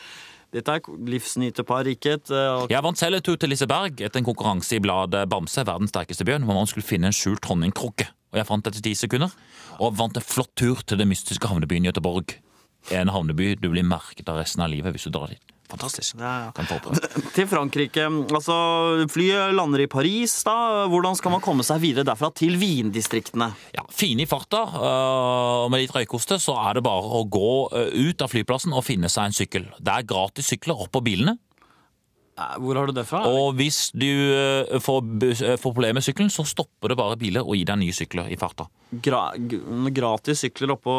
Dette 0.56 0.78
er 0.78 0.86
livsnytepar, 1.12 1.90
ikke 1.92 2.14
et 2.16 2.30
og... 2.32 2.70
Jeg 2.72 2.80
vant 2.86 2.98
selv 2.98 3.18
en 3.18 3.24
tur 3.28 3.36
til 3.36 3.52
Liseberg 3.52 4.00
etter 4.00 4.22
en 4.22 4.26
konkurranse 4.30 4.78
i 4.78 4.80
bladet 4.82 5.26
Bamse, 5.28 5.66
verdens 5.68 5.92
sterkeste 5.92 6.24
bjørn, 6.24 6.46
hvor 6.48 6.56
man 6.56 6.70
skulle 6.72 6.88
finne 6.88 7.10
en 7.12 7.16
skjult 7.16 7.44
honningkrukke. 7.52 8.08
Og 8.32 8.40
jeg 8.40 8.48
fant 8.48 8.70
etter 8.72 8.86
ti 8.86 8.94
sekunder, 8.96 9.34
og 9.84 9.98
vant 10.00 10.16
en 10.16 10.24
flott 10.24 10.54
tur 10.56 10.80
til 10.88 11.02
den 11.04 11.12
mystiske 11.12 11.52
havnebyen 11.52 11.90
Göteborg. 11.92 12.38
En 12.96 13.10
havneby 13.12 13.56
du 13.60 13.70
blir 13.74 13.84
merket 13.88 14.30
av 14.32 14.40
resten 14.40 14.64
av 14.64 14.72
livet 14.72 14.96
hvis 14.96 15.08
du 15.10 15.14
drar 15.16 15.32
dit. 15.34 15.54
Fantastisk. 15.68 16.16
Ja, 16.16 16.46
ja. 16.46 16.52
Kan 16.56 16.68
få 16.70 16.78
prøve. 16.80 17.10
Til 17.36 17.48
Frankrike. 17.52 18.06
Altså, 18.32 18.56
Flyet 19.12 19.52
lander 19.58 19.84
i 19.84 19.88
Paris. 19.92 20.38
da. 20.48 20.86
Hvordan 20.88 21.18
skal 21.20 21.34
man 21.34 21.44
komme 21.44 21.66
seg 21.68 21.82
videre 21.84 22.08
derfra 22.08 22.30
til 22.32 22.56
vindistriktene? 22.56 23.50
Ja, 23.76 23.84
Fine 23.92 24.24
i 24.24 24.30
farta, 24.30 24.62
øh, 24.64 25.66
og 25.66 25.72
med 25.74 25.84
litt 25.84 25.96
røykoste, 25.96 26.40
så 26.40 26.56
er 26.70 26.80
det 26.80 26.86
bare 26.88 27.04
å 27.20 27.26
gå 27.28 27.52
øh, 27.76 27.92
ut 28.08 28.24
av 28.24 28.32
flyplassen 28.32 28.72
og 28.72 28.86
finne 28.88 29.12
seg 29.12 29.28
en 29.28 29.36
sykkel. 29.36 29.68
Det 29.80 29.92
er 29.92 30.08
gratis 30.08 30.48
sykler 30.54 30.86
opp 30.88 30.94
på 30.96 31.04
bilene. 31.04 31.36
Eh, 32.38 32.58
Hvor 32.62 32.78
har 32.78 32.86
du 32.86 32.94
det 32.94 33.06
fra? 33.10 33.24
Og 33.26 33.56
hvis 33.58 33.92
du 33.98 34.06
øh, 34.06 34.80
får, 34.84 35.00
øh, 35.26 35.56
får 35.58 35.74
problemer 35.74 35.98
med 35.98 36.06
sykkelen, 36.06 36.30
så 36.30 36.46
stopper 36.46 36.94
det 36.94 36.98
bare 37.00 37.18
biler 37.18 37.42
og 37.42 37.56
gir 37.58 37.66
deg 37.66 37.80
nye 37.82 37.96
sykler 37.98 38.30
i 38.30 38.38
farta. 38.38 38.68
Gra 39.04 39.24
gratis 39.92 40.44
sykler 40.46 40.76
oppå 40.78 40.94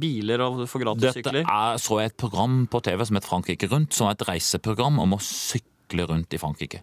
biler 0.00 0.42
og 0.44 0.64
får 0.68 0.82
gratis 0.84 1.06
Dette 1.06 1.22
sykler? 1.22 1.46
er 1.46 1.78
så 1.80 2.00
et 2.04 2.16
program 2.18 2.66
på 2.70 2.82
TV 2.84 3.06
som 3.06 3.16
heter 3.20 3.30
Frankrike 3.30 3.70
Rundt, 3.70 3.94
som 3.96 4.08
er 4.10 4.18
et 4.18 4.26
reiseprogram 4.28 4.98
om 5.02 5.16
å 5.16 5.22
sykle 5.22 6.08
rundt 6.10 6.34
i 6.34 6.42
Frankrike. 6.42 6.82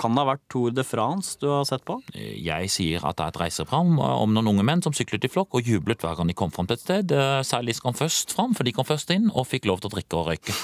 Kan 0.00 0.14
det 0.16 0.22
ha 0.22 0.30
vært 0.30 0.46
Tour 0.48 0.70
de 0.72 0.80
France 0.80 1.36
du 1.42 1.44
har 1.52 1.66
sett 1.68 1.82
på? 1.84 1.98
Jeg 2.16 2.70
sier 2.72 3.02
at 3.04 3.18
det 3.18 3.26
er 3.26 3.34
et 3.34 3.40
reiseprogram 3.42 3.98
om 4.00 4.32
noen 4.32 4.48
unge 4.54 4.64
menn 4.64 4.80
som 4.80 4.94
syklet 4.96 5.26
i 5.28 5.28
flokk 5.28 5.58
og 5.60 5.68
jublet 5.68 6.00
hver 6.00 6.16
gang 6.16 6.30
de 6.30 6.36
kom 6.38 6.48
fram 6.54 6.64
til 6.70 6.78
et 6.78 6.84
sted. 6.86 7.12
Eh, 7.12 7.42
Særlig 7.44 7.76
kom 7.84 7.92
først 7.92 8.32
fram, 8.32 8.54
for 8.56 8.64
de 8.64 8.72
kom 8.72 8.88
først 8.88 9.12
inn 9.12 9.28
og 9.34 9.44
fikk 9.50 9.68
lov 9.68 9.82
til 9.84 9.90
å 9.90 9.94
drikke 9.98 10.16
og 10.22 10.30
røyke. 10.32 10.56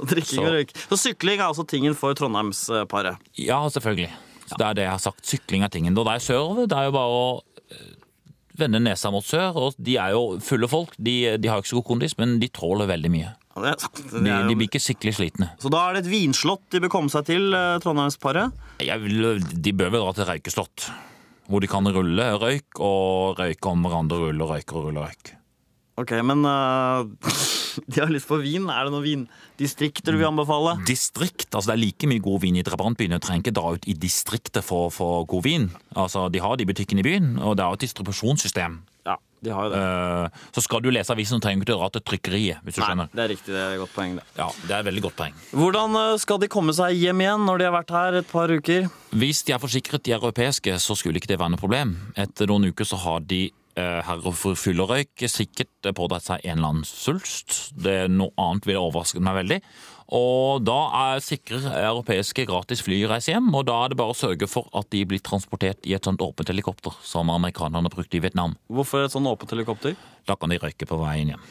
Og 0.00 0.08
drikking 0.10 0.40
Så- 0.40 0.46
og 0.46 0.52
røyk. 0.56 0.74
Så 0.88 0.98
sykling 0.98 1.38
er 1.40 1.46
altså 1.48 1.66
tingen 1.66 1.94
for 1.98 2.14
Trondheimsparet. 2.14 3.16
Ja, 3.38 3.60
selvfølgelig. 3.68 4.10
Så 4.50 4.56
Det 4.58 4.66
er 4.66 4.74
det 4.74 4.82
jeg 4.82 4.90
har 4.90 4.98
sagt. 4.98 5.24
Sykling 5.26 5.62
er 5.62 5.68
tingen. 5.68 5.96
Og 5.98 6.04
det 6.06 6.14
er 6.14 6.24
sørover. 6.26 6.66
Det 6.66 6.76
er 6.76 6.88
jo 6.88 6.94
bare 6.96 7.18
å 7.20 7.40
eh, 7.70 7.92
vende 8.58 8.80
nesa 8.82 9.10
mot 9.14 9.24
sør. 9.24 9.54
Og 9.56 9.74
de 9.78 9.96
er 9.96 10.10
jo 10.16 10.38
fulle 10.42 10.68
folk. 10.68 10.96
De, 10.98 11.36
de 11.38 11.48
har 11.48 11.60
jo 11.60 11.62
ikke 11.62 11.72
så 11.74 11.78
god 11.82 11.88
kondis, 11.92 12.16
men 12.18 12.38
de 12.42 12.48
tåler 12.48 12.90
veldig 12.90 13.10
mye. 13.14 13.30
Ja, 13.56 13.62
det 13.62 13.70
er 13.74 13.78
sant. 13.84 14.00
Det 14.10 14.24
De, 14.24 14.34
de 14.48 14.54
blir 14.58 14.68
ikke 14.68 14.82
skikkelig 14.82 15.14
slitne. 15.18 15.50
Så 15.62 15.70
da 15.70 15.84
er 15.88 15.94
det 15.98 16.04
et 16.06 16.10
vinslott 16.12 16.66
de 16.70 16.80
bør 16.82 16.92
komme 16.92 17.10
seg 17.10 17.26
til, 17.30 17.52
eh, 17.54 17.78
Trondheimsparet. 17.82 18.52
Vil, 18.80 19.40
de 19.40 19.72
bør 19.72 19.90
vel 19.94 20.04
dra 20.06 20.12
til 20.18 20.28
røykeslott. 20.30 20.90
Hvor 21.50 21.62
de 21.62 21.66
kan 21.70 21.86
rulle 21.90 22.26
røyk 22.38 22.78
og 22.78 23.38
røyke 23.38 23.70
om 23.70 23.82
hverandre. 23.86 24.18
Rulle 24.28 24.46
røyk 24.50 24.74
og 24.74 24.84
rulle 24.88 25.06
røyk. 25.08 25.32
Ok, 26.00 26.14
men 26.24 26.44
uh, 26.48 27.04
de 27.92 28.00
har 28.00 28.10
lyst 28.12 28.28
på 28.30 28.38
vin. 28.42 28.68
Er 28.72 28.88
det 28.88 28.94
noen 28.94 29.04
vindistrikter 29.06 30.14
du 30.16 30.20
vil 30.20 30.28
anbefale? 30.30 30.76
Distrikt, 30.88 31.50
altså 31.52 31.70
Det 31.72 31.76
er 31.76 31.82
like 31.84 32.08
mye 32.10 32.22
god 32.24 32.40
vin 32.46 32.56
i 32.60 32.64
drabantbyen. 32.66 33.16
Du 33.16 33.22
trenger 33.22 33.44
ikke 33.46 33.56
dra 33.60 33.74
ut 33.76 33.88
i 33.90 33.96
distriktet 34.00 34.64
for 34.66 34.88
å 34.88 34.94
få 34.94 35.10
god 35.30 35.44
vin. 35.46 35.68
Altså 35.98 36.28
De 36.32 36.40
har 36.42 36.56
de 36.60 36.68
butikkene 36.70 37.04
i 37.04 37.06
byen, 37.10 37.34
og 37.38 37.58
det 37.58 37.66
er 37.66 37.74
jo 37.74 37.80
et 37.80 37.84
distribusjonssystem. 37.88 38.80
Ja, 39.08 39.14
de 39.44 39.52
har 39.56 39.64
jo 39.68 39.70
det. 39.72 39.78
Uh, 39.80 40.48
så 40.56 40.64
skal 40.64 40.82
du 40.84 40.90
lese 40.92 41.12
avisen, 41.14 41.40
trenger 41.40 41.62
du 41.64 41.70
ikke 41.70 41.78
dra 41.80 41.86
til 41.94 42.02
trykkeriet. 42.10 42.58
hvis 42.64 42.76
du 42.76 42.82
Nei, 42.82 42.88
skjønner. 42.90 43.12
det 43.16 43.22
er 43.24 43.30
riktig. 43.32 43.54
Det 43.54 43.60
er 43.62 43.76
et 43.76 43.80
godt 43.80 43.94
poeng, 43.96 44.16
det. 44.18 44.24
Ja, 44.36 44.48
Det 44.66 44.74
er 44.74 44.78
et 44.82 44.88
veldig 44.90 45.04
godt 45.06 45.16
poeng. 45.20 45.38
Hvordan 45.56 45.96
eh, 46.02 46.16
skal 46.20 46.42
de 46.42 46.50
komme 46.52 46.74
seg 46.76 46.96
hjem 47.00 47.22
igjen 47.24 47.46
når 47.48 47.62
de 47.62 47.68
har 47.68 47.76
vært 47.78 47.94
her 47.96 48.18
et 48.20 48.28
par 48.32 48.52
uker? 48.52 48.90
Hvis 49.16 49.40
de 49.48 49.56
er 49.56 49.62
forsikret, 49.62 50.04
de 50.04 50.12
europeiske, 50.16 50.76
så 50.84 50.96
skulle 50.96 51.20
ikke 51.20 51.32
det 51.32 51.40
være 51.40 51.54
noe 51.56 51.60
problem. 51.64 51.96
Etter 52.20 52.48
noen 52.52 52.68
uker 52.72 52.88
så 52.88 53.00
har 53.04 53.24
de 53.24 53.46
eh, 53.80 54.00
herre 54.06 54.32
for 54.36 54.58
fyll 54.58 54.82
og 54.84 54.92
røyk 54.92 55.24
sikkert 55.30 55.90
pådratt 55.96 56.28
seg 56.28 56.44
en 56.44 56.58
eller 56.58 56.74
annen 56.74 56.88
svulst. 56.88 57.72
Noe 58.12 58.34
annet 58.40 58.68
ville 58.68 58.82
overrasket 58.82 59.24
meg 59.24 59.40
veldig. 59.42 59.60
Og 60.10 60.64
da 60.66 60.78
er 61.14 61.22
sikrer 61.22 61.68
europeiske 61.70 62.42
gratis 62.48 62.82
flyreise 62.82 63.30
hjem, 63.30 63.46
og 63.54 63.68
da 63.68 63.76
er 63.84 63.92
det 63.92 64.00
bare 64.00 64.14
å 64.14 64.18
sørge 64.18 64.48
for 64.50 64.66
at 64.76 64.90
de 64.90 65.04
blir 65.06 65.22
transportert 65.22 65.86
i 65.86 65.94
et 65.94 66.06
sånt 66.06 66.22
åpent 66.24 66.50
helikopter 66.50 66.96
som 67.06 67.30
amerikanerne 67.30 67.92
brukte 67.92 68.18
i 68.18 68.24
Vietnam. 68.24 68.58
Hvorfor 68.66 69.06
et 69.06 69.14
sånt 69.14 69.30
åpent 69.30 69.54
helikopter? 69.54 69.94
Da 70.26 70.34
kan 70.34 70.50
de 70.50 70.58
røyke 70.58 70.88
på 70.88 70.98
veien 70.98 71.34
hjem. 71.34 71.50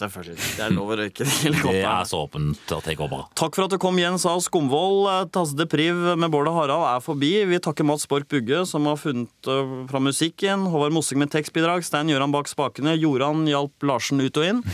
Selvfølgelig. 0.00 0.38
Det 0.56 0.62
er 0.64 0.72
lov 0.72 0.92
å 0.94 0.96
røyke 0.98 1.26
i 1.26 1.50
Det 1.52 1.82
er 1.84 2.06
så 2.08 2.22
åpent 2.24 2.72
at 2.74 2.88
går 2.96 3.10
bra. 3.12 3.26
Takk 3.38 3.58
for 3.58 3.66
at 3.66 3.74
du 3.74 3.78
kom, 3.82 3.98
Jens 4.00 4.24
A. 4.28 4.34
Skomvold. 4.40 5.04
Eh, 5.12 5.26
Tasse 5.34 5.66
Priv 5.70 6.00
med 6.16 6.32
Bård 6.32 6.48
og 6.50 6.56
Harald 6.56 6.86
er 6.88 7.04
forbi. 7.04 7.32
Vi 7.50 7.60
takker 7.62 7.86
Mats 7.86 8.08
Borch 8.08 8.26
Bugge, 8.32 8.64
som 8.68 8.88
har 8.88 8.98
funnet 9.00 9.30
fram 9.44 9.86
fra 9.90 10.00
musikken. 10.02 10.66
Håvard 10.72 10.96
Mossing 10.96 11.20
med 11.20 11.32
tekstbidrag. 11.34 11.84
Stein 11.84 12.10
Gjøran 12.10 12.32
bak 12.34 12.48
spakene. 12.50 12.96
Joran 12.96 13.44
hjalp 13.50 13.84
Larsen 13.86 14.22
ut 14.24 14.40
og 14.40 14.48
inn. 14.48 14.64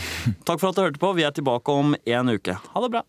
Takk 0.47 0.61
for 0.61 0.71
at 0.71 0.79
du 0.79 0.85
hørte 0.87 1.03
på. 1.03 1.13
Vi 1.19 1.27
er 1.27 1.35
tilbake 1.35 1.79
om 1.83 1.95
en 1.99 2.35
uke. 2.35 2.55
Ha 2.55 2.85
det 2.85 2.93
bra. 2.95 3.03